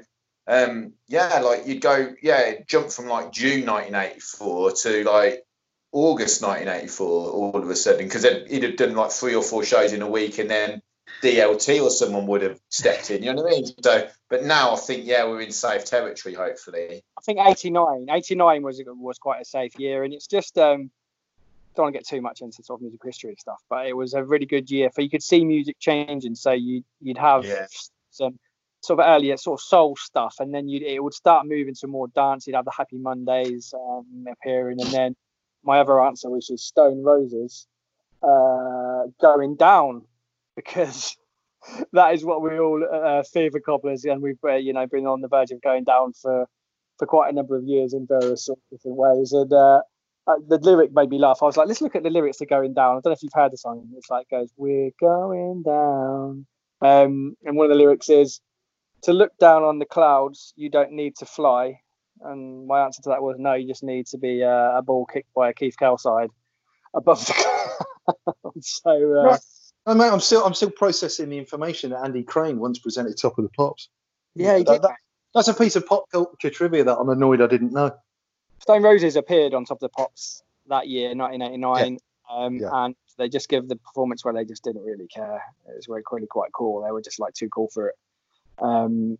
Um, 0.47 0.93
yeah, 1.07 1.41
like 1.41 1.67
you'd 1.67 1.79
go, 1.79 2.15
yeah, 2.23 2.53
jump 2.65 2.89
from 2.89 3.05
like 3.05 3.31
June 3.31 3.67
1984 3.67 4.71
to 4.71 5.03
like 5.03 5.45
August 5.91 6.41
1984 6.41 7.07
all 7.07 7.55
of 7.55 7.69
a 7.69 7.75
sudden 7.75 8.07
because 8.07 8.23
he'd 8.23 8.63
have 8.63 8.75
done 8.75 8.95
like 8.95 9.11
three 9.11 9.35
or 9.35 9.43
four 9.43 9.63
shows 9.63 9.93
in 9.93 10.01
a 10.01 10.09
week 10.09 10.39
and 10.39 10.49
then 10.49 10.81
DLT 11.21 11.81
or 11.81 11.89
someone 11.89 12.27
would 12.27 12.41
have 12.41 12.59
stepped 12.69 13.11
in. 13.11 13.23
You 13.23 13.33
know 13.33 13.43
what 13.43 13.53
I 13.53 13.55
mean? 13.57 13.65
So 13.83 14.07
But 14.29 14.43
now 14.43 14.73
I 14.73 14.75
think 14.77 15.05
yeah, 15.05 15.25
we're 15.25 15.41
in 15.41 15.51
safe 15.51 15.85
territory. 15.85 16.35
Hopefully, 16.35 17.01
I 17.17 17.21
think 17.21 17.39
89, 17.39 18.07
89 18.09 18.63
was 18.63 18.81
was 18.85 19.17
quite 19.17 19.41
a 19.41 19.45
safe 19.45 19.77
year, 19.79 20.03
and 20.03 20.13
it's 20.13 20.27
just 20.27 20.57
um, 20.57 20.91
don't 21.75 21.85
want 21.85 21.93
to 21.95 21.99
get 21.99 22.07
too 22.07 22.21
much 22.21 22.41
into 22.41 22.63
sort 22.63 22.79
of 22.79 22.81
music 22.81 23.01
history 23.03 23.29
and 23.31 23.39
stuff, 23.39 23.61
but 23.69 23.85
it 23.87 23.95
was 23.95 24.13
a 24.13 24.23
really 24.23 24.45
good 24.45 24.69
year 24.69 24.89
for 24.89 25.01
you 25.01 25.09
could 25.09 25.23
see 25.23 25.45
music 25.45 25.77
changing. 25.79 26.35
So 26.35 26.51
you 26.51 26.83
you'd 27.01 27.17
have 27.17 27.45
Yeah. 27.45 27.67
some 28.11 28.39
sort 28.81 28.99
of 28.99 29.05
earlier 29.05 29.37
sort 29.37 29.59
of 29.59 29.63
soul 29.63 29.95
stuff, 29.95 30.35
and 30.39 30.53
then 30.53 30.67
you 30.67 30.85
it 30.85 31.03
would 31.03 31.13
start 31.13 31.45
moving 31.47 31.75
to 31.75 31.87
more 31.87 32.07
dance. 32.09 32.47
You'd 32.47 32.55
have 32.55 32.65
the 32.65 32.71
Happy 32.75 32.97
Mondays 32.97 33.73
um, 33.73 34.25
appearing, 34.31 34.77
and 34.81 34.91
then 34.91 35.15
my 35.63 35.79
other 35.79 36.01
answer, 36.01 36.29
which 36.29 36.49
is 36.49 36.65
Stone 36.65 37.03
Roses, 37.03 37.67
uh, 38.23 39.03
going 39.21 39.55
down 39.55 40.03
because 40.55 41.15
that 41.93 42.13
is 42.13 42.25
what 42.25 42.41
we 42.41 42.59
all 42.59 42.83
uh, 42.91 43.23
fear 43.23 43.51
for 43.51 43.59
cobblers, 43.59 44.05
and 44.05 44.21
we've 44.21 44.43
uh, 44.43 44.55
you 44.55 44.73
know 44.73 44.87
been 44.87 45.05
on 45.05 45.21
the 45.21 45.27
verge 45.27 45.51
of 45.51 45.61
going 45.61 45.83
down 45.83 46.13
for 46.13 46.47
for 46.97 47.05
quite 47.05 47.31
a 47.31 47.35
number 47.35 47.55
of 47.55 47.63
years 47.63 47.93
in 47.93 48.05
various 48.07 48.45
sort 48.45 48.57
of 48.59 48.77
different 48.77 48.97
ways. 48.97 49.31
And 49.31 49.51
uh, 49.53 49.81
uh, 50.29 50.35
the 50.47 50.57
lyric 50.59 50.93
made 50.93 51.09
me 51.09 51.17
laugh. 51.19 51.39
I 51.41 51.45
was 51.45 51.57
like, 51.57 51.67
let's 51.67 51.81
look 51.81 51.95
at 51.95 52.03
the 52.03 52.09
lyrics 52.09 52.37
to 52.37 52.45
Going 52.45 52.73
Down. 52.73 52.91
I 52.91 52.93
don't 53.01 53.05
know 53.07 53.11
if 53.11 53.23
you've 53.23 53.33
heard 53.33 53.51
the 53.51 53.57
song. 53.57 53.87
It's 53.97 54.09
like 54.09 54.29
goes, 54.29 54.49
"We're 54.57 54.91
going 54.99 55.63
down," 55.63 56.45
um, 56.81 57.35
and 57.43 57.57
one 57.57 57.65
of 57.65 57.69
the 57.71 57.75
lyrics 57.83 58.09
is, 58.09 58.39
"To 59.03 59.13
look 59.13 59.31
down 59.39 59.63
on 59.63 59.79
the 59.79 59.85
clouds, 59.85 60.53
you 60.55 60.69
don't 60.69 60.91
need 60.93 61.15
to 61.17 61.25
fly." 61.25 61.79
And 62.21 62.67
my 62.67 62.81
answer 62.83 63.01
to 63.03 63.09
that 63.09 63.21
was, 63.23 63.37
no, 63.39 63.53
you 63.53 63.65
just 63.65 63.81
need 63.81 64.05
to 64.07 64.17
be 64.17 64.43
uh, 64.43 64.77
a 64.77 64.81
ball 64.81 65.05
kicked 65.05 65.33
by 65.33 65.49
a 65.49 65.53
Keith 65.53 65.75
Curle 65.79 65.97
side 65.97 66.29
above 66.93 67.25
the 67.25 67.33
clouds. 68.43 68.81
so. 68.83 68.91
Uh, 68.91 69.23
Right. 69.23 69.39
Oh, 69.85 69.95
mate, 69.95 70.09
I'm 70.11 70.19
still 70.19 70.45
I'm 70.45 70.53
still 70.53 70.69
processing 70.69 71.29
the 71.29 71.37
information 71.37 71.91
that 71.91 72.03
Andy 72.03 72.21
Crane 72.23 72.59
once 72.59 72.77
presented 72.77 73.17
top 73.17 73.37
of 73.39 73.43
the 73.43 73.49
pops. 73.49 73.89
Yeah, 74.35 74.57
he 74.57 74.63
That- 74.63 74.73
did. 74.73 74.81
that- 74.83 74.97
that's 75.33 75.47
a 75.47 75.53
piece 75.53 75.75
of 75.75 75.85
pop 75.85 76.05
culture 76.11 76.49
trivia 76.49 76.83
that 76.83 76.97
I'm 76.97 77.07
annoyed 77.09 77.39
I 77.39 77.45
didn't 77.47 77.71
know. 77.71 77.91
Stone 78.61 78.83
Roses 78.83 79.15
appeared 79.15 79.53
on 79.53 79.65
Top 79.65 79.77
of 79.77 79.81
the 79.81 79.89
Pops 79.89 80.43
that 80.67 80.87
year, 80.87 81.15
1989, 81.15 81.97
um, 82.29 82.57
Yeah. 82.57 82.69
and 82.71 82.95
they 83.17 83.29
just 83.29 83.49
gave 83.49 83.67
the 83.67 83.75
performance 83.75 84.23
where 84.23 84.33
they 84.33 84.45
just 84.45 84.63
didn't 84.63 84.83
really 84.83 85.07
care. 85.07 85.41
It 85.67 85.75
was 85.75 85.87
really, 85.87 86.27
quite 86.27 86.51
cool. 86.51 86.81
They 86.83 86.91
were 86.91 87.01
just 87.01 87.19
like 87.19 87.33
too 87.33 87.49
cool 87.49 87.69
for 87.69 87.89
it. 87.89 87.95
Um, 88.59 89.17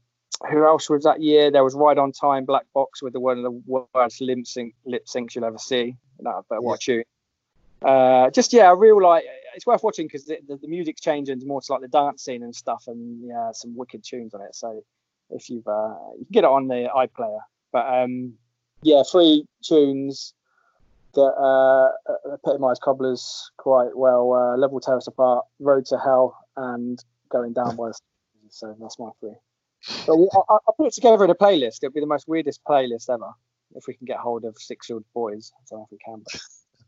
who 0.50 0.66
else 0.66 0.90
was 0.90 1.04
that 1.04 1.22
year? 1.22 1.52
There 1.52 1.64
was 1.64 1.74
Ride 1.76 1.98
on 1.98 2.12
Time, 2.12 2.46
Black 2.46 2.66
Box 2.74 3.02
with 3.02 3.14
the 3.14 3.20
one 3.20 3.38
of 3.38 3.44
the 3.44 3.62
worst 3.94 4.22
lip 4.22 4.46
sync 4.46 4.74
lip 4.86 5.06
syncs 5.06 5.36
you'll 5.36 5.46
ever 5.46 5.58
see. 5.58 5.96
That, 6.20 6.44
but 6.50 6.64
what 6.64 6.82
tune! 6.82 7.04
Uh, 7.82 8.30
just 8.30 8.54
yeah, 8.54 8.72
a 8.72 8.76
real 8.76 9.02
like 9.02 9.26
it's 9.56 9.66
worth 9.66 9.84
watching 9.84 10.06
because 10.06 10.26
the, 10.26 10.38
the, 10.48 10.58
the 10.58 10.68
music's 10.68 11.02
changing 11.02 11.46
more 11.46 11.62
to 11.62 11.72
like 11.72 11.82
the 11.82 11.88
dance 11.88 12.24
scene 12.24 12.44
and 12.44 12.56
stuff, 12.56 12.86
and 12.88 13.26
yeah, 13.26 13.52
some 13.52 13.76
wicked 13.76 14.04
tunes 14.04 14.34
on 14.34 14.42
it. 14.42 14.56
So 14.56 14.84
if 15.30 15.50
you've 15.50 15.68
uh, 15.68 15.96
you 16.18 16.26
can 16.26 16.32
get 16.32 16.44
it 16.44 16.50
on 16.50 16.68
the 16.68 16.90
iPlayer, 16.96 17.40
but 17.72 17.86
um, 17.88 18.34
yeah, 18.82 19.04
three 19.10 19.46
tunes 19.64 20.34
that 21.14 21.22
uh, 21.22 21.90
epitomise 22.34 22.80
cobblers 22.80 23.52
quite 23.58 23.96
well. 23.96 24.34
Uh, 24.34 24.58
Level 24.58 24.82
Us 24.88 25.08
Apart, 25.08 25.46
Road 25.60 25.86
to 25.88 25.98
Hell, 25.98 26.38
and 26.56 27.04
Going 27.30 27.54
Down 27.54 27.76
was. 27.76 28.00
So 28.50 28.76
that's 28.80 28.98
my 29.00 29.10
three. 29.20 29.36
But 30.08 30.14
I, 30.14 30.54
I 30.54 30.72
put 30.78 30.88
it 30.88 30.94
together 30.94 31.24
in 31.24 31.30
a 31.30 31.36
playlist. 31.36 31.78
It'll 31.84 31.94
be 31.94 32.00
the 32.00 32.08
most 32.08 32.28
weirdest 32.28 32.62
playlist 32.68 33.10
ever 33.10 33.30
if 33.76 33.86
we 33.88 33.94
can 33.94 34.06
get 34.06 34.18
hold 34.18 34.44
of 34.46 34.56
Sixfield 34.56 35.04
Boys. 35.14 35.52
I 35.56 35.62
don't 35.70 35.80
know 35.80 35.86
if 35.86 35.92
we 35.92 35.98
can. 36.04 36.24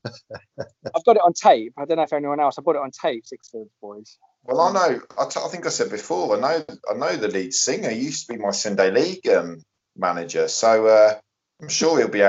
But 0.03 0.67
I've 0.95 1.05
got 1.05 1.17
it 1.17 1.21
on 1.23 1.33
tape. 1.33 1.73
I 1.77 1.85
don't 1.85 1.97
know 1.97 2.03
if 2.03 2.13
anyone 2.13 2.39
else. 2.39 2.57
I 2.57 2.61
bought 2.61 2.75
it 2.75 2.81
on 2.81 2.91
tape. 2.91 3.23
Sixfield 3.25 3.69
Boys. 3.81 4.17
Well, 4.43 4.59
I 4.59 4.73
know. 4.73 5.01
I, 5.19 5.25
t- 5.27 5.39
I 5.43 5.47
think 5.49 5.65
I 5.67 5.69
said 5.69 5.91
before. 5.91 6.35
I 6.35 6.39
know. 6.39 6.65
I 6.89 6.93
know 6.95 7.15
the 7.15 7.27
lead 7.27 7.53
singer 7.53 7.89
He 7.89 8.01
used 8.05 8.27
to 8.27 8.33
be 8.33 8.39
my 8.39 8.51
Sunday 8.51 8.89
League 8.89 9.27
um, 9.27 9.61
manager, 9.95 10.47
so 10.47 10.87
uh, 10.87 11.19
I'm 11.61 11.69
sure 11.69 11.99
he'll 11.99 12.07
be. 12.07 12.27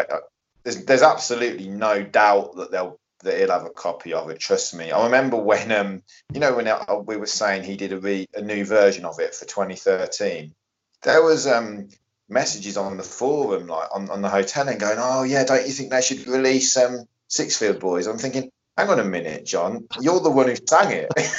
There's, 0.64 0.84
there's 0.84 1.02
absolutely 1.02 1.68
no 1.68 2.02
doubt 2.02 2.56
that 2.56 2.70
they'll 2.70 2.98
that 3.22 3.38
he'll 3.38 3.50
have 3.50 3.64
a 3.64 3.70
copy 3.70 4.12
of 4.12 4.30
it. 4.30 4.40
Trust 4.40 4.74
me. 4.74 4.90
I 4.90 5.04
remember 5.04 5.36
when 5.36 5.70
um, 5.72 6.02
you 6.32 6.40
know, 6.40 6.54
when 6.54 6.68
uh, 6.68 7.02
we 7.04 7.16
were 7.16 7.26
saying 7.26 7.64
he 7.64 7.76
did 7.76 7.92
a 7.92 8.00
re- 8.00 8.28
a 8.34 8.42
new 8.42 8.64
version 8.64 9.04
of 9.04 9.18
it 9.20 9.34
for 9.34 9.44
2013. 9.44 10.54
There 11.02 11.22
was 11.22 11.46
um 11.46 11.88
messages 12.28 12.76
on 12.76 12.96
the 12.96 13.02
forum, 13.02 13.66
like 13.66 13.88
on, 13.92 14.10
on 14.10 14.22
the 14.22 14.28
hotel, 14.28 14.68
and 14.68 14.78
going, 14.78 14.98
"Oh 14.98 15.22
yeah, 15.22 15.44
don't 15.44 15.66
you 15.66 15.72
think 15.72 15.90
they 15.90 16.02
should 16.02 16.26
release 16.26 16.76
um 16.76 17.04
Sixfield 17.28 17.80
Boys?" 17.80 18.06
I'm 18.06 18.18
thinking. 18.18 18.50
Hang 18.74 18.88
on 18.88 18.98
a 18.98 19.04
minute, 19.04 19.44
John. 19.44 19.86
You're 20.00 20.20
the 20.20 20.30
one 20.30 20.48
who 20.48 20.56
sang 20.66 20.92
it. 20.92 21.12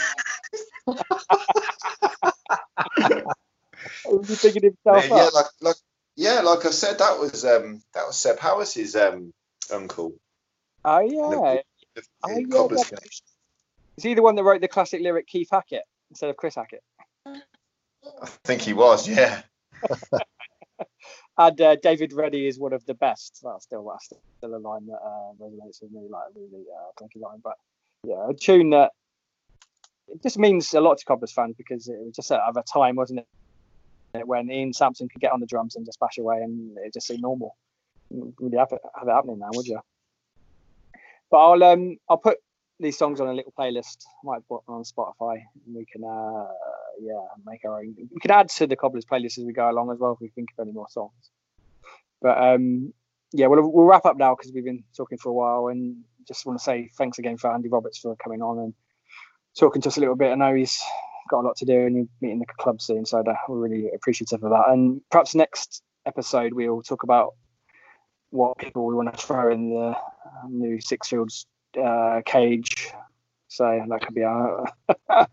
Was 4.06 4.28
he 4.28 4.36
thinking 4.36 4.64
himself 4.64 5.06
yeah, 5.10 5.24
up? 5.24 5.34
like, 5.34 5.46
like 5.62 5.76
yeah, 6.16 6.42
like 6.42 6.66
I 6.66 6.72
said, 6.72 7.00
that 7.00 7.20
was 7.20 7.46
um 7.46 7.82
that 7.94 8.06
was 8.06 8.18
Seb 8.18 8.40
Harris's 8.40 8.96
um 8.96 9.32
uncle. 9.72 10.16
Oh 10.86 11.00
yeah. 11.00 11.56
The, 11.56 11.64
Oh, 12.24 12.34
the 12.34 12.42
yeah, 12.42 12.48
Cobblers 12.48 12.92
yeah. 12.92 12.98
Is 13.98 14.04
he 14.04 14.14
the 14.16 14.24
one 14.24 14.36
that 14.36 14.44
wrote 14.44 14.62
the 14.62 14.68
classic 14.68 15.02
lyric 15.02 15.28
Keith 15.28 15.50
Hackett 15.52 15.84
instead 16.10 16.30
of 16.30 16.38
Chris 16.38 16.56
Hackett? 16.56 16.84
I 17.26 18.28
think 18.44 18.62
he 18.62 18.74
was, 18.74 19.08
yeah. 19.08 19.44
And 21.36 21.60
uh, 21.62 21.76
David 21.82 22.14
Reddy 22.14 22.46
is 22.46 22.60
one 22.60 22.74
of 22.74 22.86
the 22.86 22.94
best. 22.94 23.40
That's 23.44 23.64
still 23.64 23.90
that's 23.90 24.06
still 24.06 24.56
a 24.56 24.58
line 24.58 24.86
that 24.86 25.00
uh, 25.04 25.34
resonates 25.42 25.82
with 25.82 25.92
me, 25.92 26.08
like 26.08 26.26
really 26.36 26.66
uh, 26.72 26.92
clunky 27.02 27.20
line. 27.20 27.40
But 27.44 27.56
yeah, 28.04 28.30
a 28.30 28.34
tune 28.36 28.70
that 28.70 28.92
it 30.10 30.22
just 30.22 30.38
means 30.38 30.72
a 30.76 30.82
lot 30.82 31.00
to 31.00 31.06
Cobblers 31.06 31.32
fans 31.32 31.56
because 31.58 31.88
it 31.88 31.98
was 31.98 32.16
just 32.16 32.32
at 32.32 32.40
a 32.40 32.64
time, 32.72 32.96
wasn't 32.96 33.22
it, 33.22 33.28
when 34.26 34.52
Ian 34.52 34.74
Sampson 34.74 35.10
could 35.10 35.22
get 35.22 35.32
on 35.32 35.40
the 35.40 35.46
drums 35.46 35.76
and 35.76 35.86
just 35.86 36.00
bash 36.00 36.18
away, 36.18 36.38
and 36.38 36.78
it 36.78 36.94
just 36.94 37.08
seemed 37.08 37.22
normal. 37.22 37.56
Wouldn't 38.10 38.36
really 38.40 38.58
have 38.58 38.72
it, 38.72 38.82
have 38.98 39.08
it 39.08 39.12
happening 39.12 39.40
now, 39.40 39.50
would 39.54 39.66
you? 39.66 39.80
But 41.32 41.38
I'll 41.38 41.64
um 41.64 41.98
I'll 42.10 42.18
put 42.18 42.38
these 42.80 42.98
songs 42.98 43.20
on 43.20 43.28
a 43.28 43.34
little 43.34 43.54
playlist. 43.58 44.06
I 44.06 44.26
might 44.26 44.48
put 44.48 44.66
them 44.66 44.76
on 44.76 44.84
Spotify, 44.84 45.42
and 45.66 45.76
we 45.76 45.86
can 45.86 46.04
uh 46.04 46.46
yeah 47.02 47.26
make 47.46 47.66
our 47.66 47.80
own. 47.80 47.96
We 47.98 48.20
can 48.20 48.32
add 48.32 48.50
to 48.50 48.68
the 48.68 48.76
Cobblers 48.76 49.06
playlist 49.06 49.40
as 49.40 49.46
we 49.46 49.54
go 49.54 49.70
along 49.70 49.92
as 49.92 50.00
well 50.00 50.14
if 50.14 50.20
we 50.22 50.30
think 50.30 50.50
of 50.58 50.66
any 50.66 50.74
more 50.74 50.88
songs. 50.90 51.32
But 52.22 52.38
um 52.38 52.94
yeah, 53.32 53.48
we'll 53.48 53.68
we'll 53.68 53.86
wrap 53.86 54.06
up 54.06 54.18
now 54.18 54.36
because 54.36 54.52
we've 54.54 54.64
been 54.64 54.84
talking 54.96 55.18
for 55.18 55.30
a 55.30 55.34
while, 55.34 55.68
and 55.68 56.04
just 56.28 56.46
want 56.46 56.60
to 56.60 56.64
say 56.64 56.90
thanks 56.96 57.18
again 57.18 57.38
for 57.38 57.52
Andy 57.52 57.68
Roberts 57.68 57.98
for 57.98 58.16
coming 58.16 58.42
on 58.44 58.60
and 58.60 58.74
talking 59.58 59.82
to 59.82 59.90
us 59.90 59.98
a 59.98 60.00
little 60.00 60.16
bit. 60.16 60.32
I 60.32 60.36
know 60.36 60.54
he's 60.54 60.84
got 61.30 61.42
a 61.42 61.48
lot 61.48 61.58
to 61.58 61.66
do 61.66 61.86
and 61.86 61.96
you're 61.96 62.08
meeting 62.22 62.40
the 62.40 62.46
club 62.46 62.82
soon, 62.82 63.06
so 63.06 63.24
we're 63.48 63.58
really 63.58 63.90
appreciative 63.94 64.44
of 64.44 64.50
that. 64.52 64.70
And 64.70 65.02
perhaps 65.10 65.36
next 65.36 65.84
episode 66.06 66.54
we'll 66.54 66.82
talk 66.82 67.04
about 67.04 67.34
what 68.30 68.58
people 68.58 68.86
we 68.86 68.96
want 68.96 69.14
to 69.14 69.26
throw 69.26 69.52
in 69.52 69.70
the 69.70 69.96
new 70.50 70.78
Sixfields 70.78 71.46
uh, 71.82 72.22
cage. 72.26 72.92
So 73.48 73.86
that 73.88 74.02
could 74.02 74.16
be 74.16 74.24
our. 74.24 74.66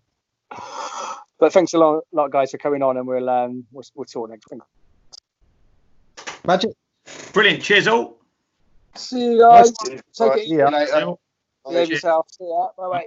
but 1.38 1.52
thanks 1.52 1.72
a 1.72 1.78
lot, 1.78 2.04
lot, 2.12 2.30
guys, 2.30 2.50
for 2.50 2.58
coming 2.58 2.82
on, 2.82 2.98
and 2.98 3.06
we'll 3.06 3.28
um, 3.30 3.64
we'll, 3.72 3.84
we'll 3.94 4.04
talk 4.04 4.28
next 4.28 4.50
week. 4.50 4.60
Magic. 6.46 6.72
Brilliant. 7.32 7.62
Cheers, 7.62 7.86
all. 7.86 8.18
See 8.94 9.32
you 9.32 9.40
guys. 9.40 9.72
Right. 9.88 10.02
Take 10.12 10.32
it 10.32 10.38
easy. 10.44 10.56
Yeah. 10.56 10.68
Later. 10.68 11.14
Behave 11.66 11.90
yourself. 11.90 12.26
See 12.30 12.44
ya. 12.44 12.68
Bye 12.76 12.88
bye. 12.88 13.06